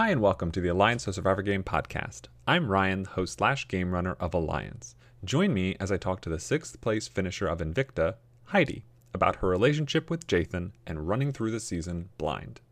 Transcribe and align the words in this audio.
Hi, 0.00 0.08
and 0.08 0.22
welcome 0.22 0.50
to 0.52 0.62
the 0.62 0.68
Alliance 0.68 1.06
of 1.06 1.14
Survivor 1.14 1.42
Game 1.42 1.62
podcast. 1.62 2.28
I'm 2.46 2.70
Ryan, 2.70 3.02
the 3.02 3.10
host 3.10 3.34
slash 3.34 3.68
game 3.68 3.92
runner 3.92 4.16
of 4.18 4.32
Alliance. 4.32 4.94
Join 5.22 5.52
me 5.52 5.76
as 5.78 5.92
I 5.92 5.98
talk 5.98 6.22
to 6.22 6.30
the 6.30 6.38
sixth 6.38 6.80
place 6.80 7.06
finisher 7.06 7.46
of 7.46 7.58
Invicta, 7.58 8.14
Heidi, 8.44 8.86
about 9.12 9.36
her 9.36 9.48
relationship 9.48 10.08
with 10.08 10.26
Jathan 10.26 10.72
and 10.86 11.06
running 11.06 11.34
through 11.34 11.50
the 11.50 11.60
season 11.60 12.08
blind. 12.16 12.62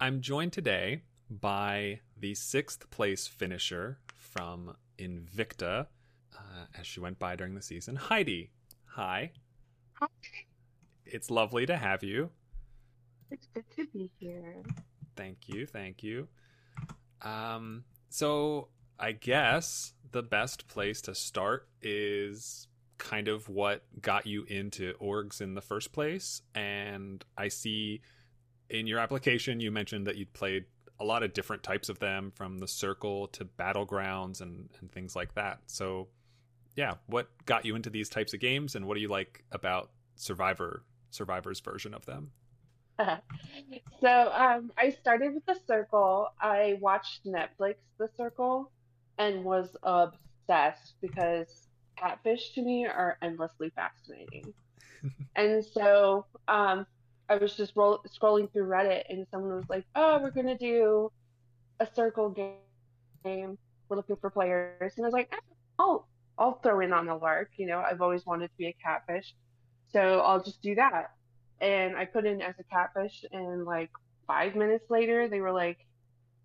I'm 0.00 0.20
joined 0.20 0.52
today 0.52 1.02
by 1.30 2.00
the 2.18 2.34
sixth 2.34 2.90
place 2.90 3.26
finisher 3.26 3.98
from 4.16 4.76
Invicta, 4.98 5.86
uh, 6.36 6.66
as 6.78 6.86
she 6.86 7.00
went 7.00 7.18
by 7.18 7.36
during 7.36 7.54
the 7.54 7.62
season, 7.62 7.96
Heidi. 7.96 8.50
Hi. 8.86 9.32
Hi. 9.94 10.08
It's 11.06 11.30
lovely 11.30 11.66
to 11.66 11.76
have 11.76 12.02
you. 12.02 12.30
It's 13.30 13.46
good 13.54 13.64
to 13.76 13.86
be 13.92 14.10
here. 14.18 14.62
Thank 15.16 15.48
you. 15.48 15.66
Thank 15.66 16.02
you. 16.02 16.28
Um, 17.22 17.84
so 18.08 18.68
I 18.98 19.12
guess 19.12 19.92
the 20.10 20.22
best 20.22 20.66
place 20.68 21.00
to 21.02 21.14
start 21.14 21.68
is 21.80 22.66
kind 22.98 23.28
of 23.28 23.48
what 23.48 23.82
got 24.00 24.26
you 24.26 24.44
into 24.44 24.94
orgs 25.00 25.40
in 25.40 25.54
the 25.54 25.60
first 25.60 25.92
place. 25.92 26.42
And 26.54 27.24
I 27.36 27.48
see 27.48 28.02
in 28.68 28.86
your 28.86 28.98
application 28.98 29.60
you 29.60 29.70
mentioned 29.70 30.06
that 30.06 30.16
you'd 30.16 30.32
played 30.32 30.64
a 31.00 31.04
lot 31.04 31.22
of 31.22 31.32
different 31.32 31.62
types 31.62 31.88
of 31.88 31.98
them 31.98 32.30
from 32.34 32.58
the 32.58 32.68
circle 32.68 33.26
to 33.28 33.44
battlegrounds 33.44 34.42
and, 34.42 34.68
and 34.80 34.92
things 34.92 35.16
like 35.16 35.34
that. 35.34 35.58
So 35.66 36.08
yeah, 36.76 36.94
what 37.06 37.28
got 37.46 37.64
you 37.64 37.74
into 37.74 37.90
these 37.90 38.08
types 38.08 38.34
of 38.34 38.40
games 38.40 38.74
and 38.74 38.86
what 38.86 38.94
do 38.94 39.00
you 39.00 39.08
like 39.08 39.42
about 39.50 39.90
Survivor 40.16 40.84
Survivor's 41.10 41.60
version 41.60 41.94
of 41.94 42.04
them? 42.06 42.30
so 44.00 44.32
um, 44.32 44.70
I 44.76 44.90
started 44.90 45.34
with 45.34 45.46
the 45.46 45.56
circle. 45.66 46.28
I 46.40 46.76
watched 46.80 47.24
Netflix 47.24 47.76
The 47.98 48.08
Circle 48.16 48.70
and 49.18 49.42
was 49.42 49.74
obsessed 49.82 50.94
because 51.00 51.68
catfish 51.96 52.52
to 52.54 52.62
me 52.62 52.86
are 52.86 53.16
endlessly 53.22 53.72
fascinating. 53.74 54.52
and 55.36 55.64
so 55.64 56.26
um, 56.46 56.86
I 57.30 57.36
was 57.36 57.54
just 57.54 57.76
roll, 57.76 58.02
scrolling 58.08 58.52
through 58.52 58.66
Reddit 58.66 59.04
and 59.08 59.24
someone 59.30 59.54
was 59.54 59.68
like, 59.68 59.84
"Oh, 59.94 60.18
we're 60.20 60.32
gonna 60.32 60.58
do 60.58 61.12
a 61.78 61.86
circle 61.86 62.28
game. 63.24 63.56
We're 63.88 63.96
looking 63.96 64.16
for 64.16 64.30
players." 64.30 64.96
And 64.96 65.06
I 65.06 65.08
was 65.08 65.14
like, 65.14 65.32
ah, 65.32 65.38
"I'll 65.78 66.08
I'll 66.36 66.54
throw 66.54 66.80
in 66.80 66.92
on 66.92 67.06
the 67.06 67.14
lark. 67.14 67.50
You 67.56 67.66
know, 67.66 67.78
I've 67.78 68.02
always 68.02 68.26
wanted 68.26 68.48
to 68.48 68.56
be 68.58 68.66
a 68.66 68.72
catfish, 68.82 69.32
so 69.92 70.20
I'll 70.20 70.42
just 70.42 70.60
do 70.60 70.74
that." 70.74 71.12
And 71.60 71.96
I 71.96 72.04
put 72.04 72.26
in 72.26 72.42
as 72.42 72.56
a 72.58 72.64
catfish, 72.64 73.24
and 73.30 73.64
like 73.64 73.90
five 74.26 74.56
minutes 74.56 74.90
later, 74.90 75.28
they 75.28 75.40
were 75.40 75.52
like, 75.52 75.78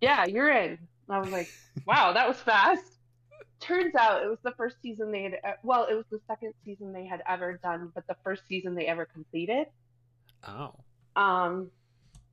"Yeah, 0.02 0.26
you're 0.26 0.52
in." 0.52 0.72
And 0.72 1.10
I 1.10 1.20
was 1.20 1.32
like, 1.32 1.50
"Wow, 1.88 2.14
that 2.14 2.28
was 2.28 2.38
fast." 2.38 3.00
Turns 3.60 3.96
out 3.96 4.24
it 4.24 4.28
was 4.28 4.38
the 4.44 4.52
first 4.52 4.80
season 4.84 5.12
they 5.12 5.24
had. 5.24 5.40
Well, 5.64 5.86
it 5.90 5.96
was 5.96 6.06
the 6.12 6.20
second 6.28 6.54
season 6.64 6.94
they 6.94 7.08
had 7.08 7.24
ever 7.28 7.58
done, 7.64 7.92
but 7.96 8.06
the 8.06 8.18
first 8.24 8.44
season 8.48 8.76
they 8.76 8.86
ever 8.86 9.06
completed. 9.06 9.66
Oh. 10.48 10.76
Um, 11.16 11.70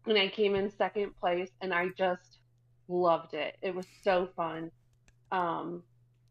and 0.06 0.18
I 0.18 0.28
came 0.28 0.54
in 0.54 0.70
second 0.70 1.16
place, 1.18 1.50
and 1.60 1.72
I 1.72 1.88
just 1.96 2.38
loved 2.88 3.34
it. 3.34 3.56
It 3.62 3.74
was 3.74 3.86
so 4.02 4.28
fun. 4.36 4.70
Um, 5.30 5.82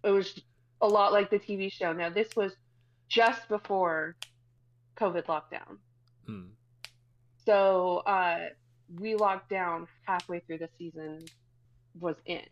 it 0.04 0.12
was 0.12 0.40
a 0.82 0.88
lot 0.88 1.14
like 1.14 1.30
the 1.30 1.40
TV 1.40 1.72
show. 1.72 1.94
Now, 1.94 2.09
this 2.09 2.36
was 2.36 2.54
just 3.08 3.48
before 3.48 4.16
COVID 4.97 5.25
lockdown. 5.25 5.78
Hmm. 6.25 6.47
So 7.46 7.98
uh, 8.06 8.50
we 9.00 9.16
locked 9.16 9.50
down 9.50 9.88
halfway 10.06 10.40
through 10.42 10.59
the 10.59 10.69
season, 10.78 11.25
was 12.00 12.16
in. 12.25 12.46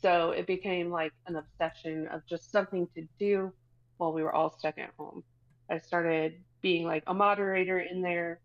So 0.00 0.30
it 0.30 0.46
became 0.46 0.90
like 0.90 1.12
an 1.26 1.36
obsession 1.36 2.06
of 2.08 2.26
just 2.26 2.52
something 2.52 2.86
to 2.94 3.06
do 3.18 3.52
while 3.96 4.12
we 4.12 4.22
were 4.22 4.34
all 4.34 4.56
stuck 4.58 4.78
at 4.78 4.90
home. 4.98 5.22
I 5.70 5.78
started 5.78 6.34
being 6.60 6.84
like 6.84 7.02
a 7.06 7.14
moderator 7.14 7.80
in 7.80 8.02
there, 8.02 8.40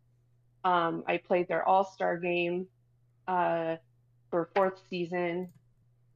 um, 0.63 1.03
I 1.07 1.17
played 1.17 1.47
their 1.47 1.67
All 1.67 1.83
Star 1.83 2.17
game 2.17 2.67
uh, 3.27 3.77
for 4.29 4.49
fourth 4.55 4.79
season, 4.89 5.49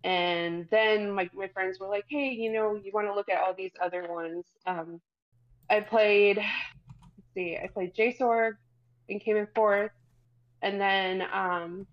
and 0.04 0.68
then 0.70 1.12
my 1.12 1.30
my 1.34 1.48
friends 1.48 1.80
were 1.80 1.88
like, 1.88 2.06
"Hey, 2.08 2.30
you 2.32 2.52
know, 2.52 2.76
you 2.76 2.92
want 2.94 3.08
to 3.08 3.14
look 3.14 3.30
at 3.30 3.42
all 3.42 3.54
these 3.54 3.74
other 3.82 4.08
ones?" 4.08 4.46
Um, 4.66 5.02
I 5.70 5.80
played. 5.82 6.38
Let's 6.38 7.34
see, 7.34 7.58
I 7.62 7.68
played 7.68 7.94
JSORG 7.96 8.54
and 9.10 9.22
came 9.22 9.38
in 9.38 9.48
fourth, 9.54 9.92
and 10.62 10.80
then, 10.80 11.24
um, 11.34 11.88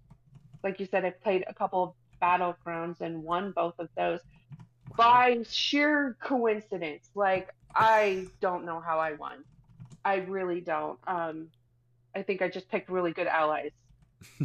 like 0.62 0.78
you 0.78 0.86
said, 0.86 1.04
I 1.04 1.10
played 1.10 1.44
a 1.46 1.54
couple 1.54 1.82
of 1.82 1.94
battlegrounds 2.22 3.00
and 3.00 3.22
won 3.22 3.50
both 3.50 3.74
of 3.78 3.88
those 3.96 4.20
by 4.96 5.38
sheer 5.48 6.16
coincidence. 6.22 7.08
Like 7.14 7.48
I 7.74 8.26
don't 8.40 8.64
know 8.64 8.80
how 8.80 8.98
I 8.98 9.12
won. 9.12 9.44
I 10.04 10.16
really 10.16 10.60
don't. 10.60 10.98
Um, 11.06 11.48
I 12.14 12.22
think 12.22 12.42
I 12.42 12.48
just 12.48 12.68
picked 12.68 12.88
really 12.88 13.12
good 13.12 13.26
allies 13.26 13.72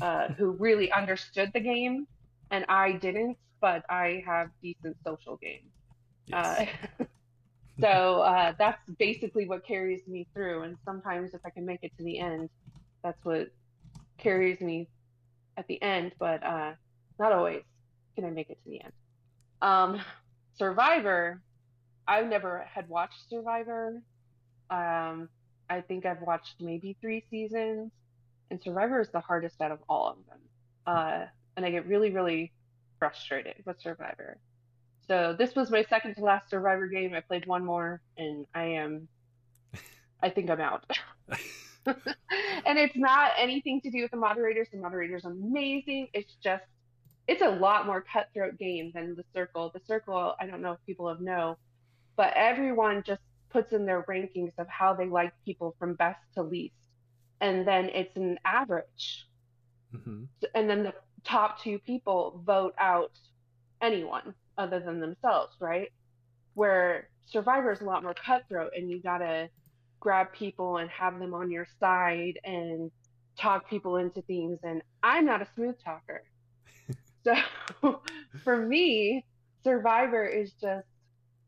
uh, 0.01 0.27
who 0.37 0.51
really 0.51 0.91
understood 0.91 1.51
the 1.53 1.59
game, 1.59 2.07
and 2.51 2.65
I 2.69 2.93
didn't, 2.93 3.37
but 3.61 3.83
I 3.89 4.23
have 4.25 4.49
decent 4.61 4.97
social 5.05 5.37
game. 5.37 5.69
Yes. 6.25 6.69
Uh, 6.99 7.05
so 7.79 8.21
uh, 8.21 8.53
that's 8.57 8.81
basically 8.97 9.47
what 9.47 9.65
carries 9.65 10.07
me 10.07 10.27
through. 10.33 10.63
And 10.63 10.77
sometimes, 10.85 11.33
if 11.33 11.41
I 11.45 11.49
can 11.49 11.65
make 11.65 11.79
it 11.83 11.91
to 11.97 12.03
the 12.03 12.19
end, 12.19 12.49
that's 13.03 13.23
what 13.23 13.47
carries 14.17 14.61
me 14.61 14.87
at 15.57 15.67
the 15.67 15.81
end. 15.81 16.13
But 16.19 16.43
uh, 16.43 16.73
not 17.19 17.31
always 17.31 17.63
can 18.15 18.25
I 18.25 18.29
make 18.31 18.49
it 18.49 18.57
to 18.63 18.69
the 18.69 18.81
end. 18.83 18.93
Um, 19.61 20.01
Survivor, 20.57 21.41
I've 22.07 22.27
never 22.27 22.65
had 22.73 22.89
watched 22.89 23.29
Survivor. 23.29 24.01
Um, 24.69 25.29
I 25.69 25.81
think 25.81 26.05
I've 26.05 26.21
watched 26.21 26.55
maybe 26.59 26.97
three 27.01 27.23
seasons, 27.29 27.91
and 28.49 28.61
Survivor 28.61 29.01
is 29.01 29.09
the 29.09 29.19
hardest 29.19 29.61
out 29.61 29.71
of 29.71 29.79
all 29.89 30.09
of 30.09 30.17
them. 30.27 30.39
Uh, 30.85 31.25
and 31.55 31.65
I 31.65 31.71
get 31.71 31.87
really, 31.87 32.11
really 32.11 32.53
frustrated 32.99 33.55
with 33.65 33.79
Survivor. 33.81 34.37
So 35.07 35.35
this 35.37 35.55
was 35.55 35.71
my 35.71 35.83
second 35.83 36.15
to 36.15 36.21
last 36.23 36.49
Survivor 36.49 36.87
game. 36.87 37.13
I 37.13 37.21
played 37.21 37.45
one 37.45 37.65
more, 37.65 38.01
and 38.17 38.45
I 38.53 38.63
am, 38.63 39.07
I 40.23 40.29
think 40.29 40.49
I'm 40.49 40.61
out. 40.61 40.85
and 42.65 42.77
it's 42.77 42.95
not 42.95 43.31
anything 43.37 43.81
to 43.81 43.89
do 43.89 44.01
with 44.01 44.11
the 44.11 44.17
moderators. 44.17 44.67
The 44.71 44.77
moderators 44.77 45.25
amazing. 45.25 46.07
It's 46.13 46.35
just, 46.43 46.63
it's 47.27 47.41
a 47.41 47.49
lot 47.49 47.85
more 47.85 48.03
cutthroat 48.11 48.57
game 48.57 48.91
than 48.93 49.15
the 49.15 49.23
Circle. 49.33 49.71
The 49.73 49.81
Circle, 49.85 50.35
I 50.39 50.45
don't 50.47 50.61
know 50.61 50.73
if 50.73 50.79
people 50.85 51.07
have 51.07 51.21
know, 51.21 51.57
but 52.15 52.33
everyone 52.35 53.03
just 53.05 53.21
puts 53.49 53.73
in 53.73 53.85
their 53.85 54.03
rankings 54.03 54.51
of 54.57 54.67
how 54.67 54.93
they 54.93 55.07
like 55.07 55.33
people 55.45 55.75
from 55.79 55.95
best 55.95 56.19
to 56.35 56.43
least. 56.43 56.75
And 57.41 57.67
then 57.67 57.85
it's 57.85 58.15
an 58.17 58.39
average. 58.45 59.27
Mm-hmm. 59.95 60.23
And 60.55 60.69
then 60.69 60.83
the 60.83 60.93
top 61.23 61.61
two 61.61 61.79
people 61.79 62.41
vote 62.45 62.73
out 62.79 63.11
anyone 63.81 64.33
other 64.57 64.79
than 64.79 64.99
themselves, 64.99 65.55
right? 65.59 65.91
Where 66.53 67.09
Survivor 67.27 67.71
is 67.71 67.81
a 67.81 67.85
lot 67.85 68.03
more 68.03 68.13
cutthroat 68.13 68.71
and 68.75 68.89
you 68.89 69.01
gotta 69.01 69.49
grab 69.99 70.33
people 70.33 70.77
and 70.77 70.89
have 70.89 71.19
them 71.19 71.33
on 71.33 71.51
your 71.51 71.67
side 71.79 72.39
and 72.43 72.91
talk 73.37 73.69
people 73.69 73.97
into 73.97 74.21
things. 74.23 74.59
And 74.63 74.81
I'm 75.03 75.25
not 75.25 75.41
a 75.41 75.47
smooth 75.55 75.75
talker. 75.83 76.23
so 77.23 77.99
for 78.43 78.57
me, 78.57 79.25
Survivor 79.63 80.25
is 80.25 80.53
just 80.53 80.87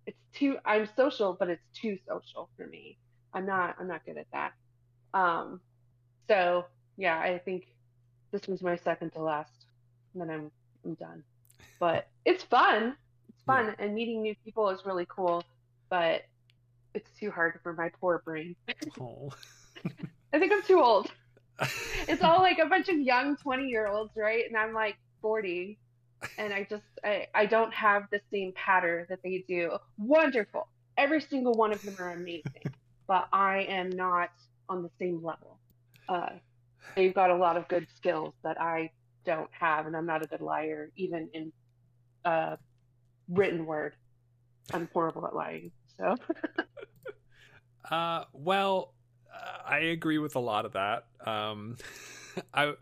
it's 0.10 0.18
too 0.34 0.58
i'm 0.66 0.88
social 0.96 1.36
but 1.40 1.50
it's 1.50 1.64
too 1.74 1.98
social 2.08 2.50
for 2.58 2.66
me. 2.66 2.98
I'm 3.34 3.46
not 3.46 3.76
i'm 3.80 3.88
not 3.88 4.04
good 4.06 4.18
at 4.18 4.28
that. 4.34 4.54
Um 5.14 5.62
so 6.28 6.66
yeah 6.98 7.18
i 7.20 7.40
think 7.40 7.68
this 8.32 8.48
was 8.48 8.62
my 8.62 8.76
second 8.76 9.12
to 9.12 9.22
last 9.22 9.66
and 10.14 10.22
then 10.22 10.30
i'm 10.30 10.52
i'm 10.86 10.96
done. 10.96 11.24
But 11.80 12.08
it's 12.26 12.44
fun. 12.44 12.96
It's 13.30 13.44
fun 13.44 13.68
yeah. 13.68 13.86
and 13.86 13.94
meeting 13.94 14.22
new 14.22 14.36
people 14.44 14.70
is 14.70 14.86
really 14.86 15.06
cool 15.08 15.44
but 15.90 16.24
it's 16.96 17.10
too 17.20 17.30
hard 17.30 17.60
for 17.62 17.74
my 17.74 17.90
poor 18.02 18.22
brain. 18.26 18.56
Oh. 19.00 19.32
i 20.34 20.40
think 20.40 20.52
i'm 20.52 20.64
too 20.64 20.82
old. 20.82 21.12
It's 22.08 22.24
all 22.24 22.40
like 22.40 22.58
a 22.58 22.66
bunch 22.66 22.88
of 22.90 22.98
young 22.98 23.36
20 23.38 23.68
year 23.68 23.86
olds 23.86 24.14
right? 24.16 24.46
And 24.48 24.58
i'm 24.58 24.74
like 24.74 24.96
40 25.22 25.78
and 26.38 26.54
I 26.54 26.68
just 26.70 26.84
I, 27.04 27.28
I 27.34 27.46
don't 27.46 27.74
have 27.74 28.04
the 28.12 28.22
same 28.32 28.54
pattern 28.54 29.06
that 29.10 29.20
they 29.24 29.44
do. 29.48 29.78
Wonderful. 29.98 30.68
Every 30.98 31.22
single 31.22 31.54
one 31.54 31.72
of 31.72 31.82
them 31.82 31.96
are 32.00 32.12
amazing, 32.12 32.64
but 33.08 33.28
I 33.32 33.60
am 33.70 33.90
not 33.90 34.32
on 34.68 34.84
the 34.84 34.90
same 35.00 35.24
level. 35.24 35.60
Uh, 36.08 36.30
they've 36.96 37.14
got 37.14 37.30
a 37.30 37.36
lot 37.36 37.58
of 37.58 37.68
good 37.68 37.88
skills 37.96 38.34
that 38.44 38.60
I 38.60 38.92
don't 39.26 39.50
have, 39.52 39.86
and 39.86 39.96
I'm 39.96 40.06
not 40.06 40.24
a 40.24 40.28
good 40.28 40.42
liar, 40.42 40.92
even 40.96 41.30
in 41.34 41.52
uh, 42.26 42.56
written 43.30 43.66
word. 43.66 43.94
I'm 44.74 44.90
horrible 44.94 45.26
at 45.26 45.36
lying. 45.36 45.72
So, 45.98 46.16
uh, 47.92 48.26
well, 48.34 48.94
uh, 49.34 49.58
I 49.66 49.78
agree 49.80 50.18
with 50.18 50.36
a 50.36 50.40
lot 50.40 50.66
of 50.66 50.74
that. 50.74 51.06
Um, 51.26 51.78
I, 52.54 52.74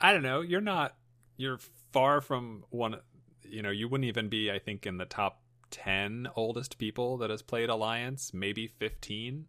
I 0.00 0.12
don't 0.12 0.22
know. 0.22 0.40
You're 0.40 0.60
not. 0.60 0.94
You're 1.36 1.58
far 1.92 2.20
from 2.20 2.64
one. 2.70 2.96
You 3.44 3.62
know, 3.62 3.70
you 3.70 3.88
wouldn't 3.88 4.08
even 4.08 4.28
be. 4.28 4.50
I 4.50 4.58
think 4.58 4.86
in 4.86 4.98
the 4.98 5.04
top 5.04 5.42
ten 5.70 6.28
oldest 6.36 6.78
people 6.78 7.18
that 7.18 7.30
has 7.30 7.42
played 7.42 7.68
Alliance. 7.68 8.32
Maybe 8.34 8.66
fifteen. 8.66 9.46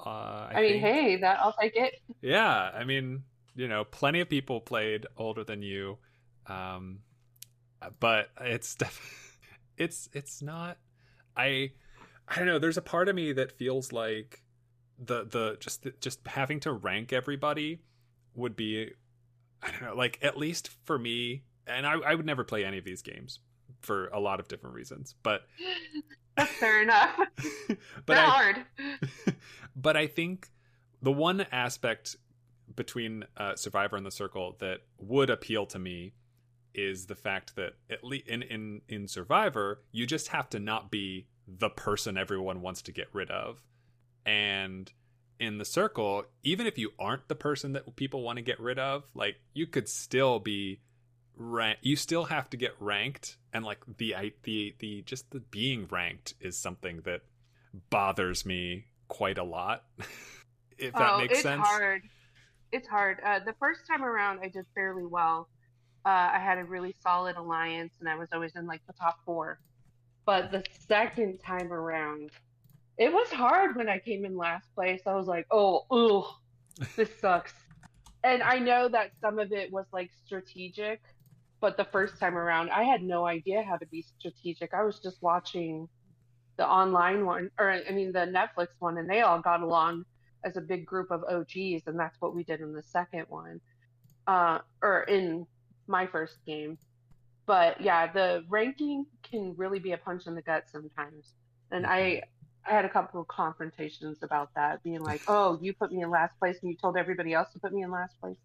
Uh, 0.00 0.48
I, 0.50 0.52
I 0.54 0.62
mean, 0.62 0.80
hey, 0.80 1.16
that 1.16 1.40
I'll 1.40 1.54
take 1.60 1.76
it. 1.76 1.94
Yeah, 2.22 2.70
I 2.74 2.84
mean, 2.84 3.24
you 3.54 3.68
know, 3.68 3.84
plenty 3.84 4.20
of 4.20 4.28
people 4.28 4.60
played 4.60 5.06
older 5.16 5.42
than 5.42 5.62
you, 5.62 5.98
um, 6.46 7.00
but 7.98 8.28
it's 8.40 8.74
def- 8.76 9.38
it's 9.76 10.08
it's 10.12 10.42
not. 10.42 10.78
I 11.36 11.72
I 12.28 12.36
don't 12.36 12.46
know. 12.46 12.58
There's 12.58 12.76
a 12.76 12.82
part 12.82 13.08
of 13.08 13.16
me 13.16 13.32
that 13.32 13.58
feels 13.58 13.92
like 13.92 14.42
the 14.98 15.24
the 15.24 15.56
just 15.60 15.82
the, 15.82 15.92
just 16.00 16.26
having 16.26 16.60
to 16.60 16.72
rank 16.72 17.12
everybody 17.12 17.80
would 18.34 18.56
be 18.56 18.90
I 19.62 19.70
don't 19.70 19.82
know, 19.82 19.94
like 19.94 20.18
at 20.22 20.36
least 20.36 20.70
for 20.84 20.98
me, 20.98 21.42
and 21.68 21.86
I, 21.86 21.94
I 21.94 22.14
would 22.14 22.26
never 22.26 22.44
play 22.44 22.64
any 22.64 22.78
of 22.78 22.84
these 22.84 23.02
games 23.02 23.40
for 23.80 24.08
a 24.08 24.20
lot 24.20 24.40
of 24.40 24.48
different 24.48 24.74
reasons, 24.74 25.14
but 25.22 25.42
That's 26.38 26.52
fair 26.52 26.82
enough. 26.82 27.18
but 28.06 28.16
I, 28.16 28.24
hard. 28.26 28.56
but 29.74 29.96
I 29.96 30.06
think 30.06 30.48
the 31.02 31.12
one 31.12 31.44
aspect 31.52 32.16
between 32.76 33.24
uh, 33.36 33.56
Survivor 33.56 33.96
and 33.96 34.06
the 34.06 34.10
Circle 34.10 34.56
that 34.60 34.80
would 34.98 35.30
appeal 35.30 35.66
to 35.66 35.78
me 35.78 36.14
is 36.74 37.06
the 37.06 37.16
fact 37.16 37.56
that 37.56 37.72
at 37.90 38.04
least 38.04 38.28
in, 38.28 38.42
in 38.42 38.82
in 38.88 39.08
Survivor, 39.08 39.82
you 39.90 40.06
just 40.06 40.28
have 40.28 40.48
to 40.50 40.60
not 40.60 40.90
be 40.90 41.26
the 41.48 41.70
person 41.70 42.16
everyone 42.16 42.60
wants 42.60 42.82
to 42.82 42.92
get 42.92 43.08
rid 43.12 43.30
of, 43.30 43.60
and 44.24 44.92
in 45.40 45.58
the 45.58 45.64
Circle, 45.64 46.24
even 46.44 46.66
if 46.66 46.78
you 46.78 46.92
aren't 46.98 47.26
the 47.26 47.34
person 47.34 47.72
that 47.72 47.96
people 47.96 48.22
want 48.22 48.36
to 48.36 48.42
get 48.42 48.60
rid 48.60 48.78
of, 48.78 49.04
like 49.14 49.36
you 49.54 49.66
could 49.66 49.88
still 49.88 50.38
be 50.38 50.80
rank 51.40 51.78
you 51.82 51.94
still 51.94 52.24
have 52.24 52.50
to 52.50 52.56
get 52.56 52.72
ranked 52.80 53.36
and 53.52 53.64
like 53.64 53.78
the 53.98 54.14
the 54.42 54.74
the 54.80 55.02
just 55.02 55.30
the 55.30 55.40
being 55.40 55.86
ranked 55.90 56.34
is 56.40 56.58
something 56.58 57.00
that 57.04 57.22
bothers 57.90 58.44
me 58.44 58.84
quite 59.06 59.38
a 59.38 59.44
lot 59.44 59.84
if 60.78 60.92
that 60.94 61.12
oh, 61.12 61.18
makes 61.18 61.34
it's 61.34 61.42
sense 61.42 61.66
hard. 61.66 62.02
It's 62.72 62.86
hard. 62.86 63.18
Uh, 63.24 63.40
the 63.40 63.54
first 63.58 63.86
time 63.86 64.04
around, 64.04 64.40
I 64.42 64.48
did 64.48 64.66
fairly 64.74 65.06
well. 65.06 65.48
Uh, 66.04 66.30
I 66.32 66.38
had 66.38 66.58
a 66.58 66.64
really 66.64 66.94
solid 67.02 67.36
alliance, 67.36 67.94
and 68.00 68.08
I 68.08 68.16
was 68.16 68.28
always 68.32 68.54
in 68.56 68.66
like 68.66 68.80
the 68.86 68.92
top 68.92 69.18
four. 69.24 69.58
But 70.24 70.52
the 70.52 70.62
second 70.86 71.38
time 71.38 71.72
around, 71.72 72.30
it 72.98 73.12
was 73.12 73.28
hard 73.30 73.76
when 73.76 73.88
I 73.88 73.98
came 73.98 74.24
in 74.24 74.36
last 74.36 74.72
place. 74.74 75.02
I 75.06 75.14
was 75.14 75.26
like, 75.26 75.46
oh, 75.50 75.86
ooh, 75.92 76.24
this 76.96 77.10
sucks. 77.20 77.54
and 78.22 78.42
I 78.42 78.58
know 78.58 78.88
that 78.88 79.12
some 79.20 79.38
of 79.38 79.52
it 79.52 79.72
was 79.72 79.86
like 79.92 80.10
strategic, 80.24 81.00
but 81.60 81.76
the 81.76 81.84
first 81.84 82.18
time 82.18 82.36
around, 82.36 82.70
I 82.70 82.84
had 82.84 83.02
no 83.02 83.26
idea 83.26 83.62
how 83.62 83.76
to 83.76 83.86
be 83.86 84.02
strategic. 84.02 84.74
I 84.74 84.84
was 84.84 85.00
just 85.00 85.20
watching 85.22 85.88
the 86.56 86.66
online 86.66 87.24
one, 87.24 87.50
or 87.58 87.70
I 87.70 87.90
mean 87.92 88.12
the 88.12 88.20
Netflix 88.20 88.68
one, 88.78 88.98
and 88.98 89.08
they 89.08 89.22
all 89.22 89.40
got 89.40 89.62
along 89.62 90.04
as 90.44 90.56
a 90.56 90.60
big 90.60 90.86
group 90.86 91.10
of 91.10 91.24
OGs, 91.24 91.86
and 91.86 91.98
that's 91.98 92.20
what 92.20 92.34
we 92.34 92.44
did 92.44 92.60
in 92.60 92.72
the 92.72 92.82
second 92.82 93.26
one, 93.28 93.60
uh, 94.26 94.58
or 94.82 95.02
in 95.02 95.46
my 95.86 96.06
first 96.06 96.36
game. 96.46 96.78
But 97.46 97.80
yeah, 97.80 98.12
the 98.12 98.44
ranking 98.48 99.06
can 99.22 99.54
really 99.56 99.78
be 99.78 99.92
a 99.92 99.98
punch 99.98 100.26
in 100.26 100.34
the 100.34 100.42
gut 100.42 100.64
sometimes, 100.70 101.34
and 101.70 101.86
I 101.86 102.22
I 102.66 102.72
had 102.72 102.84
a 102.84 102.88
couple 102.88 103.20
of 103.20 103.28
confrontations 103.28 104.18
about 104.22 104.50
that, 104.54 104.82
being 104.82 105.00
like, 105.00 105.22
"Oh, 105.26 105.58
you 105.62 105.72
put 105.72 105.92
me 105.92 106.02
in 106.02 106.10
last 106.10 106.38
place, 106.38 106.58
and 106.60 106.70
you 106.70 106.76
told 106.76 106.96
everybody 106.96 107.32
else 107.34 107.52
to 107.54 107.58
put 107.58 107.72
me 107.72 107.82
in 107.82 107.90
last 107.90 108.20
place." 108.20 108.36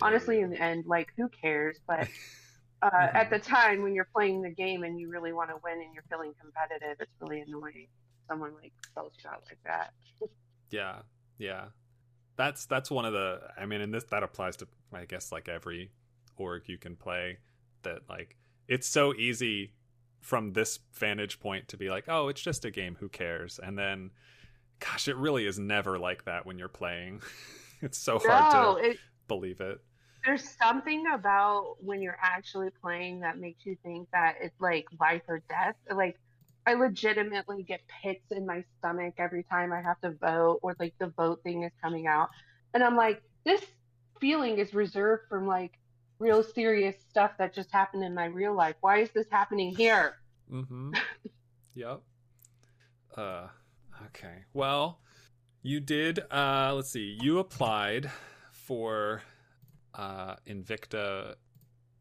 Honestly, 0.00 0.38
you. 0.38 0.44
in 0.44 0.50
the 0.50 0.60
end, 0.60 0.86
like, 0.86 1.12
who 1.16 1.28
cares? 1.28 1.78
But 1.86 2.08
uh, 2.82 2.90
Mhm. 2.90 3.14
at 3.14 3.30
the 3.30 3.38
time 3.38 3.82
when 3.82 3.94
you're 3.94 4.08
playing 4.12 4.42
the 4.42 4.50
game 4.50 4.82
and 4.84 4.98
you 5.00 5.08
really 5.08 5.32
want 5.32 5.50
to 5.50 5.56
win 5.62 5.80
and 5.80 5.94
you're 5.94 6.02
feeling 6.10 6.34
competitive, 6.40 6.96
it's 7.00 7.12
really 7.20 7.40
annoying. 7.40 7.88
Someone 8.28 8.54
like 8.60 8.72
sells 8.94 9.12
you 9.22 9.30
out 9.30 9.44
like 9.48 9.58
that. 9.64 9.92
yeah 10.70 11.02
yeah 11.38 11.66
that's 12.36 12.64
that's 12.66 12.90
one 12.90 13.04
of 13.04 13.12
the 13.12 13.40
i 13.58 13.66
mean 13.66 13.80
and 13.82 13.92
this 13.92 14.04
that 14.04 14.22
applies 14.22 14.56
to 14.56 14.66
i 14.92 15.04
guess 15.04 15.30
like 15.32 15.48
every 15.48 15.90
org 16.38 16.62
you 16.66 16.78
can 16.78 16.96
play 16.96 17.36
that 17.82 17.98
like 18.08 18.36
it's 18.68 18.86
so 18.88 19.12
easy 19.14 19.74
from 20.20 20.52
this 20.54 20.78
vantage 20.94 21.40
point 21.40 21.68
to 21.68 21.76
be 21.76 21.90
like 21.90 22.04
oh 22.08 22.28
it's 22.28 22.40
just 22.40 22.64
a 22.64 22.70
game 22.70 22.96
who 23.00 23.08
cares 23.08 23.60
and 23.62 23.76
then 23.78 24.10
gosh 24.78 25.08
it 25.08 25.16
really 25.16 25.46
is 25.46 25.58
never 25.58 25.98
like 25.98 26.24
that 26.24 26.46
when 26.46 26.58
you're 26.58 26.68
playing 26.68 27.20
it's 27.82 27.98
so 27.98 28.18
hard 28.18 28.78
to 28.80 28.88
it, 28.90 28.96
believe 29.28 29.60
it 29.60 29.78
there's 30.24 30.48
something 30.60 31.04
about 31.12 31.76
when 31.80 32.00
you're 32.00 32.18
actually 32.20 32.68
playing 32.80 33.20
that 33.20 33.38
makes 33.38 33.66
you 33.66 33.76
think 33.82 34.08
that 34.12 34.36
it's 34.40 34.60
like 34.60 34.86
life 35.00 35.22
or 35.28 35.42
death. 35.48 35.74
Like 35.92 36.18
I 36.66 36.74
legitimately 36.74 37.64
get 37.64 37.80
pits 38.02 38.24
in 38.30 38.46
my 38.46 38.64
stomach 38.78 39.14
every 39.18 39.42
time 39.44 39.72
I 39.72 39.82
have 39.82 40.00
to 40.02 40.10
vote 40.12 40.60
or 40.62 40.76
like 40.78 40.94
the 40.98 41.08
vote 41.08 41.40
thing 41.42 41.64
is 41.64 41.72
coming 41.82 42.06
out. 42.06 42.28
And 42.72 42.84
I'm 42.84 42.96
like, 42.96 43.20
this 43.44 43.62
feeling 44.20 44.58
is 44.58 44.72
reserved 44.72 45.24
from 45.28 45.46
like 45.46 45.72
real 46.20 46.42
serious 46.44 46.94
stuff 47.10 47.32
that 47.38 47.52
just 47.52 47.72
happened 47.72 48.04
in 48.04 48.14
my 48.14 48.26
real 48.26 48.54
life. 48.54 48.76
Why 48.80 48.98
is 48.98 49.10
this 49.10 49.26
happening 49.30 49.74
here? 49.74 50.14
Mm-hmm. 50.50 50.92
yep. 51.74 52.00
Uh 53.16 53.48
okay. 54.06 54.44
Well, 54.54 55.00
you 55.62 55.80
did 55.80 56.20
uh 56.30 56.72
let's 56.76 56.92
see. 56.92 57.18
You 57.20 57.40
applied 57.40 58.08
for 58.52 59.22
uh 59.94 60.36
Invicta 60.46 61.34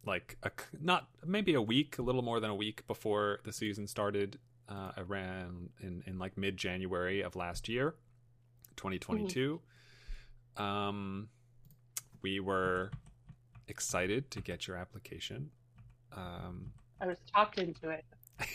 like 0.05 0.37
a, 0.43 0.51
not 0.81 1.07
maybe 1.25 1.53
a 1.53 1.61
week, 1.61 1.97
a 1.99 2.01
little 2.01 2.21
more 2.23 2.39
than 2.39 2.49
a 2.49 2.55
week 2.55 2.85
before 2.87 3.39
the 3.43 3.51
season 3.53 3.87
started 3.87 4.39
uh 4.69 4.91
around 4.97 5.69
in 5.81 6.03
in 6.07 6.17
like 6.19 6.37
mid-January 6.37 7.21
of 7.21 7.35
last 7.35 7.67
year, 7.69 7.95
2022. 8.77 9.59
Um 10.57 11.29
we 12.21 12.39
were 12.39 12.91
excited 13.67 14.29
to 14.31 14.41
get 14.41 14.67
your 14.67 14.77
application. 14.77 15.51
Um 16.15 16.73
I 16.99 17.07
was 17.07 17.17
talked 17.33 17.57
into 17.57 17.89
it. 17.89 18.05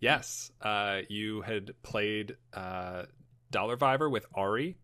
Yes, 0.00 0.52
uh, 0.62 1.00
you 1.08 1.40
had 1.40 1.72
played 1.82 2.36
uh, 2.54 3.02
Dollar 3.50 3.74
Viver 3.76 4.08
with 4.08 4.26
Ari, 4.32 4.76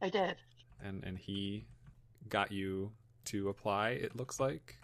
I 0.00 0.08
did. 0.08 0.36
and 0.80 1.02
and 1.02 1.18
he 1.18 1.66
got 2.28 2.52
you 2.52 2.92
to 3.26 3.48
apply. 3.48 3.90
It 3.90 4.16
looks 4.16 4.40
like. 4.40 4.78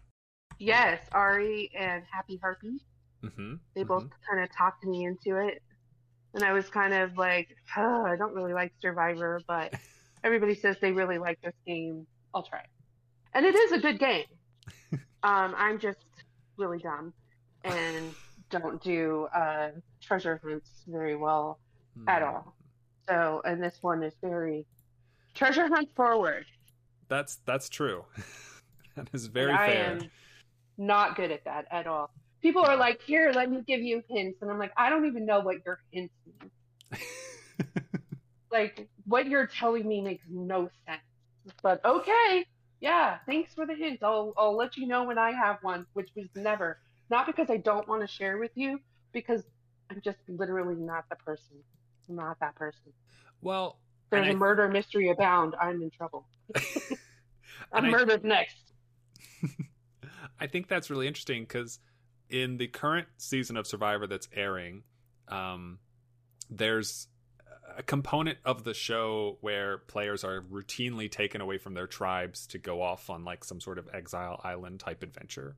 Yes, 0.59 1.01
Ari 1.13 1.71
and 1.75 2.03
Happy 2.11 2.39
Harpy. 2.43 2.81
Mm-hmm. 3.25 3.55
They 3.75 3.83
both 3.83 4.05
kind 4.29 4.43
of 4.43 4.55
talked 4.55 4.85
me 4.85 5.05
into 5.05 5.37
it. 5.37 5.63
And 6.35 6.45
I 6.45 6.53
was 6.53 6.69
kind 6.69 6.95
of 6.95 7.17
like, 7.19 7.57
oh, 7.77 8.05
I 8.05 8.17
don't 8.17 8.35
really 8.35 8.53
like 8.53 8.73
Survivor, 8.81 9.41
but 9.47 9.75
everybody 10.25 10.55
says 10.55 10.77
they 10.81 10.93
really 10.93 11.19
like 11.19 11.41
this 11.43 11.55
game. 11.67 12.07
I'll 12.35 12.43
try 12.43 12.61
it. 12.61 12.67
And 13.35 13.45
it 13.47 13.55
is 13.55 13.73
a 13.73 13.79
good 13.79 13.99
game. 13.99 14.27
um, 15.23 15.55
I'm 15.57 15.79
just 15.79 16.05
really 16.57 16.79
dumb 16.79 17.13
and 17.65 18.15
don't 18.51 18.83
do 18.83 19.29
uh, 19.35 19.71
treasure 20.01 20.41
hunts 20.43 20.85
very 20.87 21.17
well 21.17 21.59
Mm-hmm. 21.99 22.09
at 22.09 22.23
all. 22.23 22.55
So, 23.09 23.43
and 23.45 23.61
this 23.61 23.79
one 23.81 24.05
is 24.05 24.15
very 24.23 24.65
treasure 25.35 25.67
hunt 25.67 25.89
forward. 25.97 26.47
That's 27.11 27.41
that's 27.45 27.69
true. 27.69 28.05
that 28.97 29.09
is 29.13 29.27
very 29.27 29.51
and 29.51 29.59
I 29.59 29.67
fair. 29.67 29.93
am 29.93 30.11
not 30.79 31.17
good 31.17 31.33
at 31.33 31.45
that 31.45 31.67
at 31.71 31.87
all. 31.87 32.11
People 32.41 32.65
are 32.65 32.77
like, 32.77 33.03
here, 33.03 33.33
let 33.35 33.51
me 33.51 33.63
give 33.67 33.81
you 33.81 34.03
hints. 34.09 34.41
And 34.41 34.51
I'm 34.51 34.59
like, 34.59 34.73
I 34.77 34.89
don't 34.89 35.05
even 35.05 35.27
know 35.27 35.41
what 35.41 35.57
your 35.67 35.79
hints 35.93 36.15
mean. 36.25 36.99
like 38.53 38.89
what 39.05 39.27
you're 39.27 39.47
telling 39.47 39.87
me 39.87 40.01
makes 40.01 40.25
no 40.31 40.71
sense. 40.87 41.03
But 41.63 41.85
okay, 41.85 42.47
yeah, 42.81 43.19
thanks 43.27 43.53
for 43.53 43.67
the 43.67 43.75
hint. 43.75 43.99
I'll 44.03 44.33
I'll 44.39 44.57
let 44.57 44.77
you 44.77 44.87
know 44.87 45.05
when 45.05 45.19
I 45.19 45.33
have 45.33 45.59
one, 45.63 45.87
which 45.95 46.11
was 46.15 46.29
never. 46.37 46.79
Not 47.11 47.27
because 47.27 47.51
I 47.51 47.57
don't 47.57 47.89
want 47.89 48.03
to 48.03 48.07
share 48.07 48.39
with 48.39 48.53
you, 48.55 48.79
because 49.13 49.43
I'm 49.91 50.01
just 50.01 50.19
literally 50.29 50.77
not 50.77 51.07
the 51.11 51.17
person. 51.17 51.57
I'm 52.09 52.15
not 52.15 52.39
that 52.39 52.55
person. 52.55 52.93
well, 53.43 53.81
There's 54.11 54.33
a 54.33 54.39
murder 54.39 54.69
mystery 54.69 55.09
abound. 55.09 55.57
I'm 55.61 55.83
in 55.83 55.91
trouble. 55.91 56.29
I'm 57.73 57.85
And 57.85 57.87
I- 57.87 57.91
murdered 57.91 58.25
next. 58.25 58.73
I 60.41 60.47
think 60.47 60.69
that's 60.69 60.91
really 60.91 61.07
interesting 61.07 61.43
because 61.43 61.79
in 62.29 62.57
the 62.57 62.67
current 62.69 63.09
season 63.19 63.57
of 63.57 63.67
Survivor 63.67 64.07
that's 64.07 64.29
airing, 64.35 64.83
um, 65.29 65.79
there's 66.49 67.09
a 67.77 67.83
component 67.83 68.39
of 68.45 68.65
the 68.65 68.75
show 68.75 69.39
where 69.43 69.79
players 69.79 70.25
are 70.25 70.41
routinely 70.43 71.11
taken 71.11 71.41
away 71.41 71.59
from 71.59 71.75
their 71.75 71.87
tribes 71.87 72.47
to 72.49 72.59
go 72.59 72.83
off 72.83 73.11
on 73.11 73.25
like 73.25 73.45
some 73.45 73.61
sort 73.61 73.79
of 73.79 73.89
exile 73.95 74.41
island 74.43 74.81
type 74.81 75.03
adventure. 75.03 75.57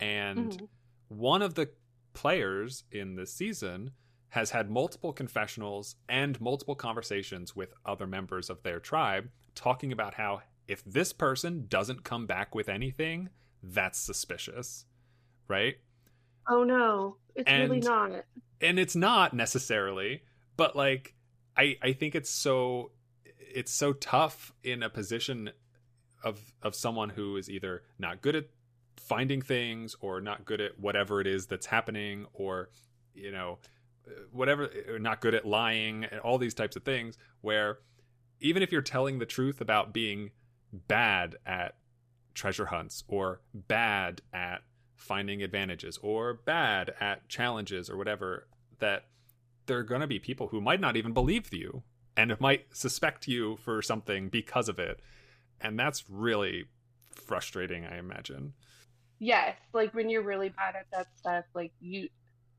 And 0.00 0.50
Mhm. 0.52 0.68
one 1.08 1.42
of 1.42 1.54
the 1.54 1.70
players 2.12 2.84
in 2.90 3.14
this 3.14 3.32
season 3.32 3.92
has 4.30 4.50
had 4.50 4.70
multiple 4.70 5.12
confessionals 5.12 5.96
and 6.08 6.40
multiple 6.40 6.74
conversations 6.74 7.54
with 7.54 7.72
other 7.86 8.06
members 8.06 8.50
of 8.50 8.62
their 8.62 8.80
tribe 8.80 9.30
talking 9.54 9.92
about 9.92 10.14
how 10.14 10.42
if 10.68 10.84
this 10.84 11.12
person 11.12 11.66
doesn't 11.68 12.04
come 12.04 12.26
back 12.26 12.54
with 12.54 12.68
anything, 12.68 13.28
that's 13.62 13.98
suspicious, 13.98 14.86
right? 15.48 15.76
Oh 16.48 16.64
no, 16.64 17.16
it's 17.34 17.50
really 17.50 17.80
not. 17.80 18.24
and 18.60 18.78
it's 18.78 18.96
not 18.96 19.32
necessarily 19.34 20.22
but 20.56 20.76
like 20.76 21.14
i 21.56 21.76
i 21.82 21.92
think 21.92 22.14
it's 22.14 22.30
so 22.30 22.90
it's 23.38 23.72
so 23.72 23.92
tough 23.92 24.52
in 24.62 24.82
a 24.82 24.90
position 24.90 25.50
of 26.22 26.40
of 26.62 26.74
someone 26.74 27.10
who 27.10 27.36
is 27.36 27.50
either 27.50 27.82
not 27.98 28.20
good 28.22 28.36
at 28.36 28.44
finding 28.96 29.42
things 29.42 29.96
or 30.00 30.20
not 30.20 30.44
good 30.44 30.60
at 30.60 30.78
whatever 30.78 31.20
it 31.20 31.26
is 31.26 31.46
that's 31.46 31.66
happening 31.66 32.26
or 32.32 32.68
you 33.14 33.32
know 33.32 33.58
whatever 34.30 34.70
not 35.00 35.20
good 35.20 35.34
at 35.34 35.46
lying 35.46 36.04
and 36.04 36.20
all 36.20 36.38
these 36.38 36.54
types 36.54 36.76
of 36.76 36.82
things 36.82 37.16
where 37.40 37.78
even 38.42 38.62
if 38.62 38.72
you're 38.72 38.82
telling 38.82 39.18
the 39.18 39.26
truth 39.26 39.60
about 39.60 39.92
being 39.92 40.30
bad 40.72 41.36
at 41.46 41.76
treasure 42.34 42.66
hunts 42.66 43.04
or 43.08 43.40
bad 43.54 44.22
at 44.32 44.62
finding 44.96 45.42
advantages 45.42 45.98
or 46.02 46.34
bad 46.34 46.94
at 47.00 47.28
challenges 47.28 47.90
or 47.90 47.96
whatever 47.96 48.46
that 48.78 49.06
there 49.66 49.78
are 49.78 49.82
going 49.82 50.00
to 50.00 50.06
be 50.06 50.18
people 50.18 50.48
who 50.48 50.60
might 50.60 50.80
not 50.80 50.96
even 50.96 51.12
believe 51.12 51.52
you 51.52 51.82
and 52.16 52.38
might 52.40 52.66
suspect 52.72 53.26
you 53.26 53.56
for 53.56 53.82
something 53.82 54.28
because 54.28 54.68
of 54.68 54.78
it 54.78 55.00
and 55.60 55.78
that's 55.78 56.04
really 56.08 56.64
frustrating 57.14 57.84
i 57.84 57.98
imagine 57.98 58.52
Yes, 59.24 59.56
like 59.72 59.94
when 59.94 60.10
you're 60.10 60.24
really 60.24 60.48
bad 60.48 60.74
at 60.74 60.86
that 60.92 61.06
stuff, 61.16 61.44
like 61.54 61.70
you, 61.78 62.08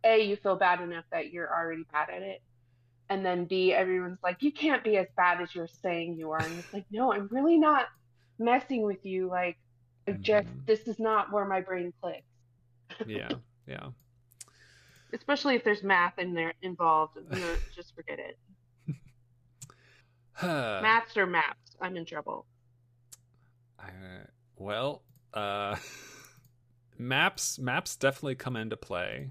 A, 0.06 0.24
you 0.24 0.38
feel 0.38 0.56
bad 0.56 0.80
enough 0.80 1.04
that 1.12 1.34
you're 1.34 1.54
already 1.54 1.84
bad 1.92 2.10
at 2.10 2.22
it. 2.22 2.42
And 3.10 3.26
then 3.26 3.46
B, 3.46 3.74
everyone's 3.74 4.20
like, 4.24 4.42
you 4.42 4.52
can't 4.52 4.84
be 4.84 4.98
as 4.98 5.08
bad 5.16 5.42
as 5.42 5.54
you're 5.54 5.68
saying 5.68 6.16
you 6.16 6.32
are. 6.32 6.42
And 6.42 6.58
it's 6.58 6.74
like, 6.74 6.86
no, 6.92 7.14
I'm 7.14 7.28
really 7.32 7.58
not 7.58 7.88
messing 8.40 8.82
with 8.82 9.06
you. 9.06 9.28
Like, 9.28 9.58
I 10.08 10.14
just, 10.14 10.48
this 10.66 10.88
is 10.88 11.00
not 11.00 11.32
where 11.32 11.46
my 11.46 11.62
brain 11.62 11.94
clicks. 12.02 12.24
yeah 13.08 13.30
yeah 13.68 13.88
Especially 15.14 15.56
if 15.56 15.64
there's 15.64 15.84
math 15.84 16.18
in 16.18 16.34
there 16.34 16.54
involved. 16.62 17.18
No, 17.30 17.56
just 17.76 17.96
forget 17.96 18.20
it. 18.20 18.38
Maths 20.42 21.16
or 21.16 21.28
maps. 21.28 21.76
I'm 21.80 21.96
in 21.96 22.06
trouble. 22.06 22.48
Uh, 23.80 24.26
well, 24.56 25.04
uh, 25.34 25.76
maps 26.98 27.60
maps 27.60 27.96
definitely 27.96 28.36
come 28.36 28.56
into 28.56 28.76
play 28.76 29.30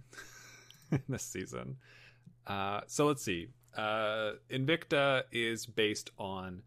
in 0.93 1.03
this 1.09 1.25
season. 1.25 1.77
Uh, 2.47 2.83
so 2.87 3.07
let's 3.07 3.25
see. 3.25 3.49
Uh, 3.77 4.33
Invicta 4.51 5.23
is 5.33 5.67
based 5.67 6.11
on 6.19 6.63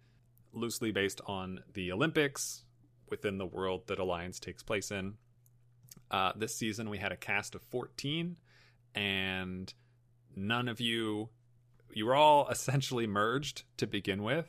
loosely 0.54 0.92
based 0.92 1.22
on 1.28 1.60
the 1.74 1.92
Olympics 1.92 2.64
within 3.10 3.38
the 3.38 3.46
world 3.46 3.88
that 3.88 4.00
Alliance 4.00 4.40
takes 4.40 4.64
place 4.64 4.90
in. 4.92 5.16
Uh, 6.10 6.32
this 6.36 6.56
season 6.56 6.90
we 6.90 6.98
had 6.98 7.12
a 7.12 7.18
cast 7.18 7.56
of 7.56 7.62
14 7.64 8.38
and 8.94 9.74
none 10.36 10.68
of 10.68 10.80
you 10.80 11.30
you 11.94 12.06
were 12.06 12.16
all 12.16 12.48
essentially 12.52 13.06
merged 13.08 13.64
to 13.78 13.88
begin 13.88 14.24
with. 14.24 14.48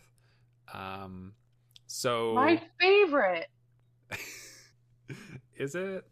Um, 0.72 1.32
so 1.86 2.34
My 2.34 2.60
favorite. 2.80 3.48
is 5.56 5.74
it? 5.74 6.04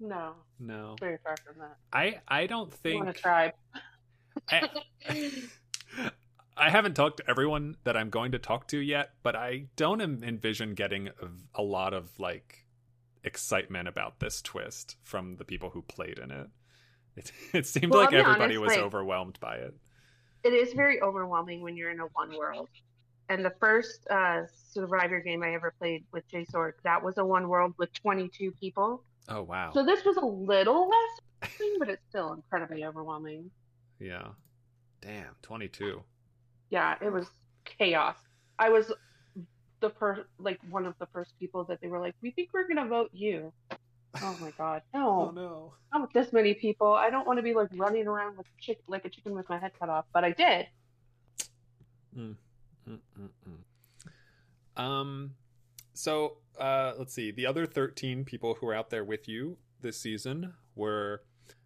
No, 0.00 0.32
No. 0.58 0.96
very 1.00 1.18
far 1.22 1.36
from 1.44 1.60
that. 1.60 1.76
I 1.92 2.20
I 2.26 2.46
don't 2.46 2.72
I 2.72 2.76
think 2.76 3.04
want 3.04 3.16
to 3.16 3.20
tribe. 3.22 3.52
I, 4.50 4.68
I 6.56 6.70
haven't 6.70 6.94
talked 6.94 7.16
to 7.18 7.28
everyone 7.28 7.76
that 7.84 7.96
I'm 7.96 8.10
going 8.10 8.32
to 8.32 8.38
talk 8.38 8.68
to 8.68 8.78
yet, 8.78 9.10
but 9.22 9.34
I 9.34 9.66
don't 9.76 10.00
envision 10.00 10.74
getting 10.74 11.10
a, 11.54 11.62
lot 11.62 11.92
of 11.94 12.18
like 12.20 12.64
excitement 13.24 13.88
about 13.88 14.20
this 14.20 14.40
twist 14.42 14.96
from 15.02 15.36
the 15.36 15.44
people 15.44 15.70
who 15.70 15.82
played 15.82 16.18
in 16.18 16.30
it. 16.30 16.46
It, 17.16 17.32
it 17.52 17.66
seemed 17.66 17.90
Well, 17.92 18.02
like 18.04 18.12
everybody 18.12 18.56
honest, 18.56 18.60
was 18.60 18.70
like- 18.72 18.80
overwhelmed 18.80 19.38
by 19.40 19.56
it. 19.56 19.74
it 20.44 20.52
is 20.52 20.72
very 20.74 21.00
overwhelming 21.02 21.60
when 21.62 21.76
you're 21.76 21.90
in 21.90 22.00
a 22.00 22.06
one 22.12 22.36
world. 22.36 22.68
And 23.28 23.42
the 23.44 23.52
first 23.58 24.06
uh, 24.10 24.42
Survivor 24.72 25.18
game 25.20 25.42
I 25.42 25.54
ever 25.54 25.72
played 25.78 26.04
with 26.12 26.28
Jay 26.28 26.44
Sorg, 26.44 26.72
that 26.84 27.02
was 27.02 27.16
a 27.18 27.24
one 27.24 27.48
world 27.48 27.74
with 27.78 27.92
22 27.94 28.52
people. 28.60 29.02
Oh 29.28 29.42
wow. 29.42 29.70
So 29.72 29.84
this 29.84 30.04
was 30.04 30.18
a 30.18 30.24
little 30.26 30.88
less, 30.88 31.50
but 31.78 31.88
it's 31.88 32.02
still 32.10 32.34
incredibly 32.34 32.84
overwhelming. 32.84 33.50
yeah. 33.98 34.28
Damn, 35.00 35.34
22. 35.42 36.02
Yeah, 36.74 36.96
it 37.00 37.12
was 37.12 37.28
chaos. 37.64 38.16
I 38.58 38.68
was 38.68 38.92
the 39.78 39.90
first, 39.90 40.22
like 40.40 40.58
one 40.70 40.86
of 40.86 40.94
the 40.98 41.06
first 41.12 41.38
people 41.38 41.62
that 41.66 41.80
they 41.80 41.86
were 41.86 42.00
like, 42.00 42.16
"We 42.20 42.32
think 42.32 42.48
we're 42.52 42.66
gonna 42.66 42.88
vote 42.88 43.10
you." 43.12 43.52
Oh 44.20 44.36
my 44.40 44.50
god, 44.58 44.82
no! 44.92 45.30
no. 45.36 45.74
Not 45.92 46.02
with 46.02 46.12
this 46.12 46.32
many 46.32 46.52
people. 46.52 46.92
I 46.92 47.10
don't 47.10 47.28
want 47.28 47.38
to 47.38 47.44
be 47.44 47.54
like 47.54 47.68
running 47.76 48.08
around 48.08 48.36
with 48.36 48.48
chick 48.58 48.80
like 48.88 49.04
a 49.04 49.08
chicken 49.08 49.36
with 49.36 49.48
my 49.48 49.56
head 49.56 49.70
cut 49.78 49.88
off, 49.88 50.06
but 50.12 50.24
I 50.24 50.32
did. 50.32 50.66
Mm-mm-mm. 52.18 52.98
Um, 54.76 55.34
so 55.92 56.38
uh, 56.58 56.94
let's 56.98 57.14
see. 57.14 57.30
The 57.30 57.46
other 57.46 57.66
thirteen 57.66 58.24
people 58.24 58.54
who 58.54 58.66
were 58.66 58.74
out 58.74 58.90
there 58.90 59.04
with 59.04 59.28
you 59.28 59.58
this 59.80 60.00
season 60.00 60.54
were 60.74 61.22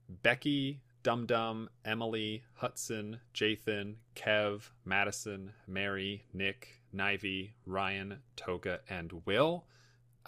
Becky, 0.07 0.83
Dum 1.09 1.25
Dum, 1.25 1.71
Emily, 1.87 2.43
Hudson, 2.53 3.19
Jathan, 3.33 3.95
Kev, 4.15 4.69
Madison, 4.85 5.53
Mary, 5.67 6.23
Nick, 6.35 6.83
Nivy, 6.95 7.53
Ryan, 7.65 8.19
Toga, 8.37 8.81
and 8.91 9.11
Will. 9.25 9.65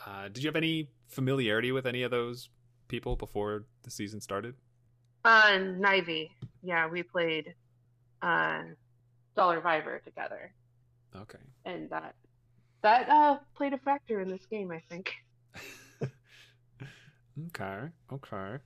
Uh, 0.06 0.28
did 0.28 0.42
you 0.42 0.48
have 0.48 0.56
any 0.56 0.88
familiarity 1.06 1.70
with 1.70 1.84
any 1.84 2.02
of 2.02 2.10
those 2.10 2.48
people 2.88 3.14
before 3.14 3.64
the 3.82 3.90
season 3.90 4.22
started? 4.22 4.54
Uh, 5.22 5.50
Nivy. 5.58 6.30
Yeah, 6.62 6.88
we 6.88 7.02
played 7.02 7.52
uh, 8.22 8.62
Dollar 9.36 9.60
Viver 9.60 10.00
together, 10.02 10.50
Okay. 11.14 11.40
and 11.66 11.90
that 11.90 12.14
that 12.82 13.06
uh, 13.10 13.36
played 13.54 13.74
a 13.74 13.78
factor 13.78 14.22
in 14.22 14.30
this 14.30 14.46
game, 14.46 14.70
I 14.70 14.80
think. 14.88 15.12
Okay. 17.48 17.88
Okay. 18.12 18.56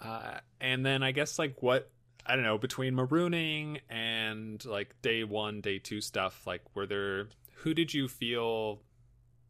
Uh, 0.00 0.38
and 0.60 0.84
then 0.84 1.02
I 1.02 1.12
guess 1.12 1.38
like 1.38 1.62
what 1.62 1.90
I 2.26 2.34
don't 2.34 2.44
know 2.44 2.58
between 2.58 2.94
marooning 2.94 3.80
and 3.88 4.64
like 4.64 4.94
day 5.02 5.24
one, 5.24 5.60
day 5.60 5.78
two 5.78 6.00
stuff. 6.00 6.46
Like, 6.46 6.62
were 6.74 6.86
there 6.86 7.28
who 7.56 7.74
did 7.74 7.92
you 7.92 8.08
feel? 8.08 8.80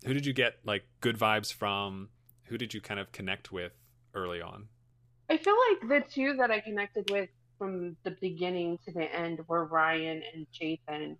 Who 0.04 0.14
did 0.14 0.26
you 0.26 0.32
get 0.32 0.54
like 0.64 0.84
good 1.00 1.18
vibes 1.18 1.52
from? 1.52 2.08
Who 2.44 2.58
did 2.58 2.74
you 2.74 2.80
kind 2.80 2.98
of 2.98 3.12
connect 3.12 3.52
with 3.52 3.72
early 4.14 4.40
on? 4.40 4.68
I 5.28 5.36
feel 5.36 5.54
like 5.70 5.88
the 5.88 6.10
two 6.10 6.34
that 6.38 6.50
I 6.50 6.60
connected 6.60 7.10
with 7.10 7.28
from 7.58 7.96
the 8.02 8.10
beginning 8.20 8.78
to 8.86 8.92
the 8.92 9.04
end 9.04 9.40
were 9.46 9.64
Ryan 9.64 10.22
and 10.34 10.46
Jathan. 10.52 11.16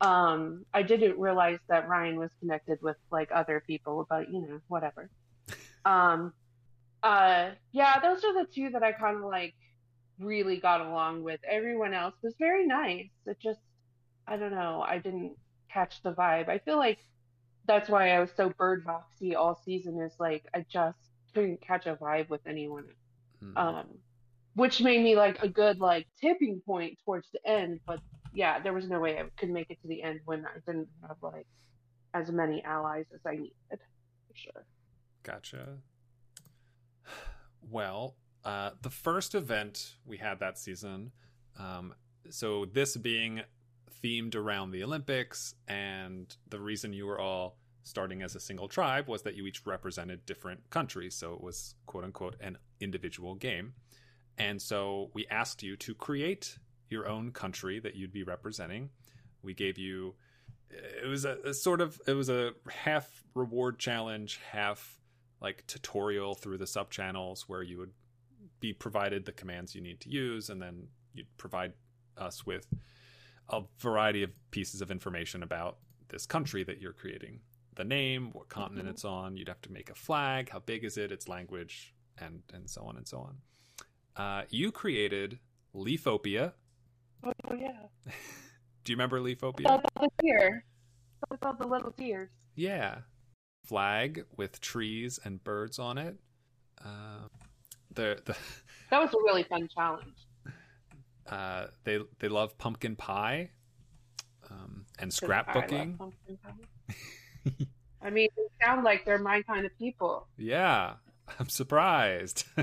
Um, 0.00 0.64
I 0.72 0.82
didn't 0.82 1.18
realize 1.18 1.58
that 1.68 1.88
Ryan 1.88 2.18
was 2.18 2.30
connected 2.40 2.78
with 2.80 2.96
like 3.10 3.30
other 3.34 3.62
people, 3.66 4.06
but 4.08 4.32
you 4.32 4.40
know, 4.40 4.60
whatever. 4.68 5.10
Um, 5.84 6.32
uh, 7.02 7.50
yeah, 7.72 8.00
those 8.00 8.24
are 8.24 8.34
the 8.34 8.46
two 8.52 8.70
that 8.70 8.82
I 8.82 8.92
kind 8.92 9.16
of 9.16 9.24
like 9.24 9.54
really 10.18 10.58
got 10.58 10.80
along 10.80 11.22
with. 11.22 11.40
Everyone 11.48 11.94
else 11.94 12.14
was 12.22 12.34
very 12.38 12.66
nice. 12.66 13.10
It 13.26 13.38
just, 13.40 13.60
I 14.26 14.36
don't 14.36 14.52
know, 14.54 14.84
I 14.86 14.98
didn't 14.98 15.36
catch 15.72 16.02
the 16.02 16.12
vibe. 16.12 16.48
I 16.48 16.58
feel 16.58 16.76
like 16.76 16.98
that's 17.66 17.88
why 17.88 18.10
I 18.10 18.20
was 18.20 18.30
so 18.36 18.50
bird 18.50 18.84
boxy 18.84 19.34
all 19.36 19.60
season. 19.64 20.00
Is 20.00 20.12
like 20.18 20.44
I 20.54 20.64
just 20.68 20.98
couldn't 21.34 21.60
catch 21.60 21.86
a 21.86 21.96
vibe 21.96 22.28
with 22.28 22.42
anyone 22.46 22.84
Hmm. 23.42 23.56
um, 23.56 23.86
which 24.54 24.80
made 24.80 25.02
me 25.02 25.16
like 25.16 25.42
a 25.42 25.48
good 25.48 25.80
like 25.80 26.06
tipping 26.20 26.60
point 26.64 26.98
towards 27.04 27.28
the 27.32 27.44
end. 27.48 27.80
But 27.86 28.00
yeah, 28.34 28.60
there 28.60 28.72
was 28.72 28.88
no 28.88 29.00
way 29.00 29.18
I 29.18 29.24
could 29.36 29.50
make 29.50 29.70
it 29.70 29.80
to 29.82 29.88
the 29.88 30.02
end 30.02 30.20
when 30.24 30.46
I 30.46 30.58
didn't 30.66 30.88
have 31.06 31.16
like 31.22 31.46
as 32.14 32.30
many 32.30 32.62
allies 32.62 33.06
as 33.14 33.20
I 33.26 33.32
needed. 33.32 33.52
For 33.70 34.34
sure. 34.34 34.64
Gotcha. 35.22 35.78
Well, 37.70 38.16
uh, 38.44 38.70
the 38.82 38.90
first 38.90 39.34
event 39.34 39.94
we 40.04 40.16
had 40.18 40.40
that 40.40 40.58
season, 40.58 41.12
um, 41.58 41.94
so 42.30 42.64
this 42.64 42.96
being 42.96 43.42
themed 44.02 44.34
around 44.34 44.70
the 44.72 44.82
Olympics, 44.82 45.54
and 45.68 46.34
the 46.48 46.60
reason 46.60 46.92
you 46.92 47.06
were 47.06 47.20
all 47.20 47.56
starting 47.84 48.22
as 48.22 48.34
a 48.34 48.40
single 48.40 48.68
tribe 48.68 49.08
was 49.08 49.22
that 49.22 49.34
you 49.34 49.46
each 49.46 49.66
represented 49.66 50.24
different 50.26 50.70
countries. 50.70 51.14
So 51.14 51.34
it 51.34 51.40
was 51.40 51.74
quote 51.86 52.04
unquote 52.04 52.36
an 52.40 52.58
individual 52.80 53.34
game. 53.34 53.74
And 54.38 54.60
so 54.60 55.10
we 55.14 55.26
asked 55.30 55.62
you 55.62 55.76
to 55.76 55.94
create 55.94 56.58
your 56.88 57.08
own 57.08 57.32
country 57.32 57.80
that 57.80 57.96
you'd 57.96 58.12
be 58.12 58.22
representing. 58.22 58.90
We 59.42 59.54
gave 59.54 59.78
you 59.78 60.14
it 60.70 61.06
was 61.06 61.24
a, 61.24 61.36
a 61.44 61.54
sort 61.54 61.80
of 61.80 62.00
it 62.06 62.14
was 62.14 62.30
a 62.30 62.52
half 62.68 63.24
reward 63.34 63.78
challenge, 63.78 64.40
half 64.50 64.98
like 65.42 65.66
tutorial 65.66 66.34
through 66.34 66.56
the 66.58 66.66
sub 66.66 66.90
channels 66.90 67.48
where 67.48 67.62
you 67.62 67.76
would 67.78 67.92
be 68.60 68.72
provided 68.72 69.24
the 69.26 69.32
commands 69.32 69.74
you 69.74 69.80
need 69.80 70.00
to 70.00 70.08
use, 70.08 70.48
and 70.48 70.62
then 70.62 70.86
you'd 71.14 71.26
provide 71.36 71.72
us 72.16 72.46
with 72.46 72.66
a 73.48 73.62
variety 73.78 74.22
of 74.22 74.30
pieces 74.52 74.80
of 74.80 74.90
information 74.90 75.42
about 75.42 75.78
this 76.08 76.24
country 76.26 76.62
that 76.62 76.80
you're 76.80 76.92
creating 76.92 77.40
the 77.74 77.84
name, 77.84 78.30
what 78.32 78.48
continent 78.48 78.86
Mhm. 78.86 78.90
it's 78.92 79.04
on. 79.04 79.36
You'd 79.36 79.48
have 79.48 79.62
to 79.62 79.72
make 79.72 79.88
a 79.90 79.94
flag. 79.94 80.50
How 80.50 80.60
big 80.60 80.84
is 80.84 80.96
it? 80.98 81.10
Its 81.10 81.26
language, 81.26 81.94
and 82.18 82.42
and 82.52 82.68
so 82.70 82.82
on 82.84 82.96
and 82.98 83.08
so 83.08 83.18
on. 83.18 83.40
Uh, 84.14 84.44
you 84.50 84.70
created 84.70 85.38
Leafopia. 85.74 86.52
Oh 87.24 87.32
yeah. 87.54 87.86
Do 88.84 88.92
you 88.92 88.96
remember 88.96 89.20
Leafopia? 89.20 89.66
All 89.70 89.82
the 90.00 90.08
deer. 90.22 90.64
All 91.42 91.54
the 91.54 91.66
little 91.66 91.92
deers. 91.92 92.28
Yeah. 92.54 93.02
Flag 93.64 94.24
with 94.36 94.60
trees 94.60 95.18
and 95.24 95.42
birds 95.42 95.78
on 95.78 95.98
it. 95.98 96.16
Uh, 96.84 97.28
the 97.94 98.20
the 98.24 98.36
That 98.90 99.00
was 99.00 99.14
a 99.14 99.18
really 99.18 99.44
fun 99.44 99.68
challenge. 99.74 100.26
uh, 101.28 101.66
they 101.84 101.98
they 102.18 102.28
love 102.28 102.58
pumpkin 102.58 102.96
pie, 102.96 103.50
um, 104.50 104.84
and 104.98 105.10
I 105.10 105.26
scrapbooking. 105.26 105.98
pie. 105.98 107.66
I 108.04 108.10
mean, 108.10 108.28
they 108.36 108.64
sound 108.64 108.84
like 108.84 109.04
they're 109.04 109.18
my 109.18 109.42
kind 109.42 109.64
of 109.64 109.76
people. 109.78 110.26
Yeah, 110.36 110.94
I'm 111.38 111.48
surprised. 111.48 112.44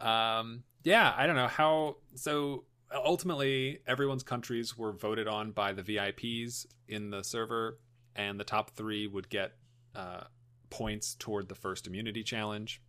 um, 0.00 0.62
yeah, 0.84 1.12
I 1.16 1.26
don't 1.26 1.36
know 1.36 1.48
how. 1.48 1.96
So 2.14 2.64
ultimately, 2.94 3.80
everyone's 3.86 4.22
countries 4.22 4.76
were 4.76 4.92
voted 4.92 5.26
on 5.28 5.50
by 5.52 5.72
the 5.72 5.82
VIPs 5.82 6.66
in 6.88 7.10
the 7.10 7.22
server, 7.22 7.78
and 8.16 8.38
the 8.38 8.44
top 8.44 8.70
three 8.70 9.06
would 9.06 9.28
get 9.28 9.52
uh, 9.94 10.24
points 10.70 11.14
toward 11.18 11.48
the 11.48 11.54
first 11.54 11.86
immunity 11.86 12.22
challenge. 12.22 12.80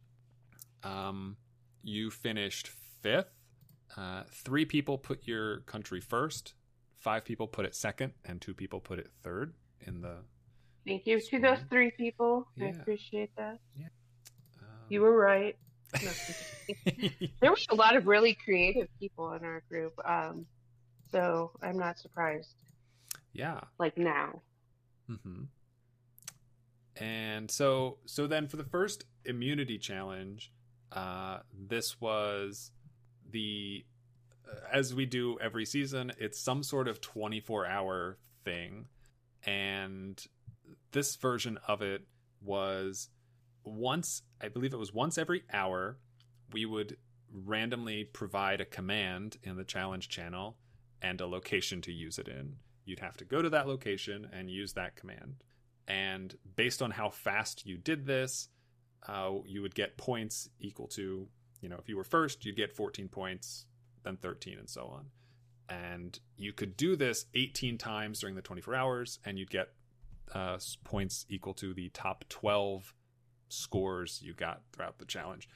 Um, 0.84 1.38
you 1.84 2.10
finished 2.12 2.70
fifth. 3.01 3.32
Uh, 3.96 4.24
three 4.32 4.65
people 4.65 4.98
put 4.98 5.27
your 5.27 5.60
country 5.62 6.01
first. 6.01 6.53
Five 7.00 7.25
people 7.25 7.48
put 7.48 7.65
it 7.65 7.75
second, 7.75 8.13
and 8.25 8.42
two 8.42 8.53
people 8.53 8.80
put 8.80 9.00
it 9.00 9.10
third 9.24 9.53
in 9.82 10.01
the. 10.01 10.18
Thank 10.86 11.06
you 11.06 11.20
to 11.20 11.39
those 11.39 11.60
three 11.70 11.92
people. 11.92 12.48
I 12.60 12.65
appreciate 12.65 13.36
that. 13.38 13.60
Um, 13.77 14.68
You 14.89 15.01
were 15.01 15.15
right. 15.15 15.56
There 17.42 17.51
was 17.51 17.68
a 17.70 17.75
lot 17.75 17.96
of 17.96 18.08
really 18.08 18.34
creative 18.34 18.88
people 19.00 19.34
in 19.34 19.44
our 19.44 19.62
group. 19.70 19.94
Um, 20.06 20.46
so 21.12 21.51
I'm 21.62 21.77
not 21.77 22.00
surprised. 22.00 22.56
yeah. 23.34 23.60
Like 23.80 23.98
now. 23.98 24.42
Hmm 25.07 25.43
And 26.95 27.50
so, 27.50 27.98
so 28.05 28.27
then 28.27 28.48
for 28.48 28.57
the 28.57 28.63
first 28.63 29.05
immunity 29.25 29.77
challenge, 29.77 30.51
uh, 30.91 31.39
this 31.51 32.00
was 32.00 32.72
the 33.29 33.86
uh, 34.48 34.60
as 34.72 34.93
we 34.93 35.05
do 35.05 35.38
every 35.41 35.65
season. 35.65 36.12
It's 36.19 36.39
some 36.39 36.63
sort 36.63 36.88
of 36.88 37.01
twenty 37.01 37.39
four 37.39 37.65
hour 37.65 38.17
thing, 38.45 38.88
and 39.43 40.24
this 40.91 41.15
version 41.15 41.57
of 41.67 41.81
it 41.81 42.05
was 42.41 43.10
once 43.63 44.22
I 44.41 44.50
believe 44.50 44.74
it 44.74 44.77
was 44.77 44.93
once 44.93 45.17
every 45.17 45.43
hour 45.51 45.98
we 46.51 46.65
would 46.65 46.98
randomly 47.31 48.03
provide 48.03 48.62
a 48.62 48.65
command 48.65 49.38
in 49.41 49.55
the 49.55 49.63
challenge 49.63 50.10
channel 50.10 50.57
and 51.01 51.19
a 51.19 51.27
location 51.27 51.81
to 51.81 51.91
use 51.91 52.19
it 52.19 52.27
in. 52.27 52.57
You'd 52.85 52.99
have 52.99 53.17
to 53.17 53.25
go 53.25 53.41
to 53.41 53.49
that 53.49 53.67
location 53.67 54.27
and 54.31 54.49
use 54.49 54.73
that 54.73 54.95
command. 54.95 55.35
And 55.87 56.35
based 56.55 56.81
on 56.81 56.91
how 56.91 57.09
fast 57.09 57.65
you 57.65 57.77
did 57.77 58.05
this, 58.05 58.49
uh, 59.07 59.31
you 59.45 59.61
would 59.61 59.75
get 59.75 59.97
points 59.97 60.49
equal 60.59 60.87
to, 60.87 61.27
you 61.61 61.69
know, 61.69 61.77
if 61.77 61.89
you 61.89 61.97
were 61.97 62.03
first, 62.03 62.45
you'd 62.45 62.55
get 62.55 62.71
14 62.71 63.09
points, 63.09 63.65
then 64.03 64.17
13, 64.17 64.57
and 64.59 64.69
so 64.69 64.85
on. 64.87 65.05
And 65.69 66.17
you 66.37 66.53
could 66.53 66.77
do 66.77 66.96
this 66.96 67.25
18 67.33 67.77
times 67.77 68.19
during 68.19 68.35
the 68.35 68.41
24 68.41 68.75
hours, 68.75 69.19
and 69.25 69.37
you'd 69.37 69.50
get 69.50 69.69
uh, 70.33 70.57
points 70.83 71.25
equal 71.29 71.53
to 71.55 71.74
the 71.74 71.89
top 71.89 72.25
12 72.29 72.93
scores 73.50 74.22
you 74.24 74.33
got 74.33 74.61
throughout 74.72 75.00
the 75.00 75.05
challenge. 75.05 75.48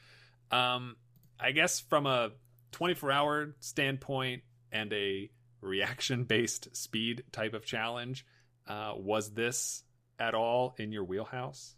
Um, 0.52 0.96
I 1.40 1.52
guess 1.52 1.80
from 1.80 2.06
a 2.06 2.32
24 2.72 3.12
hour 3.12 3.56
standpoint 3.60 4.44
and 4.72 4.92
a 4.94 5.30
reaction 5.62 6.24
based 6.24 6.76
speed 6.76 7.24
type 7.32 7.54
of 7.54 7.66
challenge, 7.66 8.26
uh, 8.68 8.94
was 8.96 9.32
this 9.32 9.84
at 10.20 10.34
all 10.34 10.76
in 10.78 10.92
your 10.92 11.04
wheelhouse? 11.04 11.76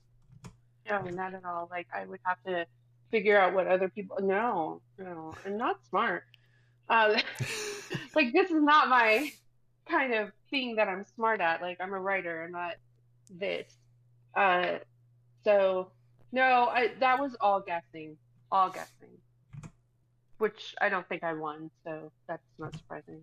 No, 0.89 1.01
not 1.01 1.33
at 1.33 1.45
all. 1.45 1.67
Like 1.69 1.87
I 1.93 2.05
would 2.05 2.19
have 2.23 2.41
to 2.45 2.65
figure 3.11 3.39
out 3.39 3.53
what 3.53 3.67
other 3.67 3.89
people. 3.89 4.17
No, 4.21 4.81
no, 4.97 5.33
I'm 5.45 5.57
not 5.57 5.77
smart. 5.89 6.23
Uh, 6.89 7.19
like 8.15 8.33
this 8.33 8.49
is 8.49 8.61
not 8.63 8.89
my 8.89 9.31
kind 9.87 10.13
of 10.13 10.31
thing 10.49 10.75
that 10.75 10.87
I'm 10.87 11.05
smart 11.15 11.41
at. 11.41 11.61
Like 11.61 11.77
I'm 11.79 11.93
a 11.93 11.99
writer. 11.99 12.43
I'm 12.43 12.51
not 12.51 12.75
this. 13.29 13.71
Uh, 14.35 14.79
so 15.43 15.91
no, 16.31 16.69
I 16.71 16.91
that 16.99 17.19
was 17.19 17.35
all 17.39 17.61
guessing, 17.61 18.17
all 18.51 18.69
guessing. 18.69 19.09
Which 20.37 20.73
I 20.79 20.87
don't 20.89 21.07
think 21.09 21.23
I 21.23 21.33
won, 21.33 21.69
so 21.83 22.11
that's 22.27 22.43
not 22.57 22.73
surprising. 22.75 23.21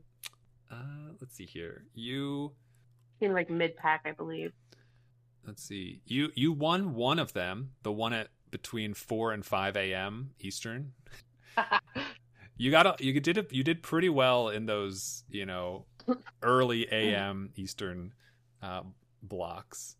Uh, 0.71 1.13
let's 1.21 1.37
see 1.37 1.47
here. 1.47 1.85
You 1.95 2.53
In 3.21 3.33
like 3.33 3.51
mid 3.51 3.77
pack, 3.77 4.03
I 4.05 4.13
believe. 4.13 4.53
let's 5.47 5.63
see. 5.63 6.01
You 6.07 6.31
you 6.35 6.53
won 6.53 6.95
one 6.95 7.19
of 7.19 7.33
them, 7.33 7.71
the 7.83 7.93
one 7.93 8.13
at 8.13 8.29
between 8.51 8.95
four 8.95 9.33
and 9.33 9.45
five 9.45 9.77
a.m. 9.77 10.31
Eastern. 10.41 10.93
You 12.59 12.71
got 12.71 12.87
a, 12.87 13.05
you 13.05 13.21
did 13.21 13.37
a, 13.37 13.45
you 13.51 13.63
did 13.63 13.83
pretty 13.83 14.09
well 14.09 14.49
in 14.49 14.65
those 14.65 15.25
you 15.29 15.45
know 15.45 15.85
early 16.43 16.87
a.m. 16.91 17.51
Eastern 17.57 18.15
uh, 18.63 18.81
blocks. 19.23 19.97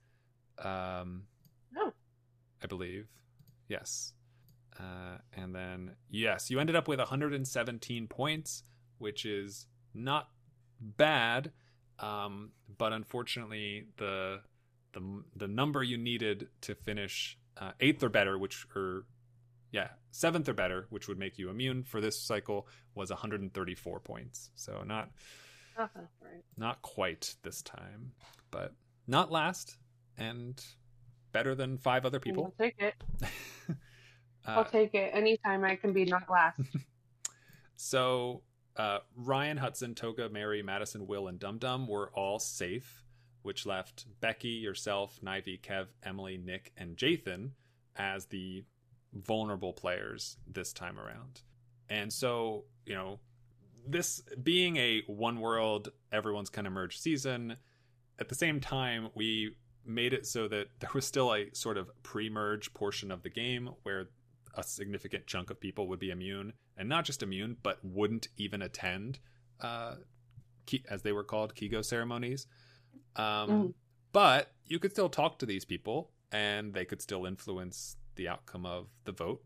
Um, 0.59 1.25
Oh. 1.77 1.93
I 2.63 2.67
believe, 2.67 3.09
yes. 3.69 4.15
Uh, 4.81 5.19
and 5.35 5.55
then 5.55 5.97
yes, 6.09 6.49
you 6.51 6.59
ended 6.59 6.77
up 6.77 6.89
with 6.89 6.99
117 6.99 8.07
points, 8.09 8.63
which 8.97 9.27
is 9.27 9.67
not 9.93 10.31
bad. 10.81 11.53
Um, 11.99 12.51
but 12.79 12.93
unfortunately, 12.93 13.87
the 13.97 14.41
the 14.93 15.23
the 15.35 15.49
number 15.49 15.83
you 15.83 15.97
needed 15.97 16.49
to 16.63 16.75
finish 16.75 17.39
uh, 17.59 17.73
eighth 17.81 18.03
or 18.03 18.09
better, 18.09 18.39
which 18.39 18.67
or 18.75 19.05
yeah, 19.73 19.89
seventh 20.11 20.49
or 20.49 20.55
better, 20.55 20.87
which 20.91 21.09
would 21.09 21.19
make 21.19 21.39
you 21.39 21.51
immune 21.51 21.83
for 21.85 22.01
this 22.01 22.21
cycle, 22.21 22.67
was 22.95 23.11
134 23.11 24.01
points. 24.01 24.51
So 24.55 24.83
not 24.87 25.11
Uh-huh, 25.77 26.01
right. 26.23 26.43
not 26.57 26.81
quite 26.83 27.35
this 27.43 27.63
time, 27.63 28.13
but 28.51 28.73
not 29.07 29.31
last 29.31 29.77
and 30.17 30.63
better 31.33 31.55
than 31.55 31.77
five 31.79 32.07
other 32.07 32.21
people. 32.21 32.45
I'll 32.59 32.65
take 32.67 32.77
it. 32.79 32.95
Uh, 33.23 33.27
I'll 34.47 34.65
take 34.65 34.95
it. 34.95 35.11
Anytime 35.15 35.65
I 35.65 35.77
can 35.77 35.93
be 35.93 36.05
not 36.05 36.31
last. 36.31 36.61
So 37.79 38.43
uh, 38.77 38.99
Ryan, 39.17 39.57
Hudson, 39.57 39.95
Toga, 39.95 40.29
Mary, 40.29 40.63
Madison, 40.63 41.07
Will, 41.07 41.29
and 41.29 41.39
Dum 41.39 41.59
Dum 41.59 41.87
were 41.87 42.11
all 42.15 42.39
safe, 42.39 43.05
which 43.43 43.67
left 43.67 44.07
Becky, 44.21 44.49
yourself, 44.49 45.19
Nivy, 45.25 45.61
Kev, 45.61 45.87
Emily, 46.03 46.37
Nick, 46.37 46.73
and 46.77 46.97
Jathan 46.97 47.51
as 47.97 48.27
the 48.27 48.65
vulnerable 49.15 49.73
players 49.73 50.37
this 50.47 50.73
time 50.73 50.99
around. 50.99 51.43
And 51.89 52.13
so, 52.13 52.65
you 52.85 52.95
know, 52.95 53.21
this 53.87 54.23
being 54.43 54.77
a 54.77 55.03
one 55.07 55.41
world, 55.41 55.91
everyone's 56.13 56.51
kind 56.51 56.67
of 56.67 56.73
merged 56.73 57.01
season, 57.01 57.57
at 58.19 58.29
the 58.29 58.35
same 58.35 58.61
time, 58.61 59.11
we 59.15 59.57
made 59.85 60.13
it 60.13 60.27
so 60.27 60.49
that 60.49 60.67
there 60.81 60.91
was 60.93 61.07
still 61.07 61.33
a 61.33 61.47
sort 61.53 61.79
of 61.79 61.91
pre 62.03 62.29
merge 62.29 62.75
portion 62.75 63.11
of 63.11 63.23
the 63.23 63.31
game 63.31 63.71
where 63.85 64.09
a 64.55 64.63
significant 64.63 65.27
chunk 65.27 65.51
of 65.51 65.61
people 65.61 65.87
would 65.89 66.01
be 66.01 66.11
immune 66.11 66.53
and 66.77 66.89
not 66.89 67.05
just 67.05 67.23
immune 67.23 67.57
but 67.63 67.79
wouldn't 67.85 68.29
even 68.37 68.63
attend 68.63 69.19
uh 69.61 69.95
as 70.91 71.03
they 71.03 71.13
were 71.13 71.25
called 71.25 71.55
kigo 71.55 71.85
ceremonies 71.85 72.47
um 73.17 73.49
Mm. 73.51 73.75
but 74.13 74.53
you 74.65 74.79
could 74.79 74.91
still 74.93 75.09
talk 75.09 75.39
to 75.39 75.47
these 75.47 75.65
people 75.65 76.11
and 76.33 76.75
they 76.75 76.85
could 76.85 77.01
still 77.01 77.25
influence 77.27 77.97
the 78.17 78.29
outcome 78.29 78.67
of 78.67 78.89
the 79.05 79.13
vote 79.13 79.43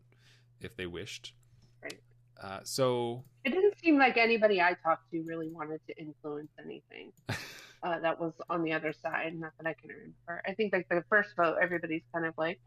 if 0.59 0.75
they 0.75 0.85
wished 0.87 1.33
Right. 1.83 1.99
uh 2.41 2.59
so 2.63 3.23
It 3.43 3.51
didn't 3.51 3.77
seem 3.79 3.97
like 3.97 4.17
anybody 4.17 4.61
I 4.61 4.73
talked 4.83 5.09
to 5.11 5.21
really 5.21 5.49
wanted 5.49 5.81
to 5.87 5.97
influence 5.99 6.51
anything. 6.63 7.11
Uh, 7.83 7.97
that 7.99 8.19
was 8.19 8.31
on 8.47 8.61
the 8.61 8.71
other 8.71 8.93
side, 8.93 9.33
not 9.39 9.51
that 9.57 9.65
I 9.65 9.73
can 9.73 9.89
remember. 9.89 10.43
I 10.45 10.53
think 10.53 10.71
like 10.71 10.87
the 10.87 11.03
first 11.09 11.35
vote, 11.35 11.57
everybody's 11.59 12.03
kind 12.13 12.27
of 12.27 12.35
like, 12.37 12.59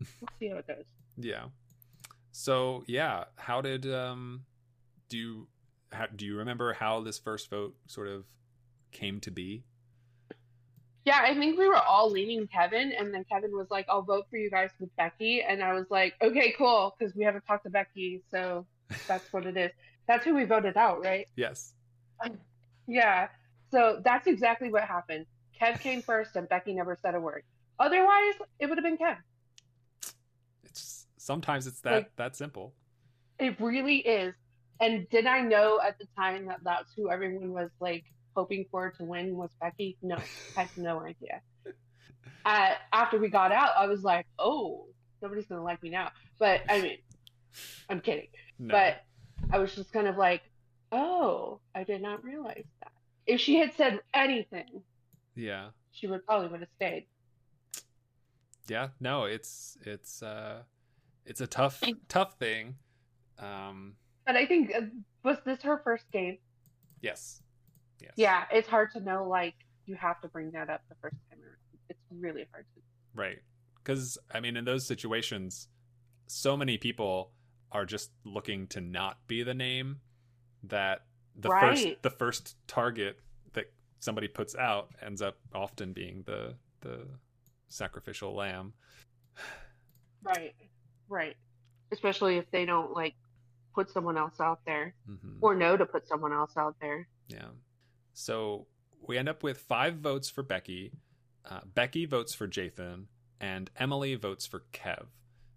"Eh, 0.00 0.04
we'll 0.20 0.28
see 0.38 0.48
how 0.48 0.58
it 0.58 0.66
goes. 0.68 0.84
yeah 1.16 1.46
so 2.36 2.82
yeah 2.86 3.24
how 3.36 3.60
did 3.60 3.86
um 3.86 4.44
do 5.08 5.16
you 5.16 5.46
how, 5.94 6.06
do 6.14 6.26
you 6.26 6.36
remember 6.36 6.72
how 6.72 7.00
this 7.00 7.18
first 7.18 7.48
vote 7.48 7.74
sort 7.86 8.08
of 8.08 8.24
came 8.92 9.20
to 9.20 9.30
be? 9.30 9.64
Yeah, 11.04 11.20
I 11.22 11.34
think 11.34 11.58
we 11.58 11.68
were 11.68 11.76
all 11.76 12.10
leaning 12.10 12.46
Kevin, 12.48 12.92
and 12.98 13.12
then 13.12 13.24
Kevin 13.30 13.52
was 13.52 13.66
like, 13.70 13.86
"I'll 13.90 14.02
vote 14.02 14.26
for 14.30 14.38
you 14.38 14.50
guys 14.50 14.70
with 14.80 14.94
Becky," 14.96 15.42
and 15.42 15.62
I 15.62 15.74
was 15.74 15.84
like, 15.90 16.14
"Okay, 16.22 16.54
cool," 16.56 16.94
because 16.98 17.14
we 17.14 17.24
haven't 17.24 17.44
talked 17.46 17.64
to 17.64 17.70
Becky, 17.70 18.22
so 18.30 18.66
that's 19.06 19.30
what 19.32 19.46
it 19.46 19.56
is. 19.56 19.70
That's 20.08 20.24
who 20.24 20.34
we 20.34 20.44
voted 20.44 20.76
out, 20.76 21.02
right? 21.02 21.28
Yes. 21.36 21.74
Yeah. 22.86 23.28
So 23.70 24.00
that's 24.04 24.26
exactly 24.26 24.70
what 24.70 24.84
happened. 24.84 25.26
Kev 25.60 25.80
came 25.80 26.00
first, 26.00 26.36
and 26.36 26.48
Becky 26.48 26.74
never 26.74 26.96
said 27.00 27.14
a 27.14 27.20
word. 27.20 27.42
Otherwise, 27.78 28.34
it 28.58 28.68
would 28.68 28.78
have 28.78 28.84
been 28.84 28.96
Kev. 28.96 29.16
Sometimes 31.24 31.66
it's 31.66 31.80
that 31.80 31.92
Like- 31.94 32.16
that 32.16 32.36
simple. 32.36 32.74
It 33.38 33.58
really 33.58 33.96
is. 33.98 34.34
And 34.80 35.08
did 35.08 35.24
I 35.24 35.40
know 35.40 35.80
at 35.80 35.98
the 35.98 36.06
time 36.16 36.44
that 36.46 36.62
that's 36.62 36.92
who 36.94 37.10
everyone 37.10 37.50
was 37.52 37.70
like 37.80 38.04
hoping 38.36 38.66
for 38.70 38.90
to 38.90 39.04
win 39.04 39.34
was 39.34 39.50
Becky? 39.58 39.96
No, 40.02 40.16
I 40.56 40.62
had 40.64 40.76
no 40.76 41.00
idea. 41.00 41.40
Uh, 42.46 42.74
after 42.92 43.18
we 43.18 43.30
got 43.30 43.52
out, 43.52 43.70
I 43.74 43.86
was 43.86 44.02
like, 44.02 44.26
oh, 44.38 44.86
nobody's 45.22 45.46
gonna 45.46 45.62
like 45.62 45.82
me 45.82 45.88
now. 45.88 46.10
But 46.38 46.60
I 46.68 46.82
mean, 46.82 46.98
I'm 47.88 48.00
kidding. 48.02 48.28
No. 48.58 48.72
But 48.72 49.02
I 49.50 49.56
was 49.56 49.74
just 49.74 49.90
kind 49.94 50.06
of 50.06 50.18
like, 50.18 50.42
oh, 50.92 51.60
I 51.74 51.84
did 51.84 52.02
not 52.02 52.22
realize 52.22 52.66
that. 52.82 52.92
If 53.26 53.40
she 53.40 53.56
had 53.56 53.72
said 53.72 54.00
anything, 54.12 54.82
yeah. 55.34 55.68
she 55.90 56.06
would 56.06 56.26
probably 56.26 56.48
would 56.48 56.60
have 56.60 56.68
stayed. 56.76 57.06
Yeah. 58.68 58.88
No, 59.00 59.24
it's 59.24 59.78
it's 59.86 60.22
uh 60.22 60.64
it's 61.26 61.40
a 61.40 61.46
tough 61.46 61.82
tough 62.08 62.38
thing. 62.38 62.76
Um 63.38 63.96
But 64.26 64.36
I 64.36 64.46
think 64.46 64.72
uh, 64.74 64.82
was 65.22 65.38
this 65.44 65.62
her 65.62 65.80
first 65.84 66.10
game? 66.12 66.38
yes. 67.00 67.42
Yes. 68.00 68.12
Yeah, 68.16 68.44
it's 68.52 68.68
hard 68.68 68.90
to 68.92 69.00
know. 69.00 69.26
Like 69.28 69.54
you 69.86 69.94
have 69.96 70.20
to 70.22 70.28
bring 70.28 70.50
that 70.52 70.68
up 70.70 70.82
the 70.88 70.94
first 71.00 71.16
time 71.30 71.38
around. 71.40 71.56
It's 71.88 72.00
really 72.10 72.46
hard 72.52 72.66
to. 72.74 72.80
Right. 73.14 73.38
Cuz 73.84 74.18
I 74.32 74.40
mean 74.40 74.56
in 74.56 74.64
those 74.64 74.86
situations 74.86 75.68
so 76.26 76.56
many 76.56 76.78
people 76.78 77.32
are 77.70 77.84
just 77.84 78.10
looking 78.24 78.66
to 78.68 78.80
not 78.80 79.18
be 79.26 79.42
the 79.42 79.52
name 79.54 80.00
that 80.62 81.06
the 81.36 81.48
first 81.48 81.86
the 82.02 82.10
first 82.10 82.56
target 82.66 83.20
that 83.52 83.66
somebody 84.00 84.28
puts 84.28 84.54
out 84.56 84.94
ends 85.02 85.20
up 85.20 85.36
often 85.54 85.92
being 85.92 86.22
the 86.24 86.56
the 86.80 87.06
sacrificial 87.68 88.34
lamb. 88.34 88.74
Right, 90.22 90.54
right. 91.08 91.36
Especially 91.92 92.38
if 92.38 92.50
they 92.50 92.64
don't 92.64 92.92
like 92.92 93.14
put 93.74 93.90
someone 93.90 94.16
else 94.16 94.40
out 94.40 94.64
there 94.64 94.94
Mhm. 95.08 95.38
or 95.40 95.54
know 95.54 95.76
to 95.76 95.84
put 95.86 96.06
someone 96.06 96.32
else 96.32 96.56
out 96.56 96.76
there. 96.80 97.08
Yeah. 97.28 97.50
So 98.12 98.66
we 99.00 99.18
end 99.18 99.28
up 99.28 99.42
with 99.42 99.58
five 99.58 99.98
votes 99.98 100.30
for 100.30 100.42
Becky. 100.42 100.92
Uh, 101.44 101.60
Becky 101.64 102.06
votes 102.06 102.32
for 102.34 102.48
Jathan, 102.48 103.06
and 103.40 103.70
Emily 103.76 104.14
votes 104.14 104.46
for 104.46 104.60
Kev. 104.72 105.08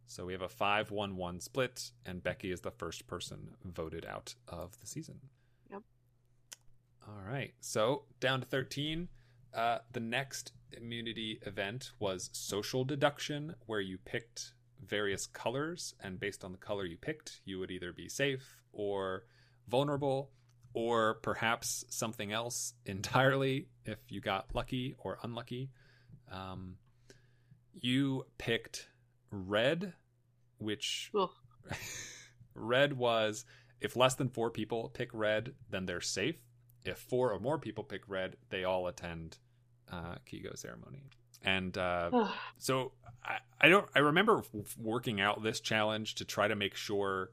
So 0.06 0.26
we 0.26 0.34
have 0.34 0.42
a 0.42 0.50
5 0.50 0.90
1 0.92 1.16
1 1.16 1.40
split, 1.40 1.92
and 2.06 2.24
Becky 2.24 2.52
is 2.52 2.62
the 2.62 2.72
first 2.72 3.08
person 3.08 3.56
voted 3.64 4.06
out 4.06 4.36
of 4.48 4.80
the 4.80 4.88
season. 4.88 5.30
Yep. 5.70 5.84
All 7.08 7.22
right. 7.26 7.54
So 7.62 8.06
down 8.20 8.42
to 8.42 8.46
13. 8.48 9.10
Uh, 9.54 9.80
the 9.92 10.00
next 10.00 10.52
immunity 10.74 11.40
event 11.44 11.92
was 12.00 12.30
social 12.34 12.84
deduction, 12.84 13.56
where 13.66 13.80
you 13.80 13.98
picked 13.98 14.54
various 14.86 15.28
colors, 15.28 15.94
and 16.02 16.20
based 16.20 16.44
on 16.44 16.52
the 16.52 16.58
color 16.58 16.86
you 16.86 16.98
picked, 16.98 17.42
you 17.46 17.60
would 17.60 17.72
either 17.72 17.94
be 17.94 18.10
safe 18.10 18.62
or 18.72 19.24
vulnerable, 19.68 20.32
or 20.74 21.16
perhaps 21.16 21.86
something 21.90 22.32
else 22.32 22.74
entirely 22.86 23.68
if 23.86 23.98
you 24.10 24.22
got 24.22 24.54
lucky 24.54 24.96
or 25.00 25.18
unlucky. 25.24 25.70
Um, 26.32 26.76
you 27.74 28.26
picked 28.38 28.90
red, 29.32 29.94
which 30.58 31.12
red 32.54 32.94
was 32.94 33.46
if 33.80 33.96
less 33.96 34.16
than 34.16 34.30
four 34.30 34.50
people 34.50 34.90
pick 34.94 35.10
red, 35.14 35.54
then 35.70 35.86
they're 35.86 36.02
safe. 36.02 36.36
If 36.84 36.98
four 36.98 37.32
or 37.32 37.40
more 37.40 37.60
people 37.60 37.84
pick 37.84 38.02
red, 38.08 38.38
they 38.50 38.64
all 38.64 38.88
attend 38.88 39.38
uh, 39.92 40.16
Kigo 40.26 40.58
ceremony. 40.58 41.04
And 41.44 41.78
uh, 41.78 42.30
so 42.58 42.92
I, 43.24 43.38
I 43.62 43.70
don't 43.70 43.88
I 43.96 44.00
remember 44.00 44.42
working 44.78 45.22
out 45.22 45.44
this 45.44 45.60
challenge 45.60 46.16
to 46.16 46.26
try 46.26 46.48
to 46.48 46.56
make 46.56 46.76
sure 46.76 47.32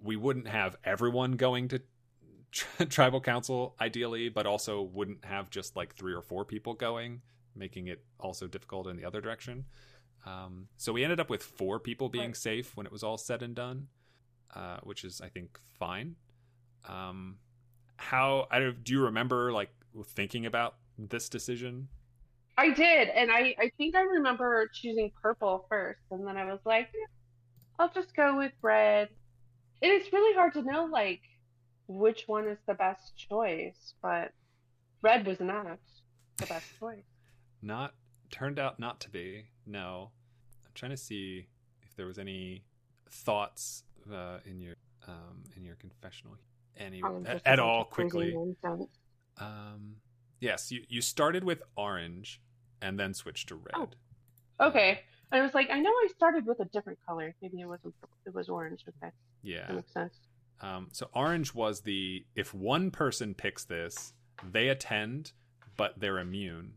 we 0.00 0.16
wouldn't 0.16 0.48
have 0.48 0.76
everyone 0.84 1.32
going 1.32 1.68
to 1.68 1.82
tri- 2.50 2.86
tribal 2.90 3.20
council 3.20 3.74
ideally, 3.80 4.28
but 4.28 4.46
also 4.46 4.82
wouldn't 4.82 5.24
have 5.24 5.50
just 5.50 5.76
like 5.76 5.94
three 5.94 6.12
or 6.14 6.22
four 6.22 6.44
people 6.44 6.74
going, 6.74 7.20
making 7.54 7.86
it 7.88 8.04
also 8.18 8.46
difficult 8.46 8.86
in 8.86 8.96
the 8.96 9.04
other 9.04 9.20
direction. 9.20 9.64
Um, 10.26 10.68
so 10.78 10.92
we 10.92 11.04
ended 11.04 11.20
up 11.20 11.28
with 11.30 11.42
four 11.42 11.78
people 11.78 12.08
being 12.08 12.28
Right. 12.28 12.36
safe 12.36 12.76
when 12.76 12.86
it 12.86 12.92
was 12.92 13.02
all 13.02 13.18
said 13.18 13.42
and 13.42 13.54
done, 13.54 13.88
uh, 14.54 14.78
which 14.82 15.04
is 15.04 15.20
I 15.20 15.28
think 15.28 15.58
fine. 15.78 16.16
Um, 16.88 17.36
how 17.96 18.46
I 18.50 18.58
don't, 18.58 18.82
do 18.82 18.92
you 18.94 19.02
remember 19.02 19.52
like 19.52 19.70
thinking 20.06 20.44
about 20.46 20.76
this 20.98 21.28
decision? 21.28 21.88
I 22.56 22.70
did, 22.70 23.08
and 23.08 23.30
I 23.30 23.54
I 23.58 23.70
think 23.76 23.96
I 23.96 24.02
remember 24.02 24.68
choosing 24.72 25.10
purple 25.20 25.66
first, 25.68 26.00
and 26.10 26.26
then 26.26 26.36
I 26.36 26.44
was 26.44 26.60
like, 26.64 26.86
"Eh, 26.86 27.06
I'll 27.78 27.92
just 27.92 28.14
go 28.14 28.36
with 28.38 28.52
red. 28.62 29.08
And 29.82 29.92
it's 29.92 30.12
really 30.12 30.34
hard 30.34 30.54
to 30.54 30.62
know 30.62 30.84
like 30.84 31.20
which 31.88 32.24
one 32.26 32.48
is 32.48 32.58
the 32.66 32.74
best 32.74 33.16
choice, 33.16 33.94
but 34.02 34.30
red 35.02 35.26
was 35.26 35.40
not 35.40 35.78
the 36.38 36.46
best 36.46 36.66
choice. 36.78 37.04
Not 37.60 37.94
turned 38.30 38.58
out 38.58 38.78
not 38.78 39.00
to 39.00 39.10
be. 39.10 39.46
No, 39.66 40.10
I'm 40.64 40.70
trying 40.74 40.92
to 40.92 40.96
see 40.96 41.48
if 41.82 41.94
there 41.96 42.06
was 42.06 42.18
any 42.18 42.64
thoughts 43.10 43.84
uh, 44.12 44.38
in 44.46 44.60
your 44.60 44.74
um, 45.06 45.42
in 45.56 45.64
your 45.64 45.76
confessional 45.76 46.36
any 46.76 47.02
at, 47.26 47.42
at 47.44 47.58
all 47.58 47.84
quickly. 47.84 48.34
Um, 49.38 49.96
yes, 50.40 50.70
you 50.70 50.82
you 50.88 51.00
started 51.00 51.44
with 51.44 51.62
orange 51.76 52.40
and 52.84 52.98
then 52.98 53.14
switch 53.14 53.46
to 53.46 53.56
red. 53.56 53.74
Oh. 53.74 53.88
Okay. 54.60 55.00
I 55.32 55.40
was 55.40 55.54
like, 55.54 55.68
I 55.70 55.80
know 55.80 55.90
I 55.90 56.08
started 56.14 56.46
with 56.46 56.60
a 56.60 56.66
different 56.66 56.98
color. 57.06 57.34
Maybe 57.42 57.60
it 57.60 57.66
wasn't. 57.66 57.94
It 58.26 58.34
was 58.34 58.48
orange. 58.48 58.84
Okay. 58.88 59.10
That 59.10 59.12
Yeah. 59.42 59.72
makes 59.72 59.92
sense. 59.92 60.14
Um, 60.60 60.88
so 60.92 61.08
orange 61.14 61.54
was 61.54 61.80
the 61.80 62.24
if 62.36 62.54
one 62.54 62.90
person 62.90 63.34
picks 63.34 63.64
this, 63.64 64.12
they 64.52 64.68
attend, 64.68 65.32
but 65.76 65.98
they're 65.98 66.18
immune, 66.18 66.74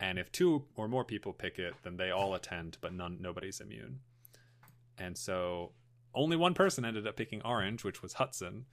and 0.00 0.18
if 0.18 0.32
two 0.32 0.64
or 0.74 0.88
more 0.88 1.04
people 1.04 1.32
pick 1.32 1.58
it, 1.58 1.74
then 1.84 1.96
they 1.96 2.10
all 2.10 2.34
attend, 2.34 2.78
but 2.80 2.92
none 2.92 3.18
nobody's 3.20 3.60
immune. 3.60 4.00
And 4.98 5.16
so 5.16 5.72
only 6.14 6.36
one 6.36 6.54
person 6.54 6.84
ended 6.84 7.06
up 7.06 7.16
picking 7.16 7.42
orange, 7.42 7.84
which 7.84 8.02
was 8.02 8.14
Hudson. 8.14 8.66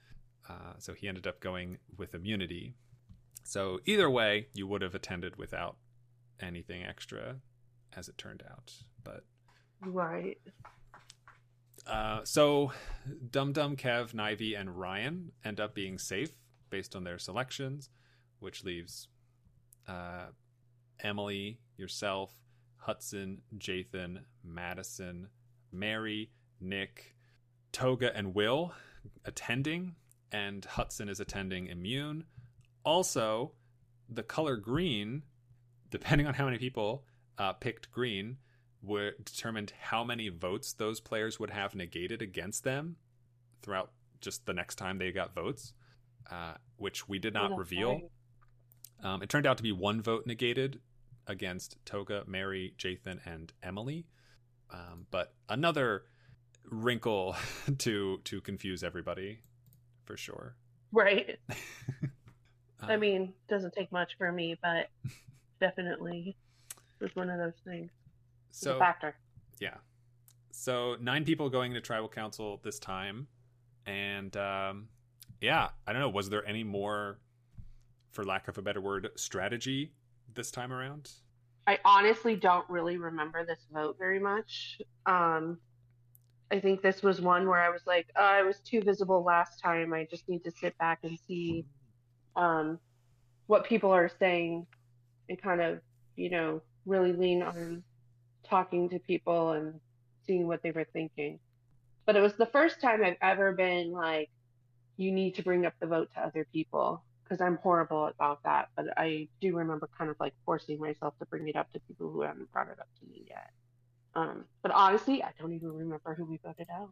Uh, 0.49 0.73
so 0.79 0.93
he 0.93 1.07
ended 1.07 1.27
up 1.27 1.39
going 1.39 1.77
with 1.97 2.15
immunity. 2.15 2.73
So 3.43 3.79
either 3.85 4.09
way, 4.09 4.47
you 4.53 4.65
would 4.67 4.81
have 4.81 4.95
attended 4.95 5.35
without 5.37 5.77
anything 6.41 6.83
extra, 6.83 7.37
as 7.95 8.07
it 8.07 8.17
turned 8.17 8.43
out. 8.49 8.73
But 9.03 9.23
Right. 9.81 10.37
uh, 11.87 12.23
so, 12.23 12.71
Dum 13.31 13.53
Dum, 13.53 13.75
Kev, 13.75 14.13
Nivy, 14.13 14.59
and 14.59 14.77
Ryan 14.77 15.31
end 15.43 15.59
up 15.59 15.73
being 15.73 15.97
safe 15.97 16.31
based 16.69 16.95
on 16.95 17.03
their 17.03 17.17
selections, 17.17 17.89
which 18.39 18.63
leaves 18.63 19.07
uh, 19.87 20.27
Emily, 21.01 21.59
yourself, 21.77 22.33
Hudson, 22.77 23.41
Jathan, 23.57 24.19
Madison, 24.43 25.29
Mary, 25.71 26.31
Nick, 26.61 27.15
Toga, 27.71 28.15
and 28.15 28.35
Will 28.35 28.73
attending, 29.25 29.95
and 30.31 30.63
Hudson 30.65 31.09
is 31.09 31.19
attending 31.19 31.67
immune. 31.67 32.25
Also, 32.83 33.53
the 34.09 34.23
color 34.23 34.57
green, 34.57 35.23
depending 35.91 36.27
on 36.27 36.33
how 36.33 36.45
many 36.45 36.57
people 36.57 37.03
uh, 37.37 37.53
picked 37.53 37.91
green, 37.91 38.37
were 38.81 39.11
determined 39.23 39.73
how 39.79 40.03
many 40.03 40.29
votes 40.29 40.73
those 40.73 40.99
players 40.99 41.39
would 41.39 41.49
have 41.49 41.75
negated 41.75 42.21
against 42.21 42.63
them 42.63 42.95
throughout 43.61 43.91
just 44.21 44.45
the 44.45 44.53
next 44.53 44.75
time 44.75 44.97
they 44.97 45.11
got 45.11 45.33
votes, 45.33 45.73
uh, 46.31 46.53
which 46.77 47.07
we 47.07 47.19
did 47.19 47.33
not 47.33 47.49
that's 47.49 47.59
reveal. 47.59 48.01
Um, 49.03 49.21
it 49.21 49.29
turned 49.29 49.45
out 49.45 49.57
to 49.57 49.63
be 49.63 49.71
one 49.71 50.01
vote 50.01 50.25
negated 50.25 50.79
against 51.27 51.77
Toga, 51.85 52.23
Mary, 52.27 52.73
Jathan, 52.77 53.19
and 53.25 53.51
Emily. 53.63 54.05
Um, 54.71 55.07
but 55.11 55.33
another 55.47 56.03
wrinkle 56.69 57.35
to 57.79 58.19
to 58.25 58.41
confuse 58.41 58.83
everybody, 58.83 59.39
for 60.05 60.15
sure. 60.17 60.55
Right. 60.91 61.37
I 62.81 62.93
Um, 62.93 62.99
mean, 62.99 63.33
doesn't 63.49 63.73
take 63.73 63.91
much 63.91 64.17
for 64.17 64.31
me, 64.31 64.57
but 64.61 64.89
definitely 65.59 66.35
was 66.99 67.15
one 67.15 67.29
of 67.29 67.37
those 67.37 67.59
things. 67.65 67.91
So 68.51 68.77
factor. 68.79 69.15
Yeah. 69.59 69.75
So 70.51 70.95
nine 70.99 71.23
people 71.23 71.49
going 71.49 71.73
to 71.73 71.81
tribal 71.81 72.09
council 72.09 72.59
this 72.63 72.79
time, 72.79 73.27
and 73.85 74.35
um, 74.35 74.87
yeah, 75.41 75.69
I 75.87 75.93
don't 75.93 76.01
know. 76.01 76.09
Was 76.09 76.29
there 76.29 76.45
any 76.45 76.63
more, 76.63 77.19
for 78.11 78.25
lack 78.25 78.47
of 78.47 78.57
a 78.57 78.61
better 78.61 78.81
word, 78.81 79.09
strategy 79.15 79.93
this 80.33 80.51
time 80.51 80.73
around? 80.73 81.11
I 81.67 81.79
honestly 81.85 82.35
don't 82.35 82.67
really 82.69 82.97
remember 82.97 83.45
this 83.45 83.59
vote 83.71 83.95
very 83.99 84.19
much. 84.19 84.81
Um, 85.05 85.59
I 86.51 86.59
think 86.59 86.81
this 86.81 87.03
was 87.03 87.21
one 87.21 87.47
where 87.47 87.61
I 87.61 87.69
was 87.69 87.81
like, 87.85 88.07
oh, 88.17 88.23
I 88.23 88.41
was 88.41 88.59
too 88.59 88.81
visible 88.81 89.23
last 89.23 89.61
time. 89.61 89.93
I 89.93 90.07
just 90.09 90.27
need 90.27 90.43
to 90.45 90.51
sit 90.51 90.75
back 90.79 90.99
and 91.03 91.17
see 91.27 91.65
um, 92.35 92.79
what 93.45 93.65
people 93.65 93.91
are 93.91 94.09
saying 94.19 94.65
and 95.29 95.41
kind 95.41 95.61
of, 95.61 95.79
you 96.15 96.29
know, 96.29 96.61
really 96.85 97.13
lean 97.13 97.41
on 97.43 97.83
talking 98.43 98.89
to 98.89 98.99
people 98.99 99.51
and 99.51 99.79
seeing 100.25 100.47
what 100.47 100.61
they 100.63 100.71
were 100.71 100.87
thinking. 100.91 101.39
But 102.05 102.15
it 102.15 102.21
was 102.21 102.33
the 102.33 102.47
first 102.47 102.81
time 102.81 103.03
I've 103.03 103.17
ever 103.21 103.53
been 103.53 103.91
like, 103.91 104.29
you 104.97 105.11
need 105.11 105.35
to 105.35 105.43
bring 105.43 105.65
up 105.65 105.73
the 105.79 105.87
vote 105.87 106.09
to 106.15 106.21
other 106.21 106.45
people 106.51 107.03
because 107.23 107.39
I'm 107.39 107.57
horrible 107.57 108.07
about 108.07 108.43
that. 108.43 108.69
But 108.75 108.87
I 108.97 109.27
do 109.39 109.55
remember 109.55 109.87
kind 109.97 110.09
of 110.09 110.17
like 110.19 110.33
forcing 110.45 110.79
myself 110.79 111.13
to 111.19 111.25
bring 111.25 111.47
it 111.47 111.55
up 111.55 111.71
to 111.73 111.79
people 111.81 112.11
who 112.11 112.21
haven't 112.21 112.51
brought 112.51 112.67
it 112.67 112.79
up 112.79 112.87
to 112.99 113.05
me 113.07 113.25
yet. 113.29 113.51
Um, 114.15 114.45
but 114.63 114.71
honestly, 114.71 115.23
I 115.23 115.29
don't 115.39 115.53
even 115.53 115.71
remember 115.71 116.15
who 116.15 116.25
we 116.25 116.39
voted 116.43 116.67
out. 116.73 116.89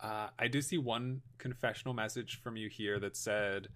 Uh, 0.00 0.28
I 0.38 0.48
do 0.48 0.62
see 0.62 0.78
one 0.78 1.22
confessional 1.38 1.92
message 1.92 2.40
from 2.40 2.56
you 2.56 2.68
here 2.68 2.98
that 3.00 3.16
said, 3.16 3.68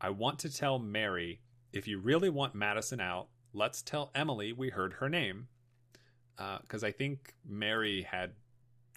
I 0.00 0.10
want 0.10 0.38
to 0.40 0.52
tell 0.52 0.78
Mary, 0.78 1.40
if 1.72 1.86
you 1.88 1.98
really 1.98 2.30
want 2.30 2.54
Madison 2.54 3.00
out, 3.00 3.28
let's 3.52 3.82
tell 3.82 4.10
Emily 4.14 4.52
we 4.52 4.70
heard 4.70 4.94
her 4.94 5.08
name. 5.08 5.48
Because 6.36 6.82
uh, 6.82 6.86
I 6.86 6.92
think 6.92 7.34
Mary 7.46 8.02
had 8.02 8.32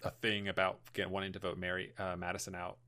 a 0.02 0.10
thing 0.10 0.48
about 0.48 0.78
get, 0.94 1.10
wanting 1.10 1.32
to 1.32 1.38
vote 1.38 1.58
Mary 1.58 1.92
uh, 1.98 2.16
Madison 2.16 2.54
out 2.54 2.78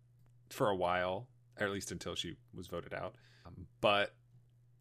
for 0.50 0.68
a 0.70 0.76
while, 0.76 1.28
or 1.60 1.66
at 1.66 1.72
least 1.72 1.92
until 1.92 2.14
she 2.14 2.36
was 2.54 2.66
voted 2.66 2.94
out. 2.94 3.14
Um, 3.46 3.66
but 3.80 4.14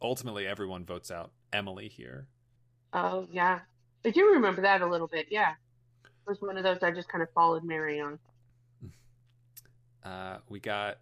ultimately, 0.02 0.48
everyone 0.48 0.86
votes 0.86 1.12
out 1.12 1.32
Emily 1.52 1.90
here. 1.90 2.28
Oh 2.94 3.28
yeah, 3.30 3.60
I 4.06 4.12
do 4.12 4.32
remember 4.34 4.62
that 4.62 4.82
a 4.82 4.88
little 4.88 5.08
bit. 5.08 5.28
Yeah, 5.30 5.52
it 5.52 6.30
was 6.30 6.40
one 6.42 6.58
of 6.58 6.64
those 6.64 6.82
I 6.82 6.92
just 6.92 7.10
kind 7.10 7.22
of 7.22 7.30
followed 7.34 7.64
Mary 7.64 8.00
on. 8.00 8.20
Uh, 10.04 10.38
we 10.48 10.60
got, 10.60 11.00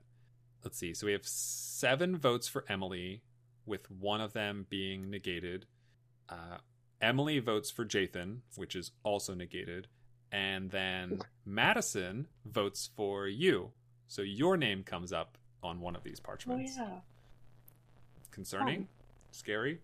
let's 0.63 0.77
see, 0.77 0.93
so 0.93 1.05
we 1.05 1.11
have 1.11 1.27
seven 1.27 2.17
votes 2.17 2.47
for 2.47 2.63
Emily, 2.69 3.21
with 3.65 3.89
one 3.91 4.21
of 4.21 4.33
them 4.33 4.65
being 4.69 5.09
negated. 5.09 5.65
Uh, 6.29 6.57
Emily 7.01 7.39
votes 7.39 7.69
for 7.69 7.85
Jathan, 7.85 8.39
which 8.55 8.75
is 8.75 8.91
also 9.03 9.33
negated, 9.33 9.87
and 10.31 10.71
then 10.71 11.21
Madison 11.45 12.27
votes 12.45 12.89
for 12.95 13.27
you. 13.27 13.71
So 14.07 14.21
your 14.21 14.57
name 14.57 14.83
comes 14.83 15.11
up 15.11 15.37
on 15.61 15.79
one 15.79 15.95
of 15.95 16.03
these 16.03 16.19
parchments. 16.19 16.73
Oh 16.79 16.83
yeah. 16.83 16.99
Concerning, 18.31 18.87
scary. 19.31 19.79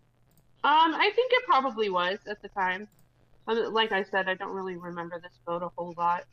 Um, 0.64 0.94
I 0.94 1.12
think 1.16 1.32
it 1.34 1.46
probably 1.46 1.90
was 1.90 2.20
at 2.28 2.42
the 2.42 2.50
time 2.50 2.88
like 3.56 3.92
I 3.92 4.04
said, 4.04 4.30
I 4.30 4.36
don't 4.36 4.54
really 4.54 4.76
remember 4.76 5.20
this 5.20 5.40
vote 5.46 5.64
a 5.64 5.70
whole 5.76 5.94
lot. 5.98 6.26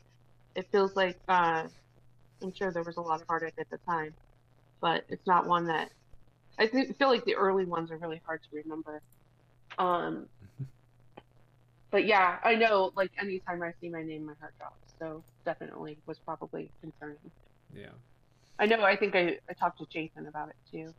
It 0.55 0.67
feels 0.71 0.95
like 0.95 1.17
uh, 1.27 1.63
I'm 2.41 2.53
sure 2.53 2.71
there 2.71 2.83
was 2.83 2.97
a 2.97 3.01
lot 3.01 3.21
of 3.21 3.27
heartache 3.27 3.55
at 3.57 3.69
the 3.69 3.77
time, 3.77 4.13
but 4.81 5.05
it's 5.09 5.25
not 5.25 5.47
one 5.47 5.67
that 5.67 5.91
I 6.59 6.67
feel 6.67 7.07
like 7.07 7.25
the 7.25 7.35
early 7.35 7.65
ones 7.65 7.91
are 7.91 7.97
really 7.97 8.21
hard 8.25 8.41
to 8.43 8.55
remember. 8.55 9.01
Um, 9.77 10.27
but 11.91 12.05
yeah, 12.05 12.37
I 12.43 12.55
know 12.55 12.91
like 12.95 13.11
anytime 13.21 13.61
I 13.61 13.73
see 13.79 13.89
my 13.89 14.03
name, 14.03 14.25
my 14.25 14.33
heart 14.39 14.53
drops. 14.57 14.93
So 14.99 15.23
definitely 15.45 15.97
was 16.05 16.17
probably 16.19 16.71
concerning. 16.81 17.17
Yeah. 17.75 17.91
I 18.59 18.65
know. 18.65 18.81
I 18.81 18.95
think 18.95 19.15
I, 19.15 19.37
I 19.49 19.53
talked 19.53 19.79
to 19.79 19.85
Jathan 19.85 20.27
about 20.27 20.49
it 20.49 20.55
too. 20.71 20.93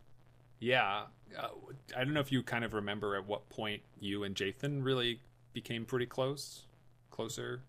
Yeah. 0.61 1.05
Uh, 1.37 1.49
I 1.97 2.05
don't 2.05 2.14
know 2.14 2.21
if 2.21 2.31
you 2.31 2.42
kind 2.42 2.64
of 2.64 2.75
remember 2.75 3.16
at 3.16 3.27
what 3.27 3.49
point 3.49 3.83
you 4.01 4.25
and 4.25 4.35
Jathan 4.35 4.85
really 4.85 5.21
became 5.53 5.85
pretty 5.85 6.07
close, 6.07 6.62
closer? 7.11 7.62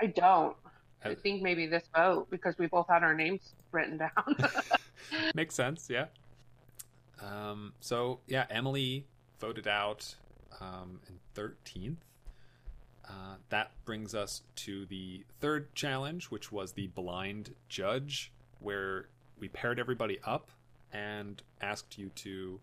I 0.00 0.06
don't. 0.06 0.56
I 1.04 1.14
think 1.14 1.42
maybe 1.42 1.66
this 1.66 1.84
vote 1.94 2.28
because 2.30 2.56
we 2.58 2.66
both 2.66 2.86
had 2.88 3.02
our 3.02 3.14
names 3.14 3.52
written 3.72 3.98
down. 3.98 4.36
Makes 5.34 5.54
sense, 5.54 5.88
yeah. 5.90 6.06
Um, 7.20 7.72
so 7.80 8.20
yeah, 8.26 8.46
Emily 8.50 9.06
voted 9.38 9.68
out 9.68 10.14
um, 10.60 11.00
in 11.08 11.18
thirteenth. 11.34 12.04
Uh, 13.06 13.36
that 13.50 13.70
brings 13.84 14.14
us 14.14 14.42
to 14.56 14.86
the 14.86 15.24
third 15.40 15.74
challenge, 15.74 16.30
which 16.30 16.50
was 16.50 16.72
the 16.72 16.86
blind 16.88 17.54
judge, 17.68 18.32
where 18.60 19.08
we 19.38 19.48
paired 19.48 19.78
everybody 19.78 20.18
up 20.24 20.50
and 20.90 21.42
asked 21.60 21.98
you 21.98 22.08
to 22.10 22.60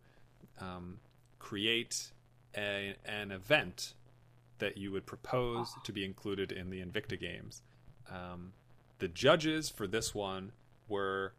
um, 0.60 1.00
create 1.38 2.12
a, 2.58 2.96
an 3.06 3.32
event 3.32 3.94
that 4.58 4.78
you 4.78 4.92
would 4.92 5.06
propose 5.06 5.74
to 5.84 5.92
be 5.92 6.04
included 6.04 6.52
in 6.52 6.70
the 6.70 6.82
Invicta 6.82 7.20
games. 7.20 7.62
Um, 8.10 8.54
the 9.00 9.08
judges 9.08 9.70
for 9.70 9.86
this 9.86 10.16
one 10.16 10.52
were 10.88 11.34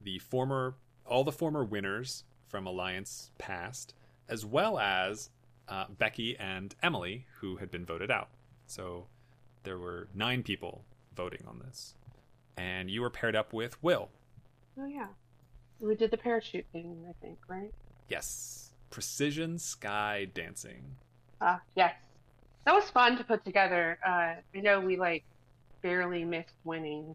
the 0.00 0.18
former, 0.18 0.74
all 1.06 1.24
the 1.24 1.32
former 1.32 1.62
winners 1.64 2.24
from 2.50 2.66
Alliance 2.66 3.30
Past, 3.38 3.94
as 4.28 4.44
well 4.44 4.78
as 4.78 5.30
uh, 5.68 5.86
Becky 5.98 6.36
and 6.38 6.74
Emily, 6.82 7.26
who 7.40 7.56
had 7.56 7.70
been 7.70 7.86
voted 7.86 8.10
out. 8.10 8.28
So 8.66 9.06
there 9.62 9.78
were 9.78 10.08
nine 10.14 10.42
people 10.42 10.84
voting 11.14 11.44
on 11.46 11.60
this, 11.64 11.94
and 12.56 12.90
you 12.90 13.00
were 13.00 13.10
paired 13.10 13.36
up 13.36 13.52
with 13.52 13.82
Will. 13.82 14.10
Oh 14.78 14.86
yeah, 14.86 15.08
we 15.80 15.94
did 15.94 16.10
the 16.10 16.16
parachute 16.16 16.66
thing, 16.72 17.06
I 17.08 17.12
think, 17.24 17.38
right? 17.48 17.72
Yes, 18.08 18.72
precision 18.90 19.58
sky 19.58 20.28
dancing. 20.34 20.96
Ah, 21.40 21.56
uh, 21.56 21.58
yes 21.74 21.94
that 22.64 22.74
was 22.74 22.90
fun 22.90 23.16
to 23.16 23.24
put 23.24 23.44
together. 23.44 23.98
Uh, 24.06 24.34
I 24.54 24.60
know 24.60 24.80
we 24.80 24.96
like 24.96 25.24
barely 25.82 26.24
missed 26.24 26.54
winning, 26.64 27.14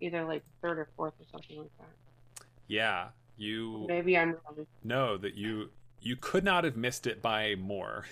either 0.00 0.24
like 0.24 0.42
third 0.62 0.78
or 0.78 0.88
fourth 0.96 1.14
or 1.20 1.26
something 1.30 1.58
like 1.58 1.70
that. 1.78 2.44
Yeah, 2.68 3.08
you. 3.36 3.86
Maybe 3.88 4.16
I'm 4.16 4.30
wrong. 4.30 4.66
No, 4.84 5.16
that 5.16 5.34
you 5.34 5.70
you 6.00 6.16
could 6.16 6.44
not 6.44 6.64
have 6.64 6.76
missed 6.76 7.06
it 7.06 7.22
by 7.22 7.54
more. 7.56 8.04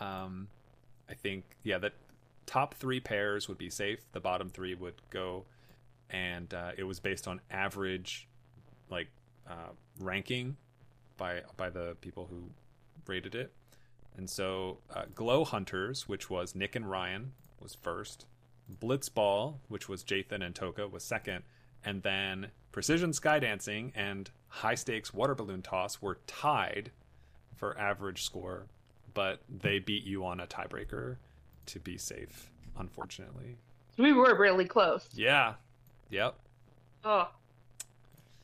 Um, 0.00 0.48
I 1.08 1.14
think 1.14 1.44
yeah, 1.62 1.78
the 1.78 1.92
top 2.46 2.74
three 2.74 3.00
pairs 3.00 3.48
would 3.48 3.58
be 3.58 3.70
safe. 3.70 4.00
The 4.12 4.20
bottom 4.20 4.48
three 4.48 4.74
would 4.74 4.94
go, 5.10 5.44
and 6.10 6.52
uh, 6.52 6.72
it 6.76 6.84
was 6.84 7.00
based 7.00 7.28
on 7.28 7.40
average, 7.50 8.28
like 8.90 9.08
uh, 9.48 9.72
ranking 10.00 10.56
by 11.16 11.42
by 11.56 11.70
the 11.70 11.96
people 12.00 12.26
who 12.30 12.44
rated 13.06 13.34
it. 13.34 13.52
And 14.16 14.28
so 14.28 14.78
uh, 14.94 15.04
Glow 15.14 15.44
Hunters, 15.44 16.08
which 16.08 16.28
was 16.28 16.54
Nick 16.54 16.74
and 16.74 16.90
Ryan, 16.90 17.32
was 17.60 17.74
first. 17.74 18.26
Blitzball, 18.82 19.56
which 19.68 19.88
was 19.88 20.02
Jathan 20.02 20.44
and 20.44 20.54
Toga, 20.54 20.88
was 20.88 21.02
second. 21.02 21.44
And 21.84 22.02
then 22.02 22.48
Precision 22.72 23.12
Skydancing 23.12 23.92
and 23.94 24.30
High 24.48 24.74
Stakes 24.74 25.12
Water 25.12 25.34
Balloon 25.34 25.62
Toss 25.62 26.00
were 26.00 26.18
tied 26.26 26.90
for 27.56 27.78
average 27.78 28.22
score, 28.22 28.66
but 29.14 29.40
they 29.48 29.78
beat 29.78 30.04
you 30.04 30.24
on 30.24 30.40
a 30.40 30.46
tiebreaker 30.46 31.16
to 31.66 31.80
be 31.80 31.98
safe, 31.98 32.50
unfortunately. 32.78 33.56
We 33.98 34.12
were 34.12 34.38
really 34.38 34.64
close. 34.64 35.08
Yeah. 35.12 35.54
Yep. 36.10 36.34
Oh. 37.04 37.28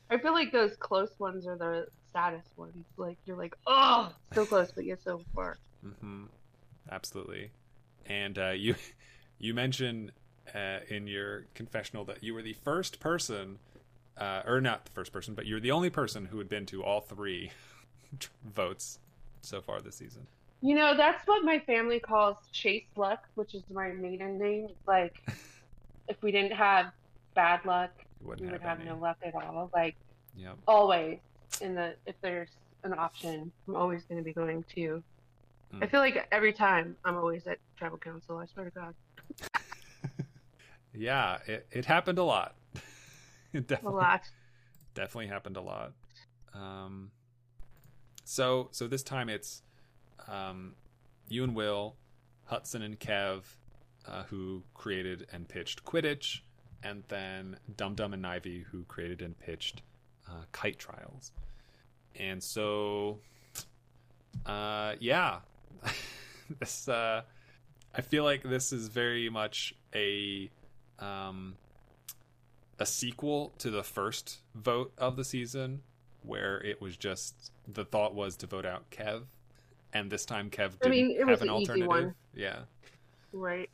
I 0.09 0.17
feel 0.17 0.33
like 0.33 0.51
those 0.51 0.75
close 0.75 1.11
ones 1.17 1.47
are 1.47 1.55
the 1.55 1.87
saddest 2.13 2.49
ones. 2.57 2.85
Like 2.97 3.17
you're 3.25 3.37
like, 3.37 3.55
oh, 3.65 4.11
so 4.33 4.45
close, 4.45 4.71
but 4.71 4.85
yet 4.85 4.99
so 5.03 5.21
far. 5.33 5.57
Mm-hmm. 5.85 6.25
Absolutely. 6.91 7.51
And 8.05 8.37
uh, 8.37 8.51
you 8.51 8.75
you 9.39 9.53
mentioned 9.53 10.11
uh, 10.53 10.79
in 10.89 11.07
your 11.07 11.45
confessional 11.55 12.05
that 12.05 12.23
you 12.23 12.33
were 12.33 12.41
the 12.41 12.53
first 12.53 12.99
person, 12.99 13.59
uh, 14.17 14.41
or 14.45 14.61
not 14.61 14.85
the 14.85 14.91
first 14.91 15.11
person, 15.11 15.33
but 15.33 15.45
you're 15.45 15.59
the 15.59 15.71
only 15.71 15.89
person 15.89 16.25
who 16.25 16.37
had 16.37 16.49
been 16.49 16.65
to 16.67 16.83
all 16.83 17.01
three 17.01 17.51
votes 18.55 18.99
so 19.41 19.61
far 19.61 19.81
this 19.81 19.95
season. 19.95 20.27
You 20.61 20.75
know, 20.75 20.95
that's 20.95 21.27
what 21.27 21.43
my 21.43 21.59
family 21.59 21.99
calls 21.99 22.37
Chase 22.51 22.85
Luck, 22.95 23.27
which 23.35 23.53
is 23.53 23.63
my 23.71 23.89
maiden 23.89 24.39
name. 24.39 24.69
Like, 24.87 25.21
if 26.07 26.21
we 26.21 26.31
didn't 26.31 26.53
have 26.53 26.91
bad 27.35 27.63
luck, 27.65 27.91
we 28.21 28.29
would 28.29 28.51
have, 28.51 28.61
have 28.61 28.83
no 28.83 28.95
luck 28.95 29.17
at 29.23 29.35
all. 29.35 29.69
Like, 29.73 29.95
yep. 30.35 30.57
always 30.67 31.19
in 31.61 31.75
the 31.75 31.95
if 32.05 32.15
there's 32.21 32.49
an 32.83 32.93
option, 32.93 33.51
I'm 33.67 33.75
always 33.75 34.03
going 34.03 34.17
to 34.17 34.23
be 34.23 34.33
going 34.33 34.63
to. 34.75 35.03
Mm. 35.73 35.83
I 35.83 35.87
feel 35.87 35.99
like 35.99 36.27
every 36.31 36.53
time 36.53 36.95
I'm 37.03 37.15
always 37.15 37.45
at 37.47 37.59
tribal 37.77 37.97
council. 37.97 38.37
I 38.37 38.45
swear 38.45 38.65
to 38.65 38.71
God. 38.71 38.95
yeah, 40.93 41.37
it, 41.45 41.67
it 41.71 41.85
happened 41.85 42.17
a 42.17 42.23
lot. 42.23 42.55
it 43.59 43.67
definitely, 43.67 43.99
a 43.99 44.01
lot. 44.01 44.21
Definitely 44.93 45.27
happened 45.27 45.57
a 45.57 45.61
lot. 45.61 45.93
Um, 46.53 47.11
so 48.23 48.69
so 48.71 48.87
this 48.87 49.03
time 49.03 49.29
it's 49.29 49.61
um, 50.27 50.75
you 51.27 51.43
and 51.43 51.55
Will, 51.55 51.95
Hudson 52.45 52.81
and 52.81 52.99
Kev, 52.99 53.43
uh, 54.07 54.23
who 54.23 54.63
created 54.73 55.27
and 55.31 55.47
pitched 55.47 55.83
Quidditch, 55.83 56.41
and 56.83 57.03
then 57.07 57.57
Dum 57.77 57.95
Dum 57.95 58.13
and 58.13 58.23
Nivy, 58.23 58.63
who 58.63 58.83
created 58.85 59.21
and 59.21 59.37
pitched 59.39 59.81
uh, 60.27 60.43
kite 60.51 60.79
trials. 60.79 61.31
And 62.17 62.41
so, 62.41 63.19
uh, 64.45 64.95
yeah, 64.99 65.39
this 66.59 66.87
uh, 66.87 67.21
I 67.93 68.01
feel 68.01 68.23
like 68.23 68.43
this 68.43 68.73
is 68.73 68.87
very 68.87 69.29
much 69.29 69.73
a 69.93 70.49
um, 70.99 71.55
a 72.79 72.85
sequel 72.85 73.53
to 73.59 73.69
the 73.69 73.83
first 73.83 74.39
vote 74.53 74.91
of 74.97 75.15
the 75.15 75.23
season, 75.23 75.81
where 76.23 76.61
it 76.61 76.81
was 76.81 76.97
just 76.97 77.51
the 77.67 77.85
thought 77.85 78.13
was 78.13 78.35
to 78.37 78.47
vote 78.47 78.65
out 78.65 78.89
Kev, 78.91 79.23
and 79.93 80.11
this 80.11 80.25
time 80.25 80.49
Kev 80.49 80.79
didn't 80.79 80.85
I 80.85 80.89
mean, 80.89 81.11
it 81.11 81.25
was 81.25 81.39
have 81.39 81.47
an 81.47 81.49
an 81.49 81.61
easy 81.61 81.71
alternative. 81.71 81.87
one. 81.87 82.15
Yeah, 82.33 82.59
Right. 83.31 83.69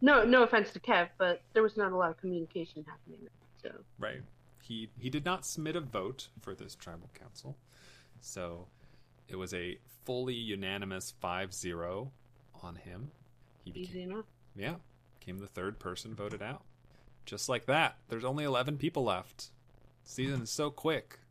No, 0.00 0.24
no 0.24 0.42
offense 0.42 0.70
to 0.72 0.80
Kev, 0.80 1.08
but 1.16 1.40
there 1.54 1.62
was 1.62 1.76
not 1.76 1.92
a 1.92 1.96
lot 1.96 2.10
of 2.10 2.18
communication 2.18 2.84
happening. 2.86 3.28
So 3.62 3.70
right. 3.98 4.20
He 4.62 4.88
he 4.98 5.10
did 5.10 5.24
not 5.24 5.44
submit 5.46 5.76
a 5.76 5.80
vote 5.80 6.28
for 6.40 6.54
this 6.54 6.74
tribal 6.74 7.10
council, 7.18 7.56
so 8.20 8.66
it 9.28 9.36
was 9.36 9.54
a 9.54 9.78
fully 10.04 10.34
unanimous 10.34 11.14
5-0 11.22 12.10
on 12.62 12.76
him. 12.76 13.10
He 13.64 13.70
became 13.70 13.88
easy 13.88 14.02
enough. 14.02 14.26
yeah 14.54 14.74
became 15.18 15.38
the 15.38 15.46
third 15.46 15.78
person 15.78 16.14
voted 16.14 16.42
out. 16.42 16.62
Just 17.24 17.48
like 17.48 17.66
that. 17.66 17.96
There's 18.08 18.24
only 18.24 18.44
11 18.44 18.78
people 18.78 19.04
left. 19.04 19.50
Season 20.04 20.42
is 20.42 20.50
so 20.50 20.70
quick. 20.70 21.18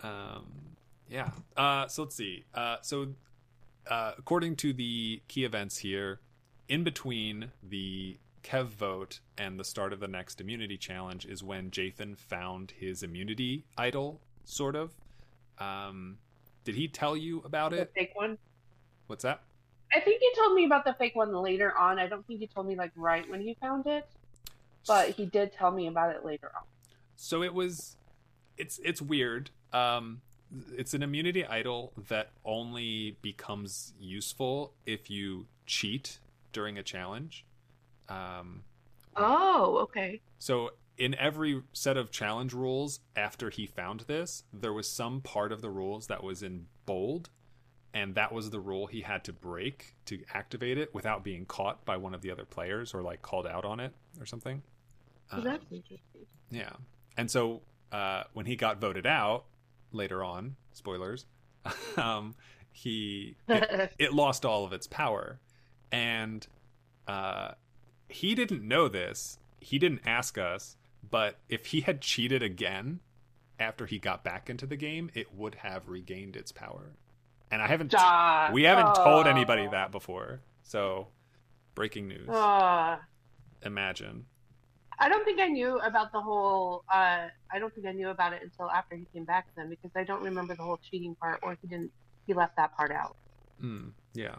Um, 0.00 0.46
yeah. 1.08 1.30
Uh, 1.56 1.86
so 1.88 2.02
let's 2.02 2.16
see. 2.16 2.44
Uh, 2.54 2.76
so, 2.82 3.08
uh, 3.90 4.12
according 4.18 4.56
to 4.56 4.72
the 4.72 5.22
key 5.28 5.44
events 5.44 5.78
here, 5.78 6.20
in 6.68 6.84
between 6.84 7.50
the 7.62 8.18
Kev 8.44 8.66
vote 8.66 9.20
and 9.36 9.58
the 9.58 9.64
start 9.64 9.92
of 9.92 10.00
the 10.00 10.08
next 10.08 10.40
immunity 10.40 10.76
challenge 10.76 11.26
is 11.26 11.42
when 11.42 11.70
Jathan 11.70 12.16
found 12.16 12.72
his 12.78 13.02
immunity 13.02 13.64
idol, 13.76 14.20
sort 14.44 14.76
of. 14.76 14.92
Um, 15.58 16.18
did 16.64 16.76
he 16.76 16.88
tell 16.88 17.16
you 17.16 17.42
about 17.44 17.72
the 17.72 17.82
it? 17.82 17.92
fake 17.94 18.12
one. 18.14 18.38
What's 19.06 19.24
that? 19.24 19.42
I 19.94 20.00
think 20.00 20.20
he 20.20 20.30
told 20.36 20.54
me 20.54 20.64
about 20.66 20.84
the 20.84 20.92
fake 20.94 21.14
one 21.16 21.32
later 21.32 21.76
on. 21.76 21.98
I 21.98 22.06
don't 22.06 22.26
think 22.26 22.40
he 22.40 22.46
told 22.46 22.66
me 22.66 22.76
like 22.76 22.92
right 22.96 23.28
when 23.30 23.40
he 23.40 23.54
found 23.60 23.86
it, 23.86 24.06
but 24.86 25.10
he 25.10 25.26
did 25.26 25.52
tell 25.52 25.70
me 25.70 25.86
about 25.86 26.14
it 26.14 26.24
later 26.24 26.50
on. 26.54 26.62
So 27.16 27.42
it 27.42 27.54
was 27.54 27.96
it's 28.56 28.78
it's 28.84 29.00
weird. 29.00 29.50
Um 29.72 30.20
it's 30.76 30.94
an 30.94 31.02
immunity 31.02 31.44
idol 31.44 31.92
that 32.08 32.30
only 32.44 33.16
becomes 33.22 33.92
useful 34.00 34.72
if 34.86 35.10
you 35.10 35.46
cheat 35.66 36.18
during 36.52 36.78
a 36.78 36.82
challenge. 36.82 37.44
Um 38.08 38.62
Oh, 39.16 39.78
okay. 39.82 40.20
so 40.38 40.70
in 40.96 41.14
every 41.14 41.62
set 41.72 41.96
of 41.96 42.10
challenge 42.10 42.52
rules 42.52 43.00
after 43.16 43.50
he 43.50 43.66
found 43.66 44.00
this, 44.00 44.42
there 44.52 44.72
was 44.72 44.88
some 44.90 45.20
part 45.20 45.52
of 45.52 45.60
the 45.60 45.70
rules 45.70 46.06
that 46.08 46.22
was 46.24 46.42
in 46.42 46.66
bold 46.86 47.30
and 47.98 48.14
that 48.14 48.32
was 48.32 48.50
the 48.50 48.60
rule 48.60 48.86
he 48.86 49.00
had 49.00 49.24
to 49.24 49.32
break 49.32 49.94
to 50.06 50.20
activate 50.32 50.78
it 50.78 50.94
without 50.94 51.24
being 51.24 51.44
caught 51.44 51.84
by 51.84 51.96
one 51.96 52.14
of 52.14 52.20
the 52.22 52.30
other 52.30 52.44
players 52.44 52.94
or 52.94 53.02
like 53.02 53.22
called 53.22 53.46
out 53.46 53.64
on 53.64 53.80
it 53.80 53.92
or 54.20 54.26
something. 54.26 54.62
So 55.30 55.38
Um, 55.38 55.44
that's 55.44 55.64
interesting. 55.70 56.26
yeah. 56.50 56.72
And 57.16 57.28
so 57.30 57.62
uh, 57.90 58.22
when 58.34 58.46
he 58.46 58.54
got 58.56 58.80
voted 58.80 59.06
out 59.06 59.44
later 59.90 60.22
on, 60.22 60.54
spoilers, 60.72 61.26
um, 61.96 62.34
he 62.70 63.36
it, 63.48 63.92
it 63.98 64.12
lost 64.14 64.44
all 64.44 64.64
of 64.64 64.72
its 64.72 64.86
power, 64.86 65.40
and 65.90 66.46
uh, 67.08 67.52
he 68.08 68.34
didn't 68.36 68.62
know 68.62 68.88
this. 68.88 69.38
He 69.60 69.78
didn't 69.80 70.02
ask 70.06 70.38
us, 70.38 70.76
but 71.10 71.38
if 71.48 71.66
he 71.66 71.80
had 71.80 72.00
cheated 72.00 72.42
again 72.44 73.00
after 73.58 73.86
he 73.86 73.98
got 73.98 74.22
back 74.22 74.48
into 74.48 74.66
the 74.66 74.76
game, 74.76 75.10
it 75.14 75.34
would 75.34 75.56
have 75.56 75.88
regained 75.88 76.36
its 76.36 76.52
power. 76.52 76.92
And 77.50 77.62
I 77.62 77.66
haven't 77.66 77.90
Duh. 77.90 78.50
we 78.52 78.64
haven't 78.64 78.94
told 78.94 79.26
anybody 79.26 79.62
Oh. 79.66 79.70
that 79.70 79.90
before. 79.90 80.40
So 80.62 81.08
breaking 81.74 82.08
news. 82.08 82.28
Uh, 82.28 82.98
Imagine. 83.62 84.26
I 85.00 85.08
don't 85.08 85.24
think 85.24 85.40
I 85.40 85.46
knew 85.46 85.78
about 85.78 86.12
the 86.12 86.20
whole. 86.20 86.84
Uh, 86.92 87.28
I 87.52 87.58
don't 87.58 87.72
think 87.74 87.86
I 87.86 87.92
knew 87.92 88.08
about 88.10 88.32
it 88.32 88.42
until 88.42 88.68
after 88.70 88.96
he 88.96 89.06
came 89.12 89.24
back 89.24 89.46
then, 89.56 89.68
because 89.70 89.92
I 89.94 90.02
don't 90.04 90.22
remember 90.22 90.54
the 90.56 90.62
whole 90.62 90.78
cheating 90.90 91.14
part, 91.14 91.38
or 91.42 91.56
he 91.62 91.68
didn't. 91.68 91.92
He 92.26 92.34
left 92.34 92.56
that 92.56 92.76
part 92.76 92.90
out. 92.90 93.16
Mm, 93.62 93.92
yeah. 94.12 94.36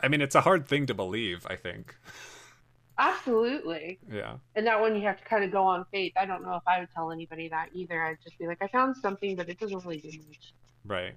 I 0.00 0.08
mean, 0.08 0.20
it's 0.20 0.34
a 0.34 0.42
hard 0.42 0.66
thing 0.68 0.86
to 0.86 0.94
believe, 0.94 1.46
I 1.48 1.56
think. 1.56 1.94
Absolutely. 2.98 3.98
Yeah. 4.10 4.36
And 4.54 4.66
that 4.66 4.80
one 4.80 4.94
you 4.94 5.02
have 5.02 5.18
to 5.18 5.24
kind 5.24 5.42
of 5.44 5.50
go 5.50 5.64
on 5.64 5.84
faith. 5.90 6.12
I 6.16 6.26
don't 6.26 6.42
know 6.42 6.54
if 6.54 6.62
I 6.66 6.78
would 6.80 6.90
tell 6.94 7.10
anybody 7.10 7.48
that 7.48 7.70
either. 7.74 8.00
I'd 8.02 8.18
just 8.22 8.38
be 8.38 8.46
like, 8.46 8.58
I 8.62 8.68
found 8.68 8.96
something, 8.96 9.34
but 9.36 9.48
it 9.48 9.58
doesn't 9.58 9.84
really 9.84 9.98
do 9.98 10.08
much. 10.28 10.52
Right. 10.84 11.14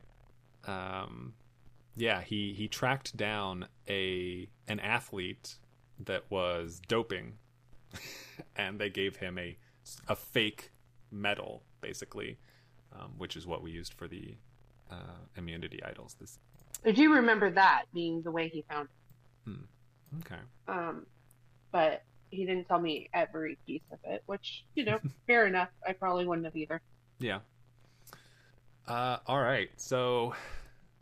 Um 0.68 1.34
yeah, 1.96 2.22
he 2.22 2.54
he 2.54 2.68
tracked 2.68 3.18
down 3.18 3.68
a 3.90 4.48
an 4.68 4.80
athlete 4.80 5.56
that 6.00 6.30
was 6.30 6.80
doping 6.88 7.38
and 8.56 8.80
they 8.80 8.90
gave 8.90 9.18
him 9.18 9.38
a 9.40 9.58
a 10.08 10.16
fake 10.16 10.72
medal 11.12 11.64
basically, 11.82 12.38
um, 12.94 13.14
which 13.18 13.36
is 13.36 13.48
what 13.48 13.62
we 13.64 13.72
used 13.72 13.94
for 13.94 14.08
the 14.08 14.36
uh, 14.92 14.96
immunity 15.36 15.82
idols 15.84 16.16
this 16.20 16.40
I 16.86 16.92
do 16.92 17.14
remember 17.14 17.50
that 17.52 17.86
being 17.94 18.22
the 18.22 18.32
way 18.32 18.50
he 18.50 18.64
found 18.70 18.90
Okay. 20.22 20.36
it. 20.36 20.72
Um, 20.72 21.06
but 21.72 22.04
he 22.30 22.46
didn't 22.46 22.66
tell 22.68 22.80
me 22.80 23.10
every 23.14 23.58
piece 23.66 23.82
of 23.92 24.00
it, 24.06 24.24
which, 24.26 24.64
you 24.76 24.86
know, 24.86 25.00
fair 25.28 25.48
enough. 25.48 25.70
I 25.88 25.94
probably 25.94 26.26
wouldn't 26.26 26.46
have 26.46 26.56
either. 26.56 26.82
Yeah. 27.20 27.40
Uh, 28.88 29.18
all 29.28 29.42
right. 29.42 29.70
So 29.78 30.34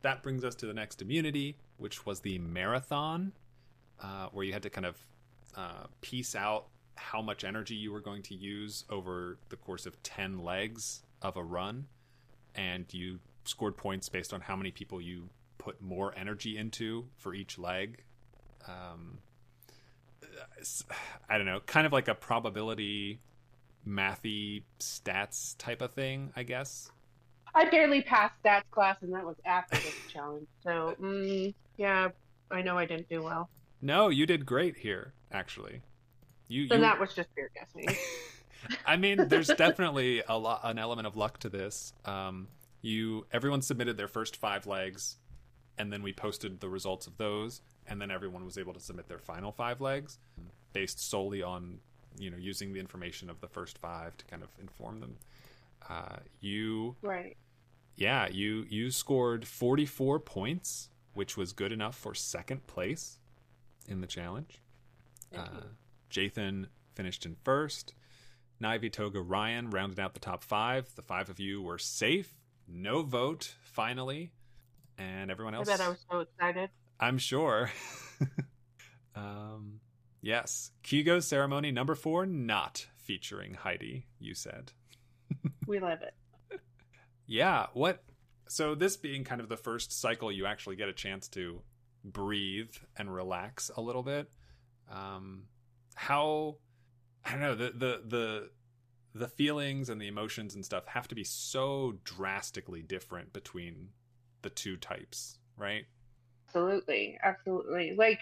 that 0.02 0.24
brings 0.24 0.44
us 0.44 0.56
to 0.56 0.66
the 0.66 0.74
next 0.74 1.02
immunity, 1.02 1.58
which 1.78 2.06
was 2.06 2.22
the 2.22 2.40
marathon, 2.40 3.32
uh, 4.02 4.28
where 4.32 4.44
you 4.44 4.54
had 4.54 4.64
to 4.64 4.70
kind 4.70 4.86
of 4.86 4.98
uh, 5.56 5.86
piece 6.02 6.36
out 6.36 6.66
how 6.96 7.22
much 7.22 7.44
energy 7.44 7.76
you 7.76 7.92
were 7.92 8.00
going 8.00 8.22
to 8.24 8.36
use 8.36 8.86
over 8.90 9.38
the 9.50 9.56
course 9.56 9.86
of 9.86 10.02
10 10.04 10.40
legs 10.40 11.04
of 11.22 11.38
a 11.38 11.44
run. 11.44 11.88
And 12.56 12.86
you 12.92 13.20
scored 13.44 13.78
points 13.78 14.10
based 14.10 14.34
on 14.34 14.42
how 14.42 14.56
many 14.56 14.72
people 14.72 15.02
you 15.02 15.30
put 15.58 15.82
more 15.82 16.14
energy 16.18 16.58
into 16.58 17.06
for 17.18 17.34
each 17.34 17.58
leg. 17.60 18.04
Um, 18.68 19.20
I 21.30 21.38
don't 21.38 21.46
know, 21.46 21.60
kind 21.66 21.86
of 21.86 21.94
like 21.94 22.08
a 22.08 22.16
probability 22.16 23.20
mathy 23.88 24.64
stats 24.80 25.56
type 25.58 25.82
of 25.82 25.94
thing, 25.94 26.32
I 26.36 26.44
guess. 26.44 26.92
I 27.56 27.70
barely 27.70 28.02
passed 28.02 28.34
stats 28.44 28.70
class, 28.70 28.98
and 29.02 29.14
that 29.14 29.26
was 29.26 29.38
after 29.46 29.78
this 29.78 29.96
challenge. 30.12 30.48
So, 30.62 30.96
mm, 31.02 31.54
yeah, 31.78 32.10
I 32.52 32.62
know 32.62 32.78
I 32.78 32.86
didn't 32.86 33.10
do 33.10 33.24
well. 33.24 33.50
No, 33.82 34.10
you 34.10 34.26
did 34.26 34.46
great 34.46 34.76
here, 34.78 35.14
actually. 35.32 35.82
You, 36.50 36.64
And 36.64 36.72
you 36.74 36.80
that 36.80 37.00
was 37.00 37.14
just 37.14 37.34
pure 37.34 37.50
guessing. 37.56 37.98
I 38.86 38.98
mean, 38.98 39.30
there's 39.30 39.48
definitely 39.48 40.22
a 40.28 40.38
lot, 40.38 40.62
an 40.64 40.78
element 40.78 41.08
of 41.08 41.16
luck 41.16 41.40
to 41.40 41.50
this. 41.50 41.94
Um, 42.04 42.50
you, 42.82 43.26
everyone 43.32 43.62
submitted 43.62 43.96
their 43.96 44.08
first 44.10 44.36
five 44.36 44.68
legs, 44.68 45.18
and 45.78 45.94
then 45.94 46.04
we 46.04 46.12
posted 46.12 46.60
the 46.60 46.70
results 46.70 47.08
of 47.08 47.18
those, 47.18 47.62
and 47.88 48.02
then 48.02 48.12
everyone 48.12 48.44
was 48.44 48.58
able 48.58 48.74
to 48.74 48.80
submit 48.82 49.08
their 49.08 49.18
final 49.20 49.52
five 49.52 49.80
legs, 49.80 50.20
based 50.74 51.00
solely 51.00 51.42
on, 51.42 51.80
you 52.20 52.30
know, 52.30 52.38
using 52.38 52.74
the 52.74 52.80
information 52.82 53.30
of 53.30 53.40
the 53.40 53.48
first 53.48 53.78
five 53.78 54.18
to 54.18 54.26
kind 54.26 54.44
of 54.44 54.50
inform 54.60 55.00
them. 55.00 55.16
Uh, 55.90 56.18
you 56.42 56.96
right. 57.02 57.38
Yeah, 57.96 58.28
you 58.28 58.66
you 58.70 58.92
scored 58.92 59.48
44 59.48 60.20
points, 60.20 60.90
which 61.14 61.38
was 61.38 61.54
good 61.54 61.72
enough 61.72 61.96
for 61.96 62.14
second 62.14 62.68
place 62.68 63.20
in 63.88 64.02
the 64.02 64.08
challenge. 64.08 64.62
Thank 65.32 65.48
you. 65.52 65.58
Uh, 65.58 65.64
Jathan 66.12 66.68
finished 66.94 67.26
in 67.26 67.36
first. 67.44 67.94
Nivy 68.62 68.92
Toga 68.92 69.22
Ryan 69.22 69.70
rounded 69.70 70.00
out 70.00 70.14
the 70.14 70.20
top 70.20 70.44
five. 70.44 70.94
The 70.96 71.02
five 71.02 71.30
of 71.30 71.40
you 71.40 71.62
were 71.62 71.78
safe. 71.78 72.34
No 72.68 73.02
vote, 73.02 73.54
finally. 73.62 74.32
And 74.98 75.30
everyone 75.30 75.56
else. 75.56 75.68
I 75.68 75.74
bet 75.74 75.82
I 75.82 75.90
was 75.90 76.06
so 76.10 76.20
excited. 76.20 76.70
I'm 77.00 77.18
sure. 77.18 77.70
um, 79.16 79.82
yes. 80.22 80.72
Kygo's 80.84 81.28
ceremony 81.28 81.72
number 81.72 81.96
four, 81.96 82.26
not 82.26 82.88
featuring 82.98 83.56
Heidi, 83.56 84.06
you 84.20 84.34
said. 84.34 84.72
We 85.68 85.80
love 85.80 86.04
it. 86.04 86.14
Yeah, 87.28 87.68
what 87.74 88.04
so 88.48 88.76
this 88.76 88.98
being 88.98 89.24
kind 89.24 89.42
of 89.42 89.50
the 89.50 89.58
first 89.58 90.00
cycle 90.00 90.32
you 90.32 90.46
actually 90.46 90.76
get 90.76 90.90
a 90.90 90.94
chance 90.94 91.28
to 91.30 91.62
breathe 92.04 92.74
and 92.96 93.14
relax 93.14 93.72
a 93.76 93.82
little 93.82 94.04
bit. 94.04 94.30
Um 94.92 95.44
how 95.96 96.58
I 97.24 97.32
don't 97.32 97.42
know, 97.42 97.56
the 97.56 97.72
the 97.72 98.02
the 98.06 98.50
the 99.16 99.28
feelings 99.30 99.90
and 99.90 100.00
the 100.00 100.08
emotions 100.08 100.56
and 100.56 100.66
stuff 100.66 100.86
have 100.88 101.08
to 101.08 101.16
be 101.16 101.24
so 101.24 101.98
drastically 102.04 102.82
different 102.82 103.32
between 103.32 103.90
the 104.42 104.50
two 104.50 104.76
types, 104.76 105.40
right? 105.58 105.86
Absolutely. 106.48 107.18
Absolutely. 107.24 107.96
Like, 107.98 108.20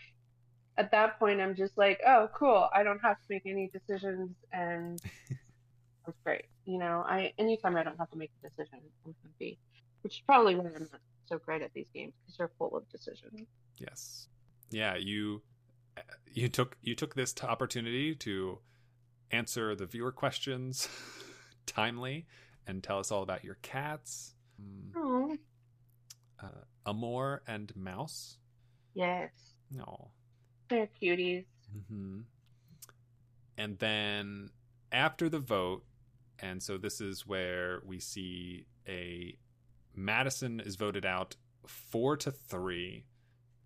at 0.78 0.92
that 0.92 1.20
point, 1.20 1.42
I'm 1.42 1.56
just 1.56 1.78
like, 1.78 2.00
oh, 2.08 2.30
cool. 2.34 2.70
I 2.74 2.84
don't 2.84 3.00
have 3.00 3.18
to 3.18 3.26
make 3.30 3.44
any 3.46 3.70
decisions, 3.74 4.36
and 4.52 5.00
that's 6.06 6.18
great. 6.24 6.46
You 6.66 6.78
know, 6.80 7.04
I 7.08 7.34
anytime 7.38 7.76
I 7.76 7.84
don't 7.84 7.98
have 7.98 8.10
to 8.12 8.18
make 8.18 8.32
a 8.44 8.50
decision, 8.50 8.80
I'm 9.06 9.16
happy. 9.24 9.58
Which 10.02 10.16
is 10.16 10.22
probably 10.26 10.56
why 10.56 10.66
I'm 10.66 10.88
not 10.92 11.02
so 11.26 11.38
great 11.38 11.62
at 11.62 11.74
these 11.74 11.88
games 11.94 12.14
because 12.22 12.38
they're 12.38 12.52
full 12.58 12.76
of 12.76 12.88
decisions. 12.90 13.48
Yes. 13.78 14.28
Yeah, 14.70 14.96
you 14.96 15.42
you 16.32 16.50
took 16.50 16.78
you 16.82 16.96
took 16.96 17.16
this 17.16 17.32
t- 17.34 17.46
opportunity 17.48 18.16
to 18.16 18.60
answer 19.32 19.76
the 19.76 19.86
viewer 19.86 20.12
questions 20.12 20.88
timely 21.66 22.26
and 22.68 22.84
tell 22.84 23.00
us 23.00 23.12
all 23.12 23.24
about 23.24 23.44
your 23.44 23.58
cats. 23.62 24.34
Oh, 24.96 25.36
Uh, 26.42 26.48
Amor 26.86 27.42
and 27.48 27.74
Mouse. 27.76 28.38
yes, 28.94 29.32
No. 29.72 30.12
they're 30.70 30.90
cuties. 31.02 31.46
hmm 31.90 32.22
And 33.58 33.80
then 33.80 34.50
after 34.92 35.30
the 35.30 35.40
vote, 35.40 35.84
and 36.40 36.62
so 36.62 36.78
this 36.78 37.02
is 37.02 37.26
where 37.28 37.82
we 37.86 38.00
see 38.00 38.66
a 38.88 39.38
Madison 39.96 40.60
is 40.60 40.76
voted 40.76 41.06
out 41.06 41.36
four 41.68 42.18
to 42.18 42.32
three, 42.32 43.06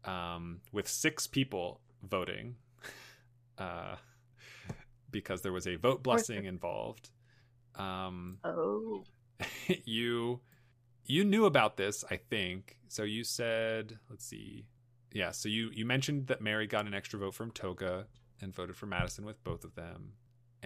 um, 0.05 0.59
with 0.71 0.87
six 0.87 1.27
people 1.27 1.79
voting, 2.03 2.55
uh, 3.57 3.95
because 5.09 5.41
there 5.41 5.53
was 5.53 5.67
a 5.67 5.75
vote 5.75 6.03
blessing 6.03 6.45
involved. 6.45 7.09
Um, 7.75 8.39
Oh, 8.43 9.03
you 9.85 10.41
you 11.05 11.23
knew 11.23 11.45
about 11.45 11.77
this, 11.77 12.03
I 12.11 12.17
think. 12.17 12.77
So 12.89 13.03
you 13.03 13.23
said, 13.23 13.97
let's 14.09 14.25
see. 14.25 14.65
Yeah, 15.13 15.31
so 15.31 15.49
you 15.49 15.69
you 15.73 15.85
mentioned 15.85 16.27
that 16.27 16.41
Mary 16.41 16.67
got 16.67 16.85
an 16.85 16.93
extra 16.93 17.19
vote 17.19 17.33
from 17.33 17.51
Toga 17.51 18.07
and 18.41 18.53
voted 18.53 18.75
for 18.75 18.85
Madison 18.85 19.25
with 19.25 19.43
both 19.43 19.63
of 19.63 19.75
them. 19.75 20.13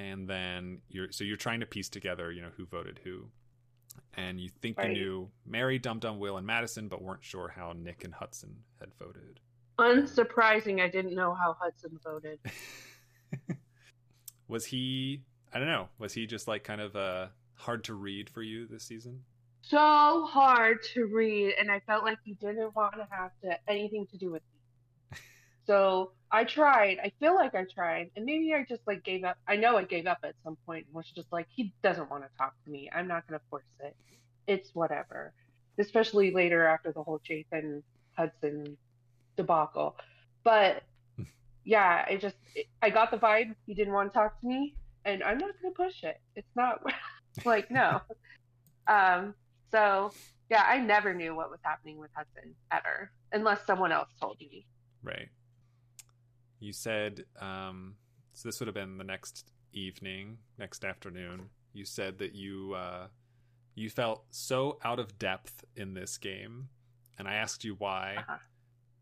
And 0.01 0.27
then 0.27 0.79
you're 0.89 1.11
so 1.11 1.23
you're 1.23 1.37
trying 1.37 1.59
to 1.59 1.67
piece 1.67 1.87
together, 1.89 2.31
you 2.31 2.41
know, 2.41 2.49
who 2.57 2.65
voted 2.65 2.99
who. 3.03 3.27
And 4.15 4.39
you 4.39 4.49
think 4.49 4.77
Right. 4.79 4.89
you 4.89 4.93
knew 5.03 5.29
Mary, 5.45 5.77
Dum 5.77 5.99
Dum, 5.99 6.17
Will, 6.17 6.37
and 6.37 6.47
Madison, 6.47 6.87
but 6.87 7.01
weren't 7.03 7.23
sure 7.23 7.49
how 7.49 7.73
Nick 7.73 8.03
and 8.03 8.13
Hudson 8.13 8.63
had 8.79 8.89
voted. 8.95 9.39
unsurprising. 9.77 10.81
I 10.81 10.87
didn't 10.89 11.13
know 11.13 11.33
how 11.35 11.55
Hudson 11.59 11.99
voted. 12.03 12.39
was 14.47 14.65
he 14.65 15.21
I 15.53 15.59
don't 15.59 15.67
know, 15.67 15.89
was 15.99 16.13
he 16.13 16.25
just 16.25 16.47
like 16.47 16.63
kind 16.63 16.81
of 16.81 16.95
uh 16.95 17.27
hard 17.55 17.83
to 17.85 17.93
read 17.93 18.29
for 18.29 18.41
you 18.41 18.65
this 18.67 18.83
season? 18.83 19.21
So 19.63 20.25
hard 20.25 20.81
to 20.95 21.05
read, 21.05 21.53
and 21.59 21.69
I 21.71 21.79
felt 21.81 22.03
like 22.03 22.17
he 22.23 22.33
didn't 22.33 22.75
want 22.75 22.95
to 22.95 23.07
have 23.11 23.31
to 23.43 23.57
anything 23.69 24.07
to 24.07 24.17
do 24.17 24.31
with. 24.31 24.41
So 25.67 26.11
I 26.31 26.43
tried. 26.43 26.97
I 27.03 27.11
feel 27.19 27.35
like 27.35 27.55
I 27.55 27.65
tried, 27.65 28.11
and 28.15 28.25
maybe 28.25 28.53
I 28.53 28.65
just 28.67 28.81
like 28.87 29.03
gave 29.03 29.23
up. 29.23 29.37
I 29.47 29.57
know 29.57 29.77
I 29.77 29.83
gave 29.83 30.07
up 30.07 30.19
at 30.23 30.35
some 30.43 30.57
point. 30.65 30.85
and 30.87 30.95
Was 30.95 31.09
just 31.11 31.31
like 31.31 31.47
he 31.49 31.73
doesn't 31.83 32.09
want 32.09 32.23
to 32.23 32.29
talk 32.37 32.53
to 32.63 32.71
me. 32.71 32.89
I'm 32.93 33.07
not 33.07 33.27
going 33.27 33.39
to 33.39 33.45
force 33.49 33.63
it. 33.81 33.95
It's 34.47 34.73
whatever. 34.73 35.33
Especially 35.77 36.31
later 36.31 36.65
after 36.65 36.91
the 36.91 37.03
whole 37.03 37.19
Jathan 37.19 37.83
Hudson 38.13 38.77
debacle. 39.37 39.95
But 40.43 40.83
yeah, 41.63 42.05
I 42.09 42.17
just 42.17 42.35
I 42.81 42.89
got 42.89 43.11
the 43.11 43.17
vibe 43.17 43.55
he 43.65 43.73
didn't 43.73 43.93
want 43.93 44.11
to 44.11 44.17
talk 44.17 44.39
to 44.39 44.47
me, 44.47 44.75
and 45.05 45.23
I'm 45.23 45.37
not 45.37 45.51
going 45.61 45.73
to 45.73 45.83
push 45.83 46.03
it. 46.03 46.19
It's 46.35 46.55
not 46.55 46.81
like 47.45 47.69
no. 47.69 48.01
Um. 48.87 49.35
So 49.71 50.11
yeah, 50.49 50.65
I 50.67 50.79
never 50.79 51.13
knew 51.13 51.35
what 51.35 51.49
was 51.49 51.59
happening 51.63 51.97
with 51.97 52.09
Hudson 52.13 52.55
ever, 52.71 53.11
unless 53.31 53.65
someone 53.65 53.91
else 53.91 54.09
told 54.19 54.37
me. 54.39 54.65
Right. 55.03 55.29
You 56.61 56.71
said, 56.71 57.25
um, 57.41 57.95
so 58.33 58.47
this 58.47 58.59
would 58.61 58.67
have 58.67 58.75
been 58.75 58.97
the 58.97 59.03
next 59.03 59.51
evening, 59.73 60.37
next 60.57 60.85
afternoon. 60.85 61.49
You 61.73 61.83
said 61.85 62.19
that 62.19 62.33
you 62.35 62.73
uh, 62.75 63.07
you 63.75 63.89
felt 63.89 64.23
so 64.29 64.77
out 64.85 64.99
of 64.99 65.17
depth 65.17 65.65
in 65.75 65.93
this 65.95 66.17
game, 66.17 66.69
and 67.17 67.27
I 67.27 67.33
asked 67.33 67.63
you 67.63 67.73
why, 67.75 68.15
Uh-huh. 68.19 68.37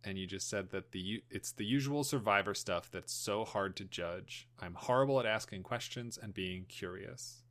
and 0.06 0.18
you 0.18 0.26
just 0.26 0.50
said 0.50 0.70
that 0.72 0.92
the 0.94 1.22
it's 1.30 1.52
the 1.52 1.66
usual 1.66 2.04
Survivor 2.04 2.54
stuff 2.54 2.90
that's 2.92 3.12
so 3.14 3.44
hard 3.44 3.76
to 3.76 3.84
judge. 3.84 4.48
I'm 4.62 4.74
horrible 4.76 5.20
at 5.20 5.26
asking 5.26 5.64
questions 5.64 6.18
and 6.22 6.34
being 6.34 6.66
curious. 6.70 7.44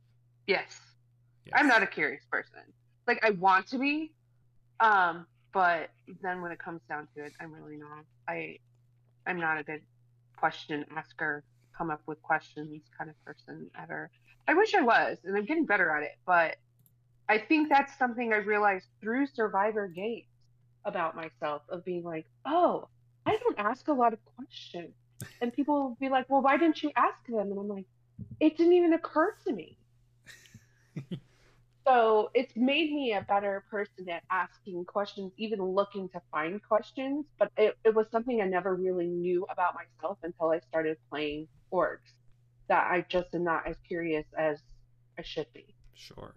Yes. 0.47 0.79
Yes. 1.45 1.53
I'm 1.55 1.67
not 1.67 1.83
a 1.83 1.87
curious 1.87 2.23
person. 2.31 2.61
Like 3.07 3.19
I 3.23 3.29
want 3.31 3.67
to 3.67 3.77
be, 3.77 4.11
um, 4.79 5.27
but 5.53 5.91
then 6.23 6.41
when 6.41 6.51
it 6.51 6.57
comes 6.59 6.81
down 6.89 7.07
to 7.15 7.23
it, 7.25 7.33
I'm 7.39 7.53
really 7.53 7.77
not. 7.77 8.05
I, 8.27 8.57
I'm 9.27 9.39
not 9.39 9.59
a 9.59 9.63
good 9.63 9.81
question 10.39 10.85
asker, 10.95 11.43
come 11.77 11.89
up 11.89 12.01
with 12.07 12.21
questions 12.21 12.81
kind 12.97 13.09
of 13.09 13.25
person 13.25 13.69
ever. 13.81 14.09
I 14.47 14.53
wish 14.53 14.73
I 14.73 14.81
was, 14.81 15.17
and 15.23 15.37
I'm 15.37 15.45
getting 15.45 15.65
better 15.65 15.89
at 15.91 16.03
it. 16.03 16.17
But 16.25 16.55
I 17.27 17.37
think 17.37 17.69
that's 17.69 17.97
something 17.97 18.33
I 18.33 18.37
realized 18.37 18.87
through 19.01 19.27
Survivor 19.27 19.87
games 19.87 20.25
about 20.85 21.15
myself 21.15 21.61
of 21.69 21.85
being 21.85 22.03
like, 22.03 22.25
oh, 22.45 22.87
I 23.25 23.37
don't 23.37 23.59
ask 23.59 23.87
a 23.87 23.93
lot 23.93 24.13
of 24.13 24.19
questions, 24.35 24.93
and 25.41 25.53
people 25.53 25.81
will 25.81 25.97
be 25.99 26.09
like, 26.09 26.29
well, 26.29 26.41
why 26.41 26.57
didn't 26.57 26.81
you 26.81 26.91
ask 26.95 27.25
them? 27.27 27.51
And 27.51 27.59
I'm 27.59 27.67
like, 27.67 27.85
it 28.39 28.57
didn't 28.57 28.73
even 28.73 28.93
occur 28.93 29.35
to 29.45 29.53
me. 29.53 29.77
So 31.89 32.29
it's 32.35 32.55
made 32.55 32.91
me 32.91 33.13
a 33.13 33.21
better 33.21 33.63
person 33.71 34.07
at 34.09 34.21
asking 34.29 34.85
questions, 34.85 35.31
even 35.37 35.59
looking 35.59 36.07
to 36.09 36.21
find 36.31 36.61
questions. 36.61 37.25
But 37.39 37.51
it, 37.57 37.75
it 37.83 37.95
was 37.95 38.05
something 38.11 38.41
I 38.41 38.45
never 38.45 38.75
really 38.75 39.07
knew 39.07 39.47
about 39.49 39.73
myself 39.73 40.19
until 40.21 40.51
I 40.51 40.59
started 40.59 40.97
playing 41.09 41.47
orgs. 41.73 42.13
That 42.67 42.91
I 42.91 43.03
just 43.09 43.33
am 43.33 43.43
not 43.43 43.65
as 43.65 43.75
curious 43.87 44.25
as 44.37 44.59
I 45.17 45.23
should 45.23 45.47
be. 45.51 45.73
Sure. 45.95 46.35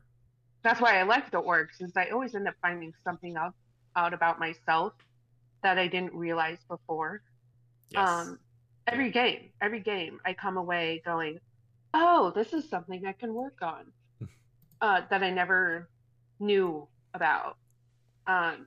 That's 0.63 0.81
why 0.81 0.99
I 0.99 1.03
like 1.03 1.31
the 1.31 1.43
orgs, 1.43 1.83
is 1.83 1.93
I 1.97 2.09
always 2.09 2.35
end 2.35 2.49
up 2.49 2.55
finding 2.63 2.95
something 3.05 3.37
out, 3.37 3.53
out 3.95 4.15
about 4.15 4.41
myself 4.41 4.95
that 5.63 5.79
I 5.79 5.87
didn't 5.87 6.15
realize 6.15 6.59
before. 6.67 7.21
Yes. 7.91 8.09
Um, 8.09 8.39
every 8.87 9.11
game, 9.11 9.51
every 9.61 9.81
game, 9.81 10.19
I 10.25 10.33
come 10.33 10.57
away 10.57 11.03
going, 11.05 11.41
"Oh, 11.93 12.33
this 12.35 12.55
is 12.55 12.71
something 12.71 13.05
I 13.05 13.13
can 13.13 13.35
work 13.35 13.59
on," 13.61 13.93
uh, 14.83 15.03
that 15.09 15.23
I 15.23 15.31
never 15.31 15.89
knew 16.41 16.89
about. 17.15 17.57
Um, 18.27 18.67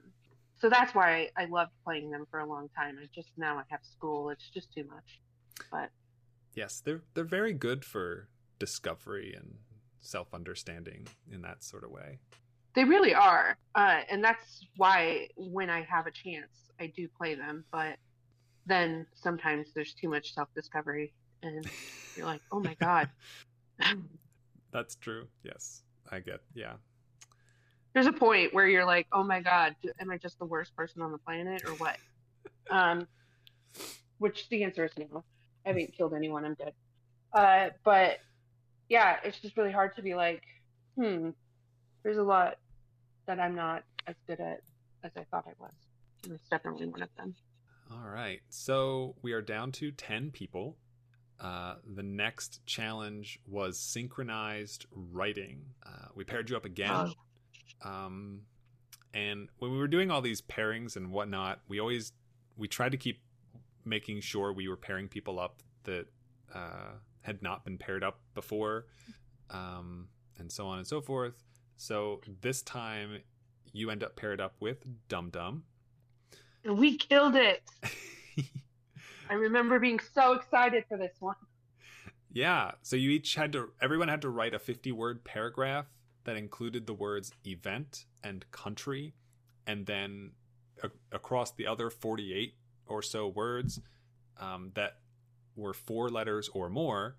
so 0.58 0.70
that's 0.70 0.96
why 0.96 1.30
I 1.38 1.46
loved 1.46 1.72
playing 1.84 2.10
them 2.10 2.26
for 2.32 2.40
a 2.40 2.48
long 2.48 2.70
time. 2.76 2.98
It's 3.02 3.14
just 3.14 3.30
now 3.38 3.58
I 3.58 3.64
have 3.70 3.82
school; 3.84 4.30
it's 4.30 4.50
just 4.50 4.74
too 4.74 4.86
much. 4.86 5.22
But 5.72 5.92
yes, 6.56 6.82
they're 6.84 7.04
they're 7.14 7.26
very 7.26 7.54
good 7.54 7.86
for 7.86 8.30
discovery 8.60 9.36
and 9.38 9.56
self 10.00 10.34
understanding 10.34 11.08
in 11.32 11.42
that 11.42 11.64
sort 11.64 11.84
of 11.84 11.92
way. 11.92 12.20
they 12.76 12.84
really 12.86 13.14
are, 13.14 13.58
uh, 13.76 14.02
and 14.10 14.24
that's 14.24 14.66
why 14.78 15.28
when 15.38 15.70
I 15.70 15.84
have 15.84 16.08
a 16.08 16.12
chance, 16.12 16.72
I 16.80 16.92
do 16.96 17.08
play 17.18 17.36
them. 17.36 17.66
But 17.72 17.98
then 18.66 19.06
sometimes 19.16 19.70
there's 19.76 19.94
too 19.94 20.10
much 20.10 20.34
self 20.34 20.50
discovery, 20.56 21.14
and 21.44 21.70
you're 22.16 22.26
like, 22.26 22.42
"Oh 22.52 22.62
my 22.62 22.76
god." 22.76 23.10
That's 24.72 24.96
true. 24.96 25.28
Yes, 25.44 25.84
I 26.12 26.20
get. 26.20 26.42
Yeah. 26.54 26.74
there's 27.94 28.08
a 28.08 28.14
point 28.14 28.54
where 28.54 28.68
you're 28.68 28.86
like, 28.86 29.08
oh 29.12 29.24
my 29.24 29.42
god, 29.42 29.76
am 30.00 30.12
I 30.12 30.18
just 30.18 30.38
the 30.40 30.46
worst 30.46 30.76
person 30.76 31.02
on 31.02 31.12
the 31.12 31.18
planet 31.18 31.64
or 31.66 31.72
what? 31.74 31.98
Um, 32.72 33.08
which 34.18 34.50
the 34.50 34.64
answer 34.64 34.86
is 34.86 34.92
no. 34.98 35.24
I 35.66 35.70
haven't 35.70 35.94
killed 35.96 36.16
anyone. 36.16 36.46
I'm 36.46 36.56
good. 36.56 36.74
Uh, 37.32 37.70
but 37.84 38.18
yeah, 38.90 39.18
it's 39.24 39.40
just 39.40 39.56
really 39.56 39.72
hard 39.72 39.96
to 39.98 40.02
be 40.02 40.16
like, 40.16 40.42
hmm, 40.96 41.30
there's 42.02 42.18
a 42.18 42.24
lot 42.24 42.58
that 43.28 43.40
I'm 43.40 43.54
not 43.54 43.84
as 44.08 44.16
good 44.26 44.40
at 44.40 44.62
as 45.04 45.12
I 45.16 45.26
thought 45.30 45.46
I 45.48 45.54
was. 45.60 45.74
And 46.24 46.34
it's 46.34 46.50
definitely 46.50 46.88
one 46.88 47.04
of 47.04 47.10
them. 47.18 47.36
All 47.92 48.10
right. 48.10 48.42
So 48.50 49.14
we 49.22 49.34
are 49.34 49.44
down 49.44 49.72
to 49.74 49.92
10 49.92 50.32
people. 50.32 50.76
Uh, 51.40 51.76
the 51.96 52.04
next 52.04 52.66
challenge 52.66 53.40
was 53.48 53.78
synchronized 53.78 54.86
writing. 54.92 55.62
Uh, 55.86 56.08
we 56.16 56.24
paired 56.24 56.50
you 56.50 56.56
up 56.56 56.66
again. 56.66 57.12
Um, 57.84 58.42
and 59.14 59.50
when 59.60 59.72
we 59.72 59.78
were 59.78 59.88
doing 59.88 60.12
all 60.12 60.22
these 60.22 60.42
pairings 60.42 60.96
and 60.96 61.12
whatnot, 61.12 61.60
we 61.68 61.80
always 61.80 62.14
we 62.58 62.68
tried 62.68 62.92
to 62.92 62.98
keep 62.98 63.22
making 63.84 64.22
sure 64.22 64.52
we 64.52 64.68
were 64.68 64.78
pairing 64.78 65.08
people 65.08 65.40
up 65.40 65.62
that 65.84 66.08
uh, 66.54 66.92
had 67.22 67.42
not 67.42 67.64
been 67.64 67.78
paired 67.78 68.04
up 68.04 68.20
before, 68.34 68.86
um, 69.50 70.08
and 70.38 70.52
so 70.52 70.68
on 70.68 70.78
and 70.78 70.88
so 70.88 71.02
forth. 71.02 71.34
So 71.78 72.22
this 72.42 72.62
time, 72.62 73.20
you 73.74 73.90
end 73.90 74.04
up 74.04 74.16
paired 74.16 74.40
up 74.40 74.56
with 74.60 74.86
Dum 75.10 75.30
Dum. 75.30 75.64
We 76.64 76.98
killed 76.98 77.36
it. 77.36 77.64
I 79.30 79.34
remember 79.34 79.80
being 79.80 80.00
so 80.14 80.34
excited 80.34 80.86
for 80.88 80.98
this 80.98 81.16
one. 81.20 81.36
Yeah. 82.32 82.72
So 82.82 82.96
you 82.96 83.12
each 83.12 83.36
had 83.36 83.54
to, 83.54 83.72
everyone 83.82 84.08
had 84.08 84.22
to 84.24 84.30
write 84.30 84.54
a 84.54 84.60
50 84.60 84.92
word 84.92 85.24
paragraph 85.24 85.86
that 86.26 86.36
included 86.36 86.86
the 86.86 86.94
words 86.94 87.32
event 87.46 88.06
and 88.24 88.50
country. 88.52 89.14
And 89.66 89.86
then 89.86 90.32
a- 90.84 90.92
across 91.12 91.52
the 91.52 91.68
other 91.68 91.90
48 91.90 92.56
or 92.88 93.02
so 93.02 93.28
words, 93.28 93.80
um, 94.38 94.72
that 94.76 95.00
were 95.56 95.74
four 95.74 96.10
letters 96.10 96.50
or 96.54 96.70
more. 96.70 97.16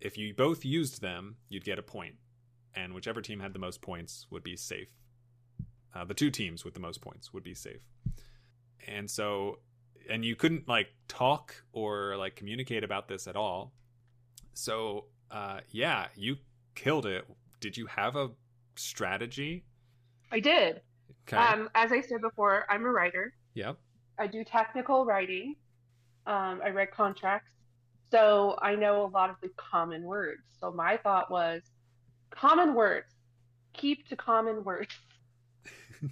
If 0.00 0.16
you 0.16 0.34
both 0.34 0.64
used 0.64 1.00
them, 1.00 1.36
you'd 1.48 1.64
get 1.64 1.78
a 1.78 1.82
point, 1.82 2.16
and 2.74 2.94
whichever 2.94 3.20
team 3.20 3.40
had 3.40 3.52
the 3.52 3.58
most 3.58 3.80
points 3.80 4.26
would 4.30 4.42
be 4.42 4.56
safe. 4.56 4.88
Uh, 5.94 6.04
the 6.04 6.14
two 6.14 6.30
teams 6.30 6.64
with 6.64 6.74
the 6.74 6.80
most 6.80 7.00
points 7.00 7.32
would 7.32 7.42
be 7.42 7.54
safe. 7.54 7.80
And 8.86 9.10
so, 9.10 9.60
and 10.08 10.24
you 10.24 10.36
couldn't 10.36 10.68
like 10.68 10.88
talk 11.08 11.54
or 11.72 12.16
like 12.16 12.36
communicate 12.36 12.84
about 12.84 13.08
this 13.08 13.26
at 13.26 13.36
all. 13.36 13.72
So, 14.54 15.06
uh, 15.30 15.60
yeah, 15.70 16.06
you 16.14 16.36
killed 16.74 17.06
it. 17.06 17.24
Did 17.60 17.76
you 17.76 17.86
have 17.86 18.16
a 18.16 18.30
strategy? 18.76 19.64
I 20.30 20.40
did. 20.40 20.80
Okay. 21.28 21.36
Um, 21.36 21.70
as 21.74 21.92
I 21.92 22.00
said 22.00 22.20
before, 22.20 22.66
I'm 22.68 22.84
a 22.84 22.90
writer. 22.90 23.34
yep. 23.54 23.78
I 24.18 24.26
do 24.28 24.44
technical 24.44 25.04
writing. 25.04 25.56
Um, 26.26 26.60
I 26.64 26.70
read 26.70 26.92
contracts. 26.92 27.50
So 28.10 28.56
I 28.62 28.76
know 28.76 29.04
a 29.04 29.10
lot 29.10 29.30
of 29.30 29.36
the 29.42 29.50
common 29.56 30.04
words. 30.04 30.42
So 30.60 30.70
my 30.70 30.96
thought 30.98 31.30
was 31.30 31.62
common 32.30 32.74
words, 32.74 33.06
keep 33.72 34.08
to 34.08 34.16
common 34.16 34.62
words. 34.62 34.94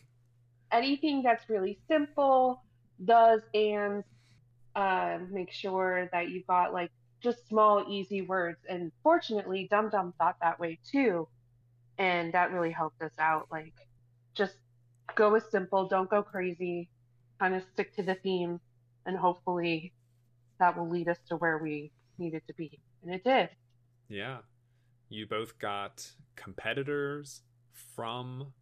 Anything 0.72 1.22
that's 1.22 1.48
really 1.48 1.78
simple, 1.88 2.64
does, 3.04 3.40
and 3.54 4.04
uh, 4.74 5.18
make 5.30 5.52
sure 5.52 6.08
that 6.12 6.30
you've 6.30 6.46
got 6.46 6.72
like 6.72 6.90
just 7.22 7.46
small, 7.48 7.84
easy 7.88 8.22
words. 8.22 8.58
And 8.68 8.92
fortunately, 9.02 9.68
Dum 9.70 9.90
Dum 9.90 10.12
thought 10.18 10.36
that 10.42 10.58
way 10.58 10.78
too. 10.90 11.28
And 11.98 12.32
that 12.32 12.52
really 12.52 12.72
helped 12.72 13.00
us 13.02 13.12
out. 13.18 13.46
Like, 13.50 13.74
just 14.34 14.54
go 15.14 15.30
with 15.30 15.44
simple, 15.50 15.88
don't 15.88 16.10
go 16.10 16.22
crazy, 16.22 16.88
kind 17.38 17.54
of 17.54 17.62
stick 17.72 17.94
to 17.96 18.02
the 18.02 18.14
theme, 18.14 18.60
and 19.06 19.16
hopefully 19.16 19.92
that 20.58 20.76
will 20.76 20.88
lead 20.88 21.08
us 21.08 21.18
to 21.28 21.36
where 21.36 21.58
we 21.58 21.92
needed 22.18 22.42
to 22.46 22.54
be. 22.54 22.80
And 23.02 23.14
it 23.14 23.24
did. 23.24 23.50
Yeah. 24.08 24.38
You 25.08 25.26
both 25.26 25.58
got 25.58 26.10
competitors 26.36 27.42
from 27.94 28.52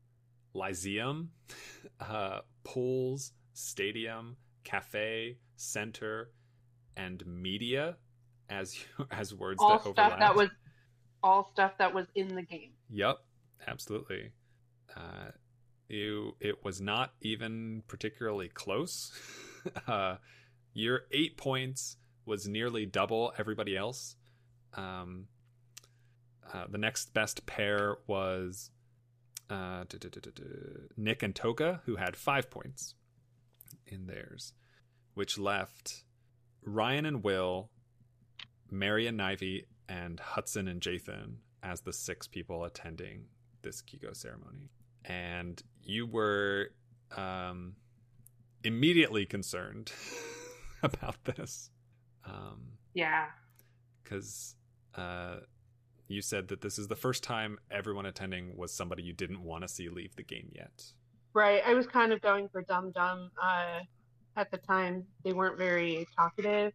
Lyceum, 0.54 1.30
uh, 2.00 2.40
pools, 2.64 3.32
stadium, 3.60 4.36
cafe, 4.64 5.38
center, 5.56 6.30
and 6.96 7.24
media 7.26 7.96
as 8.48 8.76
as 9.10 9.34
words 9.34 9.58
All 9.60 9.70
that 9.72 9.82
stuff 9.82 9.98
overlap. 9.98 10.18
that 10.20 10.36
was 10.36 10.48
all 11.22 11.50
stuff 11.52 11.72
that 11.78 11.94
was 11.94 12.06
in 12.14 12.34
the 12.34 12.42
game. 12.42 12.72
Yep, 12.90 13.18
absolutely. 13.66 14.32
Uh, 14.96 15.30
you 15.88 16.36
it 16.40 16.64
was 16.64 16.80
not 16.80 17.12
even 17.20 17.82
particularly 17.88 18.48
close. 18.48 19.12
uh, 19.86 20.16
your 20.72 21.02
eight 21.12 21.36
points 21.36 21.96
was 22.24 22.46
nearly 22.46 22.86
double 22.86 23.32
everybody 23.38 23.76
else. 23.76 24.16
Um, 24.74 25.26
uh, 26.52 26.64
the 26.68 26.78
next 26.78 27.12
best 27.12 27.44
pair 27.46 27.98
was 28.06 28.70
uh, 29.48 29.84
Nick 30.96 31.22
and 31.22 31.34
Toga, 31.34 31.80
who 31.86 31.96
had 31.96 32.16
five 32.16 32.50
points 32.50 32.94
in 33.86 34.06
theirs, 34.06 34.52
which 35.14 35.38
left 35.38 36.04
Ryan 36.64 37.06
and 37.06 37.24
Will, 37.24 37.70
Mary 38.70 39.06
and 39.06 39.18
Nivy, 39.18 39.64
and 39.88 40.20
Hudson 40.20 40.68
and 40.68 40.80
Jathan 40.80 41.36
as 41.62 41.80
the 41.82 41.92
six 41.92 42.26
people 42.28 42.64
attending 42.64 43.24
this 43.62 43.82
Kigo 43.82 44.14
ceremony. 44.16 44.70
And 45.04 45.60
you 45.82 46.06
were 46.06 46.68
um, 47.16 47.74
immediately 48.62 49.26
concerned 49.26 49.92
about 50.82 51.16
this. 51.24 51.70
Um, 52.24 52.72
Yeah. 52.94 53.26
because 54.02 54.54
uh, 54.94 55.36
you 56.08 56.22
said 56.22 56.48
that 56.48 56.60
this 56.60 56.78
is 56.78 56.88
the 56.88 56.96
first 56.96 57.22
time 57.22 57.58
everyone 57.70 58.06
attending 58.06 58.56
was 58.56 58.72
somebody 58.72 59.02
you 59.02 59.12
didn't 59.12 59.42
want 59.42 59.62
to 59.62 59.68
see 59.68 59.88
leave 59.88 60.14
the 60.16 60.22
game 60.22 60.50
yet. 60.54 60.92
Right. 61.32 61.62
I 61.64 61.74
was 61.74 61.86
kind 61.86 62.12
of 62.12 62.20
going 62.20 62.48
for 62.48 62.62
Dum 62.62 62.90
Dum. 62.92 63.30
Uh, 63.40 63.80
at 64.36 64.50
the 64.50 64.58
time, 64.58 65.04
they 65.24 65.32
weren't 65.32 65.58
very 65.58 66.06
talkative 66.16 66.72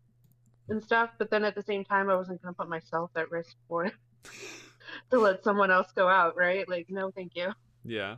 and 0.69 0.83
stuff. 0.83 1.11
But 1.17 1.29
then 1.29 1.43
at 1.43 1.55
the 1.55 1.63
same 1.63 1.83
time, 1.83 2.09
I 2.09 2.15
wasn't 2.15 2.41
going 2.41 2.53
to 2.53 2.57
put 2.57 2.69
myself 2.69 3.11
at 3.15 3.31
risk 3.31 3.55
for 3.67 3.85
it 3.85 3.93
to 5.11 5.19
let 5.19 5.43
someone 5.43 5.71
else 5.71 5.91
go 5.95 6.07
out. 6.07 6.35
Right. 6.37 6.67
Like, 6.69 6.87
no, 6.89 7.11
thank 7.11 7.35
you. 7.35 7.51
Yeah. 7.83 8.15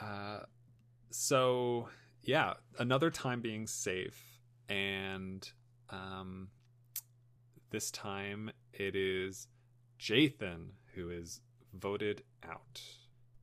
Uh, 0.00 0.40
so 1.10 1.88
yeah, 2.22 2.54
another 2.78 3.10
time 3.10 3.40
being 3.40 3.66
safe, 3.66 4.40
and 4.68 5.50
um, 5.90 6.48
this 7.70 7.90
time 7.90 8.50
it 8.72 8.94
is 8.94 9.48
Jathan 9.98 10.72
who 10.94 11.10
is 11.10 11.40
voted 11.72 12.22
out. 12.46 12.82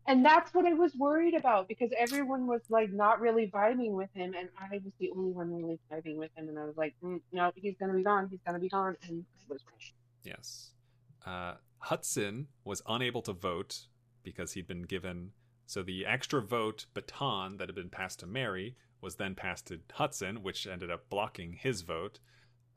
And 0.08 0.24
that's 0.24 0.54
what 0.54 0.66
I 0.66 0.74
was 0.74 0.94
worried 0.96 1.34
about 1.34 1.68
because 1.68 1.90
everyone 1.98 2.46
was 2.46 2.62
like 2.70 2.92
not 2.92 3.20
really 3.20 3.48
vibing 3.48 3.92
with 3.92 4.10
him, 4.14 4.36
and 4.38 4.50
I 4.60 4.76
was 4.84 4.94
the 5.00 5.12
only 5.16 5.32
one 5.32 5.52
really 5.52 5.80
vibing 5.92 6.18
with 6.18 6.30
him. 6.36 6.48
And 6.48 6.60
I 6.60 6.66
was 6.66 6.78
like, 6.78 6.94
mm, 7.04 7.20
no, 7.32 7.52
he's 7.56 7.76
gonna 7.80 7.94
be 7.94 8.04
gone. 8.04 8.28
He's 8.30 8.42
gonna 8.46 8.60
be 8.60 8.70
gone. 8.70 8.96
And 9.08 9.26
was. 9.50 9.62
Yes. 10.24 10.72
Uh, 11.26 11.56
Hudson 11.80 12.48
was 12.64 12.82
unable 12.88 13.22
to 13.24 13.34
vote 13.34 13.88
because 14.24 14.54
he'd 14.54 14.68
been 14.68 14.84
given. 14.84 15.32
So 15.66 15.82
the 15.82 16.06
extra 16.06 16.42
vote 16.42 16.86
baton 16.94 17.58
that 17.58 17.68
had 17.68 17.76
been 17.76 17.90
passed 17.90 18.20
to 18.20 18.28
Mary 18.28 18.76
was 19.02 19.16
then 19.16 19.36
passed 19.36 19.68
to 19.68 19.80
Hudson, 19.94 20.44
which 20.44 20.68
ended 20.68 20.92
up 20.92 21.10
blocking 21.10 21.54
his 21.54 21.82
vote. 21.82 22.20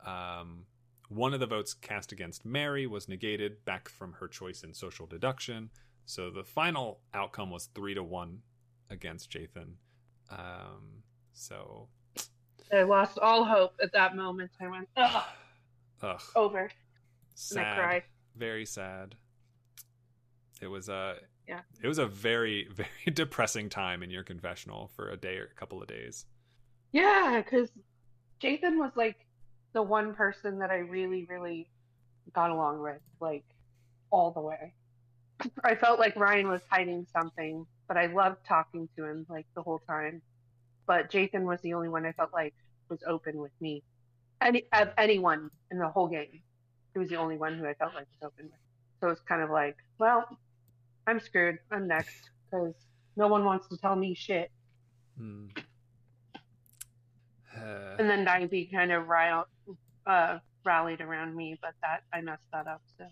Um, 0.05 0.65
one 1.09 1.33
of 1.33 1.39
the 1.39 1.47
votes 1.47 1.73
cast 1.73 2.11
against 2.11 2.45
Mary 2.45 2.85
was 2.85 3.09
negated 3.09 3.65
back 3.65 3.89
from 3.89 4.13
her 4.13 4.27
choice 4.27 4.63
in 4.63 4.73
social 4.73 5.07
deduction. 5.07 5.71
So 6.09 6.31
the 6.31 6.43
final 6.43 7.01
outcome 7.13 7.51
was 7.51 7.69
three 7.75 7.93
to 7.93 8.01
one 8.01 8.39
against 8.89 9.29
Jathan. 9.31 9.73
Um, 10.31 11.03
so, 11.33 11.87
I 12.73 12.81
lost 12.81 13.19
all 13.19 13.45
hope 13.45 13.73
at 13.79 13.93
that 13.93 14.15
moment. 14.15 14.49
I 14.59 14.69
went, 14.69 14.89
ugh, 14.97 15.23
ugh, 16.01 16.21
over. 16.35 16.61
And 16.61 16.71
sad. 17.35 17.67
I 17.67 17.75
cried. 17.75 18.03
very 18.35 18.65
sad. 18.65 19.13
It 20.59 20.65
was 20.65 20.89
a 20.89 21.17
Yeah. 21.47 21.59
It 21.83 21.87
was 21.87 21.99
a 21.99 22.07
very 22.07 22.67
very 22.73 23.13
depressing 23.13 23.69
time 23.69 24.01
in 24.01 24.09
your 24.09 24.23
confessional 24.23 24.87
for 24.95 25.11
a 25.11 25.15
day 25.15 25.37
or 25.37 25.43
a 25.43 25.59
couple 25.59 25.79
of 25.79 25.87
days. 25.87 26.25
Yeah, 26.91 27.39
because 27.45 27.69
Jathan 28.41 28.79
was 28.79 28.93
like 28.95 29.27
the 29.73 29.83
one 29.83 30.15
person 30.15 30.57
that 30.57 30.71
I 30.71 30.77
really, 30.77 31.27
really 31.29 31.69
got 32.33 32.49
along 32.49 32.81
with, 32.81 33.01
like 33.21 33.45
all 34.09 34.31
the 34.31 34.41
way. 34.41 34.73
I 35.63 35.75
felt 35.75 35.99
like 35.99 36.15
Ryan 36.15 36.49
was 36.49 36.61
hiding 36.69 37.05
something, 37.11 37.65
but 37.87 37.97
I 37.97 38.07
loved 38.07 38.45
talking 38.45 38.89
to 38.97 39.05
him 39.05 39.25
like 39.29 39.45
the 39.55 39.61
whole 39.61 39.79
time. 39.87 40.21
But 40.85 41.11
Jathan 41.11 41.43
was 41.43 41.61
the 41.61 41.73
only 41.73 41.89
one 41.89 42.05
I 42.05 42.11
felt 42.11 42.33
like 42.33 42.53
was 42.89 42.99
open 43.07 43.37
with 43.37 43.51
me. 43.61 43.83
Any 44.41 44.65
of 44.73 44.89
anyone 44.97 45.49
in 45.71 45.79
the 45.79 45.87
whole 45.87 46.07
game, 46.07 46.41
he 46.93 46.99
was 46.99 47.09
the 47.09 47.17
only 47.17 47.37
one 47.37 47.57
who 47.57 47.65
I 47.65 47.73
felt 47.73 47.93
like 47.93 48.07
was 48.21 48.31
open 48.31 48.45
with. 48.45 48.59
So 49.01 49.09
it's 49.09 49.21
kind 49.21 49.41
of 49.41 49.49
like, 49.49 49.77
well, 49.99 50.25
I'm 51.07 51.19
screwed. 51.19 51.59
I'm 51.71 51.87
next 51.87 52.29
because 52.49 52.73
no 53.15 53.27
one 53.27 53.45
wants 53.45 53.67
to 53.69 53.77
tell 53.77 53.95
me 53.95 54.15
shit. 54.15 54.51
Hmm. 55.17 55.47
Uh, 57.55 57.95
and 57.99 58.09
then 58.09 58.25
Nivy 58.25 58.71
kind 58.71 58.91
of 58.91 59.07
riled, 59.07 59.45
uh, 60.05 60.39
rallied 60.65 61.01
around 61.01 61.35
me, 61.35 61.57
but 61.61 61.73
that 61.81 62.03
I 62.13 62.21
messed 62.21 62.49
that 62.51 62.67
up. 62.67 62.81
So 62.97 63.05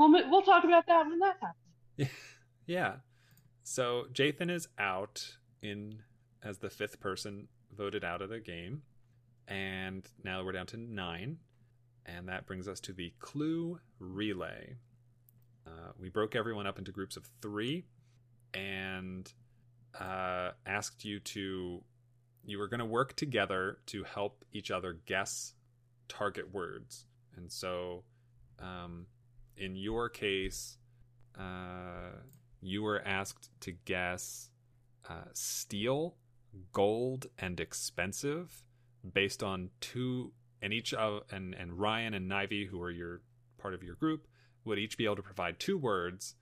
we'll 0.00 0.30
we'll 0.30 0.42
talk 0.42 0.64
about 0.64 0.86
that 0.86 1.06
when 1.06 1.18
that 1.18 1.36
happens. 1.40 2.10
yeah. 2.66 2.94
So 3.62 4.06
Jathan 4.12 4.50
is 4.50 4.68
out 4.78 5.36
in 5.62 6.02
as 6.42 6.58
the 6.58 6.70
fifth 6.70 7.00
person 7.00 7.48
voted 7.76 8.02
out 8.02 8.22
of 8.22 8.30
the 8.30 8.40
game, 8.40 8.82
and 9.46 10.08
now 10.24 10.42
we're 10.42 10.52
down 10.52 10.66
to 10.66 10.76
nine, 10.78 11.38
and 12.06 12.28
that 12.28 12.46
brings 12.46 12.66
us 12.66 12.80
to 12.80 12.92
the 12.92 13.12
clue 13.18 13.78
relay. 13.98 14.76
Uh, 15.66 15.92
we 16.00 16.08
broke 16.08 16.34
everyone 16.34 16.66
up 16.66 16.78
into 16.78 16.90
groups 16.90 17.16
of 17.16 17.28
three, 17.42 17.84
and 18.54 19.30
uh, 20.00 20.50
asked 20.66 21.04
you 21.04 21.20
to 21.20 21.82
you 22.42 22.58
were 22.58 22.68
going 22.68 22.80
to 22.80 22.86
work 22.86 23.14
together 23.16 23.78
to 23.84 24.02
help 24.04 24.44
each 24.52 24.70
other 24.70 24.98
guess 25.04 25.52
target 26.08 26.52
words, 26.54 27.04
and 27.36 27.52
so 27.52 28.02
um, 28.58 29.06
in 29.60 29.76
your 29.76 30.08
case. 30.08 30.76
Uh, 31.38 32.16
you 32.60 32.82
were 32.82 33.00
asked 33.06 33.50
to 33.60 33.72
guess 33.72 34.50
uh, 35.08 35.30
steel, 35.32 36.16
gold, 36.72 37.26
and 37.38 37.60
expensive 37.60 38.62
based 39.14 39.42
on 39.42 39.70
two, 39.80 40.32
and 40.60 40.72
each 40.72 40.92
of 40.92 41.22
and 41.30 41.54
and 41.54 41.72
Ryan 41.78 42.14
and 42.14 42.30
Nivy, 42.30 42.66
who 42.66 42.82
are 42.82 42.90
your 42.90 43.22
part 43.58 43.74
of 43.74 43.82
your 43.82 43.94
group, 43.94 44.26
would 44.64 44.78
each 44.78 44.98
be 44.98 45.04
able 45.04 45.16
to 45.16 45.22
provide 45.22 45.58
two 45.58 45.78
words 45.78 46.34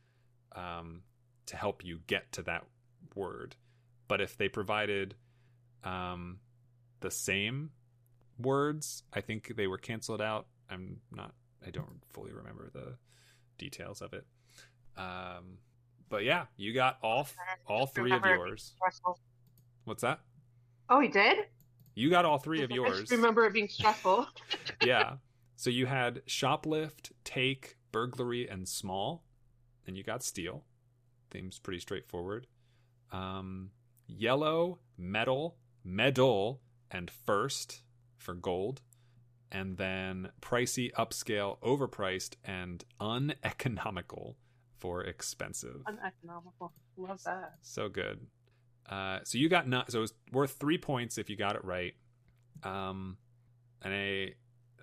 um, 0.57 1.03
to 1.47 1.57
help 1.57 1.85
you 1.85 2.01
get 2.07 2.33
to 2.33 2.43
that 2.43 2.64
word. 3.14 3.55
But 4.09 4.21
if 4.21 4.37
they 4.37 4.49
provided 4.49 5.14
um, 5.85 6.39
the 7.01 7.11
same 7.11 7.71
words. 8.39 9.03
I 9.12 9.21
think 9.21 9.55
they 9.57 9.66
were 9.66 9.79
canceled 9.79 10.21
out. 10.21 10.47
I'm 10.71 11.01
not. 11.11 11.33
I 11.67 11.71
don't 11.71 12.03
fully 12.11 12.33
remember 12.33 12.71
the 12.73 12.95
details 13.59 14.01
of 14.01 14.13
it. 14.13 14.25
Um, 14.97 15.59
but 16.09 16.25
yeah, 16.25 16.47
you 16.57 16.73
got 16.73 16.99
all 17.03 17.29
all 17.67 17.87
three 17.87 18.13
of 18.13 18.25
yours. 18.25 18.75
What's 19.85 20.03
that? 20.03 20.21
Oh, 20.89 21.01
he 21.01 21.09
did. 21.09 21.47
You 21.95 22.11
got 22.11 22.25
all 22.25 22.39
three 22.39 22.63
of 22.63 22.71
yours. 22.73 23.11
remember 23.11 23.45
it 23.47 23.53
being 23.53 23.69
stressful. 23.69 24.27
yeah. 24.85 25.15
So 25.57 25.71
you 25.71 25.87
had 25.87 26.25
shoplift, 26.27 27.11
take, 27.25 27.77
burglary, 27.91 28.49
and 28.49 28.69
small, 28.69 29.25
and 29.87 29.97
you 29.97 30.05
got 30.05 30.23
steal. 30.23 30.65
Seems 31.33 31.59
pretty 31.59 31.81
straightforward. 31.81 32.47
Um, 33.11 33.71
yellow, 34.07 34.79
metal, 34.97 35.57
medal, 35.85 36.61
and 36.91 37.11
first 37.11 37.83
for 38.17 38.35
gold, 38.35 38.81
and 39.51 39.77
then 39.77 40.31
pricey, 40.41 40.93
upscale, 40.93 41.59
overpriced, 41.61 42.35
and 42.45 42.85
uneconomical 43.01 44.37
for 44.77 45.05
expensive. 45.05 45.83
Uneconomical. 45.87 46.73
Love 46.97 47.23
that. 47.25 47.55
So 47.63 47.89
good. 47.89 48.27
Uh, 48.89 49.21
so 49.25 49.39
you 49.39 49.49
got 49.49 49.69
not 49.69 49.91
so 49.93 49.99
it 49.99 50.03
was 50.03 50.15
worth 50.33 50.53
three 50.53 50.79
points 50.79 51.19
if 51.19 51.29
you 51.29 51.37
got 51.37 51.57
it 51.57 51.65
right. 51.65 51.95
Um, 52.63 53.19
and 53.83 53.93
a 53.93 54.35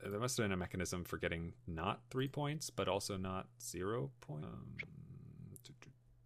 there 0.04 0.20
must 0.20 0.38
have 0.38 0.44
been 0.44 0.52
a 0.52 0.58
mechanism 0.58 1.04
for 1.04 1.18
getting 1.18 1.54
not 1.68 2.02
three 2.10 2.28
points, 2.28 2.70
but 2.70 2.88
also 2.88 3.18
not 3.18 3.48
zero 3.62 4.12
points. 4.22 4.46
Um, 4.46 4.76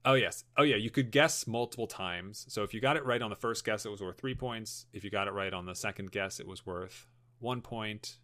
oh 0.06 0.14
yes, 0.16 0.44
oh 0.58 0.64
yeah, 0.64 0.76
you 0.76 0.90
could 0.90 1.12
guess 1.12 1.48
multiple 1.48 1.88
times. 1.88 2.46
So 2.50 2.64
if 2.64 2.74
you 2.74 2.82
got 2.82 2.98
it 2.98 3.06
right 3.06 3.22
on 3.22 3.30
the 3.30 3.36
first 3.36 3.64
guess, 3.64 3.86
it 3.86 3.90
was 3.90 4.02
worth 4.02 4.18
three 4.18 4.36
points. 4.36 4.86
If 4.92 5.04
you 5.04 5.10
got 5.10 5.28
it 5.28 5.34
right 5.34 5.54
on 5.54 5.66
the 5.66 5.76
second 5.76 6.12
guess, 6.12 6.40
it 6.40 6.48
was 6.48 6.66
worth 6.66 7.08
one 7.40 7.62
point. 7.62 8.18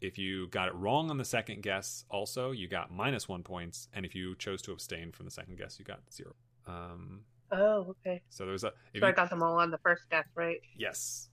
If 0.00 0.16
you 0.18 0.46
got 0.48 0.68
it 0.68 0.74
wrong 0.74 1.10
on 1.10 1.18
the 1.18 1.24
second 1.24 1.62
guess, 1.62 2.04
also 2.08 2.52
you 2.52 2.68
got 2.68 2.92
minus 2.92 3.28
one 3.28 3.42
points, 3.42 3.88
and 3.92 4.06
if 4.06 4.14
you 4.14 4.36
chose 4.36 4.62
to 4.62 4.72
abstain 4.72 5.10
from 5.12 5.24
the 5.24 5.30
second 5.32 5.58
guess, 5.58 5.78
you 5.78 5.84
got 5.84 6.00
zero. 6.12 6.34
Um, 6.66 7.22
Oh, 7.50 7.94
okay. 8.06 8.20
so 8.28 8.44
there's 8.44 8.62
a 8.62 8.72
if 8.92 9.00
So 9.00 9.06
I 9.06 9.10
you, 9.10 9.16
got 9.16 9.30
them 9.30 9.42
all 9.42 9.58
on 9.58 9.70
the 9.70 9.78
first 9.78 10.02
guess, 10.10 10.26
right? 10.34 10.60
yes, 10.76 11.30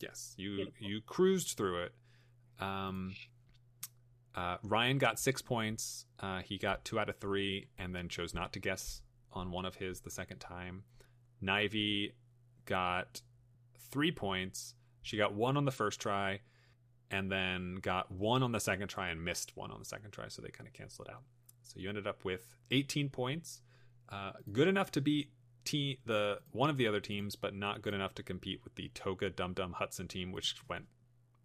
yes, 0.00 0.34
you 0.36 0.56
Beautiful. 0.56 0.86
you 0.88 1.00
cruised 1.06 1.56
through 1.56 1.84
it. 1.84 1.92
Um, 2.58 3.14
uh, 4.34 4.56
Ryan 4.64 4.98
got 4.98 5.18
six 5.20 5.40
points. 5.40 6.06
Uh, 6.18 6.40
he 6.40 6.58
got 6.58 6.84
two 6.84 6.98
out 6.98 7.08
of 7.08 7.18
three, 7.18 7.68
and 7.78 7.94
then 7.94 8.08
chose 8.08 8.34
not 8.34 8.52
to 8.54 8.58
guess 8.58 9.00
on 9.32 9.50
one 9.52 9.64
of 9.64 9.76
his 9.76 10.00
the 10.00 10.10
second 10.10 10.38
time. 10.40 10.82
Nivy 11.42 12.12
got 12.64 13.22
three 13.90 14.10
points. 14.10 14.74
She 15.02 15.16
got 15.16 15.34
one 15.34 15.56
on 15.56 15.64
the 15.66 15.70
first 15.70 16.00
try, 16.00 16.40
and 17.10 17.30
then 17.30 17.76
got 17.76 18.10
one 18.10 18.42
on 18.42 18.52
the 18.52 18.60
second 18.60 18.88
try 18.88 19.08
and 19.10 19.24
missed 19.24 19.56
one 19.56 19.70
on 19.70 19.78
the 19.78 19.84
second 19.84 20.10
try, 20.10 20.28
so 20.28 20.42
they 20.42 20.48
kind 20.48 20.66
of 20.66 20.72
canceled 20.72 21.08
it 21.08 21.14
out. 21.14 21.22
So 21.62 21.78
you 21.80 21.88
ended 21.88 22.06
up 22.06 22.24
with 22.24 22.54
18 22.70 23.08
points, 23.10 23.60
uh, 24.10 24.32
good 24.52 24.68
enough 24.68 24.90
to 24.92 25.00
beat 25.00 25.30
te- 25.64 25.98
the 26.04 26.40
one 26.52 26.68
of 26.70 26.76
the 26.76 26.86
other 26.86 27.00
teams, 27.00 27.36
but 27.36 27.54
not 27.54 27.82
good 27.82 27.94
enough 27.94 28.14
to 28.16 28.22
compete 28.22 28.60
with 28.64 28.74
the 28.74 28.90
Toga 28.94 29.30
Dum 29.30 29.52
Dum 29.54 29.72
Hudson 29.74 30.08
team, 30.08 30.30
which 30.32 30.56
went 30.68 30.86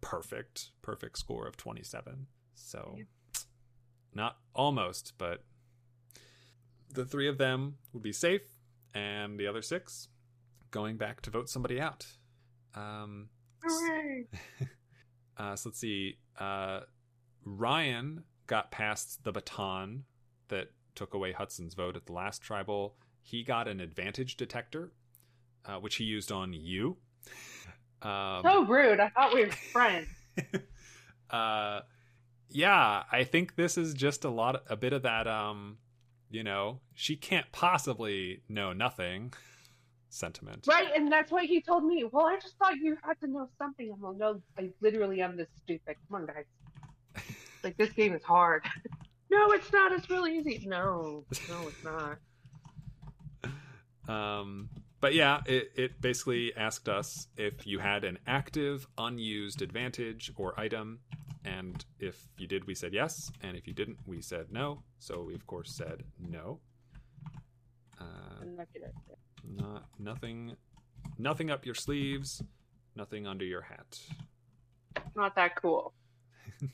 perfect, 0.00 0.70
perfect 0.82 1.18
score 1.18 1.46
of 1.46 1.56
27. 1.56 2.26
So 2.54 2.96
Yeah. 2.98 3.04
not 4.14 4.38
almost, 4.54 5.14
but 5.18 5.44
the 6.92 7.04
three 7.04 7.28
of 7.28 7.38
them 7.38 7.76
would 7.92 8.02
be 8.02 8.12
safe, 8.12 8.42
and 8.92 9.38
the 9.38 9.46
other 9.46 9.62
six 9.62 10.08
going 10.70 10.96
back 10.96 11.20
to 11.22 11.30
vote 11.30 11.48
somebody 11.48 11.80
out. 11.80 12.06
Um, 12.74 13.28
Hooray! 13.62 14.26
uh, 15.40 15.56
so 15.56 15.70
let's 15.70 15.78
see. 15.78 16.18
Uh, 16.38 16.80
Ryan 17.44 18.24
got 18.46 18.70
past 18.70 19.24
the 19.24 19.32
baton 19.32 20.04
that 20.48 20.68
took 20.94 21.14
away 21.14 21.32
Hudson's 21.32 21.74
vote 21.74 21.96
at 21.96 22.06
the 22.06 22.12
last 22.12 22.42
tribal. 22.42 22.96
He 23.22 23.42
got 23.42 23.66
an 23.68 23.80
advantage 23.80 24.36
detector, 24.36 24.92
uh, 25.64 25.76
which 25.76 25.96
he 25.96 26.04
used 26.04 26.30
on 26.30 26.52
you. 26.52 26.98
Um, 28.02 28.42
So 28.44 28.64
rude. 28.66 29.00
I 29.00 29.08
thought 29.08 29.34
we 29.34 29.46
were 29.46 29.52
friends. 29.52 30.08
uh, 31.30 31.80
yeah, 32.50 33.04
I 33.10 33.24
think 33.24 33.56
this 33.56 33.78
is 33.78 33.94
just 33.94 34.24
a 34.24 34.30
lot, 34.30 34.62
a 34.68 34.76
bit 34.76 34.92
of 34.92 35.02
that. 35.02 35.26
Um, 35.26 35.78
you 36.30 36.42
know, 36.44 36.80
she 36.94 37.16
can't 37.16 37.46
possibly 37.52 38.42
know 38.48 38.72
nothing. 38.72 39.32
Sentiment. 40.10 40.66
Right, 40.68 40.88
and 40.94 41.10
that's 41.10 41.30
what 41.30 41.44
he 41.44 41.62
told 41.62 41.84
me. 41.84 42.04
Well, 42.10 42.26
I 42.26 42.38
just 42.40 42.56
thought 42.58 42.76
you 42.76 42.98
had 43.02 43.18
to 43.20 43.28
know 43.28 43.48
something. 43.58 43.92
I'm 43.92 44.02
like, 44.02 44.16
no, 44.16 44.42
I 44.58 44.70
literally 44.80 45.22
am 45.22 45.36
this 45.36 45.48
stupid. 45.62 45.96
Come 46.08 46.22
on, 46.22 46.26
guys. 46.26 46.44
Like 47.62 47.76
this 47.76 47.92
game 47.92 48.14
is 48.14 48.22
hard. 48.22 48.64
no, 49.30 49.52
it's 49.52 49.70
not. 49.70 49.92
It's 49.92 50.08
really 50.08 50.38
easy. 50.38 50.64
No, 50.66 51.26
no, 51.50 51.68
it's 51.68 51.84
not. 51.84 52.16
Um, 54.08 54.70
but 55.00 55.14
yeah, 55.14 55.40
it, 55.46 55.72
it 55.76 56.00
basically 56.00 56.54
asked 56.56 56.88
us 56.88 57.28
if 57.36 57.66
you 57.66 57.78
had 57.78 58.04
an 58.04 58.18
active, 58.26 58.86
unused 58.98 59.62
advantage 59.62 60.32
or 60.36 60.58
item. 60.58 61.00
And 61.44 61.84
if 61.98 62.28
you 62.36 62.46
did, 62.46 62.66
we 62.66 62.74
said 62.74 62.92
yes. 62.92 63.30
And 63.42 63.56
if 63.56 63.66
you 63.66 63.72
didn't, 63.72 63.98
we 64.06 64.20
said 64.20 64.46
no. 64.50 64.82
So 64.98 65.22
we, 65.22 65.34
of 65.34 65.46
course, 65.46 65.70
said 65.70 66.02
no. 66.18 66.60
Uh, 68.00 68.04
not 69.44 69.56
good 69.56 69.58
at 69.58 69.62
it. 69.62 69.62
not 69.62 69.84
nothing, 69.98 70.56
nothing 71.18 71.50
up 71.50 71.66
your 71.66 71.74
sleeves, 71.74 72.42
nothing 72.96 73.26
under 73.26 73.44
your 73.44 73.62
hat. 73.62 73.98
Not 75.14 75.34
that 75.36 75.56
cool. 75.56 75.92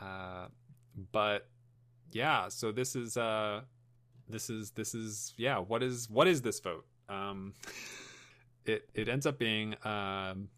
Uh, 0.00 0.46
but 1.12 1.46
yeah, 2.12 2.48
so 2.48 2.72
this 2.72 2.96
is 2.96 3.18
uh, 3.18 3.60
this 4.28 4.48
is 4.48 4.70
this 4.70 4.94
is 4.94 5.34
yeah. 5.36 5.58
What 5.58 5.82
is 5.82 6.08
what 6.08 6.26
is 6.26 6.40
this 6.40 6.58
vote? 6.60 6.86
Um, 7.08 7.52
it 8.64 8.88
it 8.94 9.08
ends 9.08 9.26
up 9.26 9.38
being 9.38 9.74
um, 9.84 10.48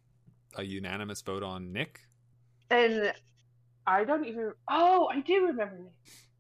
a 0.57 0.63
unanimous 0.63 1.21
vote 1.23 1.43
on 1.43 1.73
Nick. 1.73 2.01
And 2.71 3.13
I 3.87 4.05
don't 4.05 4.25
even. 4.27 4.53
Oh, 4.69 5.09
I 5.13 5.21
do 5.21 5.47
remember 5.47 5.77
Nick. 5.77 5.93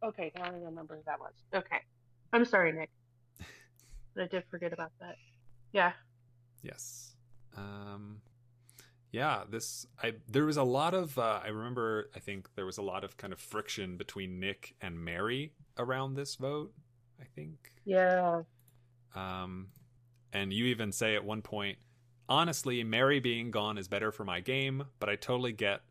Okay, 0.05 0.33
now 0.37 0.45
I 0.45 0.51
remember 0.51 0.97
who 0.97 1.03
that 1.07 1.19
was. 1.19 1.33
Okay, 1.55 1.79
I'm 2.33 2.45
sorry, 2.45 2.73
Nick. 2.73 2.91
But 4.15 4.25
I 4.25 4.27
did 4.27 4.45
forget 4.51 4.73
about 4.73 4.93
that. 5.01 5.17
Yeah. 5.73 5.93
Yes. 6.63 7.15
Um, 7.57 8.21
yeah, 9.11 9.45
this 9.49 9.87
I 10.03 10.15
there 10.29 10.45
was 10.45 10.57
a 10.57 10.63
lot 10.63 10.95
of 10.95 11.19
uh, 11.19 11.41
I 11.45 11.49
remember 11.49 12.11
I 12.15 12.19
think 12.19 12.49
there 12.55 12.67
was 12.67 12.79
a 12.79 12.83
lot 12.83 13.05
of 13.05 13.17
kind 13.17 13.33
of 13.33 13.41
friction 13.41 13.97
between 13.97 14.41
Nick 14.41 14.75
and 14.81 14.99
Mary 14.99 15.53
around 15.79 16.15
this 16.15 16.37
vote. 16.37 16.73
I 17.21 17.25
think. 17.35 17.73
Yeah. 17.85 18.43
Um, 19.15 19.69
and 20.33 20.53
you 20.53 20.67
even 20.67 20.93
say 20.93 21.15
at 21.15 21.25
one 21.25 21.43
point, 21.43 21.79
honestly, 22.29 22.83
Mary 22.85 23.21
being 23.21 23.51
gone 23.51 23.77
is 23.79 23.87
better 23.87 24.11
for 24.11 24.25
my 24.25 24.41
game, 24.41 24.85
but 24.99 25.09
I 25.09 25.17
totally 25.17 25.53
get 25.53 25.83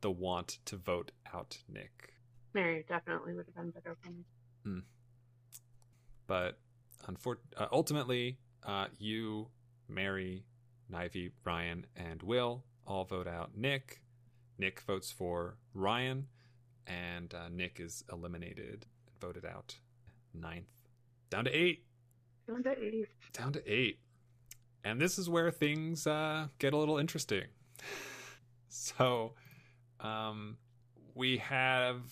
the 0.00 0.10
want 0.10 0.58
to 0.64 0.76
vote 0.76 1.12
out 1.32 1.58
Nick. 1.68 2.14
Mary 2.54 2.84
definitely 2.88 3.34
would 3.34 3.46
have 3.46 3.54
been 3.54 3.70
better 3.70 3.96
for 4.02 4.10
me. 4.10 4.24
But 6.26 6.58
unfor- 6.58 6.63
uh, 7.56 7.66
ultimately, 7.72 8.38
uh, 8.64 8.86
you, 8.98 9.48
Mary, 9.88 10.44
Nivy, 10.92 11.32
Ryan, 11.44 11.86
and 11.96 12.22
Will 12.22 12.64
all 12.86 13.04
vote 13.04 13.26
out 13.26 13.56
Nick. 13.56 14.00
Nick 14.58 14.80
votes 14.80 15.10
for 15.10 15.56
Ryan, 15.74 16.28
and 16.86 17.34
uh, 17.34 17.48
Nick 17.50 17.80
is 17.80 18.04
eliminated, 18.12 18.86
voted 19.20 19.44
out 19.44 19.76
ninth, 20.32 20.70
down 21.30 21.44
to 21.44 21.50
eight. 21.50 21.84
Down 22.46 22.62
to 22.62 22.70
eight. 22.70 23.08
down 23.32 23.52
to 23.52 23.72
eight. 23.72 24.00
And 24.84 25.00
this 25.00 25.18
is 25.18 25.30
where 25.30 25.50
things 25.50 26.06
uh, 26.06 26.48
get 26.58 26.74
a 26.74 26.76
little 26.76 26.98
interesting. 26.98 27.44
so, 28.68 29.32
um, 29.98 30.58
we 31.14 31.38
have 31.38 32.02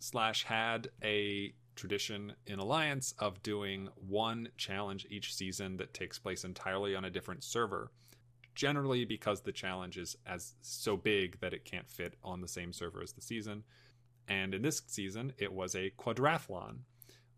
slash 0.00 0.44
had 0.44 0.88
a 1.02 1.54
tradition 1.76 2.32
in 2.46 2.58
Alliance 2.58 3.14
of 3.18 3.42
doing 3.42 3.88
one 3.94 4.48
challenge 4.56 5.06
each 5.10 5.34
season 5.34 5.76
that 5.76 5.94
takes 5.94 6.18
place 6.18 6.44
entirely 6.44 6.96
on 6.96 7.04
a 7.04 7.10
different 7.10 7.44
server. 7.44 7.92
Generally, 8.54 9.04
because 9.04 9.42
the 9.42 9.52
challenge 9.52 9.98
is 9.98 10.16
as 10.26 10.54
so 10.62 10.96
big 10.96 11.38
that 11.40 11.52
it 11.52 11.64
can't 11.64 11.90
fit 11.90 12.14
on 12.24 12.40
the 12.40 12.48
same 12.48 12.72
server 12.72 13.02
as 13.02 13.12
the 13.12 13.20
season. 13.20 13.62
And 14.26 14.54
in 14.54 14.62
this 14.62 14.82
season, 14.86 15.32
it 15.38 15.52
was 15.52 15.74
a 15.74 15.92
quadrathlon, 15.98 16.78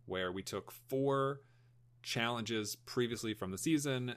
where 0.07 0.33
we 0.33 0.43
took 0.43 0.73
four 0.73 1.41
challenges 2.03 2.77
previously 2.77 3.35
from 3.35 3.51
the 3.51 3.59
season, 3.59 4.15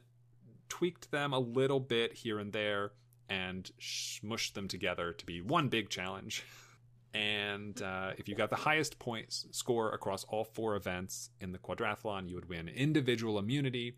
tweaked 0.69 1.11
them 1.11 1.33
a 1.33 1.39
little 1.39 1.79
bit 1.79 2.13
here 2.13 2.39
and 2.39 2.53
there, 2.53 2.91
and 3.27 3.71
smushed 3.79 4.53
them 4.53 4.67
together 4.67 5.11
to 5.13 5.25
be 5.25 5.41
one 5.41 5.69
big 5.69 5.89
challenge. 5.89 6.43
And 7.13 7.81
uh, 7.81 8.11
if 8.17 8.29
you 8.29 8.35
got 8.35 8.49
the 8.49 8.55
highest 8.55 8.97
points 8.97 9.45
score 9.51 9.91
across 9.91 10.23
all 10.25 10.45
four 10.45 10.75
events 10.75 11.29
in 11.41 11.51
the 11.51 11.57
quadrathlon, 11.57 12.29
you 12.29 12.35
would 12.35 12.47
win 12.47 12.69
individual 12.69 13.37
immunity. 13.37 13.97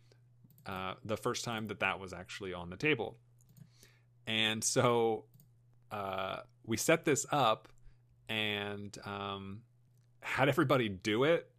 Uh, 0.66 0.93
the 1.03 1.18
first 1.18 1.43
time 1.43 1.68
that 1.68 1.80
that 1.82 1.99
was 1.99 2.14
actually 2.14 2.53
on 2.53 2.70
the 2.70 2.78
table, 2.78 3.18
and 4.26 4.64
so 4.64 5.26
uh, 5.91 6.38
we 6.66 6.78
set 6.78 7.03
this 7.03 7.26
up 7.32 7.68
and 8.30 8.97
um, 9.03 9.61
had 10.22 10.47
everybody 10.47 10.88
do 10.88 11.26
it, 11.26 11.51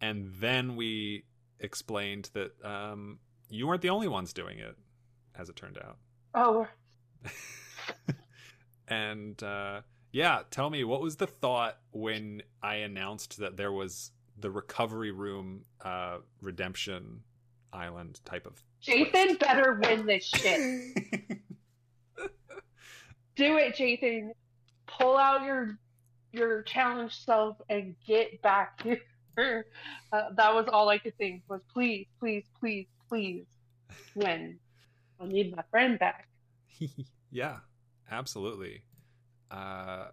and 0.00 0.34
then 0.40 0.74
we 0.74 1.24
explained 1.60 2.28
that 2.34 2.52
um, 2.64 3.20
you 3.48 3.68
weren't 3.68 3.82
the 3.82 3.90
only 3.90 4.08
ones 4.08 4.32
doing 4.32 4.58
it, 4.58 4.76
as 5.38 5.48
it 5.48 5.54
turned 5.54 5.78
out. 5.78 5.96
Oh, 6.34 6.66
and 8.88 9.40
uh, 9.42 9.82
yeah, 10.12 10.42
tell 10.50 10.70
me 10.70 10.84
what 10.84 11.00
was 11.00 11.16
the 11.16 11.26
thought 11.26 11.78
when 11.92 12.42
I 12.62 12.76
announced 12.76 13.38
that 13.38 13.56
there 13.56 13.72
was 13.72 14.10
the 14.38 14.50
recovery 14.50 15.10
room 15.12 15.64
uh, 15.84 16.18
redemption 16.40 17.22
island 17.72 18.20
type 18.24 18.46
of 18.46 18.62
Jathan 18.84 19.38
better 19.38 19.80
win 19.82 20.06
this 20.06 20.24
shit. 20.24 20.58
Do 23.36 23.56
it, 23.56 23.76
Jathan. 23.76 24.30
Pull 24.86 25.16
out 25.16 25.44
your 25.44 25.78
your 26.32 26.62
challenge 26.62 27.24
self 27.24 27.56
and 27.68 27.94
get 28.06 28.40
back 28.42 28.82
here. 28.82 29.66
Uh, 30.12 30.30
that 30.34 30.54
was 30.54 30.66
all 30.72 30.88
I 30.88 30.98
could 30.98 31.16
think 31.16 31.42
was 31.48 31.60
please, 31.72 32.06
please, 32.18 32.44
please, 32.58 32.88
please 33.08 33.46
win. 34.14 34.58
I 35.20 35.26
need 35.26 35.54
my 35.54 35.62
friend 35.70 35.98
back. 35.98 36.28
yeah, 37.30 37.58
absolutely. 38.10 38.82
Uh, 39.50 40.06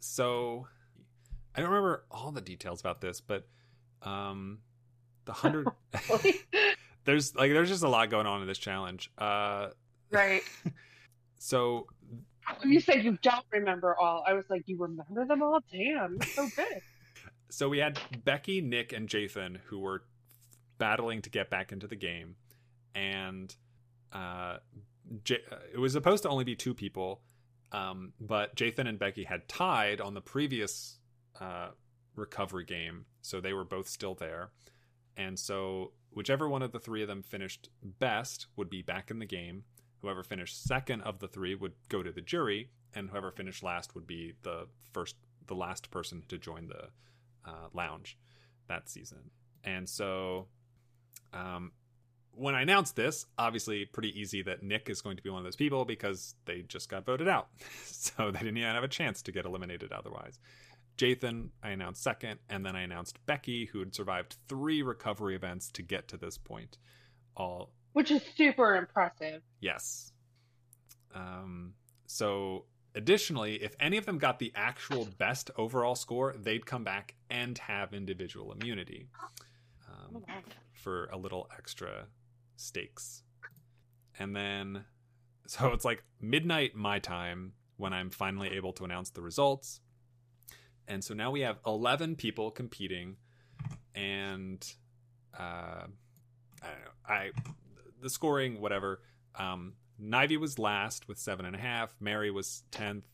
so 0.00 0.66
I 1.54 1.60
don't 1.60 1.70
remember 1.70 2.04
all 2.10 2.30
the 2.32 2.40
details 2.40 2.80
about 2.80 3.00
this, 3.00 3.20
but 3.20 3.46
um, 4.02 4.58
the 5.24 5.32
hundred 5.32 5.68
there's 7.04 7.34
like 7.34 7.52
there's 7.52 7.68
just 7.68 7.82
a 7.82 7.88
lot 7.88 8.10
going 8.10 8.26
on 8.26 8.42
in 8.42 8.46
this 8.46 8.58
challenge. 8.58 9.10
Uh, 9.18 9.68
right. 10.10 10.42
So 11.40 11.86
you 12.64 12.80
said 12.80 13.04
you 13.04 13.16
don't 13.22 13.44
remember 13.52 13.94
all, 13.96 14.24
I 14.26 14.32
was 14.32 14.44
like, 14.50 14.64
you 14.66 14.76
remember 14.76 15.24
them 15.24 15.40
all? 15.42 15.60
Damn, 15.70 16.18
so 16.34 16.48
good. 16.56 16.80
so 17.48 17.68
we 17.68 17.78
had 17.78 17.98
Becky, 18.24 18.60
Nick, 18.60 18.92
and 18.92 19.08
Jathan 19.08 19.58
who 19.66 19.78
were 19.78 20.02
battling 20.78 21.22
to 21.22 21.30
get 21.30 21.48
back 21.48 21.70
into 21.70 21.86
the 21.86 21.94
game, 21.94 22.34
and 22.94 23.54
uh, 24.12 24.56
J- 25.22 25.44
it 25.72 25.78
was 25.78 25.92
supposed 25.92 26.24
to 26.24 26.28
only 26.28 26.42
be 26.44 26.56
two 26.56 26.74
people, 26.74 27.20
um, 27.72 28.12
but 28.20 28.56
Jathan 28.56 28.88
and 28.88 28.98
Becky 28.98 29.24
had 29.24 29.48
tied 29.48 30.00
on 30.00 30.14
the 30.14 30.20
previous 30.20 30.98
uh, 31.40 31.68
recovery 32.16 32.64
game, 32.64 33.06
so 33.22 33.40
they 33.40 33.52
were 33.52 33.64
both 33.64 33.88
still 33.88 34.14
there, 34.14 34.50
and 35.16 35.38
so 35.38 35.92
whichever 36.10 36.48
one 36.48 36.62
of 36.62 36.72
the 36.72 36.80
three 36.80 37.02
of 37.02 37.08
them 37.08 37.22
finished 37.22 37.68
best 37.82 38.46
would 38.56 38.70
be 38.70 38.82
back 38.82 39.10
in 39.10 39.18
the 39.18 39.26
game. 39.26 39.64
Whoever 40.00 40.22
finished 40.22 40.64
second 40.64 41.02
of 41.02 41.18
the 41.18 41.28
three 41.28 41.54
would 41.54 41.74
go 41.88 42.02
to 42.02 42.12
the 42.12 42.20
jury, 42.20 42.70
and 42.94 43.10
whoever 43.10 43.30
finished 43.30 43.62
last 43.62 43.94
would 43.94 44.06
be 44.06 44.34
the 44.42 44.66
first, 44.92 45.16
the 45.46 45.54
last 45.54 45.90
person 45.90 46.22
to 46.28 46.38
join 46.38 46.68
the 46.68 46.88
uh, 47.44 47.68
lounge 47.72 48.16
that 48.68 48.88
season. 48.88 49.30
And 49.64 49.88
so, 49.88 50.46
um, 51.32 51.72
when 52.38 52.54
I 52.54 52.62
announced 52.62 52.96
this, 52.96 53.26
obviously 53.36 53.84
pretty 53.84 54.18
easy 54.18 54.42
that 54.42 54.62
Nick 54.62 54.88
is 54.88 55.02
going 55.02 55.16
to 55.16 55.22
be 55.22 55.30
one 55.30 55.38
of 55.38 55.44
those 55.44 55.56
people 55.56 55.84
because 55.84 56.34
they 56.44 56.62
just 56.62 56.88
got 56.88 57.04
voted 57.04 57.28
out, 57.28 57.48
so 57.84 58.30
they 58.30 58.38
didn't 58.38 58.56
even 58.56 58.74
have 58.74 58.84
a 58.84 58.88
chance 58.88 59.22
to 59.22 59.32
get 59.32 59.44
eliminated 59.44 59.92
otherwise. 59.92 60.38
Jathan, 60.96 61.50
I 61.62 61.70
announced 61.70 62.02
second, 62.02 62.40
and 62.50 62.66
then 62.66 62.74
I 62.74 62.82
announced 62.82 63.24
Becky, 63.26 63.66
who 63.66 63.78
had 63.78 63.94
survived 63.94 64.36
three 64.48 64.82
recovery 64.82 65.36
events 65.36 65.70
to 65.72 65.82
get 65.82 66.08
to 66.08 66.16
this 66.16 66.36
point. 66.36 66.78
All 67.36 67.70
Which 67.92 68.10
is 68.10 68.22
super 68.36 68.76
impressive. 68.76 69.42
Yes. 69.60 70.12
Um, 71.14 71.74
so, 72.06 72.64
additionally, 72.96 73.62
if 73.62 73.76
any 73.78 73.96
of 73.96 74.06
them 74.06 74.18
got 74.18 74.40
the 74.40 74.52
actual 74.56 75.06
best 75.18 75.52
overall 75.56 75.94
score, 75.94 76.34
they'd 76.36 76.66
come 76.66 76.82
back 76.82 77.14
and 77.30 77.56
have 77.58 77.94
individual 77.94 78.52
immunity 78.52 79.08
um, 79.88 80.22
for 80.74 81.06
a 81.12 81.16
little 81.16 81.48
extra 81.56 82.06
stakes. 82.58 83.22
And 84.18 84.34
then, 84.34 84.84
so 85.46 85.72
it's 85.72 85.84
like 85.84 86.04
midnight 86.20 86.74
my 86.74 86.98
time 86.98 87.52
when 87.76 87.92
I'm 87.92 88.10
finally 88.10 88.48
able 88.56 88.72
to 88.74 88.84
announce 88.84 89.10
the 89.10 89.22
results. 89.22 89.80
And 90.86 91.04
so 91.04 91.14
now 91.14 91.30
we 91.30 91.40
have 91.40 91.58
11 91.66 92.16
people 92.16 92.50
competing, 92.50 93.16
and 93.94 94.66
uh, 95.38 95.84
I 96.62 96.66
don't 96.66 96.80
know. 96.80 96.90
I 97.06 97.30
the 98.00 98.10
scoring, 98.10 98.60
whatever. 98.60 99.00
Um, 99.34 99.74
Nivy 100.00 100.38
was 100.38 100.58
last 100.58 101.08
with 101.08 101.18
seven 101.18 101.44
and 101.46 101.56
a 101.56 101.58
half. 101.58 101.94
Mary 102.00 102.30
was 102.30 102.62
tenth. 102.70 103.04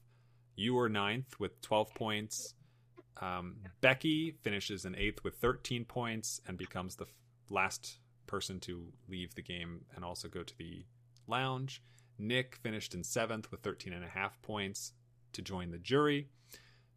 You 0.57 0.75
were 0.75 0.89
ninth 0.89 1.39
with 1.41 1.61
twelve 1.61 1.93
points. 1.95 2.55
Um, 3.21 3.57
Becky 3.81 4.37
finishes 4.43 4.85
in 4.85 4.95
eighth 4.97 5.25
with 5.25 5.37
thirteen 5.37 5.85
points 5.85 6.41
and 6.47 6.59
becomes 6.59 6.97
the 6.97 7.07
last 7.49 7.99
person 8.35 8.59
to 8.59 8.89
leave 9.09 9.33
the 9.37 9.43
game 9.43 9.85
and 9.95 10.05
also 10.05 10.27
go 10.27 10.43
to 10.43 10.59
the 10.59 10.85
lounge. 11.29 11.81
Nick 12.19 12.57
finished 12.57 12.93
in 12.93 13.05
seventh 13.05 13.49
with 13.53 13.61
13 13.61 13.93
and 13.93 14.05
a 14.05 14.09
half 14.09 14.43
points 14.43 14.93
to 15.35 15.41
join 15.41 15.71
the 15.71 15.79
jury, 15.79 16.27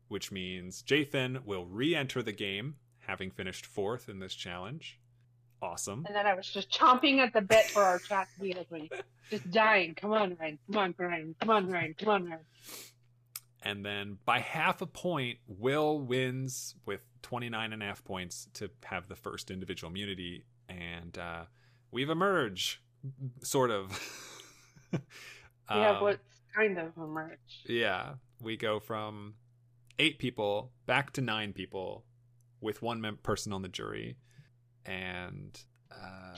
which 0.07 0.31
means 0.31 0.81
Jathan 0.81 1.45
will 1.45 1.67
re 1.67 1.93
enter 1.93 2.23
the 2.23 2.31
game, 2.31 2.77
having 3.05 3.29
finished 3.29 3.67
fourth 3.67 4.09
in 4.09 4.17
this 4.17 4.33
challenge. 4.33 4.99
Awesome. 5.61 6.05
And 6.07 6.15
then 6.15 6.25
I 6.25 6.33
was 6.33 6.47
just 6.47 6.71
chomping 6.71 7.19
at 7.19 7.33
the 7.33 7.41
bit 7.41 7.65
for 7.65 7.83
our 7.83 7.99
chat 7.99 8.27
to 8.33 8.41
be 8.41 8.55
open. 8.55 8.89
Just 9.29 9.51
dying. 9.51 9.93
Come 9.93 10.13
on, 10.13 10.35
Ryan. 10.39 10.57
Come 10.71 10.77
on, 10.79 10.95
Ryan. 10.97 11.35
Come 11.39 11.49
on, 11.51 11.69
Ryan. 11.69 11.95
Come 11.99 12.09
on, 12.09 12.25
Ryan. 12.25 12.45
And 13.61 13.85
then 13.85 14.17
by 14.25 14.39
half 14.39 14.81
a 14.81 14.87
point, 14.87 15.37
Will 15.47 15.99
wins 15.99 16.73
with 16.85 17.01
29 17.21 17.73
and 17.73 17.83
a 17.83 17.85
half 17.85 18.03
points 18.03 18.47
to 18.55 18.71
have 18.85 19.07
the 19.07 19.15
first 19.15 19.51
individual 19.51 19.91
immunity. 19.91 20.45
And 20.69 21.17
uh, 21.17 21.43
we've 21.91 22.09
emerged, 22.09 22.77
sort 23.43 23.71
of. 23.71 23.99
Yeah, 25.69 25.97
Um, 25.97 26.03
what's 26.03 26.41
kind 26.55 26.77
of 26.77 26.97
a 26.97 27.05
merch. 27.05 27.63
Yeah, 27.67 28.13
we 28.41 28.55
go 28.55 28.79
from 28.79 29.33
eight 29.99 30.17
people 30.17 30.71
back 30.85 31.11
to 31.13 31.21
nine 31.21 31.51
people 31.51 32.05
with 32.61 32.81
one 32.81 33.01
mem- 33.01 33.17
person 33.17 33.51
on 33.51 33.63
the 33.63 33.67
jury, 33.67 34.15
and 34.85 35.59
uh, 35.91 36.37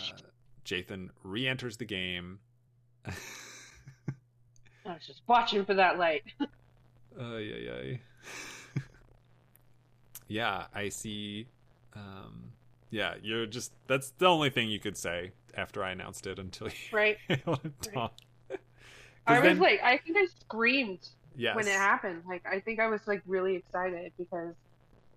Jathan 0.66 1.10
re-enters 1.24 1.78
the 1.78 1.86
game. 1.86 2.40
I 3.06 3.12
was 4.86 5.06
just 5.06 5.22
watching 5.28 5.64
for 5.64 5.76
that 5.76 6.00
light. 6.00 6.24
Ay, 7.20 7.52
ay, 7.54 7.70
ay. 8.78 8.82
yeah, 10.28 10.66
I 10.74 10.90
see. 10.90 11.48
Um, 11.96 12.54
yeah, 12.90 13.16
you're 13.22 13.46
just. 13.46 13.72
That's 13.88 14.12
the 14.12 14.26
only 14.28 14.50
thing 14.50 14.70
you 14.70 14.80
could 14.80 14.98
say 14.98 15.32
after 15.56 15.84
I 15.84 15.92
announced 15.92 16.28
it 16.28 16.40
until 16.40 16.68
you 16.68 16.74
Right. 16.92 17.18
were 17.30 17.36
able 17.36 17.58
to 17.58 17.70
talk. 17.92 18.14
'Cause 18.50 18.58
I 19.28 19.40
was 19.40 19.44
then- 19.44 19.60
like, 19.60 19.82
I 19.84 19.98
think 19.98 20.18
I 20.18 20.26
screamed 20.40 21.08
yes. 21.36 21.56
when 21.56 21.68
it 21.68 21.74
happened. 21.76 22.24
Like, 22.28 22.44
I 22.46 22.60
think 22.60 22.80
I 22.80 22.88
was 22.88 23.02
like 23.08 23.22
really 23.28 23.56
excited 23.56 24.12
because, 24.18 24.56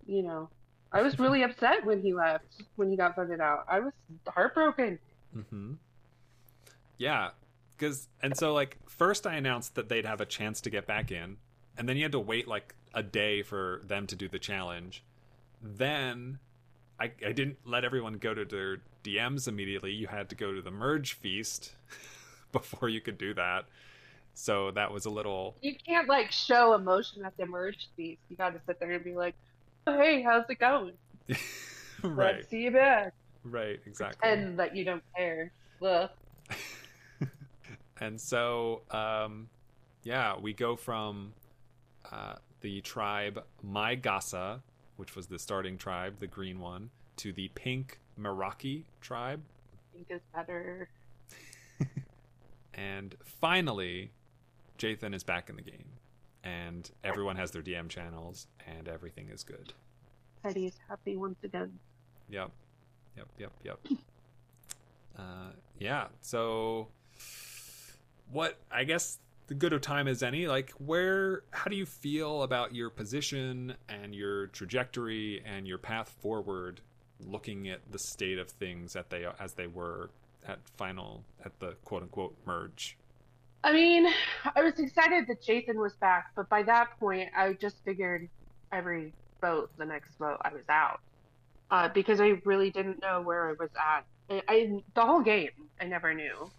you 0.07 0.23
know, 0.23 0.51
I 0.93 1.01
was 1.03 1.19
really 1.19 1.43
upset 1.45 1.85
when 1.87 2.03
he 2.03 2.13
left, 2.13 2.45
when 2.77 2.91
he 2.91 2.97
got 2.97 3.17
voted 3.17 3.41
out. 3.41 3.65
I 3.69 3.81
was 3.81 3.93
heartbroken. 4.29 4.99
Mm-hmm. 5.35 5.75
Yeah, 6.99 7.31
because 7.77 8.09
and 8.23 8.37
so 8.37 8.53
like 8.53 8.77
first 8.89 9.27
I 9.27 9.35
announced 9.35 9.75
that 9.77 9.89
they'd 9.89 10.05
have 10.07 10.21
a 10.21 10.27
chance 10.27 10.61
to 10.63 10.71
get 10.71 10.87
back 10.87 11.11
in, 11.11 11.39
and 11.79 11.89
then 11.89 11.97
you 11.97 12.03
had 12.05 12.13
to 12.13 12.21
wait 12.21 12.47
like 12.47 12.75
a 12.95 13.03
day 13.03 13.43
for 13.43 13.81
them 13.85 14.07
to 14.09 14.15
do 14.17 14.29
the 14.29 14.39
challenge. 14.39 15.03
Then 15.63 16.39
I 17.03 17.11
I 17.27 17.33
didn't 17.33 17.59
let 17.65 17.85
everyone 17.85 18.15
go 18.15 18.33
to 18.33 18.45
their 18.45 18.79
DMs 19.03 19.49
immediately. 19.49 19.93
You 19.93 20.07
had 20.07 20.29
to 20.29 20.35
go 20.37 20.55
to 20.55 20.63
the 20.63 20.71
merge 20.71 21.15
feast 21.15 21.73
before 22.53 22.89
you 22.89 23.01
could 23.01 23.19
do 23.19 23.35
that. 23.35 23.65
So 24.35 24.71
that 24.71 24.93
was 24.93 25.05
a 25.05 25.11
little 25.11 25.57
You 25.61 25.75
can't 25.75 26.09
like 26.09 26.31
show 26.31 26.75
emotion 26.75 27.25
at 27.25 27.37
the 27.37 27.47
merge 27.47 27.89
feast. 27.97 28.21
You 28.29 28.37
got 28.37 28.51
to 28.55 28.61
sit 28.67 28.79
there 28.81 28.93
and 28.93 29.05
be 29.05 29.15
like, 29.15 29.35
oh, 29.87 29.99
"Hey, 29.99 30.23
how's 30.23 30.49
it 30.49 30.59
going? 30.59 30.95
right, 32.03 32.37
Let's 32.37 32.49
see 32.49 32.63
you 32.63 32.71
back," 32.71 33.15
right, 33.45 33.81
exactly. 33.87 34.31
and 34.31 34.59
that 34.59 34.77
you 34.77 34.85
don't 34.85 35.03
care. 35.17 35.51
And 38.01 38.21
so 38.21 38.83
um 38.91 39.49
yeah 40.03 40.35
we 40.37 40.53
go 40.53 40.75
from 40.77 41.33
uh 42.11 42.35
the 42.61 42.81
tribe 42.81 43.45
Maigasa, 43.65 44.61
which 45.03 45.17
was 45.17 45.27
the 45.27 45.39
starting 45.39 45.77
tribe 45.77 46.21
the 46.21 46.29
green 46.29 46.61
one 46.61 46.89
to 47.17 47.33
the 47.33 47.49
pink 47.57 47.99
Meraki 48.17 48.85
tribe 49.01 49.43
I 49.75 49.97
think 49.97 50.07
it's 50.09 50.25
better. 50.33 50.89
and 52.75 53.17
finally 53.25 54.13
Jathan 54.79 55.13
is 55.13 55.25
back 55.25 55.51
in 55.51 55.57
the 55.57 55.63
game 55.63 55.99
and 56.45 56.89
everyone 57.03 57.35
has 57.35 57.51
their 57.51 57.63
DM 57.63 57.89
channels 57.89 58.47
and 58.65 58.87
everything 58.87 59.29
is 59.29 59.43
good 59.43 59.73
Teddy's 60.43 60.79
happy 60.89 61.17
once 61.17 61.39
again. 61.45 61.79
Yep. 62.29 62.51
Yep, 63.17 63.29
yep, 63.39 63.53
yep. 63.63 63.79
uh, 65.19 65.53
yeah, 65.79 66.07
so 66.21 66.89
what 68.31 68.59
I 68.71 68.85
guess 68.85 69.19
the 69.47 69.55
good 69.55 69.73
of 69.73 69.81
time 69.81 70.09
as 70.09 70.23
any. 70.23 70.47
Like, 70.47 70.71
where, 70.73 71.43
how 71.51 71.71
do 71.71 71.77
you 71.77 71.87
feel 71.87 72.43
about 72.43 72.75
your 72.75 72.91
position 72.91 73.75
and 73.89 74.15
your 74.15 74.49
trajectory 74.49 75.43
and 75.45 75.67
your 75.67 75.79
path 75.79 76.15
forward, 76.21 76.81
looking 77.21 77.69
at 77.69 77.81
the 77.91 77.99
state 77.99 78.39
of 78.39 78.51
things 78.51 78.93
that 78.95 79.11
they 79.11 79.27
as 79.39 79.55
they 79.55 79.67
were 79.67 80.11
at 80.47 80.59
final 80.77 81.25
at 81.45 81.59
the 81.61 81.77
quote 81.85 82.03
unquote 82.03 82.37
merge? 82.47 82.97
I 83.65 83.73
mean, 83.73 84.09
I 84.57 84.63
was 84.63 84.79
excited 84.79 85.27
that 85.29 85.43
Jathan 85.43 85.77
was 85.77 85.95
back, 85.95 86.33
but 86.35 86.49
by 86.49 86.65
that 86.65 86.99
point, 86.99 87.31
I 87.37 87.53
just 87.53 87.77
figured 87.85 88.29
every 88.73 89.13
vote, 89.41 89.71
the 89.77 89.85
next 89.85 90.17
vote, 90.19 90.39
I 90.43 90.53
was 90.53 90.65
out 90.69 91.01
uh, 91.71 91.89
because 91.89 92.21
I 92.21 92.41
really 92.45 92.71
didn't 92.71 93.01
know 93.01 93.21
where 93.21 93.49
I 93.49 93.53
was 93.53 93.71
at. 93.77 94.05
I, 94.31 94.43
I 94.49 94.83
the 94.95 95.03
whole 95.03 95.23
game, 95.23 95.51
I 95.81 95.85
never 95.85 96.13
knew 96.15 96.51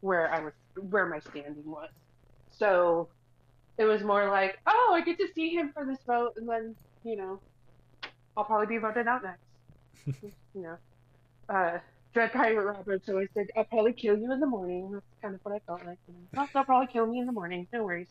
where 0.00 0.32
I 0.32 0.40
was, 0.40 0.52
where 0.90 1.06
my 1.06 1.20
standing 1.20 1.64
was. 1.64 1.90
So 2.58 3.08
it 3.78 3.84
was 3.84 4.02
more 4.02 4.28
like, 4.28 4.58
oh, 4.66 4.92
I 4.94 5.02
get 5.02 5.18
to 5.18 5.28
see 5.34 5.50
him 5.50 5.70
for 5.72 5.84
this 5.84 5.98
vote, 6.06 6.32
and 6.36 6.48
then 6.48 6.74
you 7.04 7.16
know, 7.16 7.40
I'll 8.36 8.44
probably 8.44 8.66
be 8.66 8.78
voted 8.78 9.06
out 9.06 9.22
next. 9.22 10.22
you 10.22 10.62
know, 10.62 10.76
uh, 11.48 11.78
Dread 12.14 12.32
Pirate 12.32 12.64
Roberts 12.64 13.08
always 13.08 13.28
said, 13.34 13.48
"I'll 13.56 13.64
probably 13.64 13.92
kill 13.92 14.16
you 14.16 14.32
in 14.32 14.40
the 14.40 14.46
morning." 14.46 14.90
That's 14.92 15.04
kind 15.22 15.34
of 15.34 15.40
what 15.42 15.54
I 15.54 15.58
felt 15.66 15.84
like. 15.84 15.98
You 16.08 16.14
know, 16.14 16.42
oh, 16.42 16.48
they'll 16.52 16.64
probably 16.64 16.92
kill 16.92 17.06
me 17.06 17.20
in 17.20 17.26
the 17.26 17.32
morning. 17.32 17.66
No 17.72 17.84
worries. 17.84 18.08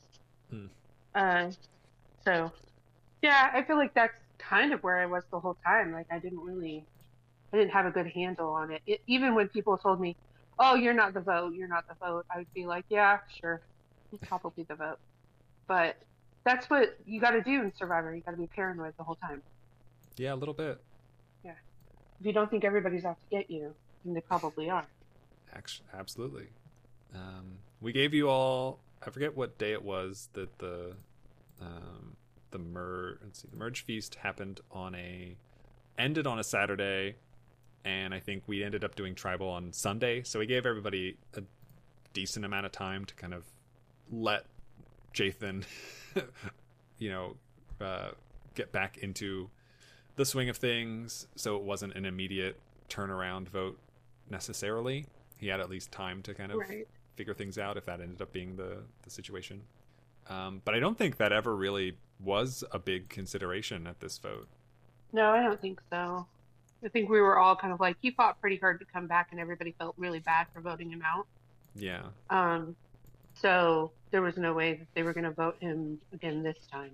Hmm. 0.50 0.68
Uh, 1.14 1.52
so 2.24 2.52
yeah, 3.22 3.50
I 3.54 3.64
feel 3.64 3.78
like 3.78 3.94
that's 3.94 4.18
kind 4.38 4.74
of 4.74 4.84
where 4.84 5.00
I 5.00 5.08
was 5.08 5.24
the 5.32 5.40
whole 5.40 5.58
time. 5.66 5.92
Like 5.92 6.08
I 6.12 6.20
didn't 6.20 6.42
really, 6.42 6.86
I 7.52 7.58
didn't 7.58 7.72
have 7.72 7.86
a 7.86 7.92
good 7.92 8.08
handle 8.08 8.52
on 8.52 8.72
it. 8.72 8.82
it 8.86 9.02
even 9.08 9.34
when 9.34 9.48
people 9.48 9.78
told 9.78 10.00
me, 10.00 10.16
"Oh, 10.60 10.76
you're 10.76 10.94
not 10.94 11.14
the 11.14 11.22
vote. 11.22 11.54
You're 11.56 11.68
not 11.68 11.86
the 11.88 11.96
vote," 11.96 12.26
I 12.34 12.38
would 12.38 12.54
be 12.54 12.68
like, 12.68 12.86
"Yeah, 12.90 13.20
sure, 13.42 13.62
he's 14.12 14.20
probably 14.28 14.64
the 14.64 14.76
vote." 14.76 15.00
But 15.68 15.98
that's 16.44 16.70
what 16.70 16.98
you 17.06 17.20
got 17.20 17.32
to 17.32 17.42
do 17.42 17.62
in 17.62 17.74
Survivor. 17.76 18.16
You 18.16 18.22
got 18.22 18.32
to 18.32 18.38
be 18.38 18.48
paranoid 18.48 18.94
the 18.98 19.04
whole 19.04 19.16
time. 19.16 19.42
Yeah, 20.18 20.34
a 20.34 20.36
little 20.36 20.54
bit. 20.54 20.80
Yeah. 21.44 21.52
If 22.20 22.26
you 22.26 22.34
don't 22.34 22.50
think 22.50 22.64
everybody's 22.64 23.04
out 23.04 23.18
to 23.30 23.38
get 23.38 23.50
you, 23.50 23.74
then 24.06 24.14
they 24.14 24.22
probably 24.22 24.70
are. 24.70 24.86
Actually, 25.54 25.88
absolutely. 25.98 26.48
Um, 27.14 27.58
we 27.82 27.92
gave 27.92 28.14
you 28.14 28.30
all. 28.30 28.80
I 29.06 29.10
forget 29.10 29.36
what 29.36 29.58
day 29.58 29.74
it 29.74 29.84
was 29.84 30.30
that 30.34 30.58
the 30.60 30.94
um, 31.62 32.16
the 32.52 32.60
mer 32.60 33.18
let's 33.24 33.42
see 33.42 33.48
the 33.50 33.58
merge 33.58 33.84
feast 33.84 34.16
happened 34.16 34.62
on 34.72 34.96
a 34.96 35.36
ended 35.98 36.28
on 36.28 36.40
a 36.40 36.44
Saturday, 36.44 37.16
and 37.84 38.14
I 38.14 38.20
think 38.20 38.44
we 38.48 38.64
ended 38.64 38.84
up 38.84 38.96
doing 38.96 39.16
tribal 39.16 39.50
on 39.50 39.74
Sunday. 39.74 40.24
So 40.24 40.40
we 40.40 40.46
gave 40.46 40.66
everybody 40.66 41.18
a 41.36 41.44
decent 42.14 42.46
amount 42.46 42.66
of 42.66 42.72
time 42.72 43.06
to 43.06 43.16
kind 43.16 43.34
of 43.34 43.44
let 44.12 44.46
Jathan, 45.14 45.64
you 46.98 47.10
know, 47.10 47.36
uh, 47.82 48.10
get 48.54 48.72
back 48.72 48.98
into 49.00 49.50
the 50.16 50.26
swing 50.26 50.50
of 50.50 50.58
things. 50.58 51.28
So 51.36 51.56
it 51.58 51.64
wasn't 51.64 51.96
an 51.96 52.06
immediate 52.06 52.60
turnaround 52.90 53.48
vote 53.50 53.78
necessarily. 54.30 55.08
He 55.38 55.48
had 55.48 55.60
at 55.60 55.70
least 55.70 55.92
time 55.92 56.22
to 56.24 56.34
kind 56.34 56.52
of 56.52 56.60
Right. 56.60 56.88
figure 57.16 57.34
things 57.34 57.58
out 57.58 57.78
if 57.78 57.86
that 57.86 58.02
ended 58.02 58.22
up 58.22 58.32
being 58.32 58.56
the 58.56 58.84
the 59.04 59.10
situation. 59.10 59.62
Um, 60.28 60.62
but 60.66 60.74
I 60.74 60.80
don't 60.80 60.98
think 60.98 61.18
that 61.18 61.32
ever 61.32 61.56
really 61.56 61.98
was 62.20 62.64
a 62.72 62.80
big 62.80 63.10
consideration 63.10 63.86
at 63.86 64.00
this 64.00 64.18
vote. 64.18 64.48
No, 65.12 65.30
I 65.30 65.44
don't 65.44 65.62
think 65.62 65.82
so. 65.92 66.26
I 66.84 66.88
think 66.90 67.10
we 67.10 67.22
were 67.22 67.38
all 67.38 67.56
kind 67.56 67.72
of 67.74 67.80
like 67.80 67.98
he 68.02 68.12
fought 68.12 68.40
pretty 68.42 68.58
hard 68.58 68.80
to 68.80 68.86
come 68.86 69.08
back, 69.08 69.28
and 69.32 69.40
everybody 69.40 69.76
felt 69.78 69.94
really 69.98 70.20
bad 70.20 70.48
for 70.54 70.62
voting 70.62 70.90
him 70.90 71.04
out. 71.06 71.28
Yeah, 71.76 72.04
Um, 72.30 72.76
so 73.40 73.92
there 74.12 74.22
was 74.22 74.38
no 74.38 74.54
way 74.54 74.74
that 74.76 74.88
they 74.96 75.04
were 75.04 75.14
going 75.14 75.26
to 75.26 75.32
vote 75.32 75.58
him 75.60 76.00
again 76.14 76.42
this 76.44 76.58
time. 76.72 76.92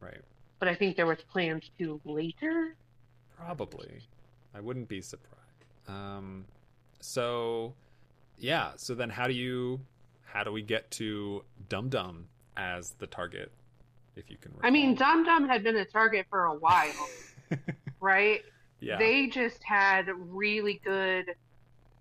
right. 0.00 0.20
But 0.58 0.68
I 0.68 0.74
think 0.74 0.94
there 0.94 1.06
was 1.06 1.18
plans 1.32 1.70
to 1.78 1.98
later. 2.04 2.74
Probably. 3.34 4.00
I 4.54 4.60
wouldn't 4.60 4.88
be 4.88 5.00
surprised. 5.00 5.40
Um, 5.88 6.44
so, 7.00 7.72
yeah. 8.38 8.72
So 8.76 8.94
then, 8.94 9.08
how 9.08 9.26
do 9.26 9.32
you, 9.32 9.80
how 10.24 10.44
do 10.44 10.52
we 10.52 10.60
get 10.60 10.90
to 10.92 11.42
Dum 11.70 11.88
Dum 11.88 12.26
as 12.58 12.90
the 12.98 13.06
target? 13.06 13.50
If 14.16 14.30
you 14.30 14.36
can. 14.36 14.52
I 14.62 14.68
mean, 14.70 14.90
recall? 14.90 15.14
Dum 15.14 15.24
Dum 15.24 15.48
had 15.48 15.62
been 15.64 15.76
a 15.76 15.84
target 15.86 16.26
for 16.28 16.44
a 16.44 16.54
while, 16.54 17.08
right? 18.00 18.42
yeah, 18.80 18.98
They 18.98 19.28
just 19.28 19.62
had 19.64 20.08
really 20.14 20.80
good 20.84 21.24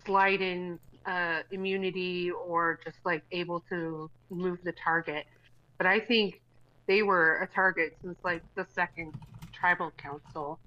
slide 0.05 0.41
in 0.41 0.79
uh, 1.05 1.39
immunity 1.51 2.31
or 2.31 2.79
just 2.83 2.97
like 3.05 3.23
able 3.31 3.61
to 3.69 4.09
move 4.29 4.59
the 4.63 4.73
target. 4.73 5.25
But 5.77 5.87
I 5.87 5.99
think 5.99 6.41
they 6.87 7.03
were 7.03 7.35
a 7.41 7.47
target 7.47 7.95
since 8.01 8.17
like 8.23 8.41
the 8.55 8.65
second 8.73 9.13
tribal 9.53 9.91
council. 9.97 10.59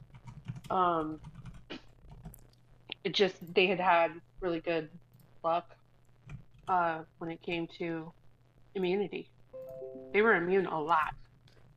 Um, 0.71 1.21
it 3.05 3.13
just 3.15 3.37
they 3.55 3.67
had 3.67 3.81
had 3.81 4.13
really 4.41 4.61
good 4.61 4.89
luck 5.45 5.69
uh, 6.69 7.01
when 7.19 7.31
it 7.31 7.43
came 7.43 7.67
to 7.79 8.13
immunity. 8.75 9.29
They 10.13 10.23
were 10.23 10.35
immune 10.35 10.67
a 10.67 10.81
lot. 10.81 11.15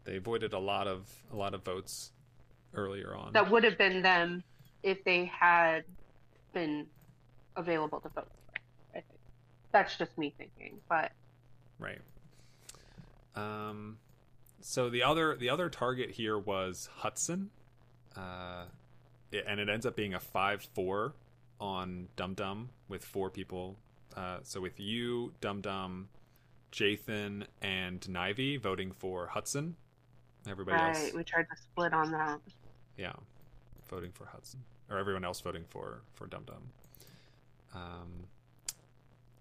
they 0.05 0.17
avoided 0.17 0.53
a 0.53 0.59
lot 0.59 0.87
of 0.87 1.11
a 1.33 1.35
lot 1.35 1.53
of 1.53 1.63
votes 1.63 2.11
earlier 2.73 3.15
on. 3.15 3.33
That 3.33 3.49
would 3.49 3.63
have 3.63 3.77
been 3.77 4.01
them 4.01 4.43
if 4.83 5.03
they 5.03 5.25
had 5.25 5.83
been 6.53 6.85
available 7.55 7.99
to 8.01 8.09
vote. 8.09 8.27
That's 9.75 9.97
just 9.97 10.17
me 10.17 10.33
thinking, 10.37 10.79
but 10.87 11.11
Right. 11.79 11.99
Um, 13.35 13.97
so 14.61 14.89
the 14.89 15.03
other 15.03 15.35
the 15.35 15.49
other 15.49 15.69
target 15.69 16.11
here 16.11 16.39
was 16.39 16.87
Hudson, 16.99 17.49
uh, 18.15 18.67
it- 19.33 19.43
and 19.45 19.59
it 19.59 19.67
ends 19.67 19.85
up 19.85 19.97
being 19.97 20.13
a 20.13 20.19
five 20.21 20.63
four 20.73 21.13
on 21.59 22.07
Dum 22.15 22.35
Dum 22.35 22.69
with 22.87 23.03
four 23.03 23.29
people. 23.29 23.75
Uh, 24.15 24.39
so 24.43 24.61
with 24.61 24.79
you, 24.79 25.33
Dum 25.41 25.59
Dum, 25.59 26.07
Jathan, 26.71 27.45
and 27.61 27.99
Nivy 27.99 28.57
voting 28.57 28.93
for 28.93 29.27
Hudson. 29.27 29.75
Everybody 30.47 30.77
right, 30.77 30.95
else, 30.95 31.11
we 31.13 31.25
tried 31.25 31.47
to 31.49 31.57
split 31.61 31.93
on 31.93 32.11
that. 32.11 32.39
yeah, 32.97 33.13
voting 33.89 34.13
for 34.13 34.27
Hudson, 34.27 34.63
or 34.89 34.97
everyone 34.97 35.25
else 35.25 35.41
voting 35.41 35.65
for 35.67 36.03
for 36.13 36.27
Dum 36.27 36.45
Dum. 36.45 36.71
Um, 37.73 38.27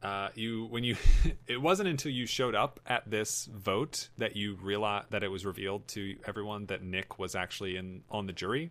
uh, 0.04 0.28
you 0.34 0.66
when 0.66 0.84
you 0.84 0.96
it 1.48 1.60
wasn't 1.60 1.88
until 1.88 2.12
you 2.12 2.26
showed 2.26 2.54
up 2.54 2.78
at 2.86 3.10
this 3.10 3.46
vote 3.46 4.08
that 4.18 4.36
you 4.36 4.56
realized 4.62 5.10
that 5.10 5.24
it 5.24 5.28
was 5.28 5.44
revealed 5.44 5.88
to 5.88 6.16
everyone 6.26 6.66
that 6.66 6.82
Nick 6.82 7.18
was 7.18 7.34
actually 7.34 7.76
in 7.76 8.02
on 8.10 8.26
the 8.26 8.32
jury. 8.32 8.70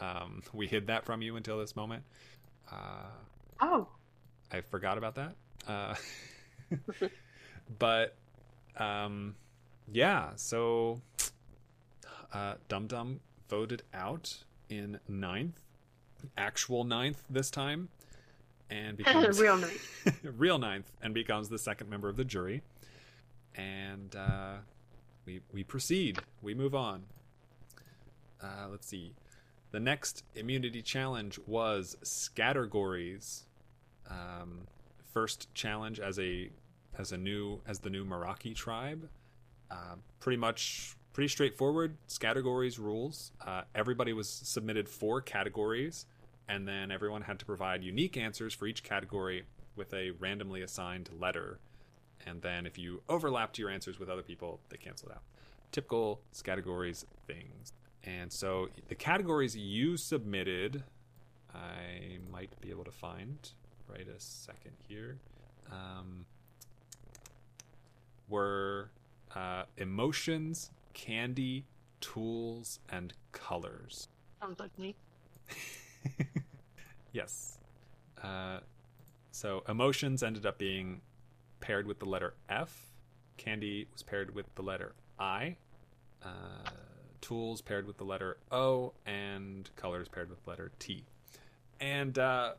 Um, 0.00 0.42
we 0.52 0.66
hid 0.66 0.88
that 0.88 1.04
from 1.04 1.22
you 1.22 1.36
until 1.36 1.58
this 1.58 1.76
moment. 1.76 2.02
Uh, 2.70 3.10
Oh, 3.60 3.88
I 4.52 4.60
forgot 4.60 4.98
about 4.98 5.14
that. 5.14 5.34
Uh, 5.66 5.94
but 7.78 8.16
um, 8.76 9.36
yeah, 9.92 10.30
so 10.36 11.00
uh, 12.32 12.54
Dum 12.68 12.86
Dum 12.86 13.20
voted 13.48 13.82
out 13.92 14.44
in 14.68 14.98
ninth, 15.08 15.60
actual 16.36 16.84
ninth 16.84 17.22
this 17.30 17.50
time, 17.50 17.88
and 18.70 18.96
becomes 18.96 19.40
real 19.40 19.56
nice. 19.56 19.88
real 20.22 20.58
ninth, 20.58 20.90
and 21.02 21.14
becomes 21.14 21.48
the 21.48 21.58
second 21.58 21.88
member 21.90 22.08
of 22.08 22.16
the 22.16 22.24
jury. 22.24 22.62
And 23.54 24.14
uh, 24.16 24.56
we 25.26 25.40
we 25.52 25.64
proceed. 25.64 26.18
We 26.42 26.54
move 26.54 26.74
on. 26.74 27.04
Uh, 28.42 28.68
let's 28.70 28.86
see. 28.86 29.14
The 29.70 29.80
next 29.80 30.22
immunity 30.34 30.82
challenge 30.82 31.38
was 31.46 31.96
Scattergories. 32.04 33.42
Um, 34.08 34.66
first 35.12 35.52
challenge 35.54 35.98
as 36.00 36.18
a 36.18 36.50
as 36.98 37.12
a 37.12 37.16
new 37.16 37.60
as 37.66 37.80
the 37.80 37.90
new 37.90 38.04
Meraki 38.04 38.54
tribe. 38.54 39.08
Uh, 39.70 39.96
pretty 40.20 40.36
much 40.36 40.96
pretty 41.12 41.28
straightforward. 41.28 41.96
Scattergories 42.08 42.78
rules. 42.78 43.32
Uh, 43.44 43.62
everybody 43.74 44.12
was 44.12 44.28
submitted 44.28 44.88
four 44.88 45.20
categories, 45.20 46.06
and 46.48 46.68
then 46.68 46.90
everyone 46.90 47.22
had 47.22 47.38
to 47.38 47.44
provide 47.44 47.82
unique 47.82 48.16
answers 48.16 48.52
for 48.54 48.66
each 48.66 48.82
category 48.82 49.44
with 49.76 49.92
a 49.94 50.10
randomly 50.12 50.62
assigned 50.62 51.10
letter. 51.18 51.58
And 52.26 52.42
then 52.42 52.66
if 52.66 52.78
you 52.78 53.02
overlapped 53.08 53.58
your 53.58 53.70
answers 53.70 53.98
with 53.98 54.08
other 54.08 54.22
people, 54.22 54.60
they 54.68 54.76
canceled 54.76 55.12
out. 55.12 55.22
Typical 55.72 56.20
categories 56.42 57.04
things. 57.26 57.72
And 58.04 58.32
so 58.32 58.68
the 58.88 58.94
categories 58.94 59.56
you 59.56 59.96
submitted, 59.96 60.84
I 61.54 62.18
might 62.30 62.60
be 62.60 62.70
able 62.70 62.84
to 62.84 62.92
find 62.92 63.38
right 63.88 64.06
a 64.06 64.20
second 64.20 64.72
here, 64.88 65.18
um, 65.70 66.26
were 68.28 68.90
uh, 69.34 69.64
emotions, 69.76 70.70
candy, 70.92 71.64
tools, 72.00 72.78
and 72.90 73.12
colors. 73.32 74.08
Sounds 74.40 74.60
like 74.60 74.78
me. 74.78 74.94
yes. 77.12 77.58
Uh, 78.22 78.58
so 79.30 79.62
emotions 79.68 80.22
ended 80.22 80.46
up 80.46 80.58
being 80.58 81.00
paired 81.60 81.86
with 81.86 81.98
the 81.98 82.04
letter 82.04 82.34
F, 82.48 82.92
candy 83.36 83.86
was 83.92 84.02
paired 84.02 84.34
with 84.34 84.46
the 84.54 84.62
letter 84.62 84.94
I. 85.18 85.56
Uh, 86.22 86.70
tools 87.20 87.60
paired 87.60 87.86
with 87.86 87.96
the 87.96 88.04
letter 88.04 88.36
O, 88.50 88.92
and 89.06 89.68
colors 89.76 90.08
paired 90.08 90.30
with 90.30 90.42
the 90.44 90.50
letter 90.50 90.70
T. 90.78 91.04
And 91.80 92.18
uh, 92.18 92.52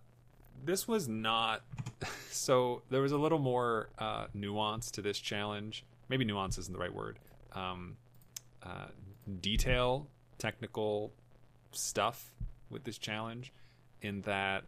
this 0.63 0.87
was 0.87 1.07
not 1.07 1.61
so. 2.29 2.81
There 2.89 3.01
was 3.01 3.11
a 3.11 3.17
little 3.17 3.39
more 3.39 3.89
uh, 3.97 4.27
nuance 4.33 4.91
to 4.91 5.01
this 5.01 5.19
challenge. 5.19 5.85
Maybe 6.09 6.25
nuance 6.25 6.57
isn't 6.57 6.73
the 6.73 6.79
right 6.79 6.93
word. 6.93 7.19
Um, 7.53 7.97
uh, 8.63 8.87
detail, 9.41 10.07
technical 10.37 11.11
stuff 11.71 12.31
with 12.69 12.83
this 12.83 12.97
challenge, 12.97 13.53
in 14.01 14.21
that 14.21 14.63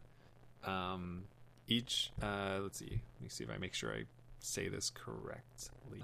um, 0.63 1.23
each. 1.67 2.11
Uh, 2.21 2.59
let's 2.61 2.79
see. 2.79 3.01
Let 3.15 3.21
me 3.21 3.29
see 3.29 3.43
if 3.43 3.49
I 3.49 3.57
make 3.57 3.73
sure 3.73 3.91
I 3.91 4.03
say 4.39 4.67
this 4.69 4.89
correctly. 4.89 6.03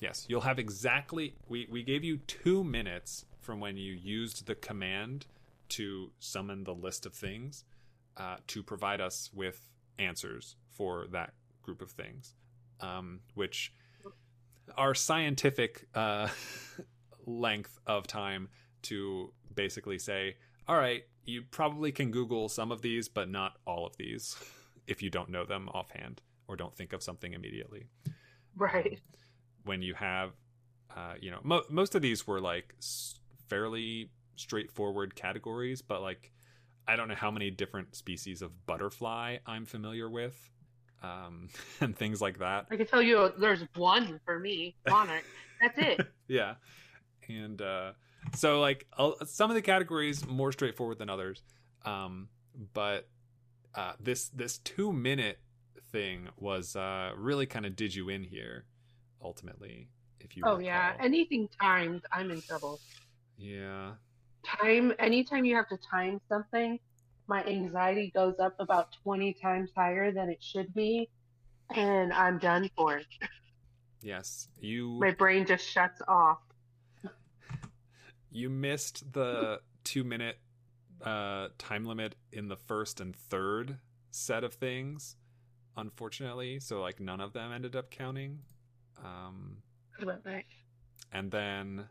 Yes, 0.00 0.26
you'll 0.28 0.42
have 0.42 0.58
exactly. 0.58 1.34
We 1.48 1.66
we 1.70 1.82
gave 1.82 2.04
you 2.04 2.18
two 2.18 2.62
minutes 2.62 3.24
from 3.40 3.60
when 3.60 3.76
you 3.76 3.92
used 3.92 4.46
the 4.46 4.54
command 4.54 5.26
to 5.70 6.10
summon 6.18 6.64
the 6.64 6.74
list 6.74 7.06
of 7.06 7.14
things 7.14 7.64
uh, 8.16 8.36
to 8.46 8.62
provide 8.62 9.00
us 9.00 9.30
with 9.34 9.68
answers 9.98 10.56
for 10.70 11.06
that 11.12 11.32
group 11.62 11.82
of 11.82 11.90
things, 11.90 12.34
um, 12.80 13.20
which 13.34 13.72
are 14.76 14.94
scientific 14.94 15.86
uh, 15.94 16.28
length 17.26 17.78
of 17.86 18.06
time 18.06 18.48
to 18.82 19.32
basically 19.54 19.98
say, 19.98 20.36
all 20.68 20.76
right, 20.76 21.02
you 21.24 21.42
probably 21.50 21.92
can 21.92 22.10
Google 22.10 22.48
some 22.48 22.70
of 22.70 22.82
these, 22.82 23.08
but 23.08 23.30
not 23.30 23.56
all 23.66 23.86
of 23.86 23.96
these 23.96 24.36
if 24.86 25.02
you 25.02 25.10
don't 25.10 25.28
know 25.28 25.44
them 25.44 25.68
offhand 25.70 26.22
or 26.46 26.56
don't 26.56 26.74
think 26.76 26.92
of 26.92 27.02
something 27.02 27.32
immediately. 27.32 27.86
Right. 28.56 29.00
When 29.64 29.82
you 29.82 29.94
have, 29.94 30.32
uh, 30.96 31.14
you 31.20 31.30
know, 31.30 31.40
mo- 31.42 31.64
most 31.68 31.94
of 31.94 32.02
these 32.02 32.26
were 32.26 32.40
like 32.40 32.74
s- 32.78 33.18
fairly 33.48 34.10
straightforward 34.36 35.14
categories, 35.14 35.82
but 35.82 36.02
like 36.02 36.32
I 36.86 36.96
don't 36.96 37.08
know 37.08 37.14
how 37.14 37.30
many 37.30 37.50
different 37.50 37.94
species 37.94 38.40
of 38.40 38.66
butterfly 38.66 39.38
I'm 39.46 39.66
familiar 39.66 40.08
with, 40.08 40.50
um, 41.02 41.48
and 41.80 41.96
things 41.96 42.22
like 42.22 42.38
that. 42.38 42.66
I 42.70 42.76
can 42.76 42.86
tell 42.86 43.02
you 43.02 43.32
there's 43.38 43.64
one 43.76 44.20
for 44.24 44.38
me, 44.38 44.74
monarch. 44.88 45.24
That's 45.60 45.78
it. 45.78 46.08
yeah, 46.28 46.54
and 47.28 47.60
uh, 47.60 47.92
so 48.34 48.60
like 48.60 48.86
uh, 48.96 49.12
some 49.26 49.50
of 49.50 49.54
the 49.54 49.62
categories 49.62 50.26
more 50.26 50.52
straightforward 50.52 50.98
than 50.98 51.10
others, 51.10 51.42
um, 51.84 52.28
but 52.74 53.08
uh, 53.74 53.92
this 54.00 54.28
this 54.30 54.58
two 54.58 54.92
minute 54.92 55.38
thing 55.92 56.28
was 56.36 56.76
uh, 56.76 57.12
really 57.16 57.46
kind 57.46 57.64
of 57.66 57.76
did 57.76 57.94
you 57.94 58.08
in 58.08 58.22
here 58.24 58.64
ultimately. 59.22 59.88
If 60.20 60.36
you 60.36 60.42
oh 60.46 60.56
recall. 60.56 60.62
yeah, 60.62 60.92
anything 61.00 61.48
timed, 61.60 62.02
I'm 62.12 62.30
in 62.30 62.42
trouble. 62.42 62.80
yeah 63.36 63.92
Time, 64.44 64.92
anytime 64.98 65.44
you 65.44 65.56
have 65.56 65.68
to 65.68 65.78
time 65.90 66.20
something, 66.28 66.78
my 67.26 67.44
anxiety 67.44 68.10
goes 68.14 68.34
up 68.38 68.54
about 68.58 68.88
20 69.02 69.34
times 69.34 69.70
higher 69.76 70.10
than 70.12 70.28
it 70.30 70.42
should 70.42 70.72
be, 70.74 71.08
and 71.74 72.12
I'm 72.12 72.38
done 72.38 72.70
for. 72.76 73.00
yes 74.02 74.48
you 74.60 74.98
My 75.00 75.10
brain 75.12 75.46
just 75.46 75.66
shuts 75.68 76.00
off. 76.08 76.38
You 78.38 78.48
missed 78.48 79.12
the 79.12 79.60
two 79.84 80.04
minute 80.04 80.38
uh, 81.02 81.48
time 81.58 81.84
limit 81.84 82.14
in 82.32 82.48
the 82.48 82.56
first 82.56 83.00
and 83.00 83.14
third 83.14 83.78
set 84.10 84.44
of 84.44 84.54
things, 84.54 85.16
unfortunately. 85.76 86.60
So 86.60 86.80
like 86.80 87.00
none 87.00 87.20
of 87.20 87.32
them 87.32 87.52
ended 87.52 87.74
up 87.76 87.90
counting. 87.90 88.38
Um, 89.04 89.58
like, 90.24 90.46
and 91.12 91.30
then 91.30 91.88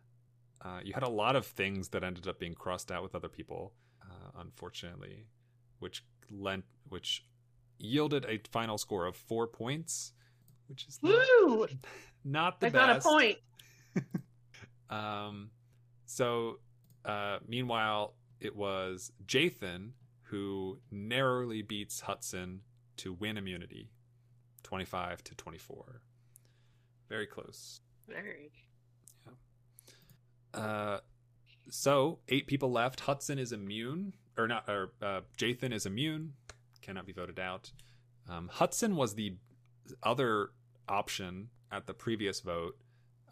uh, 0.63 0.79
you 0.83 0.93
had 0.93 1.03
a 1.03 1.09
lot 1.09 1.35
of 1.35 1.45
things 1.45 1.89
that 1.89 2.03
ended 2.03 2.27
up 2.27 2.39
being 2.39 2.53
crossed 2.53 2.91
out 2.91 3.03
with 3.03 3.15
other 3.15 3.29
people, 3.29 3.73
uh, 4.01 4.39
unfortunately, 4.39 5.27
which 5.79 6.03
lent 6.31 6.65
which 6.89 7.25
yielded 7.79 8.25
a 8.25 8.39
final 8.51 8.77
score 8.77 9.05
of 9.05 9.15
four 9.15 9.47
points, 9.47 10.13
which 10.67 10.87
is 10.87 10.99
not, 11.01 11.25
Woo! 11.41 11.67
not 12.23 12.59
the 12.59 12.67
I 12.67 12.69
got 12.69 12.97
a 12.97 13.01
point. 13.01 13.37
Um, 14.89 15.49
so, 16.07 16.59
uh, 17.05 17.37
meanwhile, 17.47 18.15
it 18.39 18.55
was 18.55 19.11
Jathan 19.27 19.91
who 20.23 20.79
narrowly 20.89 21.61
beats 21.61 22.01
Hudson 22.01 22.61
to 22.97 23.13
win 23.13 23.37
immunity, 23.37 23.91
twenty-five 24.63 25.23
to 25.25 25.35
twenty-four. 25.35 26.01
Very 27.07 27.27
close. 27.27 27.81
Very. 28.07 28.51
Uh, 30.53 30.99
so 31.69 32.19
eight 32.29 32.47
people 32.47 32.71
left. 32.71 33.01
Hudson 33.01 33.37
is 33.37 33.51
immune, 33.51 34.13
or 34.37 34.47
not? 34.47 34.67
Or 34.67 34.91
uh, 35.01 35.21
Jathan 35.37 35.71
is 35.71 35.85
immune, 35.85 36.33
cannot 36.81 37.05
be 37.05 37.13
voted 37.13 37.39
out. 37.39 37.71
Um, 38.27 38.49
Hudson 38.51 38.95
was 38.95 39.15
the 39.15 39.35
other 40.03 40.49
option 40.89 41.49
at 41.71 41.85
the 41.85 41.93
previous 41.93 42.41
vote, 42.41 42.77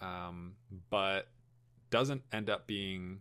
um, 0.02 0.54
but 0.90 1.28
doesn't 1.96 2.24
end 2.34 2.50
up 2.50 2.68
being. 2.68 3.20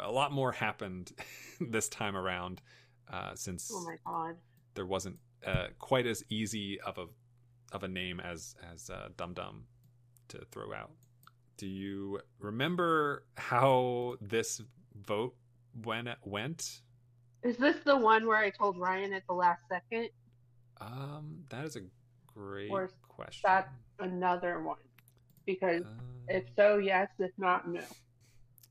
A 0.00 0.10
lot 0.10 0.30
more 0.32 0.52
happened 0.52 1.12
this 1.60 1.88
time 1.88 2.16
around, 2.16 2.62
uh, 3.12 3.34
since 3.34 3.70
Oh 3.74 3.84
my 3.84 3.96
god. 4.06 4.36
there 4.74 4.86
wasn't 4.86 5.16
uh, 5.44 5.68
quite 5.78 6.06
as 6.06 6.22
easy 6.30 6.80
of 6.80 6.98
a 6.98 7.06
of 7.72 7.82
a 7.82 7.88
name 7.88 8.20
as 8.20 8.54
as 8.72 8.90
uh, 8.90 9.08
Dum 9.16 9.34
Dum 9.34 9.64
to 10.28 10.38
throw 10.52 10.72
out. 10.72 10.92
Do 11.56 11.66
you 11.66 12.20
remember 12.38 13.24
how 13.36 14.14
this 14.20 14.60
vote 14.94 15.34
when 15.84 16.06
it 16.06 16.18
went? 16.24 16.82
Is 17.42 17.56
this 17.56 17.76
the 17.84 17.96
one 17.96 18.26
where 18.26 18.38
I 18.38 18.50
told 18.50 18.78
Ryan 18.78 19.12
at 19.14 19.26
the 19.26 19.34
last 19.34 19.62
second? 19.68 20.10
Um, 20.80 21.44
that 21.48 21.64
is 21.64 21.76
a 21.76 21.80
great 22.34 22.70
Or 22.70 22.90
question. 23.08 23.42
That's 23.44 23.68
Another 23.98 24.60
one. 24.62 24.76
Because 25.46 25.82
Uh, 25.84 25.90
if 26.28 26.44
so, 26.56 26.78
yes. 26.78 27.08
If 27.18 27.32
not, 27.38 27.68
no. 27.68 27.80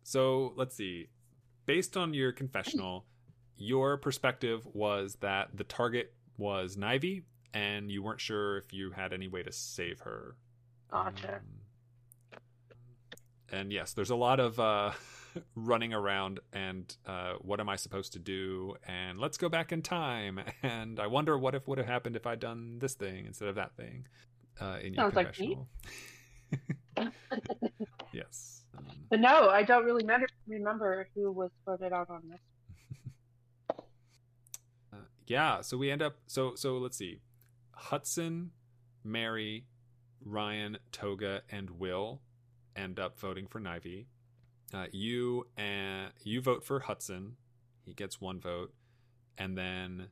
So 0.03 0.53
let's 0.55 0.75
see. 0.75 1.07
Based 1.65 1.97
on 1.97 2.13
your 2.13 2.31
confessional, 2.31 3.05
your 3.57 3.97
perspective 3.97 4.67
was 4.73 5.15
that 5.21 5.49
the 5.55 5.63
target 5.63 6.13
was 6.37 6.75
Nivy, 6.75 7.23
and 7.53 7.89
you 7.89 8.03
weren't 8.03 8.21
sure 8.21 8.57
if 8.57 8.73
you 8.73 8.91
had 8.91 9.13
any 9.13 9.27
way 9.27 9.41
to 9.41 9.51
save 9.51 10.01
her. 10.01 10.35
Gotcha. 10.91 11.35
Um, 12.33 12.39
and 13.51 13.71
yes, 13.71 13.93
there's 13.93 14.09
a 14.09 14.15
lot 14.15 14.39
of 14.39 14.59
uh, 14.59 14.91
running 15.55 15.93
around, 15.93 16.39
and 16.53 16.95
uh, 17.05 17.33
what 17.41 17.59
am 17.59 17.69
I 17.69 17.77
supposed 17.77 18.13
to 18.13 18.19
do? 18.19 18.75
And 18.87 19.19
let's 19.19 19.37
go 19.37 19.49
back 19.49 19.71
in 19.71 19.81
time, 19.81 20.39
and 20.61 20.99
I 20.99 21.07
wonder 21.07 21.37
what 21.37 21.55
if 21.55 21.67
would 21.67 21.77
have 21.77 21.87
happened 21.87 22.15
if 22.15 22.27
I'd 22.27 22.39
done 22.39 22.79
this 22.79 22.93
thing 22.93 23.25
instead 23.25 23.47
of 23.47 23.55
that 23.55 23.75
thing. 23.75 24.07
Uh, 24.59 24.77
in 24.81 24.93
your 24.93 25.03
Sounds 25.05 25.15
like 25.15 25.39
me. 25.39 25.57
yes. 28.13 28.63
Um, 28.77 28.85
But 29.09 29.19
no, 29.19 29.49
I 29.49 29.63
don't 29.63 29.85
really 29.85 30.03
met- 30.03 30.31
remember 30.47 31.07
who 31.15 31.31
was 31.31 31.51
voted 31.65 31.93
out 31.93 32.09
on 32.09 32.21
this. 32.29 32.39
Uh, 34.93 34.97
yeah, 35.27 35.61
so 35.61 35.75
we 35.77 35.91
end 35.91 36.01
up 36.01 36.15
so 36.27 36.55
so 36.55 36.77
let's 36.77 36.97
see. 36.97 37.19
Hudson, 37.73 38.51
Mary, 39.03 39.65
Ryan, 40.23 40.77
Toga, 40.91 41.41
and 41.49 41.71
Will 41.71 42.21
end 42.75 42.99
up 42.99 43.19
voting 43.19 43.47
for 43.47 43.59
Nivy. 43.59 44.05
Uh, 44.73 44.87
you 44.91 45.47
and 45.57 46.11
you 46.23 46.41
vote 46.41 46.63
for 46.63 46.81
Hudson. 46.81 47.35
He 47.83 47.93
gets 47.93 48.19
one 48.21 48.39
vote, 48.39 48.73
and 49.37 49.57
then 49.57 50.07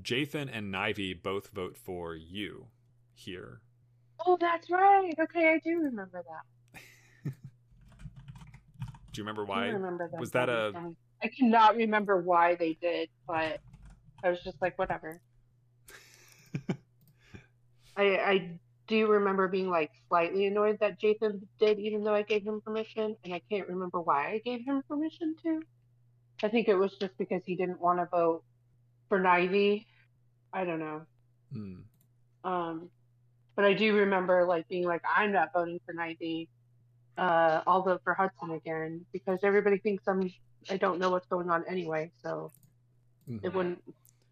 Jathan 0.00 0.48
and 0.52 0.72
Nivy 0.72 1.20
both 1.20 1.48
vote 1.48 1.76
for 1.76 2.14
you 2.14 2.66
here. 3.14 3.60
Oh, 4.24 4.36
that's 4.40 4.70
right. 4.70 5.12
Okay, 5.18 5.48
I 5.48 5.60
do 5.64 5.80
remember 5.80 6.22
that. 6.22 6.82
Do 9.12 9.20
you 9.20 9.22
remember 9.22 9.44
why? 9.44 9.66
remember 9.66 10.08
that. 10.10 10.20
was 10.20 10.30
that 10.32 10.48
a-. 10.48 10.72
I 11.22 11.28
cannot 11.28 11.76
remember 11.76 12.20
why 12.20 12.54
they 12.54 12.74
did, 12.80 13.08
but 13.26 13.60
I 14.22 14.30
was 14.30 14.42
just 14.42 14.60
like, 14.60 14.78
whatever. 14.78 15.20
I 17.96 18.04
I 18.04 18.50
do 18.86 19.06
remember 19.08 19.48
being 19.48 19.68
like 19.68 19.90
slightly 20.08 20.46
annoyed 20.46 20.78
that 20.80 21.00
Jathan 21.00 21.40
did, 21.58 21.78
even 21.78 22.04
though 22.04 22.14
I 22.14 22.22
gave 22.22 22.46
him 22.46 22.60
permission, 22.60 23.16
and 23.24 23.34
I 23.34 23.40
can't 23.50 23.68
remember 23.68 24.00
why 24.00 24.32
I 24.32 24.38
gave 24.44 24.64
him 24.64 24.82
permission 24.88 25.34
to. 25.42 25.62
I 26.42 26.48
think 26.48 26.68
it 26.68 26.76
was 26.76 26.92
just 27.00 27.16
because 27.18 27.42
he 27.44 27.56
didn't 27.56 27.80
want 27.80 27.98
to 27.98 28.06
vote 28.06 28.44
for 29.08 29.18
Nivy. 29.18 29.86
I 30.52 30.64
don't 30.64 30.80
know. 30.80 31.02
Hmm. 31.52 31.74
Um, 32.44 32.90
but 33.56 33.64
I 33.64 33.72
do 33.72 33.96
remember 33.96 34.44
like 34.44 34.68
being 34.68 34.84
like, 34.84 35.02
I'm 35.16 35.32
not 35.32 35.48
voting 35.52 35.80
for 35.84 35.94
Nivy. 35.94 36.48
Uh, 37.16 37.62
I'll 37.66 37.82
vote 37.82 38.02
for 38.04 38.14
Hudson 38.14 38.50
again 38.52 39.06
because 39.12 39.40
everybody 39.42 39.78
thinks 39.78 40.04
I'm. 40.06 40.30
I 40.68 40.76
don't 40.76 40.98
know 40.98 41.10
what's 41.10 41.26
going 41.28 41.48
on 41.50 41.64
anyway, 41.68 42.12
so 42.22 42.52
Mhm. 43.28 43.40
it 43.44 43.54
wouldn't 43.54 43.82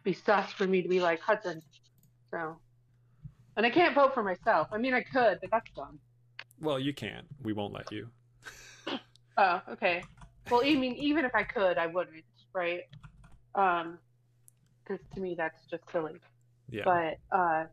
be 0.03 0.13
sus 0.13 0.51
for 0.53 0.67
me 0.67 0.83
to 0.83 0.89
be 0.89 1.01
like 1.01 1.21
Hudson. 1.21 1.63
So 2.31 2.61
And 3.57 3.65
I 3.65 3.71
can't 3.71 3.95
vote 3.95 4.15
for 4.15 4.23
myself. 4.25 4.69
I 4.73 4.79
mean, 4.79 4.95
I 4.95 5.03
could, 5.03 5.39
but 5.41 5.51
that's 5.51 5.71
dumb. 5.77 6.01
Well, 6.61 6.79
you 6.79 6.93
can't. 6.93 7.29
We 7.41 7.53
won't 7.53 7.73
let 7.73 7.91
you. 7.93 8.11
Oh, 9.37 9.61
okay. 9.69 10.05
Well, 10.49 10.61
I 10.65 10.75
mean, 10.77 10.95
even 10.95 11.25
if 11.25 11.35
I 11.35 11.43
could, 11.43 11.77
I 11.77 11.89
wouldn't, 11.89 12.25
right? 12.55 12.83
Um, 13.57 13.99
because 14.85 15.05
to 15.15 15.21
me 15.21 15.35
that's 15.37 15.59
just 15.71 15.83
silly. 15.91 16.21
Yeah. 16.69 16.85
But 16.85 17.37
uh, 17.37 17.65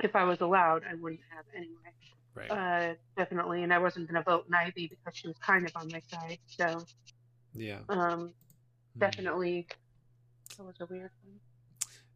if 0.00 0.14
I 0.16 0.24
was 0.24 0.40
allowed, 0.40 0.82
I 0.90 0.94
wouldn't 0.94 1.20
have 1.30 1.44
anyway. 1.54 1.92
right. 2.34 2.50
Uh, 2.50 2.94
definitely, 3.16 3.62
and 3.62 3.72
I 3.72 3.78
wasn't 3.78 4.06
gonna 4.08 4.22
vote 4.22 4.50
Nivy 4.50 4.90
because 4.90 5.14
she 5.16 5.28
was 5.28 5.36
kind 5.38 5.64
of 5.64 5.72
on 5.76 5.88
my 5.92 6.00
side. 6.08 6.38
So, 6.46 6.84
yeah. 7.54 7.80
um, 7.88 8.32
Hmm. 8.94 9.00
definitely, 9.00 9.66
that 10.56 10.64
was 10.64 10.76
a 10.80 10.86
weird 10.86 11.10
one. 11.24 11.40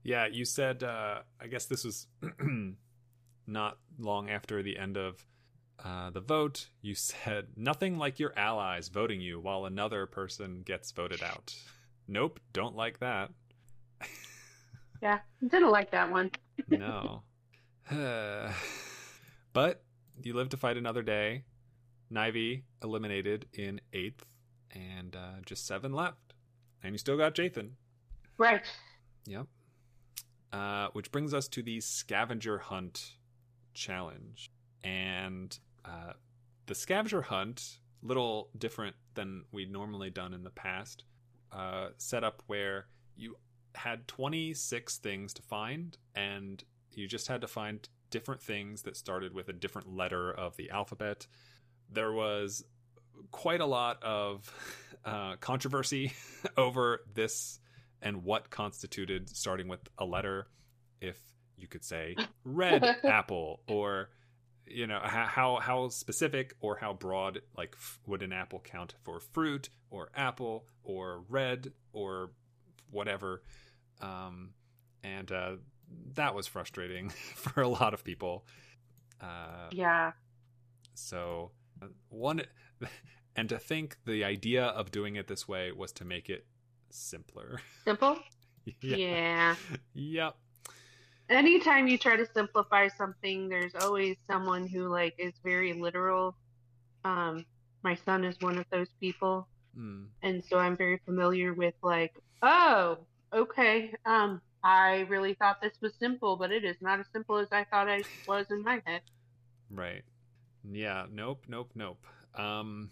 Yeah, 0.05 0.27
you 0.27 0.45
said 0.45 0.83
uh 0.85 1.21
I 1.41 1.47
guess 1.49 1.67
this 1.67 1.85
was 1.85 2.07
not 3.47 3.79
long 3.99 4.31
after 4.31 4.63
the 4.63 4.79
end 4.79 4.97
of 4.97 5.27
uh, 5.85 6.11
the 6.11 6.21
vote. 6.21 6.69
You 6.83 6.95
said 6.95 7.49
nothing 7.57 7.99
like 7.99 8.19
your 8.19 8.33
allies 8.39 8.89
voting 8.89 9.21
you 9.21 9.41
while 9.41 9.65
another 9.65 10.07
person 10.07 10.63
gets 10.65 10.91
voted 10.93 11.23
out. 11.23 11.55
Nope, 12.07 12.41
don't 12.53 12.75
like 12.77 13.01
that. 13.01 13.31
Yeah, 15.03 15.19
didn't 15.47 15.71
like 15.71 15.91
that 15.93 16.11
one. 16.11 16.31
No. 16.69 17.23
but 19.53 19.83
you 20.23 20.35
live 20.35 20.51
to 20.51 20.57
fight 20.57 20.77
another 20.77 21.03
day. 21.03 21.45
Nivy 22.13 22.63
eliminated 22.83 23.47
in 23.53 23.81
eighth, 23.93 24.25
and 24.73 25.15
uh, 25.15 25.41
just 25.45 25.67
seven 25.67 25.93
left. 25.93 26.35
And 26.83 26.93
you 26.93 26.99
still 26.99 27.17
got 27.17 27.35
Jathan. 27.35 27.71
Right. 28.37 28.63
Yep. 29.27 29.47
Uh, 30.53 30.89
which 30.93 31.11
brings 31.11 31.35
us 31.35 31.49
to 31.49 31.63
the 31.63 31.81
scavenger 31.81 32.59
hunt 32.59 33.17
challenge. 33.75 34.51
And 34.83 35.59
uh, 35.85 36.13
the 36.67 36.75
scavenger 36.75 37.23
hunt, 37.23 37.79
little 38.03 38.49
different 38.57 38.97
than 39.15 39.45
we'd 39.53 39.73
normally 39.73 40.11
done 40.11 40.33
in 40.33 40.45
the 40.45 40.51
past, 40.51 41.05
uh, 41.53 41.89
set 41.97 42.25
up 42.25 42.43
where 42.47 42.87
you 43.17 43.37
had 43.75 44.07
26 44.09 44.99
things 44.99 45.35
to 45.35 45.43
find, 45.43 45.97
and 46.15 46.65
you 46.99 47.09
just 47.09 47.29
had 47.29 47.41
to 47.41 47.49
find 47.49 47.89
different 48.11 48.43
things 48.43 48.83
that 48.83 48.97
started 48.97 49.33
with 49.33 49.49
a 49.49 49.53
different 49.53 49.95
letter 49.95 50.31
of 50.31 50.57
the 50.57 50.71
alphabet. 50.71 51.27
There 51.91 52.13
was 52.13 52.65
quite 53.31 53.61
a 53.61 53.67
lot 53.67 54.03
of 54.03 54.53
uh, 55.05 55.37
controversy 55.37 56.13
over 56.57 57.01
this 57.15 57.61
and 58.03 58.25
what 58.25 58.51
constituted 58.51 59.29
starting 59.29 59.69
with 59.69 59.81
a 59.99 60.05
letter 60.05 60.47
if 61.01 61.21
you 61.57 61.67
could 61.67 61.85
say 61.85 62.15
red 62.45 62.85
apple 63.05 63.61
or 63.67 64.11
you 64.67 64.87
know 64.87 65.01
how 65.03 65.59
how, 65.61 65.89
specific 65.89 66.55
or 66.61 66.77
how 66.77 66.93
broad 66.93 67.41
like 67.57 67.75
f- 67.75 67.99
would 68.07 68.23
an 68.23 68.33
apple 68.33 68.61
count 68.61 68.95
for 69.03 69.19
fruit 69.19 69.69
or 69.91 70.11
apple 70.15 70.67
or 70.85 71.25
red 71.29 71.73
or 71.93 72.31
whatever 72.91 73.43
um, 74.01 74.51
and 75.03 75.33
uh, 75.33 75.57
that 76.15 76.35
was 76.35 76.47
frustrating 76.47 77.09
for 77.35 77.61
a 77.63 77.69
lot 77.69 77.95
of 77.95 78.05
people 78.05 78.45
uh, 79.21 79.69
Yeah. 79.73 80.13
so 80.95 81.53
uh, 81.83 81.87
one 82.09 82.43
and 83.37 83.49
to 83.49 83.59
think 83.59 83.97
the 84.05 84.25
idea 84.25 84.65
of 84.65 84.91
doing 84.91 85.17
it 85.17 85.27
this 85.29 85.47
way 85.49 85.73
was 85.73 85.93
to 85.93 86.05
make 86.05 86.29
it 86.29 86.47
simpler 86.91 87.61
Simple. 87.85 88.19
yeah. 88.81 88.97
yeah. 88.97 89.55
Yep. 89.95 90.37
anytime 91.31 91.89
you 91.89 91.99
try 91.99 92.17
to 92.17 92.27
simplify 92.35 92.89
something 92.89 93.49
there's 93.49 93.75
always 93.81 94.17
someone 94.27 94.67
who 94.67 94.89
like 94.89 95.15
is 95.19 95.35
very 95.45 95.73
literal 95.75 96.37
um 97.05 97.45
my 97.83 97.95
son 98.05 98.25
is 98.25 98.37
one 98.41 98.59
of 98.59 98.67
those 98.71 98.89
people 99.01 99.49
Mm. 99.79 100.07
and 100.23 100.43
so 100.43 100.59
i'm 100.59 100.77
very 100.77 100.99
familiar 101.05 101.53
with 101.53 101.75
like 101.83 102.13
oh 102.43 102.99
okay 103.33 103.93
um 104.07 104.41
i 104.65 105.07
really 105.09 105.35
thought 105.35 105.61
this 105.61 105.75
was 105.81 105.93
simple 105.99 106.37
but 106.37 106.51
it 106.51 106.65
is 106.65 106.77
not 106.81 106.99
as 107.01 107.07
simple 107.13 107.37
as 107.39 107.49
i 107.53 107.65
thought 107.65 107.89
it 107.89 108.07
was 108.27 108.47
in 108.51 108.63
my 108.63 108.81
head 108.85 109.03
Right. 109.71 110.03
Yeah. 110.71 111.07
Nope. 111.11 111.45
Nope. 111.49 111.71
Nope. 111.75 112.05
Um, 112.35 112.91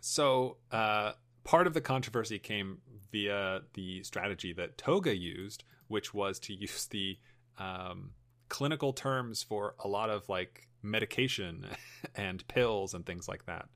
so 0.00 0.56
uh, 0.70 1.12
part 1.44 1.66
of 1.66 1.74
the 1.74 1.80
controversy 1.80 2.38
came 2.38 2.78
via 3.12 3.60
the 3.74 4.02
strategy 4.02 4.52
that 4.54 4.78
Toga 4.78 5.16
used, 5.16 5.64
which 5.88 6.14
was 6.14 6.38
to 6.40 6.54
use 6.54 6.86
the 6.86 7.18
um, 7.58 8.12
clinical 8.48 8.92
terms 8.92 9.42
for 9.42 9.74
a 9.82 9.88
lot 9.88 10.10
of 10.10 10.28
like 10.28 10.68
medication 10.82 11.66
and 12.14 12.46
pills 12.48 12.94
and 12.94 13.04
things 13.04 13.28
like 13.28 13.44
that, 13.46 13.66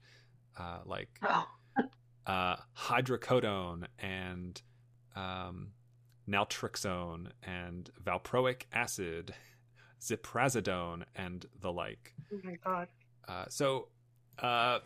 uh, 0.58 0.78
like 0.84 1.08
oh 1.22 1.46
uh, 2.26 2.56
hydrocodone 2.76 3.86
and 3.98 4.62
um, 5.16 5.68
naltrexone 6.28 7.28
and 7.42 7.90
valproic 8.02 8.62
acid, 8.72 9.34
ziprasidone, 10.00 11.04
and 11.14 11.46
the 11.60 11.72
like. 11.72 12.14
oh 12.32 12.38
my 12.44 12.56
god 12.64 12.88
Uh, 13.28 13.44
so 13.48 13.88
uh, 14.38 14.78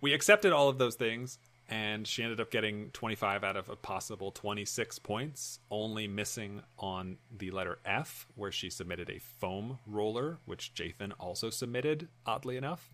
we 0.00 0.12
accepted 0.14 0.52
all 0.52 0.68
of 0.68 0.78
those 0.78 0.94
things, 0.96 1.38
and 1.68 2.06
she 2.06 2.22
ended 2.22 2.40
up 2.40 2.50
getting 2.50 2.90
25 2.90 3.42
out 3.44 3.56
of 3.56 3.68
a 3.68 3.76
possible 3.76 4.30
26 4.30 4.98
points, 5.00 5.60
only 5.70 6.06
missing 6.08 6.62
on 6.78 7.16
the 7.36 7.50
letter 7.50 7.78
F, 7.84 8.26
where 8.34 8.52
she 8.52 8.70
submitted 8.70 9.08
a 9.10 9.18
foam 9.18 9.78
roller, 9.86 10.38
which 10.46 10.74
Jathan 10.74 11.12
also 11.18 11.50
submitted, 11.50 12.08
oddly 12.26 12.56
enough. 12.56 12.90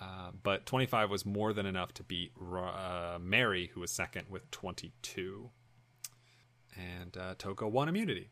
Uh, 0.00 0.30
but 0.42 0.66
25 0.66 1.10
was 1.10 1.24
more 1.26 1.52
than 1.52 1.66
enough 1.66 1.92
to 1.94 2.02
beat 2.02 2.32
uh, 2.40 3.18
Mary, 3.20 3.70
who 3.74 3.80
was 3.80 3.90
second 3.90 4.26
with 4.28 4.50
22. 4.50 5.50
And 6.76 7.16
uh, 7.16 7.34
Toga 7.38 7.68
won 7.68 7.88
immunity. 7.88 8.30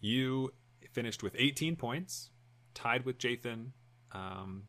You 0.00 0.52
finished 0.92 1.22
with 1.22 1.34
18 1.38 1.76
points, 1.76 2.30
tied 2.74 3.04
with 3.04 3.18
Jathan 3.18 3.68
um, 4.12 4.64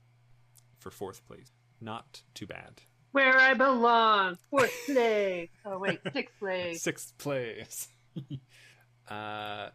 for 0.77 0.91
fourth 0.91 1.25
place. 1.27 1.51
Not 1.81 2.21
too 2.33 2.45
bad. 2.45 2.81
where 3.11 3.39
i 3.39 3.53
belong 3.53 4.37
fourth 4.51 4.71
place 4.85 5.49
oh 5.65 5.79
wait 5.79 5.99
sixth 6.13 6.37
place 6.39 6.81
Sixth 6.81 7.17
place. 7.17 7.87
uh, 9.07 9.69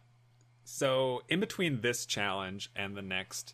so, 0.63 1.21
in 1.29 1.39
between 1.39 1.81
this 1.81 2.05
challenge 2.05 2.71
and 2.75 2.95
the 2.95 3.01
next 3.01 3.53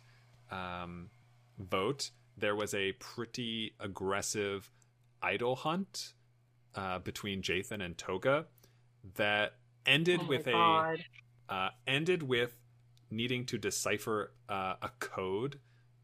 um, 0.50 1.10
vote, 1.58 2.10
there 2.38 2.54
was 2.56 2.74
a 2.74 2.92
pretty 2.92 3.74
aggressive 3.80 4.70
idol 5.22 5.56
hunt 5.56 6.14
uh, 6.74 6.98
between 7.00 7.42
Jathan 7.42 7.84
and 7.84 7.96
Toga 7.98 8.46
that 9.16 9.54
ended 9.86 10.20
oh 10.22 10.28
with 10.28 10.46
a 10.46 10.96
uh, 11.48 11.68
ended 11.86 12.22
with 12.22 12.56
needing 13.10 13.44
to 13.46 13.58
decipher 13.58 14.32
uh, 14.48 14.74
a 14.80 14.90
code 15.00 15.58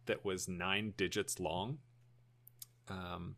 that 0.06 0.24
was 0.24 0.48
nine 0.48 0.92
digits 0.96 1.40
long. 1.40 1.78
Um, 2.88 3.36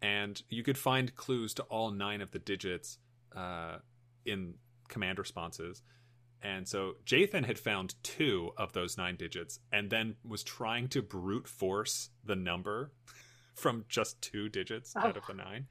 and 0.00 0.42
you 0.48 0.62
could 0.62 0.78
find 0.78 1.14
clues 1.16 1.52
to 1.54 1.62
all 1.64 1.90
nine 1.90 2.20
of 2.20 2.30
the 2.30 2.38
digits 2.38 2.98
uh, 3.36 3.76
in 4.24 4.54
command 4.88 5.18
responses. 5.18 5.82
And 6.42 6.66
so 6.66 6.96
Jathan 7.04 7.44
had 7.44 7.58
found 7.58 7.94
two 8.02 8.52
of 8.56 8.72
those 8.72 8.96
nine 8.96 9.16
digits 9.16 9.60
and 9.70 9.90
then 9.90 10.16
was 10.24 10.42
trying 10.42 10.88
to 10.88 11.02
brute 11.02 11.46
force 11.46 12.10
the 12.24 12.36
number 12.36 12.92
from 13.54 13.84
just 13.88 14.22
two 14.22 14.48
digits 14.48 14.96
out 14.96 15.16
of 15.16 15.26
the 15.26 15.34
nine. 15.34 15.66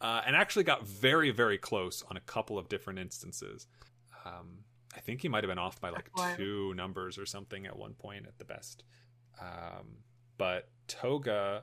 Uh, 0.00 0.20
and 0.26 0.36
actually 0.36 0.64
got 0.64 0.86
very, 0.86 1.30
very 1.30 1.56
close 1.56 2.04
on 2.10 2.16
a 2.16 2.20
couple 2.20 2.58
of 2.58 2.68
different 2.68 2.98
instances. 2.98 3.66
Um, 4.26 4.58
I 4.94 5.00
think 5.00 5.22
he 5.22 5.28
might 5.28 5.42
have 5.42 5.48
been 5.48 5.58
off 5.58 5.80
by 5.80 5.90
like 5.90 6.10
two 6.36 6.74
numbers 6.74 7.18
or 7.18 7.26
something 7.26 7.66
at 7.66 7.76
one 7.78 7.94
point 7.94 8.26
at 8.26 8.38
the 8.38 8.44
best. 8.44 8.84
Um, 9.40 9.98
but 10.38 10.68
Toga 10.86 11.62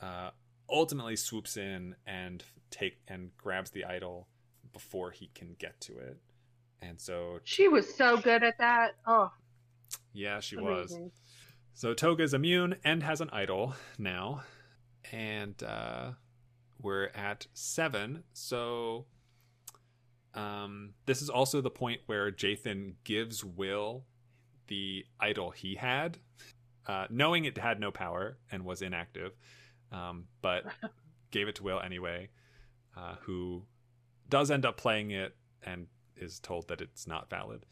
uh, 0.00 0.30
ultimately 0.70 1.16
swoops 1.16 1.56
in 1.56 1.96
and 2.06 2.44
take 2.70 2.98
and 3.08 3.30
grabs 3.36 3.70
the 3.70 3.84
idol 3.84 4.28
before 4.72 5.10
he 5.10 5.30
can 5.34 5.56
get 5.58 5.80
to 5.82 5.98
it. 5.98 6.18
And 6.82 7.00
so, 7.00 7.40
she 7.44 7.68
was 7.68 7.92
so 7.92 8.16
good 8.18 8.42
at 8.42 8.58
that 8.58 8.96
oh 9.06 9.32
yeah, 10.12 10.40
she 10.40 10.56
was. 10.56 10.92
amazing. 10.92 11.12
So 11.74 11.92
Toga's 11.92 12.32
immune 12.32 12.76
and 12.84 13.02
has 13.02 13.20
an 13.20 13.28
idol 13.32 13.74
now. 13.98 14.42
And 15.12 15.62
uh, 15.62 16.12
we're 16.86 17.10
at 17.16 17.48
seven. 17.52 18.22
So 18.32 19.06
um, 20.34 20.94
this 21.04 21.20
is 21.20 21.28
also 21.28 21.60
the 21.60 21.68
point 21.68 22.00
where 22.06 22.30
Jathan 22.30 22.92
gives 23.02 23.44
Will 23.44 24.04
the 24.68 25.04
idol 25.18 25.50
he 25.50 25.74
had, 25.74 26.18
uh, 26.86 27.06
knowing 27.10 27.44
it 27.44 27.58
had 27.58 27.80
no 27.80 27.90
power 27.90 28.38
and 28.52 28.64
was 28.64 28.82
inactive, 28.82 29.32
um, 29.90 30.26
but 30.42 30.64
gave 31.32 31.48
it 31.48 31.56
to 31.56 31.64
Will 31.64 31.80
anyway, 31.80 32.28
uh, 32.96 33.16
who 33.22 33.64
does 34.28 34.52
end 34.52 34.64
up 34.64 34.76
playing 34.76 35.10
it 35.10 35.34
and 35.64 35.88
is 36.16 36.38
told 36.38 36.68
that 36.68 36.80
it's 36.80 37.08
not 37.08 37.28
valid. 37.28 37.66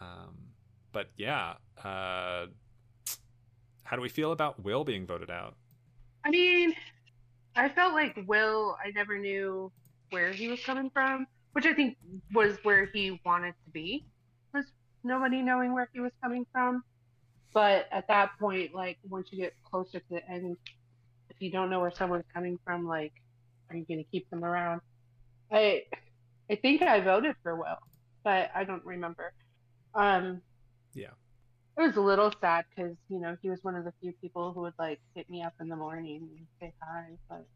Um, 0.00 0.48
but 0.90 1.10
yeah, 1.16 1.54
uh, 1.84 2.46
how 3.84 3.94
do 3.94 4.02
we 4.02 4.08
feel 4.08 4.32
about 4.32 4.64
Will 4.64 4.82
being 4.82 5.06
voted 5.06 5.30
out? 5.30 5.54
I 6.24 6.30
mean, 6.30 6.74
I 7.56 7.68
felt 7.68 7.94
like 7.94 8.18
Will. 8.26 8.76
I 8.84 8.90
never 8.90 9.18
knew 9.18 9.72
where 10.10 10.32
he 10.32 10.48
was 10.48 10.60
coming 10.64 10.90
from, 10.90 11.26
which 11.52 11.66
I 11.66 11.74
think 11.74 11.96
was 12.32 12.56
where 12.62 12.88
he 12.92 13.20
wanted 13.24 13.54
to 13.64 13.70
be. 13.72 14.06
Was 14.54 14.64
nobody 15.04 15.42
knowing 15.42 15.74
where 15.74 15.88
he 15.92 16.00
was 16.00 16.12
coming 16.22 16.46
from? 16.52 16.82
But 17.52 17.86
at 17.90 18.08
that 18.08 18.30
point, 18.38 18.74
like 18.74 18.98
once 19.08 19.28
you 19.32 19.38
get 19.38 19.54
closer 19.68 19.98
to 19.98 20.04
the 20.10 20.30
end, 20.30 20.56
if 21.30 21.36
you 21.40 21.50
don't 21.50 21.70
know 21.70 21.80
where 21.80 21.90
someone's 21.90 22.24
coming 22.32 22.58
from, 22.64 22.86
like, 22.86 23.12
are 23.70 23.76
you 23.76 23.84
going 23.86 23.98
to 23.98 24.10
keep 24.10 24.28
them 24.30 24.44
around? 24.44 24.80
I, 25.50 25.82
I 26.50 26.56
think 26.56 26.82
I 26.82 27.00
voted 27.00 27.34
for 27.42 27.56
Will, 27.56 27.78
but 28.24 28.50
I 28.54 28.64
don't 28.64 28.84
remember. 28.84 29.32
Um, 29.94 30.42
Yeah. 30.94 31.08
It 31.78 31.82
was 31.82 31.96
a 31.96 32.00
little 32.00 32.32
sad 32.40 32.64
because 32.74 32.96
you 33.08 33.20
know 33.20 33.36
he 33.40 33.48
was 33.48 33.62
one 33.62 33.76
of 33.76 33.84
the 33.84 33.92
few 34.00 34.12
people 34.20 34.52
who 34.52 34.62
would 34.62 34.74
like 34.78 35.00
hit 35.14 35.30
me 35.30 35.42
up 35.42 35.54
in 35.60 35.68
the 35.68 35.76
morning 35.76 36.28
and 36.36 36.46
say 36.60 36.74
hi, 36.82 37.06
but 37.28 37.46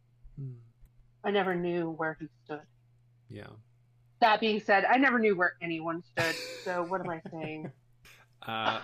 I 1.25 1.31
never 1.31 1.55
knew 1.55 1.91
where 1.91 2.17
he 2.21 2.29
stood. 2.45 2.63
Yeah. 3.29 3.49
That 4.21 4.41
being 4.41 4.61
said, 4.61 4.85
I 4.85 4.99
never 4.99 5.19
knew 5.19 5.37
where 5.37 5.55
anyone 5.61 6.03
stood. 6.03 6.37
So 6.65 6.85
what 6.85 7.01
am 7.01 7.11
I 7.11 7.21
saying? 7.31 7.71
Uh, 8.45 8.81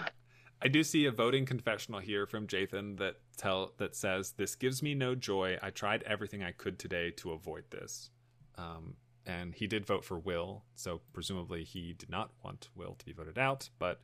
I 0.62 0.68
do 0.68 0.84
see 0.84 1.06
a 1.06 1.10
voting 1.10 1.44
confessional 1.44 1.98
here 1.98 2.26
from 2.26 2.46
Jathan 2.46 2.96
that 2.98 3.16
tell 3.36 3.72
that 3.78 3.96
says 3.96 4.34
this 4.36 4.54
gives 4.54 4.84
me 4.84 4.94
no 4.94 5.16
joy. 5.16 5.58
I 5.60 5.70
tried 5.70 6.04
everything 6.04 6.44
I 6.44 6.52
could 6.52 6.78
today 6.78 7.10
to 7.16 7.32
avoid 7.32 7.64
this. 7.70 8.10
Um, 8.56 8.94
and 9.26 9.54
he 9.54 9.66
did 9.66 9.84
vote 9.84 10.04
for 10.04 10.16
Will, 10.16 10.62
so 10.76 11.00
presumably 11.12 11.64
he 11.64 11.92
did 11.92 12.08
not 12.08 12.30
want 12.44 12.68
Will 12.76 12.94
to 12.94 13.04
be 13.04 13.12
voted 13.12 13.36
out, 13.36 13.68
but 13.80 14.00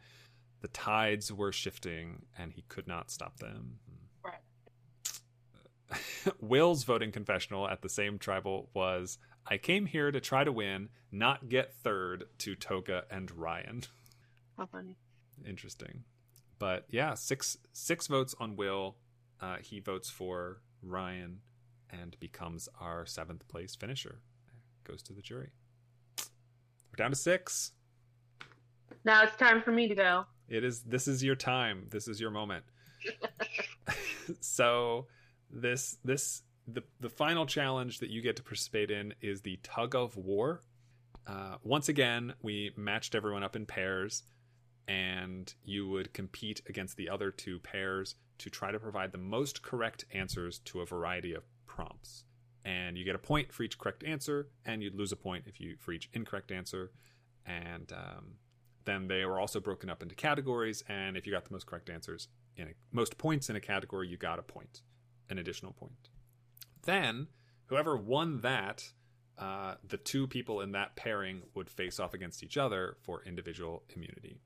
the 0.64 0.68
tides 0.68 1.30
were 1.30 1.52
shifting 1.52 2.22
and 2.38 2.50
he 2.50 2.62
could 2.70 2.88
not 2.88 3.10
stop 3.10 3.36
them. 3.36 3.80
Right. 4.24 4.40
Will's 6.40 6.84
voting 6.84 7.12
confessional 7.12 7.68
at 7.68 7.82
the 7.82 7.90
same 7.90 8.18
tribal 8.18 8.70
was 8.72 9.18
I 9.46 9.58
came 9.58 9.84
here 9.84 10.10
to 10.10 10.20
try 10.20 10.42
to 10.42 10.50
win, 10.50 10.88
not 11.12 11.50
get 11.50 11.74
third 11.74 12.24
to 12.38 12.54
Toga 12.54 13.04
and 13.10 13.30
Ryan. 13.30 13.82
How 14.56 14.64
funny. 14.64 14.96
Interesting. 15.46 16.04
But 16.58 16.86
yeah, 16.88 17.12
six 17.12 17.58
six 17.74 18.06
votes 18.06 18.34
on 18.40 18.56
Will. 18.56 18.96
Uh, 19.42 19.56
he 19.60 19.80
votes 19.80 20.08
for 20.08 20.62
Ryan 20.82 21.40
and 21.90 22.16
becomes 22.20 22.70
our 22.80 23.04
seventh 23.04 23.46
place 23.48 23.76
finisher. 23.76 24.22
Goes 24.84 25.02
to 25.02 25.12
the 25.12 25.20
jury. 25.20 25.50
We're 26.18 27.04
down 27.04 27.10
to 27.10 27.16
six. 27.16 27.72
Now 29.04 29.24
it's 29.24 29.36
time 29.36 29.60
for 29.60 29.70
me 29.70 29.88
to 29.88 29.94
go. 29.94 30.24
It 30.48 30.64
is 30.64 30.82
this 30.82 31.08
is 31.08 31.22
your 31.22 31.34
time. 31.34 31.86
This 31.90 32.08
is 32.08 32.20
your 32.20 32.30
moment. 32.30 32.64
so 34.40 35.06
this 35.50 35.98
this 36.04 36.42
the 36.66 36.82
the 37.00 37.08
final 37.08 37.46
challenge 37.46 37.98
that 37.98 38.10
you 38.10 38.22
get 38.22 38.36
to 38.36 38.42
participate 38.42 38.90
in 38.90 39.14
is 39.20 39.42
the 39.42 39.58
tug 39.62 39.94
of 39.94 40.16
war. 40.16 40.60
Uh, 41.26 41.56
once 41.62 41.88
again, 41.88 42.34
we 42.42 42.72
matched 42.76 43.14
everyone 43.14 43.42
up 43.42 43.56
in 43.56 43.64
pairs, 43.64 44.24
and 44.86 45.54
you 45.64 45.88
would 45.88 46.12
compete 46.12 46.60
against 46.68 46.96
the 46.96 47.08
other 47.08 47.30
two 47.30 47.58
pairs 47.60 48.16
to 48.38 48.50
try 48.50 48.70
to 48.70 48.78
provide 48.78 49.12
the 49.12 49.18
most 49.18 49.62
correct 49.62 50.04
answers 50.12 50.58
to 50.58 50.80
a 50.80 50.86
variety 50.86 51.32
of 51.32 51.44
prompts. 51.66 52.24
And 52.64 52.96
you 52.96 53.04
get 53.04 53.14
a 53.14 53.18
point 53.18 53.52
for 53.52 53.62
each 53.62 53.78
correct 53.78 54.04
answer, 54.04 54.48
and 54.64 54.82
you'd 54.82 54.94
lose 54.94 55.12
a 55.12 55.16
point 55.16 55.44
if 55.46 55.60
you 55.60 55.76
for 55.78 55.92
each 55.92 56.08
incorrect 56.12 56.50
answer. 56.50 56.90
And 57.46 57.92
um, 57.92 58.34
then 58.84 59.08
they 59.08 59.24
were 59.24 59.38
also 59.40 59.60
broken 59.60 59.90
up 59.90 60.02
into 60.02 60.14
categories, 60.14 60.84
and 60.88 61.16
if 61.16 61.26
you 61.26 61.32
got 61.32 61.44
the 61.44 61.52
most 61.52 61.66
correct 61.66 61.90
answers 61.90 62.28
in 62.56 62.68
a, 62.68 62.70
most 62.92 63.18
points 63.18 63.50
in 63.50 63.56
a 63.56 63.60
category, 63.60 64.08
you 64.08 64.16
got 64.16 64.38
a 64.38 64.42
point, 64.42 64.82
an 65.30 65.38
additional 65.38 65.72
point. 65.72 66.08
Then, 66.82 67.28
whoever 67.66 67.96
won 67.96 68.40
that, 68.40 68.92
uh, 69.38 69.74
the 69.86 69.96
two 69.96 70.26
people 70.26 70.60
in 70.60 70.72
that 70.72 70.96
pairing 70.96 71.42
would 71.54 71.70
face 71.70 71.98
off 71.98 72.14
against 72.14 72.42
each 72.42 72.56
other 72.56 72.96
for 73.02 73.22
individual 73.24 73.82
immunity. 73.94 74.36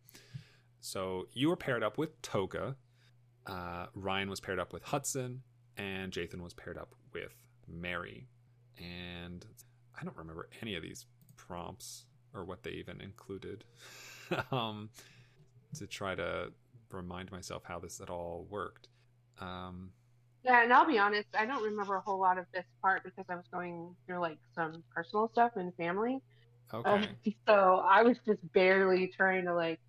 So 0.80 1.26
you 1.32 1.48
were 1.48 1.56
paired 1.56 1.82
up 1.82 1.98
with 1.98 2.20
Toga, 2.22 2.76
uh, 3.46 3.86
Ryan 3.94 4.30
was 4.30 4.40
paired 4.40 4.58
up 4.58 4.72
with 4.72 4.84
Hudson, 4.84 5.42
and 5.76 6.12
Jathan 6.12 6.42
was 6.42 6.54
paired 6.54 6.76
up 6.76 6.94
with 7.12 7.34
Mary. 7.66 8.28
And 8.78 9.44
I 9.98 10.04
don't 10.04 10.16
remember 10.16 10.48
any 10.62 10.74
of 10.76 10.82
these 10.82 11.06
prompts 11.36 12.04
or 12.34 12.44
what 12.44 12.62
they 12.62 12.72
even 12.72 13.00
included. 13.00 13.64
um, 14.52 14.90
to 15.76 15.86
try 15.86 16.14
to 16.14 16.52
remind 16.90 17.30
myself 17.32 17.64
how 17.64 17.78
this 17.78 18.00
at 18.00 18.10
all 18.10 18.46
worked. 18.50 18.88
Um, 19.40 19.92
Yeah, 20.44 20.62
and 20.62 20.72
I'll 20.72 20.86
be 20.86 20.98
honest, 20.98 21.28
I 21.34 21.46
don't 21.46 21.62
remember 21.64 21.96
a 21.96 22.00
whole 22.00 22.20
lot 22.20 22.38
of 22.38 22.46
this 22.54 22.64
part 22.82 23.02
because 23.04 23.24
I 23.28 23.34
was 23.34 23.44
going 23.52 23.94
through 24.06 24.20
like 24.20 24.38
some 24.54 24.84
personal 24.94 25.28
stuff 25.32 25.52
and 25.56 25.74
family. 25.76 26.18
okay. 26.72 27.00
Um, 27.02 27.16
so 27.48 27.82
I 27.86 28.02
was 28.02 28.18
just 28.26 28.40
barely 28.52 29.08
trying 29.16 29.46
to 29.46 29.54
like 29.54 29.80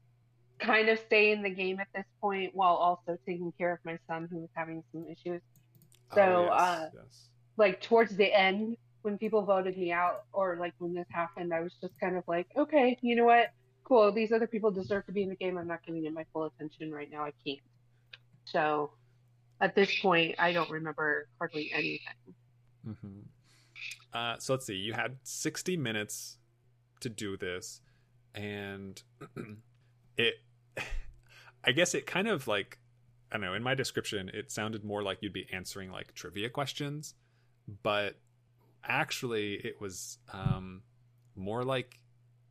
kind 0.59 0.89
of 0.89 0.99
stay 0.99 1.31
in 1.33 1.43
the 1.43 1.51
game 1.51 1.79
at 1.79 1.87
this 1.95 2.05
point 2.21 2.51
while 2.55 2.75
also 2.75 3.17
taking 3.27 3.53
care 3.57 3.73
of 3.73 3.79
my 3.85 3.97
son 4.09 4.27
who 4.31 4.39
was 4.41 4.49
having 4.55 4.83
some 4.93 5.05
issues. 5.11 5.41
So, 6.15 6.21
Oh, 6.21 6.51
yes, 6.53 6.53
uh, 6.53 6.89
yes. 6.93 7.29
like 7.57 7.81
towards 7.81 8.15
the 8.17 8.33
end 8.33 8.77
when 9.03 9.17
people 9.17 9.43
voted 9.45 9.77
me 9.77 9.91
out 9.91 10.21
or 10.33 10.57
like 10.59 10.73
when 10.79 10.93
this 10.93 11.07
happened, 11.11 11.53
I 11.53 11.61
was 11.61 11.75
just 11.81 11.93
kind 12.01 12.17
of 12.17 12.23
like, 12.27 12.47
okay, 12.57 12.97
you 13.01 13.15
know 13.15 13.25
what? 13.25 13.47
Cool. 13.89 14.11
These 14.11 14.31
other 14.31 14.47
people 14.47 14.71
deserve 14.71 15.05
to 15.07 15.11
be 15.11 15.23
in 15.23 15.29
the 15.29 15.35
game. 15.35 15.57
I'm 15.57 15.67
not 15.67 15.83
giving 15.85 16.05
it 16.05 16.13
my 16.13 16.25
full 16.31 16.45
attention 16.45 16.91
right 16.91 17.09
now. 17.11 17.23
I 17.23 17.33
can't. 17.45 17.59
So 18.45 18.91
at 19.61 19.75
this 19.75 19.99
point, 19.99 20.35
I 20.39 20.53
don't 20.53 20.69
remember 20.69 21.27
hardly 21.39 21.71
anything. 21.73 21.99
hmm 22.85 23.21
Uh, 24.13 24.37
so 24.39 24.53
let's 24.53 24.65
see. 24.67 24.75
You 24.75 24.93
had 24.93 25.17
60 25.23 25.75
minutes 25.77 26.37
to 27.01 27.09
do 27.09 27.35
this, 27.37 27.81
and 28.35 29.01
it, 30.17 30.35
I 31.63 31.71
guess 31.71 31.95
it 31.95 32.05
kind 32.05 32.27
of 32.27 32.47
like, 32.47 32.79
I 33.31 33.37
don't 33.37 33.41
know, 33.45 33.53
in 33.55 33.63
my 33.63 33.75
description, 33.75 34.29
it 34.33 34.51
sounded 34.51 34.83
more 34.83 35.03
like 35.03 35.19
you'd 35.21 35.33
be 35.33 35.47
answering 35.51 35.91
like 35.91 36.13
trivia 36.13 36.49
questions, 36.49 37.15
but 37.83 38.19
actually, 38.83 39.55
it 39.55 39.81
was 39.81 40.19
um, 40.31 40.83
more 41.35 41.63
like 41.63 41.99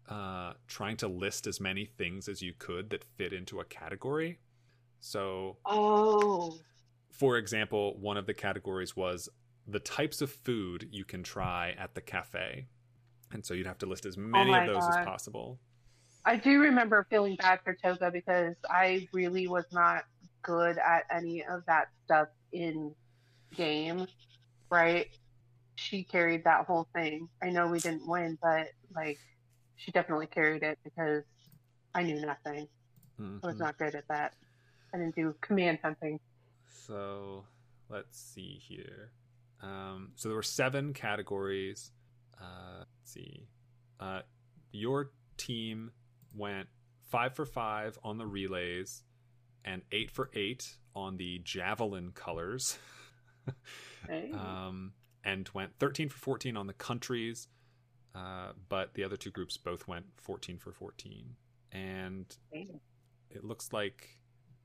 uh, 0.08 0.54
trying 0.66 0.96
to 0.98 1.08
list 1.08 1.46
as 1.46 1.60
many 1.60 1.84
things 1.84 2.28
as 2.28 2.40
you 2.42 2.52
could 2.58 2.90
that 2.90 3.04
fit 3.16 3.32
into 3.32 3.60
a 3.60 3.64
category. 3.64 4.38
So, 5.00 5.58
Oh, 5.66 6.56
for 7.12 7.36
example, 7.36 7.96
one 7.98 8.16
of 8.16 8.26
the 8.26 8.34
categories 8.34 8.96
was 8.96 9.28
the 9.66 9.78
types 9.80 10.20
of 10.22 10.30
food 10.30 10.88
you 10.90 11.04
can 11.04 11.22
try 11.22 11.74
at 11.78 11.94
the 11.94 12.00
cafe. 12.00 12.66
And 13.32 13.44
so 13.44 13.52
you'd 13.54 13.66
have 13.66 13.78
to 13.78 13.86
list 13.86 14.06
as 14.06 14.16
many 14.16 14.50
my 14.50 14.62
of 14.64 14.66
those 14.72 14.82
God. 14.84 14.98
as 15.00 15.04
possible. 15.04 15.58
I 16.24 16.36
do 16.36 16.60
remember 16.60 17.06
feeling 17.10 17.36
bad 17.36 17.60
for 17.62 17.74
Toga 17.74 18.10
because 18.10 18.54
I 18.68 19.06
really 19.12 19.46
was 19.48 19.64
not 19.72 20.04
good 20.42 20.78
at 20.78 21.04
any 21.10 21.44
of 21.44 21.64
that 21.66 21.88
stuff 22.04 22.28
in 22.52 22.94
game, 23.54 24.06
right? 24.70 25.08
She 25.76 26.02
carried 26.04 26.44
that 26.44 26.66
whole 26.66 26.88
thing. 26.94 27.28
I 27.42 27.50
know 27.50 27.68
we 27.68 27.78
didn't 27.78 28.06
win, 28.08 28.38
but 28.42 28.68
like 28.94 29.18
she 29.78 29.90
definitely 29.92 30.26
carried 30.26 30.62
it 30.62 30.78
because 30.84 31.24
I 31.94 32.02
knew 32.02 32.20
nothing. 32.20 32.68
I 33.18 33.46
was 33.46 33.56
Mhm. 33.56 33.58
not 33.60 33.78
good 33.78 33.94
at 33.94 34.06
that. 34.08 34.34
I 34.92 34.98
didn't 34.98 35.16
do 35.16 35.34
command 35.40 35.80
hunting. 35.82 36.20
So 36.68 37.44
let's 37.88 38.18
see 38.18 38.58
here. 38.58 39.10
Um, 39.60 40.12
so 40.14 40.28
there 40.28 40.36
were 40.36 40.42
seven 40.42 40.92
categories. 40.92 41.92
Uh, 42.40 42.78
let's 42.78 43.10
see. 43.12 43.48
Uh, 43.98 44.22
your 44.70 45.10
team 45.36 45.90
went 46.34 46.68
five 47.06 47.34
for 47.34 47.44
five 47.46 47.98
on 48.04 48.18
the 48.18 48.26
relays 48.26 49.02
and 49.64 49.82
eight 49.90 50.10
for 50.10 50.30
eight 50.34 50.76
on 50.94 51.16
the 51.16 51.38
javelin 51.40 52.12
colors. 52.12 52.78
Right? 54.08 54.32
um, 54.34 54.92
and 55.24 55.48
went 55.54 55.78
13 55.78 56.08
for 56.10 56.18
14 56.18 56.56
on 56.56 56.66
the 56.66 56.72
countries. 56.74 57.48
Uh, 58.14 58.52
but 58.68 58.94
the 58.94 59.04
other 59.04 59.16
two 59.16 59.30
groups 59.30 59.56
both 59.56 59.86
went 59.86 60.06
14 60.16 60.58
for 60.58 60.72
14. 60.72 61.36
And 61.72 62.24
it 63.30 63.44
looks 63.44 63.72
like 63.72 64.08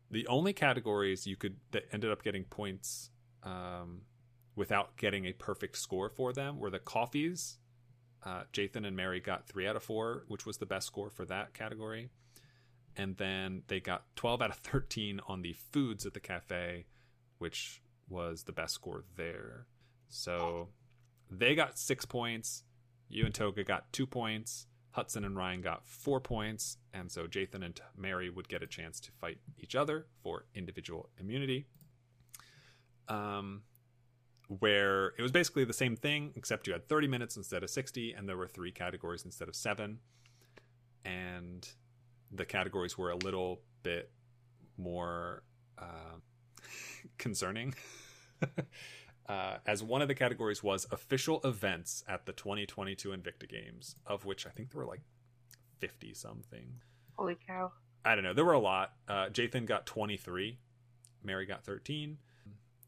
the 0.09 0.27
only 0.27 0.53
categories 0.53 1.27
you 1.27 1.35
could 1.35 1.57
that 1.71 1.83
ended 1.91 2.11
up 2.11 2.23
getting 2.23 2.43
points 2.45 3.09
um, 3.43 4.01
without 4.55 4.95
getting 4.97 5.25
a 5.25 5.33
perfect 5.33 5.77
score 5.77 6.09
for 6.09 6.33
them 6.33 6.59
were 6.59 6.69
the 6.69 6.79
coffees. 6.79 7.57
Uh, 8.25 8.43
Jathan 8.53 8.87
and 8.87 8.95
Mary 8.95 9.19
got 9.19 9.47
three 9.47 9.67
out 9.67 9.75
of 9.75 9.83
four, 9.83 10.23
which 10.27 10.45
was 10.45 10.57
the 10.57 10.65
best 10.65 10.87
score 10.87 11.09
for 11.09 11.25
that 11.25 11.53
category. 11.53 12.09
And 12.95 13.17
then 13.17 13.63
they 13.67 13.79
got 13.79 14.03
12 14.15 14.41
out 14.41 14.49
of 14.51 14.57
13 14.57 15.19
on 15.27 15.41
the 15.41 15.53
foods 15.71 16.05
at 16.05 16.13
the 16.13 16.19
cafe, 16.19 16.85
which 17.39 17.81
was 18.07 18.43
the 18.43 18.51
best 18.51 18.75
score 18.75 19.03
there. 19.15 19.65
So 20.09 20.69
they 21.29 21.55
got 21.55 21.77
six 21.77 22.05
points. 22.05 22.63
You 23.13 23.25
and 23.25 23.33
Toga 23.33 23.63
got 23.63 23.91
two 23.93 24.07
points. 24.07 24.67
Hudson 24.91 25.23
and 25.25 25.35
Ryan 25.35 25.61
got 25.61 25.87
four 25.87 26.19
points, 26.19 26.77
and 26.93 27.11
so 27.11 27.25
Jathan 27.25 27.65
and 27.65 27.79
Mary 27.97 28.29
would 28.29 28.47
get 28.47 28.61
a 28.61 28.67
chance 28.67 28.99
to 29.01 29.11
fight 29.11 29.39
each 29.57 29.75
other 29.75 30.05
for 30.21 30.45
individual 30.53 31.09
immunity. 31.19 31.65
Um, 33.07 33.63
where 34.47 35.13
it 35.17 35.21
was 35.21 35.31
basically 35.31 35.65
the 35.65 35.73
same 35.73 35.95
thing, 35.95 36.31
except 36.35 36.67
you 36.67 36.73
had 36.73 36.87
30 36.87 37.07
minutes 37.07 37.37
instead 37.37 37.63
of 37.63 37.69
60, 37.71 38.13
and 38.13 38.29
there 38.29 38.37
were 38.37 38.47
three 38.47 38.71
categories 38.71 39.25
instead 39.25 39.47
of 39.47 39.55
seven. 39.55 39.99
And 41.05 41.67
the 42.31 42.45
categories 42.45 42.97
were 42.97 43.09
a 43.09 43.17
little 43.17 43.61
bit 43.81 44.11
more 44.77 45.43
uh, 45.77 46.17
concerning. 47.17 47.73
uh, 49.27 49.57
as 49.65 49.83
one 49.83 50.01
of 50.01 50.07
the 50.07 50.15
categories 50.15 50.61
was 50.63 50.85
official 50.91 51.39
events 51.43 52.03
at 52.07 52.25
the 52.25 52.33
2022 52.33 53.09
Invicta 53.09 53.49
Games, 53.49 53.95
of 54.05 54.25
which 54.25 54.45
I 54.45 54.49
think 54.49 54.71
there 54.71 54.81
were 54.81 54.87
like 54.87 55.01
50 55.79 56.13
something. 56.13 56.81
Holy 57.17 57.37
cow. 57.47 57.71
I 58.05 58.15
don't 58.15 58.23
know. 58.23 58.33
There 58.33 58.45
were 58.45 58.53
a 58.53 58.59
lot. 58.59 58.93
Uh, 59.07 59.29
Jathan 59.29 59.65
got 59.65 59.85
23, 59.85 60.57
Mary 61.23 61.45
got 61.45 61.63
13. 61.63 62.17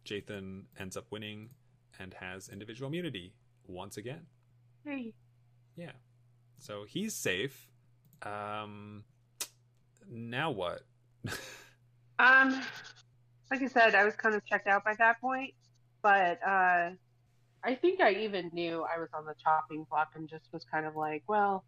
Jathan 0.06 0.64
ends 0.80 0.98
up 0.98 1.06
winning 1.10 1.49
and 1.99 2.14
has 2.16 2.49
individual 2.49 2.90
immunity 2.90 3.34
once 3.68 3.98
again. 3.98 4.28
Hey. 4.84 5.14
Yeah. 5.76 5.91
So 6.60 6.86
he's 6.88 7.14
safe. 7.14 7.68
Um 8.22 9.03
now 10.10 10.52
what? 10.52 10.82
Um, 12.18 12.62
like 13.52 13.62
I 13.62 13.68
said, 13.68 13.95
I 13.95 14.06
was 14.06 14.16
kind 14.16 14.36
of 14.36 14.45
checked 14.45 14.68
out 14.68 14.84
by 14.84 14.94
that 14.95 15.20
point, 15.20 15.53
but 16.06 16.40
uh, 16.48 16.91
I 17.64 17.73
think 17.82 17.99
I 17.99 18.11
even 18.11 18.52
knew 18.53 18.84
I 18.84 18.99
was 18.99 19.10
on 19.11 19.26
the 19.26 19.34
chopping 19.44 19.88
block 19.90 20.10
and 20.14 20.30
just 20.30 20.45
was 20.53 20.64
kind 20.64 20.86
of 20.86 20.95
like, 20.95 21.23
well, 21.27 21.65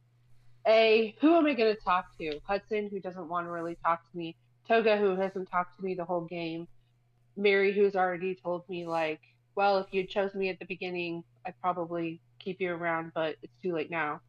a 0.67 1.15
who 1.19 1.35
am 1.35 1.47
I 1.47 1.55
going 1.55 1.75
to 1.75 1.81
talk 1.81 2.15
to? 2.19 2.39
Hudson, 2.43 2.87
who 2.87 2.99
doesn't 2.99 3.27
want 3.27 3.47
to 3.47 3.51
really 3.51 3.79
talk 3.83 4.03
to 4.11 4.15
me. 4.15 4.35
Toga, 4.67 4.95
who 4.95 5.15
hasn't 5.15 5.49
talked 5.49 5.75
to 5.79 5.83
me 5.83 5.95
the 5.95 6.05
whole 6.05 6.25
game. 6.25 6.67
Mary, 7.35 7.73
who's 7.73 7.95
already 7.95 8.35
told 8.35 8.61
me 8.69 8.85
like, 8.85 9.21
well, 9.55 9.79
if 9.79 9.87
you'd 9.89 10.07
chose 10.07 10.35
me 10.35 10.49
at 10.49 10.59
the 10.59 10.65
beginning, 10.65 11.23
I'd 11.43 11.59
probably 11.59 12.21
keep 12.37 12.61
you 12.61 12.71
around, 12.71 13.13
but 13.15 13.37
it's 13.41 13.57
too 13.63 13.73
late 13.73 13.89
now. 13.89 14.21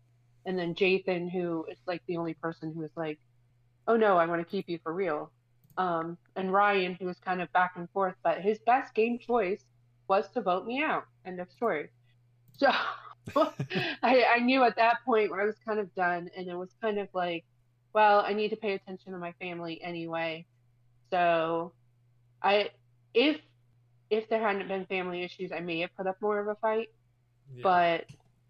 And 0.47 0.59
then 0.59 0.75
Jathan, 0.75 1.31
who 1.31 1.67
is 1.71 1.77
like 1.87 2.01
the 2.07 2.17
only 2.17 2.33
person 2.33 2.73
who 2.73 2.83
is 2.83 2.97
like, 2.97 3.19
oh 3.87 3.99
no, 3.99 4.17
I 4.17 4.25
want 4.25 4.41
to 4.41 4.51
keep 4.51 4.71
you 4.71 4.79
for 4.83 4.95
real 4.95 5.31
um, 5.79 6.19
and 6.35 6.53
Ryan, 6.53 6.97
who 7.01 7.07
was 7.07 7.19
kind 7.21 7.41
of 7.41 7.51
back 7.53 7.73
and 7.77 7.89
forth, 7.91 8.17
but 8.25 8.41
his 8.41 8.59
best 8.67 8.93
game 8.95 9.19
choice 9.19 9.65
was 10.09 10.29
to 10.33 10.41
vote 10.41 10.67
me 10.67 10.83
out. 10.83 11.05
End 11.25 11.41
of 11.41 11.51
story. 11.51 11.91
So 12.57 12.71
I, 14.03 14.25
I 14.37 14.39
knew 14.41 14.63
at 14.65 14.77
that 14.77 14.99
point 15.05 15.31
where 15.31 15.41
I 15.41 15.45
was 15.45 15.57
kind 15.67 15.79
of 15.79 15.95
done, 15.95 16.31
and 16.37 16.49
it 16.49 16.55
was 16.55 16.71
kind 16.81 16.99
of 16.99 17.09
like, 17.13 17.45
well, 17.93 18.21
I 18.21 18.33
need 18.33 18.51
to 18.51 18.57
pay 18.57 18.75
attention 18.75 19.13
to 19.13 19.19
my 19.19 19.33
family 19.41 19.81
anyway. 19.83 20.47
So 21.11 21.73
I, 22.43 22.71
if 23.15 23.41
if 24.11 24.29
there 24.29 24.41
hadn't 24.41 24.69
been 24.69 24.87
family 24.87 25.23
issues, 25.23 25.53
I 25.53 25.61
may 25.61 25.81
have 25.81 25.95
put 25.97 26.07
up 26.07 26.17
more 26.21 26.39
of 26.39 26.49
a 26.49 26.55
fight. 26.57 26.89
Yeah. 27.55 27.63
But 27.63 28.05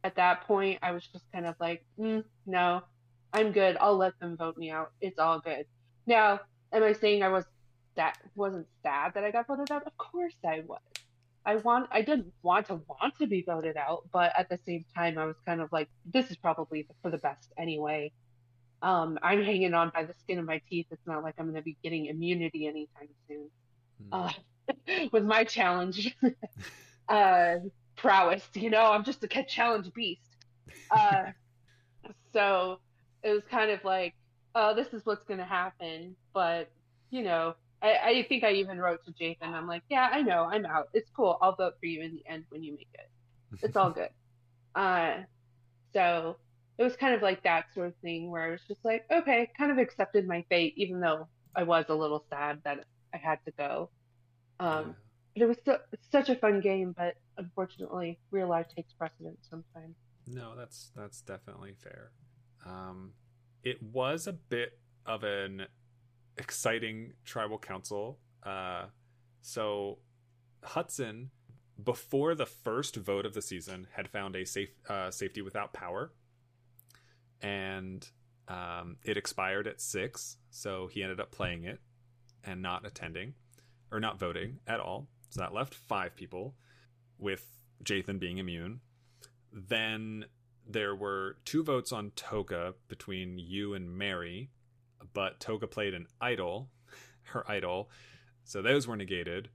at 0.04 0.16
that 0.16 0.46
point, 0.46 0.78
I 0.82 0.92
was 0.92 1.04
just 1.06 1.24
kind 1.32 1.46
of 1.46 1.56
like, 1.58 1.84
mm, 1.98 2.22
no, 2.46 2.82
I'm 3.32 3.52
good. 3.52 3.76
I'll 3.80 3.96
let 3.96 4.18
them 4.20 4.36
vote 4.36 4.56
me 4.56 4.70
out. 4.70 4.92
It's 5.00 5.18
all 5.18 5.40
good. 5.40 5.66
Now, 6.06 6.40
am 6.72 6.82
I 6.82 6.92
saying 6.92 7.22
I 7.22 7.28
was 7.28 7.44
that 7.96 8.18
wasn't 8.36 8.66
sad 8.82 9.14
that 9.14 9.24
I 9.24 9.30
got 9.32 9.48
voted 9.48 9.70
out? 9.72 9.86
Of 9.86 9.96
course 9.96 10.36
I 10.44 10.62
was. 10.66 10.80
I 11.48 11.56
want 11.56 11.88
I 11.90 12.02
didn't 12.02 12.32
want 12.42 12.66
to 12.66 12.80
want 12.88 13.18
to 13.18 13.26
be 13.26 13.42
voted 13.42 13.76
out, 13.76 14.04
but 14.12 14.32
at 14.36 14.50
the 14.50 14.58
same 14.66 14.84
time 14.94 15.16
I 15.16 15.24
was 15.24 15.36
kind 15.46 15.60
of 15.60 15.72
like 15.72 15.88
this 16.04 16.30
is 16.30 16.36
probably 16.36 16.86
for 17.02 17.10
the 17.10 17.18
best 17.18 17.52
anyway. 17.58 18.12
Um, 18.82 19.18
I'm 19.22 19.42
hanging 19.42 19.72
on 19.72 19.90
by 19.94 20.04
the 20.04 20.14
skin 20.20 20.38
of 20.38 20.44
my 20.44 20.60
teeth. 20.68 20.86
It's 20.90 21.06
not 21.06 21.22
like 21.22 21.34
I'm 21.38 21.46
going 21.46 21.56
to 21.56 21.62
be 21.62 21.76
getting 21.82 22.06
immunity 22.06 22.66
anytime 22.66 23.08
soon. 23.26 23.48
Mm. 24.12 24.30
Uh, 24.92 25.08
with 25.12 25.24
my 25.24 25.42
challenge 25.44 26.14
uh, 27.08 27.54
prowess, 27.96 28.46
you 28.54 28.70
know, 28.70 28.92
I'm 28.92 29.02
just 29.02 29.24
a 29.24 29.28
challenge 29.42 29.92
beast. 29.94 30.36
Uh, 30.90 31.32
so 32.32 32.78
it 33.24 33.30
was 33.30 33.42
kind 33.50 33.70
of 33.70 33.82
like 33.84 34.14
oh, 34.58 34.74
this 34.74 34.88
is 34.92 35.06
what's 35.06 35.24
going 35.24 35.38
to 35.38 35.44
happen. 35.44 36.16
But, 36.34 36.70
you 37.10 37.22
know, 37.22 37.54
I, 37.80 37.96
I 38.04 38.26
think 38.28 38.44
I 38.44 38.52
even 38.52 38.78
wrote 38.78 39.00
to 39.04 39.12
Jathan. 39.12 39.54
I'm 39.54 39.66
like, 39.66 39.82
yeah, 39.88 40.08
I 40.12 40.22
know, 40.22 40.44
I'm 40.44 40.66
out. 40.66 40.88
It's 40.92 41.10
cool. 41.14 41.38
I'll 41.40 41.54
vote 41.54 41.74
for 41.80 41.86
you 41.86 42.02
in 42.02 42.12
the 42.14 42.24
end 42.28 42.44
when 42.48 42.62
you 42.62 42.72
make 42.72 42.88
it. 42.94 43.10
It's 43.62 43.76
all 43.76 43.90
good. 43.90 44.10
Uh, 44.74 45.22
so 45.92 46.36
it 46.76 46.84
was 46.84 46.94
kind 46.94 47.12
of 47.12 47.20
like 47.20 47.42
that 47.42 47.64
sort 47.74 47.88
of 47.88 47.94
thing 47.96 48.30
where 48.30 48.44
I 48.44 48.50
was 48.50 48.60
just 48.68 48.84
like, 48.84 49.04
okay, 49.10 49.50
kind 49.58 49.72
of 49.72 49.78
accepted 49.78 50.28
my 50.28 50.44
fate, 50.48 50.74
even 50.76 51.00
though 51.00 51.26
I 51.56 51.64
was 51.64 51.86
a 51.88 51.94
little 51.94 52.24
sad 52.30 52.60
that 52.64 52.84
I 53.12 53.16
had 53.16 53.38
to 53.46 53.52
go. 53.58 53.90
Um, 54.60 54.94
but 55.34 55.42
it 55.42 55.46
was 55.48 55.56
so, 55.64 55.78
such 56.12 56.28
a 56.28 56.36
fun 56.36 56.60
game, 56.60 56.94
but 56.96 57.14
unfortunately, 57.36 58.20
real 58.30 58.48
life 58.48 58.66
takes 58.76 58.92
precedence 58.92 59.48
sometimes. 59.50 59.96
No, 60.28 60.54
that's 60.56 60.92
that's 60.94 61.22
definitely 61.22 61.74
fair. 61.82 62.12
Um, 62.64 63.12
it 63.64 63.82
was 63.82 64.26
a 64.26 64.32
bit 64.32 64.78
of 65.06 65.24
an 65.24 65.66
exciting 66.38 67.12
tribal 67.24 67.58
council. 67.58 68.18
Uh, 68.42 68.86
so 69.42 69.98
Hudson, 70.62 71.30
before 71.82 72.34
the 72.34 72.46
first 72.46 72.96
vote 72.96 73.26
of 73.26 73.34
the 73.34 73.42
season, 73.42 73.88
had 73.92 74.08
found 74.08 74.36
a 74.36 74.44
safe 74.44 74.70
uh, 74.88 75.10
safety 75.10 75.42
without 75.42 75.72
power, 75.72 76.12
and 77.42 78.08
um, 78.48 78.96
it 79.04 79.16
expired 79.16 79.66
at 79.66 79.80
six. 79.80 80.38
So 80.50 80.86
he 80.86 81.02
ended 81.02 81.20
up 81.20 81.30
playing 81.30 81.64
it 81.64 81.80
and 82.44 82.62
not 82.62 82.86
attending 82.86 83.34
or 83.90 84.00
not 84.00 84.18
voting 84.18 84.58
at 84.66 84.80
all. 84.80 85.08
So 85.30 85.40
that 85.40 85.52
left 85.52 85.74
five 85.74 86.16
people, 86.16 86.54
with 87.18 87.46
Jathan 87.82 88.18
being 88.18 88.38
immune. 88.38 88.80
Then 89.52 90.26
there 90.66 90.94
were 90.94 91.36
two 91.44 91.62
votes 91.62 91.92
on 91.92 92.12
Toga 92.14 92.74
between 92.88 93.38
you 93.38 93.74
and 93.74 93.96
Mary, 93.96 94.50
but 95.14 95.40
Toga 95.40 95.66
played 95.66 95.94
an 95.94 96.06
idol, 96.20 96.68
her 97.24 97.50
idol, 97.50 97.90
so 98.44 98.62
those 98.62 98.86
were 98.86 98.96
negated. 98.96 99.48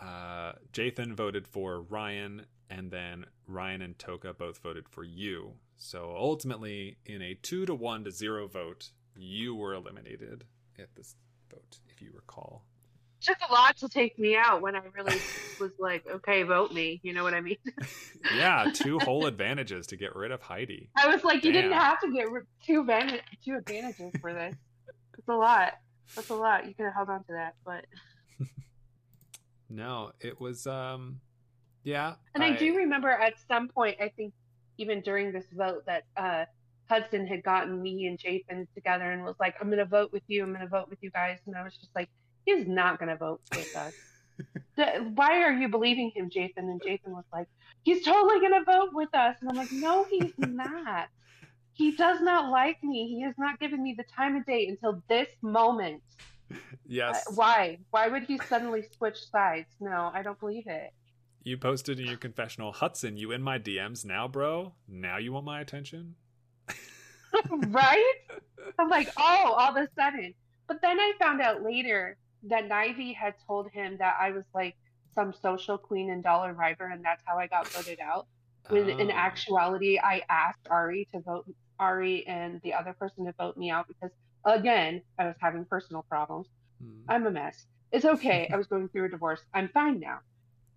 Uh, 0.00 0.52
Jathan 0.72 1.14
voted 1.14 1.46
for 1.46 1.82
Ryan, 1.82 2.46
and 2.70 2.90
then 2.90 3.26
Ryan 3.46 3.82
and 3.82 3.98
Toga 3.98 4.32
both 4.32 4.58
voted 4.58 4.88
for 4.88 5.04
you. 5.04 5.54
So 5.76 6.14
ultimately, 6.16 6.98
in 7.06 7.22
a 7.22 7.34
two 7.34 7.66
to 7.66 7.74
one 7.74 8.04
to 8.04 8.10
zero 8.10 8.46
vote, 8.46 8.90
you 9.16 9.54
were 9.54 9.74
eliminated 9.74 10.44
at 10.78 10.94
this 10.94 11.14
vote, 11.50 11.78
if 11.88 12.00
you 12.00 12.10
recall 12.14 12.64
It 13.20 13.24
took 13.26 13.38
a 13.48 13.52
lot 13.52 13.76
to 13.78 13.88
take 13.88 14.18
me 14.18 14.36
out 14.36 14.62
when 14.62 14.76
I 14.76 14.82
really 14.96 15.18
was 15.60 15.72
like, 15.78 16.06
okay, 16.08 16.42
vote 16.42 16.72
me. 16.72 17.00
You 17.02 17.12
know 17.12 17.22
what 17.24 17.34
I 17.34 17.40
mean? 17.40 17.56
yeah, 18.36 18.70
two 18.72 18.98
whole 19.00 19.26
advantages 19.26 19.86
to 19.88 19.96
get 19.96 20.14
rid 20.16 20.30
of 20.30 20.40
Heidi. 20.40 20.88
I 20.96 21.08
was 21.08 21.24
like, 21.24 21.44
you 21.44 21.52
didn't 21.52 21.72
have 21.72 22.00
to 22.00 22.12
get 22.12 22.26
two 22.64 22.80
advantage, 22.80 23.22
two 23.44 23.56
advantages 23.56 24.12
for 24.20 24.32
this. 24.32 24.54
It's 25.20 25.28
a 25.28 25.34
lot. 25.34 25.74
That's 26.16 26.30
a 26.30 26.34
lot. 26.34 26.66
You 26.66 26.72
could 26.74 26.86
have 26.86 26.94
held 26.94 27.10
on 27.10 27.24
to 27.24 27.32
that, 27.32 27.54
but 27.62 27.84
no, 29.68 30.12
it 30.18 30.40
was 30.40 30.66
um, 30.66 31.20
yeah. 31.84 32.14
And 32.34 32.42
I, 32.42 32.54
I 32.54 32.56
do 32.56 32.74
remember 32.74 33.10
at 33.10 33.34
some 33.46 33.68
point, 33.68 33.98
I 34.00 34.08
think 34.08 34.32
even 34.78 35.02
during 35.02 35.30
this 35.30 35.44
vote 35.54 35.84
that 35.84 36.04
uh 36.16 36.46
Hudson 36.88 37.26
had 37.26 37.42
gotten 37.42 37.82
me 37.82 38.06
and 38.06 38.18
Jathan 38.18 38.66
together 38.74 39.12
and 39.12 39.22
was 39.22 39.36
like, 39.38 39.56
I'm 39.60 39.68
going 39.68 39.78
to 39.78 39.84
vote 39.84 40.10
with 40.10 40.22
you. 40.26 40.42
I'm 40.42 40.48
going 40.48 40.62
to 40.62 40.66
vote 40.66 40.88
with 40.88 40.98
you 41.02 41.10
guys. 41.10 41.38
And 41.46 41.54
I 41.54 41.62
was 41.62 41.76
just 41.76 41.94
like, 41.94 42.08
he's 42.46 42.66
not 42.66 42.98
going 42.98 43.10
to 43.10 43.16
vote 43.16 43.42
with 43.54 43.76
us. 43.76 43.92
Why 45.14 45.42
are 45.42 45.52
you 45.52 45.68
believing 45.68 46.10
him, 46.12 46.30
Jathan? 46.30 46.50
And 46.56 46.82
Jathan 46.82 47.10
was 47.10 47.26
like, 47.32 47.46
he's 47.84 48.02
totally 48.04 48.40
going 48.40 48.54
to 48.54 48.64
vote 48.64 48.88
with 48.92 49.14
us. 49.14 49.36
And 49.40 49.50
I'm 49.50 49.56
like, 49.56 49.70
no, 49.70 50.04
he's 50.10 50.32
not. 50.38 51.08
He 51.80 51.92
does 51.92 52.20
not 52.20 52.50
like 52.50 52.84
me. 52.84 53.08
He 53.08 53.22
has 53.22 53.32
not 53.38 53.58
given 53.58 53.82
me 53.82 53.94
the 53.96 54.04
time 54.14 54.36
of 54.36 54.44
day 54.44 54.66
until 54.68 55.02
this 55.08 55.28
moment. 55.40 56.02
Yes. 56.84 57.24
Uh, 57.28 57.34
why? 57.36 57.78
Why 57.92 58.08
would 58.08 58.24
he 58.24 58.36
suddenly 58.48 58.82
switch 58.98 59.16
sides? 59.30 59.68
No, 59.78 60.10
I 60.12 60.24
don't 60.24 60.40
believe 60.40 60.66
it. 60.66 60.92
You 61.44 61.56
posted 61.56 62.00
in 62.00 62.06
your 62.06 62.16
confessional, 62.16 62.72
Hudson, 62.72 63.16
you 63.16 63.30
in 63.30 63.42
my 63.42 63.60
DMs 63.60 64.04
now, 64.04 64.26
bro? 64.26 64.72
Now 64.88 65.18
you 65.18 65.32
want 65.32 65.46
my 65.46 65.60
attention? 65.60 66.16
right? 67.68 68.14
I'm 68.80 68.88
like, 68.88 69.08
oh, 69.16 69.54
all 69.56 69.70
of 69.70 69.76
a 69.76 69.88
sudden. 69.96 70.34
But 70.66 70.82
then 70.82 70.98
I 70.98 71.12
found 71.20 71.40
out 71.40 71.62
later 71.62 72.16
that 72.48 72.68
Nivy 72.68 73.14
had 73.14 73.34
told 73.46 73.70
him 73.70 73.96
that 74.00 74.16
I 74.20 74.32
was 74.32 74.44
like 74.52 74.74
some 75.14 75.32
social 75.32 75.78
queen 75.78 76.10
and 76.10 76.24
dollar 76.24 76.52
river, 76.52 76.88
and 76.88 77.04
that's 77.04 77.22
how 77.24 77.38
I 77.38 77.46
got 77.46 77.68
voted 77.68 78.00
out. 78.00 78.26
When 78.68 78.90
oh. 78.90 78.98
in 78.98 79.12
actuality, 79.12 80.00
I 80.00 80.22
asked 80.28 80.66
Ari 80.68 81.06
to 81.12 81.20
vote 81.20 81.46
Ari 81.80 82.26
and 82.28 82.60
the 82.62 82.74
other 82.74 82.92
person 82.92 83.24
to 83.24 83.32
vote 83.32 83.56
me 83.56 83.70
out 83.70 83.88
because 83.88 84.10
again, 84.44 85.02
I 85.18 85.26
was 85.26 85.34
having 85.40 85.64
personal 85.64 86.04
problems. 86.08 86.46
Hmm. 86.80 87.00
I'm 87.08 87.26
a 87.26 87.30
mess. 87.32 87.66
It's 87.90 88.04
okay. 88.04 88.48
I 88.52 88.56
was 88.56 88.68
going 88.68 88.88
through 88.88 89.06
a 89.06 89.08
divorce. 89.08 89.40
I'm 89.52 89.68
fine 89.70 89.98
now. 89.98 90.20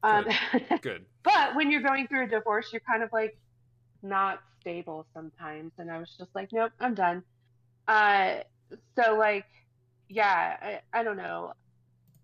Um, 0.01 0.25
Good. 0.51 0.81
Good. 0.81 1.05
but 1.23 1.55
when 1.55 1.69
you're 1.69 1.83
going 1.83 2.07
through 2.07 2.23
a 2.25 2.27
divorce, 2.27 2.69
you're 2.73 2.81
kind 2.89 3.03
of 3.03 3.09
like, 3.13 3.37
not 4.03 4.41
stable 4.59 5.05
sometimes, 5.13 5.71
and 5.77 5.89
I 5.89 5.97
was 5.97 6.13
just 6.17 6.29
like, 6.35 6.49
nope, 6.51 6.71
I'm 6.79 6.93
done. 6.93 7.23
Uh, 7.87 8.37
so 8.97 9.15
like, 9.15 9.45
yeah, 10.09 10.57
I, 10.93 10.99
I 10.99 11.03
don't 11.03 11.17
know. 11.17 11.53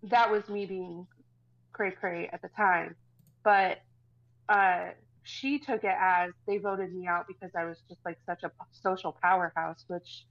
That 0.04 0.30
was 0.30 0.48
me 0.48 0.66
being 0.66 1.06
cray 1.72 1.90
cray 1.90 2.28
at 2.32 2.42
the 2.42 2.48
time, 2.56 2.94
but 3.42 3.78
uh, 4.48 4.90
she 5.22 5.58
took 5.58 5.84
it 5.84 5.96
as 6.00 6.30
they 6.46 6.58
voted 6.58 6.92
me 6.92 7.06
out 7.06 7.26
because 7.28 7.50
I 7.56 7.64
was 7.64 7.78
just 7.88 8.00
like 8.04 8.18
such 8.26 8.42
a 8.44 8.50
social 8.72 9.16
powerhouse, 9.22 9.84
which 9.88 10.26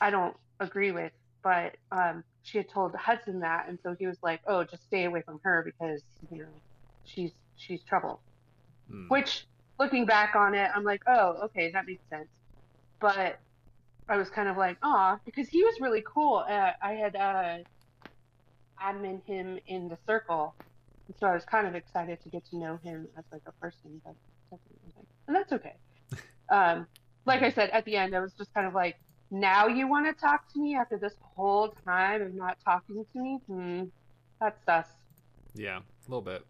I 0.00 0.10
don't 0.10 0.36
agree 0.60 0.92
with. 0.92 1.12
But 1.44 1.76
um, 1.90 2.24
she 2.42 2.58
had 2.58 2.68
told 2.68 2.94
Hudson 2.94 3.40
that, 3.40 3.68
and 3.68 3.78
so 3.82 3.96
he 3.98 4.06
was 4.06 4.18
like, 4.22 4.40
"Oh, 4.46 4.64
just 4.64 4.84
stay 4.84 5.04
away 5.04 5.22
from 5.22 5.40
her 5.44 5.62
because 5.64 6.02
you 6.30 6.38
know 6.38 6.62
she's 7.04 7.32
she's 7.56 7.82
trouble." 7.84 8.22
Hmm. 8.90 9.08
Which, 9.08 9.46
looking 9.78 10.06
back 10.06 10.34
on 10.36 10.54
it, 10.54 10.70
I'm 10.74 10.84
like, 10.84 11.02
"Oh, 11.06 11.36
okay, 11.46 11.72
that 11.72 11.84
makes 11.86 12.04
sense." 12.10 12.28
But 13.00 13.40
I 14.08 14.16
was 14.16 14.30
kind 14.30 14.48
of 14.48 14.56
like, 14.56 14.78
"Ah," 14.82 15.18
because 15.24 15.48
he 15.48 15.64
was 15.64 15.74
really 15.80 16.04
cool. 16.06 16.44
Uh, 16.48 16.72
I 16.82 16.92
had 16.94 17.16
uh, 17.16 17.58
admin 18.82 19.24
him 19.26 19.58
in 19.66 19.88
the 19.88 19.98
circle, 20.06 20.56
and 21.12 21.18
so 21.20 21.26
I 21.26 21.34
was 21.34 21.44
kind 21.44 21.66
of 21.66 21.74
excited 21.74 22.22
to 22.22 22.28
get 22.30 22.44
to 22.46 22.56
know 22.56 22.78
him 22.82 23.06
as 23.18 23.24
like 23.30 23.42
a 23.46 23.52
person. 23.52 24.00
But 24.04 24.14
and 25.26 25.36
that's 25.36 25.52
okay. 25.52 25.74
Um, 26.50 26.86
like 27.24 27.40
I 27.40 27.50
said, 27.50 27.70
at 27.70 27.86
the 27.86 27.96
end, 27.96 28.14
I 28.14 28.20
was 28.20 28.34
just 28.34 28.52
kind 28.52 28.66
of 28.66 28.74
like, 28.74 28.96
now 29.30 29.68
you 29.68 29.88
want 29.88 30.04
to 30.04 30.12
talk 30.12 30.52
to 30.52 30.60
me 30.60 30.74
after 30.76 30.98
this 30.98 31.14
whole 31.22 31.74
time 31.86 32.20
of 32.20 32.34
not 32.34 32.58
talking 32.62 33.06
to 33.10 33.18
me? 33.18 33.38
Hmm, 33.46 33.84
that's 34.38 34.62
sus. 34.66 34.86
Yeah, 35.54 35.78
a 35.78 36.10
little 36.10 36.20
bit. 36.20 36.44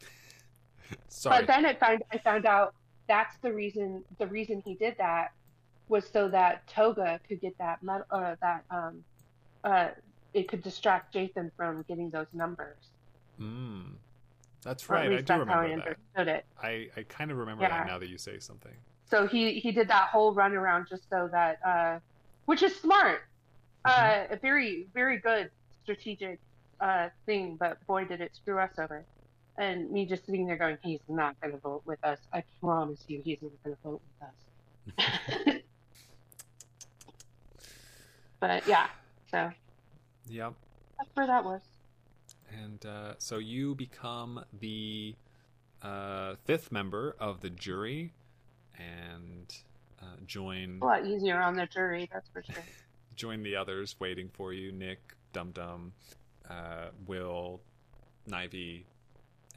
Sorry. 1.08 1.38
But 1.38 1.46
then 1.46 1.66
it 1.66 1.78
found 1.78 2.02
I 2.10 2.18
found 2.18 2.46
out 2.46 2.74
that's 3.06 3.36
the 3.42 3.52
reason. 3.52 4.02
The 4.18 4.26
reason 4.26 4.60
he 4.64 4.74
did 4.74 4.96
that 4.98 5.30
was 5.86 6.08
so 6.08 6.28
that 6.30 6.66
Toga 6.66 7.20
could 7.28 7.40
get 7.40 7.56
that 7.58 7.80
med- 7.84 8.02
uh, 8.10 8.34
that 8.40 8.64
um, 8.72 9.04
uh, 9.62 9.90
it 10.34 10.48
could 10.48 10.64
distract 10.64 11.14
Jathan 11.14 11.52
from 11.56 11.84
getting 11.86 12.10
those 12.10 12.26
numbers. 12.32 12.90
Mm. 13.40 13.92
That's 14.62 14.88
right. 14.88 15.06
I 15.06 15.08
do 15.08 15.16
that's 15.22 15.30
how 15.30 15.36
I 15.36 15.38
remember 15.40 15.68
that. 15.68 15.96
understood 16.16 16.28
it. 16.28 16.46
I, 16.62 16.88
I 16.96 17.02
kind 17.08 17.30
of 17.30 17.36
remember 17.38 17.62
Yeah. 17.64 17.78
that 17.78 17.86
now 17.86 17.98
that 17.98 18.08
you 18.08 18.18
say 18.18 18.38
something. 18.38 18.74
So 19.10 19.26
he 19.26 19.58
he 19.60 19.72
did 19.72 19.88
that 19.88 20.08
whole 20.08 20.34
run 20.34 20.52
around 20.54 20.86
just 20.88 21.08
so 21.08 21.28
that, 21.32 21.58
uh, 21.64 21.98
which 22.44 22.62
is 22.62 22.74
smart, 22.76 23.20
uh, 23.84 24.24
a 24.30 24.36
very 24.36 24.88
very 24.92 25.18
good 25.18 25.50
strategic 25.82 26.40
uh, 26.80 27.08
thing. 27.24 27.56
But 27.58 27.84
boy, 27.86 28.04
did 28.04 28.20
it 28.20 28.34
screw 28.34 28.58
us 28.58 28.72
over. 28.78 29.04
And 29.56 29.90
me 29.90 30.06
just 30.06 30.24
sitting 30.26 30.46
there 30.46 30.56
going, 30.56 30.78
he's 30.84 31.00
not 31.08 31.40
going 31.40 31.52
to 31.52 31.58
vote 31.58 31.82
with 31.84 31.98
us. 32.04 32.18
I 32.32 32.44
promise 32.60 33.02
you, 33.08 33.20
he's 33.24 33.38
not 33.42 33.50
going 33.64 33.74
to 33.76 33.82
vote 33.82 34.02
with 34.20 34.28
us. 34.28 35.62
but 38.40 38.66
yeah, 38.68 38.86
so 39.30 39.50
Yep. 40.28 40.52
that's 40.98 41.10
where 41.14 41.26
that 41.26 41.44
was. 41.44 41.60
And 42.62 42.84
uh, 42.84 43.14
so 43.18 43.38
you 43.38 43.74
become 43.74 44.44
the 44.58 45.14
uh, 45.82 46.34
fifth 46.44 46.72
member 46.72 47.16
of 47.20 47.40
the 47.40 47.50
jury 47.50 48.12
and 48.78 49.54
uh, 50.00 50.16
join 50.26 50.78
A 50.82 50.84
lot 50.84 51.06
easier 51.06 51.40
on 51.40 51.56
the 51.56 51.66
jury, 51.66 52.08
that's 52.12 52.28
for 52.28 52.42
sure. 52.42 52.62
join 53.16 53.42
the 53.42 53.56
others 53.56 53.96
waiting 53.98 54.30
for 54.32 54.52
you 54.52 54.72
Nick, 54.72 55.00
Dum 55.32 55.50
Dum, 55.50 55.92
uh, 56.48 56.86
Will, 57.06 57.60
Nivy, 58.28 58.84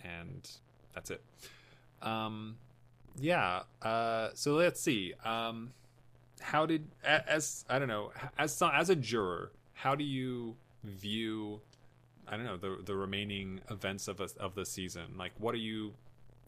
and 0.04 0.50
that's 0.94 1.12
it. 1.12 1.22
Um, 2.02 2.58
yeah. 3.20 3.62
Uh, 3.82 4.30
so 4.34 4.54
let's 4.56 4.82
see. 4.82 5.14
Um, 5.24 5.72
how 6.40 6.66
did 6.66 6.88
as 7.04 7.66
I 7.70 7.78
don't 7.78 7.88
know 7.88 8.12
as 8.38 8.62
as 8.62 8.90
a 8.90 8.96
juror, 8.96 9.52
how 9.74 9.96
do 9.96 10.04
you 10.04 10.56
view 10.84 11.62
I 12.32 12.38
don't 12.38 12.46
know 12.46 12.58
the 12.58 12.82
the 12.84 12.96
remaining 12.96 13.60
events 13.70 14.08
of 14.08 14.22
a, 14.22 14.30
of 14.40 14.56
the 14.56 14.66
season? 14.66 15.18
Like, 15.18 15.34
what 15.38 15.54
are 15.54 15.60
you? 15.60 15.94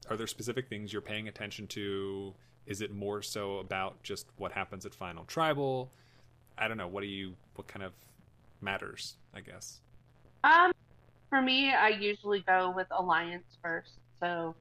Are 0.10 0.16
there 0.16 0.28
specific 0.28 0.70
things 0.70 0.94
you're 0.94 1.02
paying 1.02 1.28
attention 1.28 1.68
to? 1.68 2.34
Is 2.66 2.80
it 2.80 2.94
more 2.94 3.22
so 3.22 3.58
about 3.58 4.02
just 4.02 4.28
what 4.38 4.54
happens 4.54 4.86
at 4.86 4.96
Final 4.96 5.26
Tribal? 5.26 5.92
I 6.58 6.70
don't 6.70 6.78
know. 6.78 6.88
What 6.88 7.02
do 7.02 7.08
you? 7.08 7.36
What 7.56 7.68
kind 7.68 7.84
of 7.84 7.92
matters? 8.62 9.18
I 9.36 9.42
guess. 9.42 9.82
Um, 10.46 10.72
for 11.30 11.42
me, 11.42 11.74
I 11.74 11.90
usually 11.90 12.40
go 12.48 12.72
with 12.74 12.88
alliance 12.92 13.58
first. 13.62 13.92
So 14.22 14.56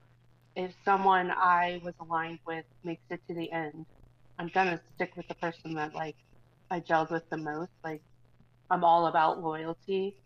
if 0.56 0.72
someone 0.84 1.30
I 1.30 1.80
was 1.84 1.94
aligned 2.00 2.40
with 2.46 2.64
makes 2.82 3.02
it 3.10 3.20
to 3.28 3.34
the 3.34 3.50
end, 3.52 3.86
I'm 4.40 4.48
gonna 4.48 4.80
stick 4.96 5.16
with 5.16 5.28
the 5.28 5.34
person 5.34 5.74
that 5.74 5.94
like 5.94 6.16
I 6.68 6.80
gelled 6.80 7.12
with 7.12 7.30
the 7.30 7.36
most. 7.36 7.70
Like 7.84 8.02
I'm 8.70 8.82
all 8.82 9.06
about 9.06 9.40
loyalty. 9.40 10.16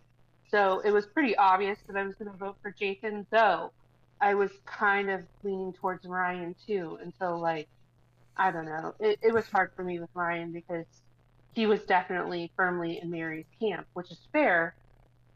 So 0.51 0.81
it 0.81 0.93
was 0.93 1.07
pretty 1.07 1.37
obvious 1.37 1.79
that 1.87 1.97
I 1.97 2.05
was 2.05 2.15
gonna 2.17 2.37
vote 2.37 2.57
for 2.63 2.73
Jason, 2.79 3.27
though 3.31 3.73
I 4.21 4.35
was 4.35 4.51
kind 4.65 5.11
of 5.11 5.23
leaning 5.43 5.73
towards 5.75 6.07
Ryan 6.07 6.55
too 6.67 6.99
until 7.03 7.41
like 7.41 7.69
I 8.37 8.51
don't 8.51 8.67
know. 8.67 8.95
It, 9.01 9.19
it 9.23 9.35
was 9.35 9.47
hard 9.49 9.73
for 9.77 9.83
me 9.85 9.99
with 10.01 10.11
Ryan 10.15 10.53
because 10.53 10.87
he 11.55 11.67
was 11.67 11.81
definitely 11.85 12.53
firmly 12.57 13.01
in 13.03 13.11
Mary's 13.11 13.47
camp, 13.61 13.87
which 13.95 14.11
is 14.11 14.19
fair, 14.33 14.77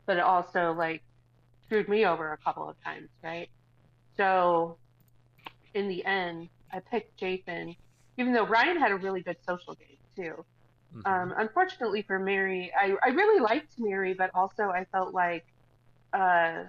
but 0.06 0.18
it 0.18 0.22
also 0.22 0.72
like 0.72 1.02
screwed 1.66 1.88
me 1.88 2.04
over 2.06 2.32
a 2.32 2.38
couple 2.38 2.68
of 2.68 2.76
times, 2.84 3.08
right? 3.22 3.48
So 4.16 4.78
in 5.74 5.88
the 5.88 6.04
end, 6.04 6.48
I 6.72 6.80
picked 6.80 7.16
Jason, 7.18 7.76
even 8.18 8.32
though 8.32 8.46
Ryan 8.46 8.78
had 8.78 8.92
a 8.92 8.96
really 8.96 9.22
good 9.22 9.38
social 9.46 9.74
game 9.74 9.98
too. 10.16 10.44
Mhm. 10.94 11.02
Um, 11.06 11.34
unfortunately 11.36 12.02
for 12.02 12.18
Mary, 12.18 12.72
I, 12.76 12.96
I 13.04 13.08
really 13.10 13.40
liked 13.40 13.74
Mary, 13.78 14.14
but 14.14 14.30
also 14.34 14.64
I 14.70 14.86
felt 14.92 15.14
like 15.14 15.44
uh, 16.12 16.64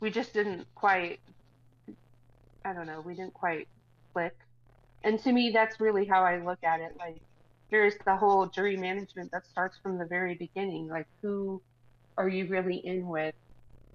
we 0.00 0.10
just 0.10 0.34
didn't 0.34 0.68
quite, 0.74 1.20
I 2.64 2.72
don't 2.72 2.86
know, 2.86 3.00
we 3.00 3.14
didn't 3.14 3.34
quite 3.34 3.68
click. 4.12 4.34
And 5.04 5.18
to 5.24 5.32
me, 5.32 5.50
that's 5.52 5.80
really 5.80 6.06
how 6.06 6.24
I 6.24 6.38
look 6.44 6.60
at 6.64 6.80
it. 6.80 6.92
Like, 6.98 7.22
there's 7.70 7.94
the 8.06 8.16
whole 8.16 8.46
jury 8.48 8.76
management 8.76 9.30
that 9.32 9.46
starts 9.46 9.78
from 9.82 9.98
the 9.98 10.06
very 10.06 10.36
beginning. 10.36 10.88
Like, 10.88 11.06
who 11.22 11.62
are 12.18 12.28
you 12.28 12.48
really 12.48 12.76
in 12.78 13.06
with? 13.08 13.34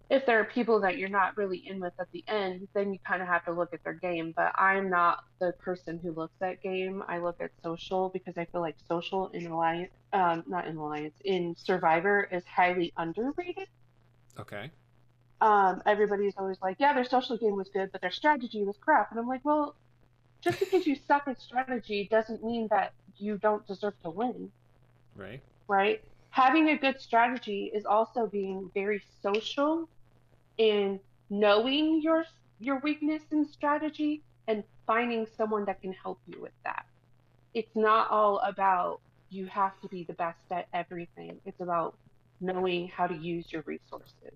If 0.09 0.25
there 0.25 0.39
are 0.39 0.45
people 0.45 0.79
that 0.81 0.97
you're 0.97 1.09
not 1.09 1.37
really 1.37 1.59
in 1.67 1.79
with 1.79 1.93
at 1.99 2.11
the 2.11 2.23
end, 2.27 2.67
then 2.73 2.91
you 2.93 2.99
kind 3.07 3.21
of 3.21 3.27
have 3.27 3.45
to 3.45 3.51
look 3.51 3.73
at 3.73 3.83
their 3.83 3.93
game. 3.93 4.33
But 4.35 4.53
I'm 4.57 4.89
not 4.89 5.23
the 5.39 5.51
person 5.59 5.99
who 6.01 6.11
looks 6.13 6.41
at 6.41 6.61
game. 6.63 7.03
I 7.07 7.19
look 7.19 7.39
at 7.41 7.51
social 7.63 8.09
because 8.09 8.37
I 8.37 8.45
feel 8.45 8.61
like 8.61 8.75
social 8.87 9.27
in 9.29 9.45
alliance, 9.47 9.91
um, 10.13 10.43
not 10.47 10.67
in 10.67 10.77
alliance, 10.77 11.15
in 11.23 11.55
Survivor 11.57 12.27
is 12.31 12.43
highly 12.45 12.91
underrated. 12.97 13.67
okay. 14.39 14.71
Um, 15.41 15.81
everybody's 15.85 16.33
always 16.37 16.57
like, 16.61 16.77
yeah, 16.79 16.93
their 16.93 17.05
social 17.05 17.37
game 17.37 17.55
was 17.55 17.69
good, 17.69 17.91
but 17.91 18.01
their 18.01 18.11
strategy 18.11 18.63
was 18.65 18.77
crap. 18.77 19.11
And 19.11 19.19
I'm 19.19 19.27
like, 19.27 19.45
well, 19.45 19.75
just 20.41 20.59
because 20.59 20.85
you 20.87 20.95
suck 21.07 21.27
at 21.27 21.39
strategy 21.39 22.07
doesn't 22.11 22.43
mean 22.43 22.67
that 22.71 22.93
you 23.17 23.37
don't 23.37 23.65
deserve 23.67 23.93
to 24.03 24.09
win 24.09 24.51
Right. 25.15 25.41
right? 25.67 26.03
Having 26.31 26.69
a 26.69 26.77
good 26.77 26.99
strategy 27.01 27.71
is 27.73 27.85
also 27.85 28.27
being 28.27 28.71
very 28.73 29.01
social 29.21 29.89
and 30.59 30.99
knowing 31.29 32.01
your 32.01 32.25
your 32.59 32.79
weakness 32.79 33.23
in 33.31 33.47
strategy 33.47 34.21
and 34.47 34.63
finding 34.85 35.25
someone 35.37 35.65
that 35.65 35.81
can 35.81 35.93
help 35.93 36.19
you 36.27 36.41
with 36.41 36.51
that. 36.63 36.85
It's 37.53 37.75
not 37.75 38.11
all 38.11 38.39
about 38.39 38.99
you 39.29 39.45
have 39.47 39.79
to 39.81 39.87
be 39.87 40.03
the 40.03 40.13
best 40.13 40.39
at 40.51 40.67
everything. 40.73 41.39
It's 41.45 41.61
about 41.61 41.95
knowing 42.41 42.89
how 42.89 43.07
to 43.07 43.15
use 43.15 43.51
your 43.51 43.63
resources. 43.65 44.33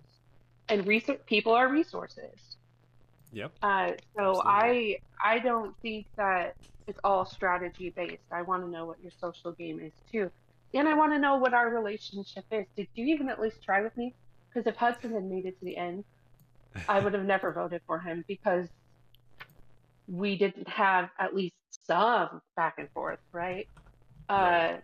And 0.68 0.86
resource 0.86 1.18
people 1.26 1.52
are 1.52 1.68
resources. 1.68 2.56
Yep. 3.32 3.52
Uh, 3.62 3.92
so 4.16 4.42
Absolutely. 4.46 4.98
I 5.22 5.34
I 5.34 5.38
don't 5.40 5.76
think 5.82 6.06
that 6.16 6.56
it's 6.86 6.98
all 7.04 7.24
strategy 7.26 7.90
based. 7.90 8.22
I 8.30 8.42
want 8.42 8.62
to 8.62 8.70
know 8.70 8.86
what 8.86 9.02
your 9.02 9.12
social 9.20 9.52
game 9.52 9.80
is 9.80 9.92
too, 10.10 10.30
and 10.72 10.88
I 10.88 10.94
want 10.94 11.12
to 11.12 11.18
know 11.18 11.36
what 11.36 11.52
our 11.52 11.68
relationship 11.68 12.44
is. 12.50 12.66
Did 12.76 12.88
you 12.94 13.06
even 13.06 13.28
at 13.28 13.40
least 13.40 13.62
try 13.62 13.82
with 13.82 13.96
me? 13.96 14.14
Because 14.48 14.66
if 14.66 14.76
Hudson 14.76 15.12
had 15.12 15.24
made 15.24 15.46
it 15.46 15.58
to 15.58 15.64
the 15.64 15.76
end, 15.76 16.04
I 16.88 17.00
would 17.00 17.14
have 17.14 17.24
never 17.24 17.52
voted 17.52 17.82
for 17.86 18.00
him 18.00 18.24
because 18.28 18.68
we 20.08 20.36
didn't 20.36 20.68
have 20.68 21.10
at 21.18 21.34
least 21.34 21.54
some 21.86 22.40
back 22.56 22.74
and 22.78 22.90
forth, 22.92 23.20
right? 23.32 23.68
Right. 24.36 24.72
Uh, 24.74 24.78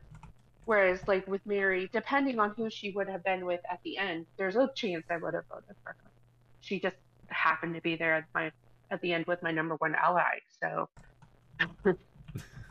whereas 0.64 1.00
like 1.08 1.26
with 1.26 1.42
Mary, 1.46 1.88
depending 1.92 2.38
on 2.40 2.54
who 2.56 2.70
she 2.70 2.92
would 2.96 3.08
have 3.08 3.24
been 3.24 3.46
with 3.46 3.60
at 3.70 3.80
the 3.84 3.98
end, 3.98 4.26
there's 4.38 4.56
a 4.56 4.70
chance 4.76 5.04
I 5.10 5.16
would 5.18 5.34
have 5.34 5.44
voted 5.50 5.76
for 5.84 5.90
her. 5.90 5.96
She 6.60 6.80
just 6.80 6.96
happened 7.30 7.74
to 7.74 7.80
be 7.82 7.96
there 7.96 8.14
at 8.16 8.24
my 8.34 8.52
at 8.90 9.00
the 9.02 9.12
end 9.12 9.26
with 9.26 9.42
my 9.42 9.52
number 9.52 9.76
one 9.76 9.94
ally, 9.94 10.38
so 10.62 10.88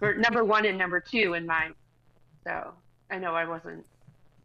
number 0.02 0.44
one 0.46 0.66
and 0.66 0.78
number 0.78 1.02
two 1.02 1.34
in 1.34 1.46
mine. 1.46 1.74
So 2.48 2.76
I 3.12 3.20
know 3.20 3.36
I 3.36 3.46
wasn't 3.46 3.86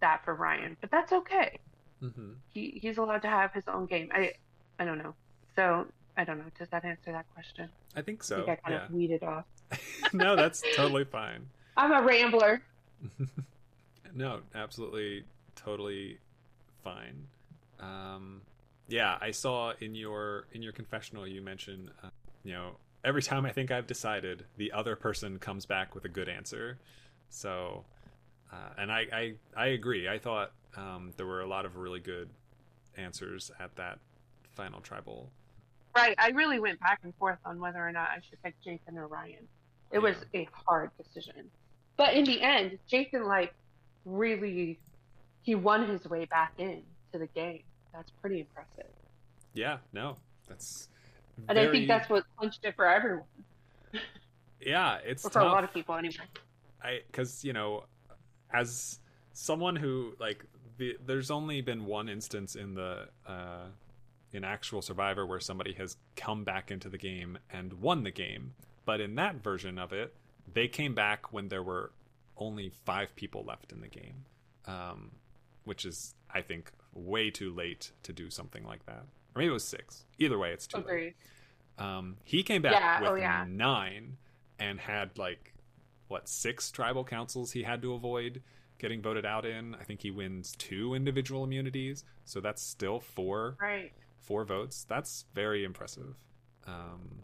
that 0.00 0.22
for 0.24 0.34
Ryan, 0.34 0.76
but 0.80 0.90
that's 0.90 1.12
okay. 1.12 1.60
hmm 2.00 2.34
He 2.52 2.78
he's 2.82 2.98
allowed 2.98 3.22
to 3.22 3.28
have 3.28 3.52
his 3.52 3.68
own 3.68 3.86
game. 3.86 4.10
I 4.12 4.32
I 4.78 4.84
don't 4.84 4.98
know. 4.98 5.14
So 5.56 5.86
I 6.16 6.24
don't 6.24 6.38
know. 6.38 6.44
Does 6.58 6.68
that 6.70 6.84
answer 6.84 7.12
that 7.12 7.26
question? 7.34 7.68
I 7.96 8.02
think 8.02 8.22
so. 8.22 8.36
I 8.36 8.38
think 8.44 8.48
I 8.48 8.56
kind 8.56 8.74
Yeah. 8.74 8.86
of 8.86 8.92
weeded 8.92 9.22
off. 9.22 9.44
no, 10.12 10.36
that's 10.36 10.62
totally 10.74 11.04
fine. 11.04 11.48
I'm 11.76 11.92
a 11.92 12.02
rambler. 12.02 12.62
no, 14.14 14.40
absolutely, 14.54 15.24
totally 15.56 16.18
fine. 16.82 17.26
Um, 17.80 18.42
yeah, 18.88 19.18
I 19.20 19.30
saw 19.32 19.72
in 19.80 19.94
your 19.94 20.46
in 20.52 20.62
your 20.62 20.72
confessional 20.72 21.26
you 21.26 21.42
mentioned, 21.42 21.90
uh, 22.02 22.08
you 22.44 22.52
know, 22.52 22.76
every 23.04 23.22
time 23.22 23.44
I 23.46 23.52
think 23.52 23.70
I've 23.70 23.86
decided, 23.86 24.44
the 24.56 24.72
other 24.72 24.94
person 24.96 25.38
comes 25.38 25.66
back 25.66 25.94
with 25.94 26.04
a 26.04 26.08
good 26.08 26.28
answer. 26.28 26.78
So, 27.30 27.84
uh, 28.52 28.56
and 28.78 28.92
I, 28.92 29.06
I 29.12 29.34
I 29.56 29.66
agree. 29.68 30.08
I 30.08 30.18
thought 30.18 30.52
um, 30.76 31.12
there 31.16 31.26
were 31.26 31.40
a 31.40 31.48
lot 31.48 31.64
of 31.64 31.76
really 31.76 32.00
good 32.00 32.28
answers 32.96 33.50
at 33.58 33.74
that 33.76 33.98
final 34.54 34.80
tribal. 34.80 35.30
Right. 35.96 36.14
I 36.18 36.30
really 36.30 36.58
went 36.58 36.80
back 36.80 37.00
and 37.04 37.14
forth 37.16 37.38
on 37.44 37.60
whether 37.60 37.78
or 37.78 37.92
not 37.92 38.08
I 38.10 38.20
should 38.28 38.42
pick 38.42 38.54
Jason 38.62 38.98
or 38.98 39.06
Ryan. 39.06 39.46
It 39.92 40.00
was 40.00 40.16
a 40.34 40.48
hard 40.66 40.90
decision. 40.96 41.50
But 41.96 42.14
in 42.14 42.24
the 42.24 42.42
end, 42.42 42.78
Jason 42.88 43.26
like 43.26 43.54
really 44.04 44.78
he 45.42 45.54
won 45.54 45.88
his 45.88 46.04
way 46.06 46.24
back 46.24 46.52
in 46.58 46.82
to 47.12 47.18
the 47.18 47.28
game. 47.28 47.62
That's 47.92 48.10
pretty 48.20 48.40
impressive. 48.40 48.90
Yeah, 49.52 49.78
no. 49.92 50.16
That's 50.48 50.88
and 51.48 51.58
I 51.58 51.70
think 51.70 51.86
that's 51.86 52.08
what 52.08 52.24
clinched 52.36 52.64
it 52.64 52.74
for 52.76 52.86
everyone. 52.86 53.24
Yeah, 54.60 54.96
it's 55.04 55.28
for 55.28 55.40
a 55.40 55.44
lot 55.44 55.62
of 55.62 55.74
people 55.74 55.94
anyway. 55.94 56.24
I 56.82 57.00
cuz 57.12 57.44
you 57.44 57.52
know 57.52 57.84
as 58.50 58.98
someone 59.34 59.76
who 59.76 60.14
like 60.18 60.46
the, 60.78 60.96
there's 61.04 61.30
only 61.30 61.60
been 61.60 61.84
one 61.84 62.08
instance 62.08 62.56
in 62.56 62.74
the 62.74 63.08
uh 63.26 63.66
in 64.34 64.44
actual 64.44 64.82
survivor 64.82 65.24
where 65.24 65.40
somebody 65.40 65.72
has 65.74 65.96
come 66.16 66.44
back 66.44 66.70
into 66.70 66.88
the 66.88 66.98
game 66.98 67.38
and 67.50 67.74
won 67.74 68.02
the 68.02 68.10
game 68.10 68.52
but 68.84 69.00
in 69.00 69.14
that 69.16 69.42
version 69.42 69.78
of 69.78 69.92
it, 69.92 70.14
they 70.52 70.68
came 70.68 70.94
back 70.94 71.32
when 71.32 71.48
there 71.48 71.62
were 71.62 71.92
only 72.36 72.70
five 72.84 73.14
people 73.16 73.44
left 73.44 73.72
in 73.72 73.80
the 73.80 73.88
game, 73.88 74.24
um, 74.66 75.12
which 75.64 75.84
is, 75.84 76.14
I 76.32 76.42
think, 76.42 76.70
way 76.92 77.30
too 77.30 77.52
late 77.52 77.92
to 78.02 78.12
do 78.12 78.30
something 78.30 78.64
like 78.64 78.84
that. 78.86 79.04
Or 79.34 79.38
maybe 79.38 79.50
it 79.50 79.52
was 79.52 79.64
six. 79.64 80.04
Either 80.18 80.38
way, 80.38 80.52
it's 80.52 80.66
too 80.66 80.78
Agreed. 80.78 81.14
late. 81.78 81.86
Um, 81.86 82.16
he 82.24 82.42
came 82.42 82.62
back 82.62 82.72
yeah, 82.72 83.00
with 83.00 83.10
oh, 83.10 83.14
yeah. 83.14 83.44
nine 83.48 84.16
and 84.60 84.78
had 84.78 85.18
like 85.18 85.54
what 86.06 86.28
six 86.28 86.70
tribal 86.70 87.04
councils 87.04 87.50
he 87.50 87.64
had 87.64 87.82
to 87.82 87.94
avoid 87.94 88.42
getting 88.78 89.02
voted 89.02 89.24
out 89.24 89.44
in. 89.44 89.74
I 89.74 89.82
think 89.82 90.02
he 90.02 90.10
wins 90.10 90.54
two 90.56 90.94
individual 90.94 91.42
immunities, 91.42 92.04
so 92.24 92.40
that's 92.40 92.62
still 92.62 93.00
four 93.00 93.56
right 93.60 93.92
four 94.24 94.44
votes. 94.44 94.84
That's 94.88 95.24
very 95.34 95.64
impressive. 95.64 96.14
Um, 96.66 97.22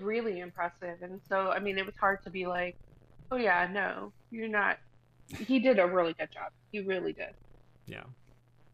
really 0.00 0.40
impressive. 0.40 1.02
And 1.02 1.20
so, 1.28 1.50
I 1.50 1.58
mean, 1.58 1.78
it 1.78 1.86
was 1.86 1.94
hard 1.96 2.22
to 2.24 2.30
be 2.30 2.46
like, 2.46 2.76
oh, 3.30 3.36
yeah, 3.36 3.68
no, 3.70 4.12
you're 4.30 4.48
not. 4.48 4.78
He 5.46 5.58
did 5.58 5.78
a 5.78 5.86
really 5.86 6.14
good 6.14 6.30
job. 6.32 6.52
He 6.72 6.80
really 6.80 7.12
did. 7.12 7.34
Yeah. 7.86 8.04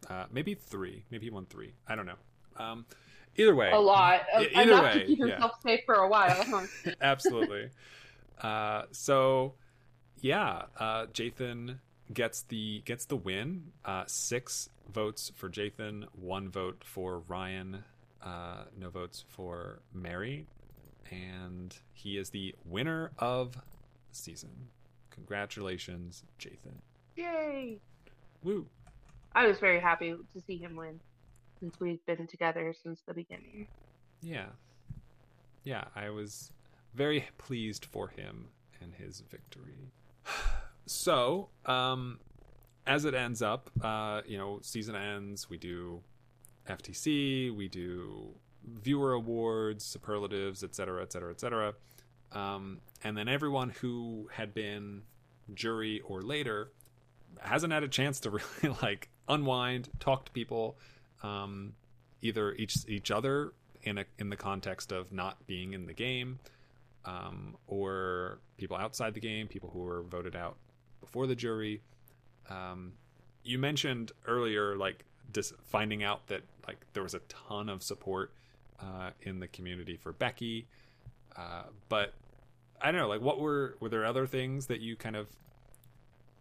Uh, 0.09 0.27
maybe 0.33 0.55
three. 0.55 1.05
Maybe 1.11 1.27
he 1.27 1.31
won 1.31 1.47
three. 1.47 1.73
I 1.87 1.95
don't 1.95 2.07
know. 2.07 2.19
Um, 2.57 2.87
either 3.37 3.55
way. 3.55 3.71
A 3.73 3.79
lot. 3.79 4.23
Either 4.35 4.63
Enough 4.63 4.85
way. 4.85 5.01
to 5.01 5.07
keep 5.07 5.19
yourself 5.19 5.53
yeah. 5.65 5.77
safe 5.77 5.81
for 5.87 5.95
a 5.95 6.09
while. 6.09 6.45
Absolutely. 7.01 7.71
Uh, 8.41 8.83
so, 8.93 9.55
yeah, 10.21 10.63
uh, 10.79 11.07
Jathan 11.07 11.79
gets 12.13 12.43
the 12.43 12.83
gets 12.85 13.07
the 13.07 13.17
win. 13.17 13.73
Uh, 13.85 14.05
six 14.07 14.69
votes 14.93 15.33
for 15.35 15.49
Jathan, 15.49 16.05
one 16.13 16.49
vote 16.49 16.83
for 16.85 17.21
Ryan, 17.29 17.85
uh, 18.23 18.65
no 18.79 18.91
votes 18.91 19.25
for 19.29 19.81
Mary, 19.93 20.47
and 21.11 21.77
he 21.93 22.17
is 22.17 22.31
the 22.31 22.55
winner 22.65 23.11
of 23.19 23.53
the 23.55 23.61
season. 24.13 24.69
Congratulations, 25.11 26.25
Jathan. 26.39 26.81
Yay! 27.17 27.79
Woo! 28.43 28.67
I 29.35 29.47
was 29.47 29.59
very 29.59 29.81
happy 29.81 30.15
to 30.33 30.41
see 30.47 30.57
him 30.57 30.77
win 30.77 31.01
since 31.61 31.79
we've 31.81 32.05
been 32.07 32.27
together 32.27 32.75
since 32.83 33.01
the 33.07 33.15
beginning. 33.15 33.67
Yeah. 34.21 34.47
Yeah, 35.65 35.85
I 35.97 36.11
was 36.11 36.53
very 36.95 37.27
pleased 37.39 37.85
for 37.85 38.09
him 38.09 38.49
and 38.81 38.95
his 38.95 39.23
victory. 39.31 39.93
So, 40.87 41.49
um, 41.65 42.21
as 42.87 43.05
it 43.05 43.15
ends 43.15 43.43
up, 43.43 43.71
uh, 43.83 44.23
you 44.27 44.39
know, 44.39 44.59
season 44.63 44.95
ends, 44.95 45.49
we 45.49 45.57
do 45.57 46.03
FTC, 46.69 47.55
we 47.55 47.69
do 47.69 48.35
viewer 48.67 49.13
awards, 49.13 49.85
superlatives, 49.85 50.63
etc., 50.63 51.03
etc., 51.03 51.31
etc. 51.31 51.75
And 53.05 53.17
then 53.17 53.29
everyone 53.29 53.69
who 53.69 54.29
had 54.33 54.55
been 54.55 55.03
jury 55.53 56.01
or 56.01 56.23
later 56.23 56.73
hasn't 57.41 57.73
had 57.73 57.83
a 57.83 57.89
chance 57.89 58.21
to 58.21 58.31
really 58.63 58.77
like 58.83 59.11
unwind, 59.29 59.91
talk 60.01 60.25
to 60.25 60.33
people, 60.33 60.77
um, 61.23 61.75
either 62.23 62.55
each 62.55 62.79
each 62.89 63.11
other 63.11 63.53
in 63.83 63.99
a 63.99 64.05
in 64.19 64.31
the 64.31 64.37
context 64.37 64.91
of 64.91 65.13
not 65.13 65.47
being 65.47 65.75
in 65.75 65.87
the 65.87 65.93
game, 65.93 66.39
um, 67.05 67.57
or 67.67 68.39
people 68.57 68.77
outside 68.77 69.13
the 69.13 69.21
game, 69.21 69.47
people 69.47 69.71
who 69.71 69.81
were 69.81 70.03
voted 70.03 70.35
out 70.35 70.57
before 71.01 71.27
the 71.27 71.37
jury. 71.37 71.83
Um, 72.51 72.93
you 73.43 73.59
mentioned 73.59 74.13
earlier, 74.27 74.77
like 74.77 75.05
just 75.33 75.55
finding 75.65 76.03
out 76.03 76.27
that 76.29 76.43
like 76.67 76.79
there 76.93 77.03
was 77.03 77.15
a 77.15 77.21
ton 77.29 77.69
of 77.69 77.83
support 77.83 78.33
uh, 78.81 79.11
in 79.23 79.41
the 79.41 79.49
community 79.49 79.97
for 79.97 80.13
Becky. 80.13 80.67
Uh, 81.37 81.65
but 81.89 82.15
I 82.81 82.91
don't 82.91 83.01
know, 83.01 83.09
like 83.09 83.21
what 83.21 83.41
were 83.41 83.77
were 83.81 83.89
there 83.89 84.05
other 84.05 84.27
things 84.27 84.67
that 84.67 84.81
you 84.81 84.97
kind 84.97 85.17
of 85.17 85.29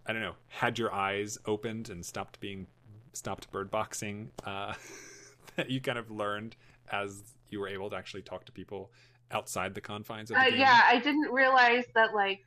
I 0.06 0.14
don't 0.14 0.22
know 0.22 0.36
had 0.48 0.78
your 0.78 0.94
eyes 0.94 1.38
opened 1.46 1.90
and 1.90 2.06
stopped 2.06 2.40
being 2.40 2.68
stopped 3.14 3.52
bird 3.52 3.72
boxing 3.72 4.32
uh, 4.46 4.74
that 5.56 5.70
you 5.70 5.82
kind 5.82 5.98
of 5.98 6.12
learned 6.12 6.56
as 6.92 7.22
you 7.50 7.60
were 7.60 7.68
able 7.68 7.90
to 7.90 7.96
actually 7.96 8.22
talk 8.22 8.46
to 8.46 8.52
people 8.52 8.92
outside 9.32 9.74
the 9.74 9.82
confines 9.82 10.32
of 10.32 10.36
the 10.36 10.42
uh, 10.42 10.50
game? 10.50 10.60
Yeah, 10.60 10.82
I 10.86 11.00
didn't 11.00 11.32
realize 11.32 11.86
that 11.96 12.14
like 12.14 12.46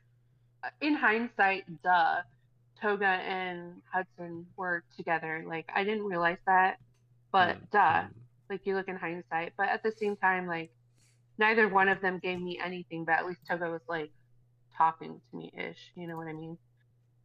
in 0.81 0.93
hindsight, 0.93 1.65
duh, 1.83 2.21
Toga 2.81 3.05
and 3.05 3.81
Hudson 3.91 4.45
were 4.55 4.83
together. 4.95 5.43
Like 5.47 5.69
I 5.73 5.83
didn't 5.83 6.03
realize 6.03 6.39
that, 6.45 6.77
but 7.31 7.57
mm. 7.57 7.71
duh. 7.71 8.01
Mm 8.03 8.09
like 8.49 8.61
you 8.65 8.75
look 8.75 8.87
in 8.87 8.95
hindsight. 8.95 9.53
But 9.57 9.69
at 9.69 9.83
the 9.83 9.91
same 9.91 10.15
time, 10.15 10.47
like 10.47 10.71
neither 11.37 11.67
one 11.67 11.89
of 11.89 12.01
them 12.01 12.19
gave 12.19 12.39
me 12.39 12.59
anything, 12.63 13.05
but 13.05 13.13
at 13.13 13.25
least 13.25 13.41
Toga 13.49 13.69
was 13.69 13.81
like 13.87 14.11
talking 14.77 15.19
to 15.29 15.37
me 15.37 15.51
ish, 15.57 15.91
you 15.95 16.07
know 16.07 16.17
what 16.17 16.27
I 16.27 16.33
mean? 16.33 16.57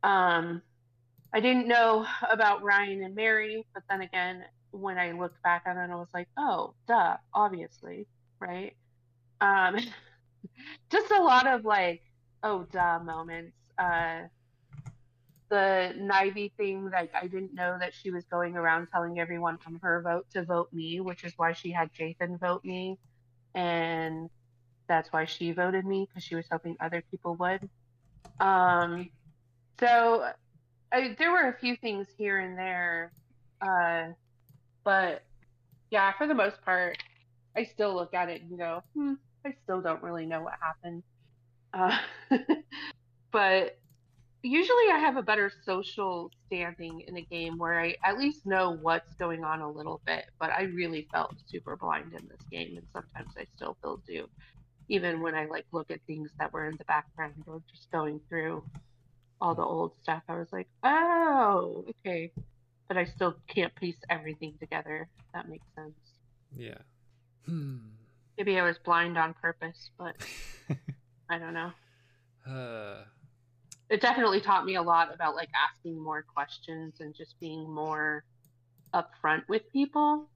Um 0.02 0.62
I 1.34 1.40
didn't 1.40 1.68
know 1.68 2.06
about 2.28 2.62
Ryan 2.62 3.04
and 3.04 3.14
Mary, 3.14 3.66
but 3.72 3.82
then 3.88 4.02
again, 4.02 4.44
when 4.70 4.98
I 4.98 5.12
looked 5.12 5.42
back 5.42 5.62
on 5.66 5.78
it, 5.78 5.90
I 5.90 5.94
was 5.94 6.08
like, 6.12 6.28
oh, 6.36 6.74
duh, 6.86 7.16
obviously, 7.34 8.06
right? 8.40 8.74
Um 9.40 9.76
just 10.90 11.10
a 11.10 11.22
lot 11.22 11.46
of 11.46 11.64
like, 11.64 12.02
oh 12.42 12.66
duh 12.70 13.00
moments. 13.02 13.56
Uh 13.78 14.22
the 15.52 15.92
Nivy 15.98 16.50
thing, 16.56 16.90
like 16.90 17.10
I 17.14 17.26
didn't 17.26 17.52
know 17.52 17.76
that 17.78 17.92
she 17.92 18.10
was 18.10 18.24
going 18.24 18.56
around 18.56 18.88
telling 18.90 19.20
everyone 19.20 19.58
from 19.58 19.78
her 19.82 20.00
vote 20.00 20.24
to 20.32 20.44
vote 20.44 20.72
me, 20.72 20.98
which 21.00 21.24
is 21.24 21.34
why 21.36 21.52
she 21.52 21.70
had 21.70 21.90
Jathan 21.92 22.40
vote 22.40 22.64
me, 22.64 22.98
and 23.54 24.30
that's 24.88 25.12
why 25.12 25.26
she 25.26 25.52
voted 25.52 25.84
me 25.84 26.08
because 26.08 26.24
she 26.24 26.36
was 26.36 26.46
hoping 26.50 26.78
other 26.80 27.04
people 27.10 27.34
would. 27.34 27.68
Um, 28.40 29.10
so 29.78 30.26
I, 30.90 31.14
there 31.18 31.30
were 31.30 31.50
a 31.50 31.58
few 31.60 31.76
things 31.76 32.06
here 32.16 32.40
and 32.40 32.56
there, 32.56 33.12
uh, 33.60 34.04
but 34.84 35.22
yeah, 35.90 36.12
for 36.16 36.26
the 36.26 36.34
most 36.34 36.62
part, 36.64 36.96
I 37.54 37.64
still 37.64 37.94
look 37.94 38.14
at 38.14 38.30
it 38.30 38.40
and 38.40 38.58
go, 38.58 38.82
hmm, 38.94 39.12
I 39.44 39.52
still 39.64 39.82
don't 39.82 40.02
really 40.02 40.24
know 40.24 40.40
what 40.40 40.54
happened. 40.62 41.02
Uh, 41.74 41.98
but 43.32 43.76
usually 44.42 44.90
I 44.92 44.98
have 44.98 45.16
a 45.16 45.22
better 45.22 45.50
social 45.64 46.30
standing 46.46 47.02
in 47.06 47.16
a 47.16 47.22
game 47.22 47.58
where 47.58 47.80
I 47.80 47.96
at 48.04 48.18
least 48.18 48.44
know 48.44 48.76
what's 48.80 49.14
going 49.14 49.44
on 49.44 49.60
a 49.60 49.70
little 49.70 50.00
bit, 50.04 50.24
but 50.40 50.50
I 50.50 50.62
really 50.62 51.06
felt 51.12 51.34
super 51.46 51.76
blind 51.76 52.12
in 52.12 52.28
this 52.28 52.44
game 52.50 52.76
and 52.76 52.86
sometimes 52.92 53.34
I 53.38 53.46
still 53.54 53.76
feel 53.82 54.00
do. 54.06 54.28
Even 54.88 55.22
when 55.22 55.34
I 55.34 55.46
like 55.46 55.66
look 55.72 55.90
at 55.90 56.00
things 56.06 56.30
that 56.38 56.52
were 56.52 56.68
in 56.68 56.76
the 56.76 56.84
background 56.84 57.44
or 57.46 57.62
just 57.70 57.90
going 57.92 58.20
through 58.28 58.64
all 59.40 59.54
the 59.54 59.62
old 59.62 59.92
stuff, 60.02 60.22
I 60.28 60.34
was 60.34 60.48
like, 60.52 60.68
Oh, 60.82 61.84
okay. 62.04 62.32
But 62.88 62.96
I 62.96 63.04
still 63.04 63.36
can't 63.46 63.74
piece 63.76 63.96
everything 64.10 64.54
together, 64.58 65.08
that 65.34 65.48
makes 65.48 65.66
sense. 65.76 65.94
Yeah. 66.54 66.78
Hmm. 67.46 67.78
Maybe 68.36 68.58
I 68.58 68.64
was 68.64 68.78
blind 68.78 69.16
on 69.16 69.34
purpose, 69.34 69.90
but 69.96 70.16
I 71.30 71.38
don't 71.38 71.54
know. 71.54 71.70
Uh 72.44 73.04
it 73.92 74.00
definitely 74.00 74.40
taught 74.40 74.64
me 74.64 74.76
a 74.76 74.82
lot 74.82 75.14
about 75.14 75.34
like 75.36 75.50
asking 75.54 76.02
more 76.02 76.24
questions 76.34 76.94
and 77.00 77.14
just 77.14 77.38
being 77.40 77.70
more 77.70 78.24
upfront 78.94 79.42
with 79.48 79.70
people. 79.70 80.30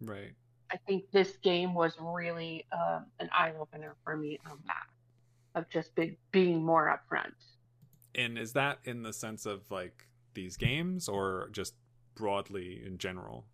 Right. 0.00 0.34
I 0.70 0.76
think 0.86 1.10
this 1.10 1.32
game 1.42 1.74
was 1.74 1.96
really 2.00 2.64
um, 2.72 3.06
an 3.18 3.28
eye 3.36 3.54
opener 3.60 3.96
for 4.04 4.16
me 4.16 4.38
on 4.48 4.56
that. 4.66 5.58
of 5.58 5.68
just 5.68 5.92
be, 5.96 6.16
being 6.30 6.64
more 6.64 6.96
upfront. 6.96 7.32
And 8.14 8.38
is 8.38 8.52
that 8.52 8.78
in 8.84 9.02
the 9.02 9.12
sense 9.12 9.46
of 9.46 9.68
like 9.68 10.06
these 10.34 10.56
games 10.56 11.08
or 11.08 11.48
just 11.50 11.74
broadly 12.14 12.84
in 12.86 12.98
general? 12.98 13.46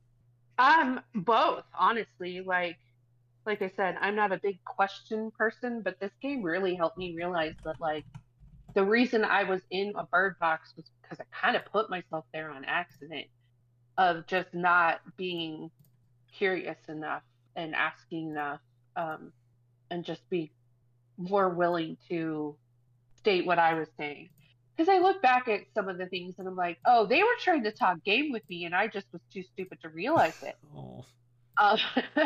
Um, 0.58 1.00
both, 1.14 1.64
honestly. 1.76 2.42
Like, 2.44 2.76
like 3.46 3.62
I 3.62 3.72
said, 3.76 3.96
I'm 3.98 4.14
not 4.14 4.30
a 4.30 4.38
big 4.42 4.62
question 4.66 5.30
person, 5.38 5.80
but 5.80 5.98
this 6.00 6.12
game 6.20 6.42
really 6.42 6.74
helped 6.74 6.98
me 6.98 7.14
realize 7.16 7.54
that 7.64 7.80
like 7.80 8.04
the 8.74 8.84
reason 8.84 9.24
I 9.24 9.44
was 9.44 9.60
in 9.70 9.92
a 9.96 10.04
bird 10.04 10.38
box 10.38 10.72
was 10.76 10.84
because 11.02 11.18
I 11.20 11.24
kind 11.34 11.56
of 11.56 11.64
put 11.66 11.90
myself 11.90 12.24
there 12.32 12.50
on 12.50 12.64
accident 12.64 13.26
of 13.96 14.26
just 14.26 14.52
not 14.54 15.00
being 15.16 15.70
curious 16.36 16.78
enough 16.88 17.22
and 17.56 17.74
asking 17.74 18.30
enough 18.30 18.60
um, 18.96 19.32
and 19.90 20.04
just 20.04 20.28
be 20.30 20.52
more 21.16 21.48
willing 21.48 21.96
to 22.08 22.56
state 23.16 23.46
what 23.46 23.58
I 23.58 23.74
was 23.74 23.88
saying. 23.96 24.28
Because 24.76 24.88
I 24.88 24.98
look 24.98 25.20
back 25.20 25.48
at 25.48 25.62
some 25.74 25.88
of 25.88 25.98
the 25.98 26.06
things 26.06 26.36
and 26.38 26.46
I'm 26.46 26.54
like, 26.54 26.78
oh, 26.86 27.06
they 27.06 27.22
were 27.22 27.36
trying 27.40 27.64
to 27.64 27.72
talk 27.72 28.04
game 28.04 28.30
with 28.30 28.48
me 28.48 28.64
and 28.64 28.74
I 28.74 28.86
just 28.86 29.06
was 29.12 29.22
too 29.32 29.42
stupid 29.42 29.78
to 29.82 29.88
realize 29.88 30.40
it. 30.42 30.56
Oh. 30.76 31.04
Um, 31.60 31.78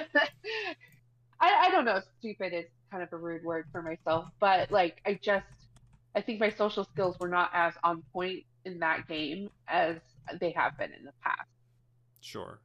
I, 1.41 1.67
I 1.67 1.71
don't 1.71 1.87
know. 1.87 2.01
Stupid 2.19 2.53
is 2.53 2.67
kind 2.91 3.03
of 3.03 3.11
a 3.13 3.17
rude 3.17 3.43
word 3.43 3.65
for 3.73 3.81
myself, 3.81 4.27
but 4.39 4.71
like 4.71 5.01
I 5.07 5.19
just, 5.23 5.47
I 6.15 6.21
think 6.21 6.41
my 6.41 6.51
social 6.51 6.85
skills 6.85 7.17
were 7.19 7.29
not 7.29 7.51
as 7.55 7.75
on 7.83 8.03
point 8.13 8.45
in 8.65 8.79
that 8.81 9.09
game 9.09 9.51
as 9.69 9.97
they 10.41 10.51
have 10.53 10.77
been 10.79 10.93
in 10.93 11.05
the 11.05 11.13
past. 11.23 11.49
Sure. 12.21 12.61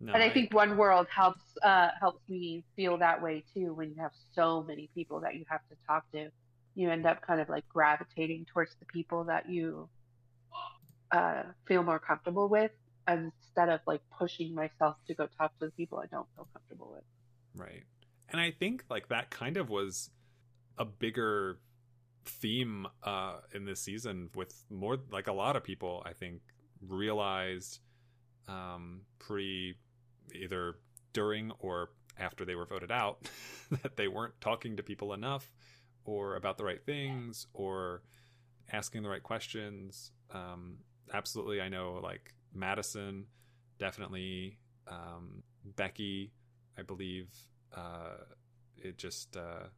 No, 0.00 0.14
and 0.14 0.22
I, 0.22 0.26
I, 0.26 0.32
think 0.32 0.54
One 0.54 0.76
World 0.78 1.06
helps 1.14 1.42
uh, 1.62 1.88
helps 2.00 2.26
me 2.28 2.64
feel 2.74 2.96
that 2.98 3.22
way 3.22 3.44
too. 3.54 3.74
When 3.74 3.90
you 3.90 3.96
have 4.00 4.12
so 4.34 4.62
many 4.66 4.88
people 4.94 5.20
that 5.20 5.34
you 5.34 5.44
have 5.48 5.60
to 5.68 5.76
talk 5.86 6.10
to, 6.12 6.30
you 6.74 6.90
end 6.90 7.06
up 7.06 7.20
kind 7.20 7.40
of 7.40 7.50
like 7.50 7.68
gravitating 7.68 8.46
towards 8.52 8.74
the 8.80 8.86
people 8.86 9.24
that 9.24 9.50
you 9.50 9.88
uh, 11.12 11.42
feel 11.66 11.82
more 11.82 11.98
comfortable 11.98 12.48
with, 12.48 12.70
instead 13.06 13.68
of 13.68 13.80
like 13.86 14.00
pushing 14.18 14.54
myself 14.54 14.96
to 15.06 15.14
go 15.14 15.28
talk 15.36 15.58
to 15.58 15.66
the 15.66 15.72
people 15.72 15.98
I 15.98 16.06
don't 16.06 16.26
feel 16.34 16.48
comfortable 16.54 16.92
with. 16.94 17.04
Right, 17.54 17.82
and 18.30 18.40
I 18.40 18.52
think 18.52 18.84
like 18.88 19.08
that 19.08 19.28
kind 19.28 19.58
of 19.58 19.68
was 19.68 20.08
a 20.78 20.86
bigger 20.86 21.58
theme 22.24 22.86
uh, 23.02 23.38
in 23.54 23.64
this 23.64 23.80
season 23.80 24.30
with 24.34 24.64
more 24.70 24.98
like 25.10 25.28
a 25.28 25.32
lot 25.32 25.56
of 25.56 25.64
people. 25.64 26.02
I 26.06 26.12
think 26.12 26.40
realized 26.86 27.80
um, 28.48 29.02
pre 29.18 29.76
either 30.34 30.76
during 31.12 31.50
or 31.58 31.90
after 32.18 32.44
they 32.44 32.54
were 32.54 32.66
voted 32.66 32.90
out 32.90 33.28
that 33.82 33.96
they 33.96 34.08
weren't 34.08 34.38
talking 34.40 34.76
to 34.76 34.82
people 34.82 35.12
enough 35.12 35.50
or 36.04 36.36
about 36.36 36.58
the 36.58 36.64
right 36.64 36.84
things 36.84 37.46
or 37.52 38.02
asking 38.72 39.02
the 39.02 39.08
right 39.08 39.22
questions. 39.22 40.12
Um, 40.32 40.78
absolutely, 41.12 41.60
I 41.60 41.68
know 41.68 42.00
like 42.02 42.34
Madison, 42.54 43.26
definitely 43.78 44.58
um, 44.88 45.42
Becky, 45.76 46.32
I 46.78 46.82
believe. 46.82 47.28
Uh, 47.74 48.16
it 48.76 48.98
just 48.98 49.36
uh, 49.36 49.68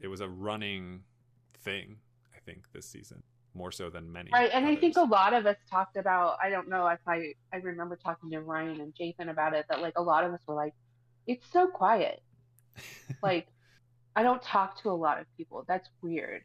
it 0.00 0.08
was 0.08 0.20
a 0.20 0.28
running 0.28 1.02
thing. 1.62 1.98
I 2.34 2.40
think 2.40 2.72
this 2.72 2.86
season 2.86 3.22
more 3.54 3.72
so 3.72 3.90
than 3.90 4.10
many. 4.10 4.30
Right, 4.32 4.50
and 4.52 4.64
others. 4.64 4.78
I 4.78 4.80
think 4.80 4.96
a 4.96 5.02
lot 5.02 5.34
of 5.34 5.46
us 5.46 5.56
talked 5.70 5.96
about. 5.96 6.38
I 6.42 6.50
don't 6.50 6.68
know 6.68 6.86
if 6.88 7.00
I 7.06 7.34
I 7.52 7.56
remember 7.58 7.96
talking 7.96 8.30
to 8.30 8.40
Ryan 8.40 8.80
and 8.80 8.94
Jathan 8.94 9.30
about 9.30 9.54
it. 9.54 9.66
That 9.68 9.80
like 9.80 9.98
a 9.98 10.02
lot 10.02 10.24
of 10.24 10.32
us 10.32 10.40
were 10.46 10.54
like, 10.54 10.74
it's 11.26 11.44
so 11.52 11.66
quiet. 11.66 12.22
like, 13.22 13.48
I 14.16 14.22
don't 14.22 14.42
talk 14.42 14.80
to 14.82 14.90
a 14.90 14.92
lot 14.92 15.18
of 15.18 15.26
people. 15.36 15.64
That's 15.66 15.88
weird. 16.02 16.42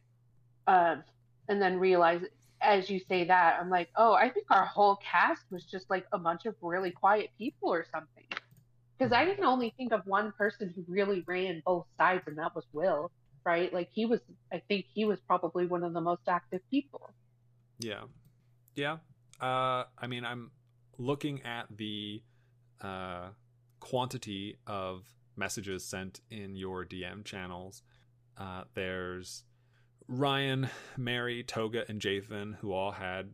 Um, 0.67 1.03
and 1.47 1.61
then 1.61 1.79
realize 1.79 2.21
as 2.61 2.89
you 2.89 2.99
say 3.09 3.25
that, 3.25 3.57
I'm 3.59 3.69
like, 3.69 3.89
oh, 3.97 4.13
I 4.13 4.29
think 4.29 4.47
our 4.49 4.65
whole 4.65 4.97
cast 4.97 5.41
was 5.51 5.65
just 5.65 5.89
like 5.89 6.05
a 6.13 6.17
bunch 6.17 6.45
of 6.45 6.55
really 6.61 6.91
quiet 6.91 7.29
people 7.37 7.69
or 7.69 7.85
something. 7.91 8.23
Because 8.97 9.11
I 9.11 9.25
can 9.25 9.43
only 9.43 9.73
think 9.75 9.91
of 9.91 10.01
one 10.05 10.31
person 10.37 10.73
who 10.73 10.85
really 10.87 11.23
ran 11.27 11.61
both 11.65 11.85
sides, 11.97 12.23
and 12.27 12.37
that 12.37 12.55
was 12.55 12.63
Will 12.71 13.11
right? 13.45 13.73
Like 13.73 13.89
he 13.91 14.05
was, 14.05 14.19
I 14.51 14.61
think 14.67 14.85
he 14.93 15.05
was 15.05 15.19
probably 15.21 15.65
one 15.65 15.83
of 15.83 15.93
the 15.93 16.01
most 16.01 16.21
active 16.27 16.61
people. 16.69 17.13
Yeah. 17.79 18.03
Yeah. 18.75 18.97
Uh, 19.41 19.85
I 19.97 20.07
mean, 20.07 20.25
I'm 20.25 20.51
looking 20.97 21.41
at 21.43 21.65
the 21.75 22.21
uh, 22.81 23.29
quantity 23.79 24.57
of 24.67 25.03
messages 25.35 25.83
sent 25.83 26.21
in 26.29 26.55
your 26.55 26.85
DM 26.85 27.23
channels. 27.23 27.83
Uh, 28.37 28.63
there's 28.73 29.43
Ryan, 30.07 30.69
Mary, 30.97 31.43
Toga, 31.43 31.85
and 31.87 32.01
Jathan, 32.01 32.55
who 32.55 32.73
all 32.73 32.91
had. 32.91 33.31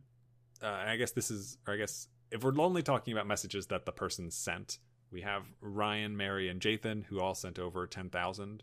Uh, 0.62 0.66
I 0.66 0.96
guess 0.96 1.12
this 1.12 1.30
is, 1.30 1.56
I 1.66 1.76
guess 1.76 2.08
if 2.30 2.44
we're 2.44 2.58
only 2.60 2.82
talking 2.82 3.12
about 3.12 3.26
messages 3.26 3.66
that 3.68 3.86
the 3.86 3.92
person 3.92 4.30
sent, 4.30 4.78
we 5.10 5.22
have 5.22 5.44
Ryan, 5.60 6.16
Mary, 6.16 6.48
and 6.48 6.60
Jathan, 6.60 7.04
who 7.06 7.20
all 7.20 7.34
sent 7.34 7.58
over 7.58 7.86
10,000. 7.86 8.62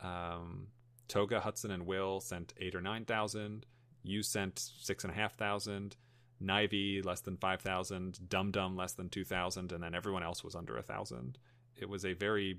Um, 0.00 0.68
Toga, 1.08 1.40
Hudson, 1.40 1.70
and 1.70 1.86
Will 1.86 2.20
sent 2.20 2.54
eight 2.58 2.74
or 2.74 2.80
nine 2.80 3.04
thousand. 3.04 3.66
You 4.02 4.22
sent 4.22 4.58
six 4.58 5.04
and 5.04 5.12
a 5.12 5.16
half 5.16 5.36
thousand. 5.36 5.96
Nivy 6.42 7.04
less 7.04 7.20
than 7.20 7.36
five 7.36 7.60
thousand. 7.60 8.28
Dum 8.28 8.50
Dum 8.50 8.76
less 8.76 8.94
than 8.94 9.08
two 9.08 9.24
thousand, 9.24 9.72
and 9.72 9.82
then 9.82 9.94
everyone 9.94 10.22
else 10.22 10.42
was 10.42 10.54
under 10.54 10.76
a 10.76 10.82
thousand. 10.82 11.38
It 11.76 11.88
was 11.88 12.04
a 12.04 12.12
very 12.12 12.58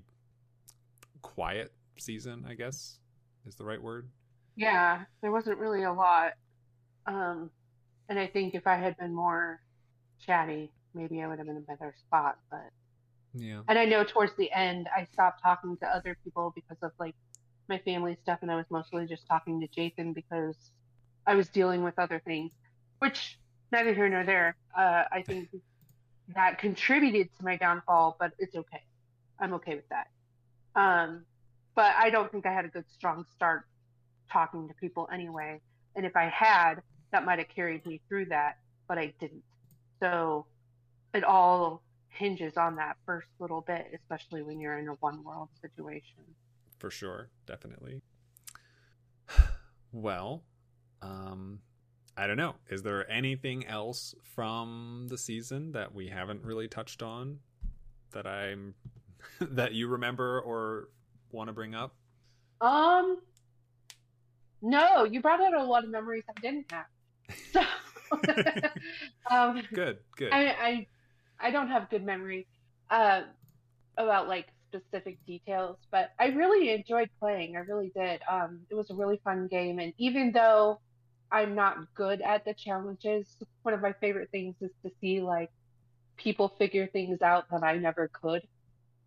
quiet 1.21 1.73
season, 1.97 2.45
I 2.47 2.53
guess 2.53 2.99
is 3.45 3.55
the 3.55 3.65
right 3.65 3.81
word. 3.81 4.09
Yeah, 4.55 5.03
there 5.21 5.31
wasn't 5.31 5.57
really 5.57 5.83
a 5.83 5.91
lot. 5.91 6.33
Um, 7.05 7.49
and 8.09 8.19
I 8.19 8.27
think 8.27 8.53
if 8.53 8.67
I 8.67 8.75
had 8.75 8.97
been 8.97 9.13
more 9.13 9.59
chatty, 10.19 10.71
maybe 10.93 11.21
I 11.21 11.27
would 11.27 11.39
have 11.39 11.47
been 11.47 11.57
in 11.57 11.63
a 11.63 11.75
better 11.75 11.93
spot. 11.99 12.37
But 12.49 12.69
yeah, 13.33 13.61
and 13.67 13.79
I 13.79 13.85
know 13.85 14.03
towards 14.03 14.35
the 14.37 14.51
end 14.51 14.87
I 14.95 15.07
stopped 15.11 15.41
talking 15.41 15.77
to 15.77 15.87
other 15.87 16.17
people 16.23 16.53
because 16.55 16.77
of 16.81 16.91
like 16.99 17.15
my 17.67 17.77
family 17.79 18.17
stuff, 18.21 18.39
and 18.41 18.51
I 18.51 18.55
was 18.55 18.65
mostly 18.69 19.05
just 19.05 19.25
talking 19.27 19.61
to 19.61 19.67
Jathan 19.67 20.13
because 20.13 20.55
I 21.25 21.35
was 21.35 21.47
dealing 21.49 21.83
with 21.83 21.97
other 21.97 22.21
things, 22.25 22.51
which 22.99 23.39
neither 23.71 23.93
here 23.93 24.09
nor 24.09 24.23
there. 24.23 24.55
Uh, 24.77 25.03
I 25.11 25.21
think 25.27 25.49
that 26.35 26.57
contributed 26.57 27.29
to 27.37 27.43
my 27.43 27.57
downfall, 27.57 28.17
but 28.19 28.31
it's 28.39 28.55
okay. 28.55 28.83
I'm 29.39 29.53
okay 29.55 29.75
with 29.75 29.89
that. 29.89 30.07
Um, 30.75 31.25
but 31.75 31.93
I 31.97 32.09
don't 32.09 32.31
think 32.31 32.45
I 32.45 32.53
had 32.53 32.65
a 32.65 32.69
good, 32.69 32.85
strong 32.93 33.25
start 33.35 33.63
talking 34.31 34.67
to 34.67 34.73
people 34.75 35.07
anyway. 35.11 35.59
And 35.95 36.05
if 36.05 36.15
I 36.15 36.25
had, 36.25 36.75
that 37.11 37.25
might 37.25 37.39
have 37.39 37.49
carried 37.49 37.85
me 37.85 38.01
through 38.07 38.25
that, 38.25 38.57
but 38.87 38.97
I 38.97 39.13
didn't. 39.19 39.43
So 39.99 40.45
it 41.13 41.23
all 41.23 41.81
hinges 42.09 42.57
on 42.57 42.75
that 42.75 42.97
first 43.05 43.27
little 43.39 43.61
bit, 43.61 43.87
especially 43.93 44.43
when 44.43 44.59
you're 44.59 44.77
in 44.77 44.87
a 44.87 44.93
one 44.93 45.23
world 45.23 45.49
situation 45.61 46.23
for 46.83 46.91
sure, 46.91 47.29
definitely. 47.47 48.01
Well, 49.93 50.43
um, 51.03 51.59
I 52.17 52.25
don't 52.25 52.35
know. 52.35 52.55
Is 52.67 52.81
there 52.81 53.09
anything 53.11 53.67
else 53.67 54.15
from 54.23 55.05
the 55.07 55.19
season 55.19 55.71
that 55.73 55.93
we 55.93 56.07
haven't 56.07 56.43
really 56.43 56.67
touched 56.67 57.03
on 57.03 57.37
that 58.11 58.25
I'm 58.25 58.73
that 59.39 59.73
you 59.73 59.87
remember 59.87 60.41
or 60.41 60.89
want 61.31 61.47
to 61.47 61.53
bring 61.53 61.75
up? 61.75 61.93
Um, 62.59 63.19
no, 64.63 65.03
you 65.03 65.21
brought 65.21 65.41
out 65.41 65.53
a 65.53 65.63
lot 65.63 65.83
of 65.83 65.91
memories 65.91 66.23
I 66.27 66.41
didn't 66.41 66.71
have. 66.71 66.87
So, 67.51 67.61
um, 69.31 69.61
good, 69.75 69.99
good. 70.17 70.33
I, 70.33 70.47
I, 70.47 70.87
I 71.39 71.51
don't 71.51 71.67
have 71.67 71.87
good 71.91 72.03
memory 72.03 72.47
uh, 72.89 73.21
about 73.95 74.27
like 74.27 74.47
specific 74.81 75.17
details, 75.25 75.77
but 75.91 76.11
I 76.19 76.27
really 76.27 76.71
enjoyed 76.71 77.09
playing. 77.19 77.55
I 77.55 77.59
really 77.59 77.91
did. 77.95 78.21
Um, 78.29 78.61
it 78.69 78.75
was 78.75 78.89
a 78.89 78.95
really 78.95 79.19
fun 79.23 79.47
game, 79.47 79.79
and 79.79 79.93
even 79.97 80.31
though 80.31 80.79
I'm 81.31 81.55
not 81.55 81.77
good 81.95 82.21
at 82.21 82.45
the 82.45 82.53
challenges, 82.53 83.37
one 83.63 83.73
of 83.73 83.81
my 83.81 83.93
favorite 83.93 84.29
things 84.31 84.55
is 84.61 84.69
to 84.85 84.91
see 85.01 85.19
like 85.21 85.49
people 86.15 86.53
figure 86.59 86.87
things 86.87 87.21
out 87.21 87.45
that 87.51 87.63
I 87.63 87.77
never 87.77 88.09
could. 88.21 88.43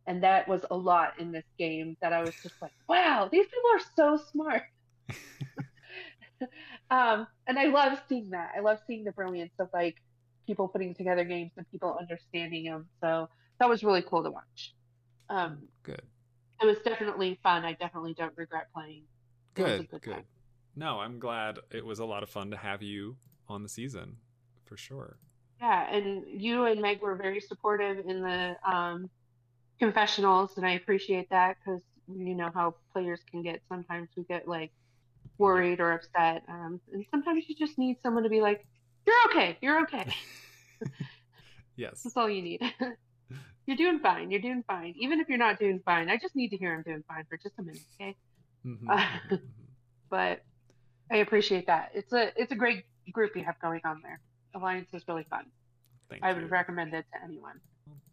And 0.08 0.22
that 0.22 0.48
was 0.48 0.64
a 0.70 0.76
lot 0.76 1.14
in 1.18 1.32
this 1.32 1.44
game 1.58 1.96
that 2.00 2.12
I 2.12 2.20
was 2.20 2.34
just 2.42 2.54
like, 2.60 2.72
wow, 2.88 3.28
these 3.30 3.46
people 3.46 3.70
are 3.74 4.18
so 4.18 4.24
smart. 4.30 4.62
um, 6.90 7.26
and 7.46 7.58
I 7.58 7.66
love 7.66 7.98
seeing 8.08 8.30
that. 8.30 8.52
I 8.56 8.60
love 8.60 8.78
seeing 8.86 9.04
the 9.04 9.12
brilliance 9.12 9.54
of 9.58 9.68
like 9.72 9.96
people 10.46 10.68
putting 10.68 10.94
together 10.94 11.24
games 11.24 11.52
and 11.56 11.68
people 11.70 11.96
understanding 11.98 12.64
them. 12.64 12.86
So 13.00 13.28
that 13.58 13.68
was 13.68 13.82
really 13.82 14.02
cool 14.02 14.22
to 14.22 14.30
watch. 14.30 14.74
Um, 15.28 15.68
good. 15.82 16.02
It 16.62 16.66
was 16.66 16.78
definitely 16.84 17.38
fun. 17.42 17.64
I 17.64 17.74
definitely 17.74 18.14
don't 18.14 18.32
regret 18.36 18.68
playing. 18.74 19.02
It 19.56 19.62
good. 19.62 19.90
good. 19.90 20.02
good. 20.02 20.24
No, 20.74 21.00
I'm 21.00 21.18
glad 21.18 21.58
it 21.70 21.84
was 21.84 21.98
a 21.98 22.04
lot 22.04 22.22
of 22.22 22.28
fun 22.28 22.50
to 22.50 22.56
have 22.56 22.82
you 22.82 23.16
on 23.48 23.62
the 23.62 23.68
season, 23.68 24.16
for 24.64 24.76
sure. 24.76 25.16
Yeah, 25.60 25.90
and 25.90 26.22
you 26.28 26.64
and 26.66 26.82
Meg 26.82 27.00
were 27.00 27.16
very 27.16 27.40
supportive 27.40 28.04
in 28.06 28.20
the 28.20 28.56
um, 28.70 29.08
confessionals, 29.78 30.56
and 30.58 30.66
I 30.66 30.72
appreciate 30.72 31.30
that 31.30 31.56
because 31.64 31.82
you 32.08 32.34
know 32.34 32.50
how 32.54 32.74
players 32.92 33.20
can 33.30 33.42
get. 33.42 33.62
Sometimes 33.68 34.08
we 34.16 34.24
get 34.24 34.46
like 34.46 34.72
worried 35.38 35.80
or 35.80 35.92
upset. 35.92 36.42
Um, 36.48 36.80
and 36.92 37.04
sometimes 37.10 37.44
you 37.48 37.54
just 37.54 37.78
need 37.78 37.96
someone 38.02 38.24
to 38.24 38.28
be 38.28 38.42
like, 38.42 38.66
"You're 39.06 39.16
okay. 39.30 39.56
You're 39.62 39.82
okay." 39.84 40.14
yes, 41.76 42.02
that's 42.02 42.16
all 42.16 42.28
you 42.28 42.42
need. 42.42 42.60
you're 43.66 43.76
doing 43.76 43.98
fine. 44.00 44.30
You're 44.30 44.40
doing 44.40 44.62
fine. 44.66 44.94
Even 44.98 45.20
if 45.20 45.28
you're 45.28 45.38
not 45.38 45.58
doing 45.58 45.80
fine, 45.84 46.08
I 46.08 46.16
just 46.16 46.34
need 46.36 46.48
to 46.50 46.56
hear 46.56 46.74
I'm 46.74 46.82
doing 46.82 47.02
fine 47.08 47.24
for 47.28 47.36
just 47.36 47.54
a 47.58 47.62
minute, 47.62 47.82
okay? 48.00 48.16
Mhm, 48.64 48.88
Uh, 48.88 48.96
mhm, 48.98 49.30
mhm. 49.30 49.40
but 50.10 50.42
I 51.10 51.18
appreciate 51.18 51.66
that. 51.66 51.90
It's 51.94 52.12
a 52.12 52.32
it's 52.40 52.52
a 52.52 52.56
great 52.56 52.84
group 53.12 53.36
you 53.36 53.44
have 53.44 53.58
going 53.60 53.80
on 53.84 54.00
there. 54.02 54.20
Alliance 54.54 54.88
is 54.92 55.02
really 55.06 55.24
fun. 55.30 55.44
Thank 56.08 56.22
I 56.24 56.30
you. 56.30 56.36
would 56.42 56.50
recommend 56.50 56.94
it 56.94 57.04
to 57.12 57.22
anyone. 57.24 57.60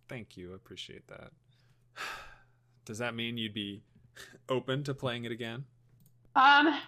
Thank 0.09 0.35
you. 0.37 0.51
I 0.51 0.55
appreciate 0.55 1.07
that. 1.07 1.31
Does 2.85 2.97
that 2.97 3.15
mean 3.15 3.37
you'd 3.37 3.53
be 3.53 3.83
open 4.49 4.83
to 4.83 4.93
playing 4.93 5.25
it 5.25 5.31
again? 5.31 5.65
Um, 6.35 6.79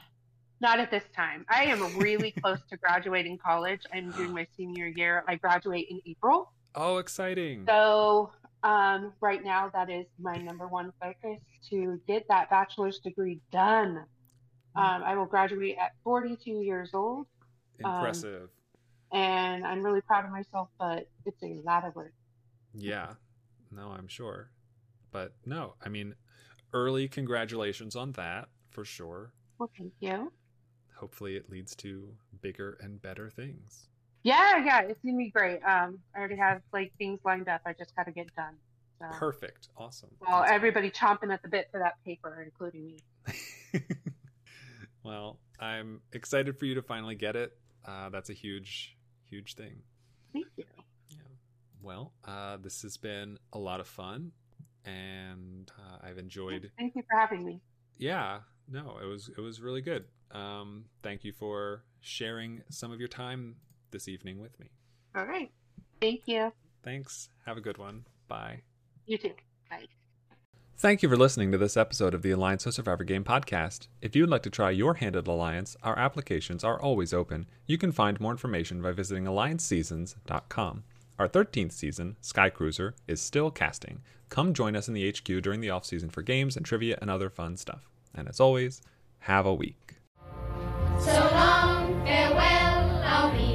not 0.59 0.79
at 0.79 0.89
this 0.91 1.03
time. 1.15 1.45
I 1.49 1.65
am 1.65 1.97
really 1.97 2.31
close 2.43 2.59
to 2.69 2.77
graduating 2.77 3.37
college. 3.37 3.81
I'm 3.93 4.11
doing 4.11 4.33
my 4.39 4.45
senior 4.57 4.87
year. 4.87 5.23
I 5.27 5.35
graduate 5.35 5.87
in 5.89 6.01
April. 6.07 6.51
Oh, 6.75 6.97
exciting. 6.97 7.63
So, 7.67 8.31
um, 8.64 9.14
right 9.22 9.44
now, 9.44 9.69
that 9.73 9.90
is 9.90 10.06
my 10.19 10.36
number 10.38 10.68
one 10.68 10.91
focus 11.02 11.40
to 11.69 11.99
get 12.07 12.26
that 12.30 12.49
bachelor's 12.49 12.99
degree 12.99 13.40
done. 13.52 13.98
Um, 14.76 15.03
I 15.06 15.15
will 15.15 15.26
graduate 15.26 15.77
at 15.80 15.91
42 16.03 16.52
years 16.61 16.90
old, 16.94 17.27
um, 17.84 17.94
Impressive. 17.95 18.49
and 19.14 19.65
I'm 19.65 19.82
really 19.84 20.02
proud 20.02 20.26
of 20.26 20.32
myself, 20.32 20.69
but 20.77 21.07
it's 21.26 21.41
a 21.44 21.61
lot 21.65 21.86
of 21.86 21.95
work. 21.95 22.14
yeah. 22.73 23.14
No, 23.72 23.90
I'm 23.90 24.07
sure. 24.07 24.52
But 25.11 25.34
no, 25.45 25.76
I 25.84 25.90
mean, 25.90 26.15
early 26.72 27.07
congratulations 27.07 27.95
on 27.95 28.14
that 28.14 28.48
for 28.69 28.86
sure. 28.86 29.32
Well, 29.57 29.69
thank 29.77 29.91
you. 29.99 30.32
Hopefully, 30.95 31.36
it 31.36 31.49
leads 31.49 31.76
to 31.77 32.14
bigger 32.41 32.77
and 32.82 33.02
better 33.02 33.30
things. 33.30 33.90
Yeah, 34.26 34.57
yeah, 34.57 34.81
it's 34.81 34.99
gonna 35.06 35.18
be 35.18 35.30
great. 35.30 35.61
Um, 35.61 35.99
I 36.15 36.18
already 36.18 36.38
have 36.38 36.64
like 36.73 36.91
things 36.97 37.19
lined 37.23 37.47
up. 37.47 37.61
I 37.64 37.73
just 37.73 37.95
got 37.95 38.07
to 38.07 38.11
get 38.11 38.34
done. 38.35 38.56
So, 38.97 39.06
Perfect. 39.11 39.68
Awesome. 39.77 40.10
well, 40.19 40.41
That's 40.41 40.52
everybody 40.52 40.89
chomping 40.89 41.31
at 41.31 41.43
the 41.43 41.47
bit 41.47 41.68
for 41.72 41.80
that 41.80 42.03
paper, 42.03 42.41
including 42.43 42.88
me. 42.88 43.81
well, 45.03 45.38
I'm 45.60 46.02
excited 46.11 46.57
for 46.57 46.65
you 46.65 46.73
to 46.73 46.81
finally 46.81 47.14
get 47.14 47.35
it. 47.35 47.56
Uh, 47.85 48.10
that's 48.10 48.31
a 48.31 48.34
huge, 48.34 48.97
huge 49.30 49.53
thing. 49.53 49.84
Thank 50.34 50.47
you. 50.57 50.64
Yeah. 51.07 51.18
Well, 51.84 52.14
uh, 52.27 52.57
this 52.57 52.81
has 52.81 52.97
been 52.97 53.38
a 53.53 53.60
lot 53.60 53.80
of 53.80 53.88
fun, 53.88 54.31
and 54.85 55.72
uh, 55.77 55.97
I've 56.02 56.18
enjoyed. 56.18 56.72
Thank 56.80 56.95
you 56.95 57.03
for 57.07 57.15
having 57.15 57.45
me. 57.45 57.61
Yeah, 57.99 58.39
no, 58.68 58.97
it 58.99 59.06
was 59.06 59.30
it 59.30 59.39
was 59.39 59.61
really 59.61 59.81
good. 59.81 60.06
Um, 60.31 60.85
thank 61.03 61.23
you 61.23 61.31
for 61.31 61.84
sharing 62.02 62.64
some 62.72 62.91
of 62.91 62.97
your 62.97 63.07
time 63.07 63.57
this 63.91 64.07
evening 64.07 64.39
with 64.39 64.59
me. 64.59 64.67
All 65.15 65.25
right. 65.25 65.51
Thank 66.01 66.21
you. 66.25 66.51
Thanks. 66.83 67.29
Have 67.45 67.57
a 67.57 67.61
good 67.61 67.77
one. 67.77 68.05
Bye. 68.27 68.61
You 69.05 69.17
too. 69.17 69.33
Bye. 69.69 69.85
Thank 70.77 71.01
you 71.01 71.07
for 71.07 71.15
listening 71.15 71.51
to 71.53 71.57
this 71.57 71.77
episode 71.77 72.13
of 72.13 72.21
the 72.21 72.31
Alliance 72.31 72.65
of 72.65 72.73
Survivor 72.73 73.05
Game 73.05 73.23
podcast. 73.23 73.87
If 74.01 74.13
you 74.15 74.23
would 74.23 74.29
like 74.29 74.43
to 74.43 74.49
try 74.49 74.71
your 74.71 74.95
hand 74.95 75.15
at 75.15 75.25
Alliance, 75.25 75.77
our 75.83 75.97
applications 75.97 76.65
are 76.65 76.79
always 76.81 77.13
open. 77.13 77.47
You 77.65 77.77
can 77.77 77.93
find 77.93 78.19
more 78.19 78.31
information 78.31 78.81
by 78.81 78.91
visiting 78.91 79.23
allianceseasons.com. 79.23 80.83
Our 81.17 81.29
13th 81.29 81.71
season, 81.71 82.17
Sky 82.19 82.49
Cruiser, 82.49 82.93
is 83.07 83.21
still 83.21 83.51
casting. 83.51 84.01
Come 84.27 84.53
join 84.53 84.75
us 84.75 84.89
in 84.89 84.93
the 84.93 85.09
HQ 85.09 85.41
during 85.41 85.61
the 85.61 85.69
off 85.69 85.85
season 85.85 86.09
for 86.09 86.21
games 86.21 86.57
and 86.57 86.65
trivia 86.65 86.97
and 86.99 87.09
other 87.09 87.29
fun 87.29 87.55
stuff. 87.55 87.89
And 88.13 88.27
as 88.27 88.41
always, 88.41 88.81
have 89.19 89.45
a 89.45 89.53
week. 89.53 89.95
So 90.99 91.13
long, 91.31 92.05
farewell, 92.05 93.01
I'll 93.05 93.31
be 93.31 93.55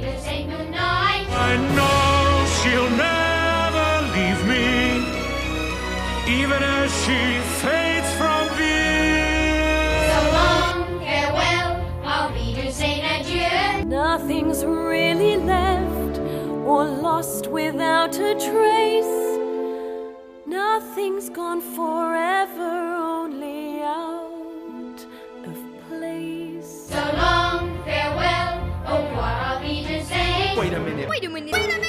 I 1.49 1.57
know 1.77 2.45
she'll 2.57 2.93
never 3.11 3.89
leave 4.15 4.41
me, 4.53 4.67
even 6.41 6.61
as 6.79 6.89
she 7.03 7.19
fades 7.61 8.11
from 8.19 8.43
view. 8.59 9.27
So 10.11 10.19
long, 10.37 10.75
farewell, 11.05 11.71
I'll 12.03 12.31
be 12.33 12.53
to 12.61 12.71
say 12.71 12.95
adieu. 13.13 13.85
Nothing's 13.85 14.63
really 14.63 15.37
left 15.37 16.19
or 16.65 16.85
lost 16.85 17.47
without 17.47 18.13
a 18.15 18.33
trace. 18.47 19.17
Nothing's 20.45 21.29
gone 21.29 21.61
forever 21.61 22.71
Wait 30.57 30.73
a 30.73 30.79
minute. 30.79 31.09
Wait 31.09 31.23
a 31.23 31.29
minute. 31.29 31.53
Wait 31.53 31.63
a 31.63 31.67
minute. 31.67 31.80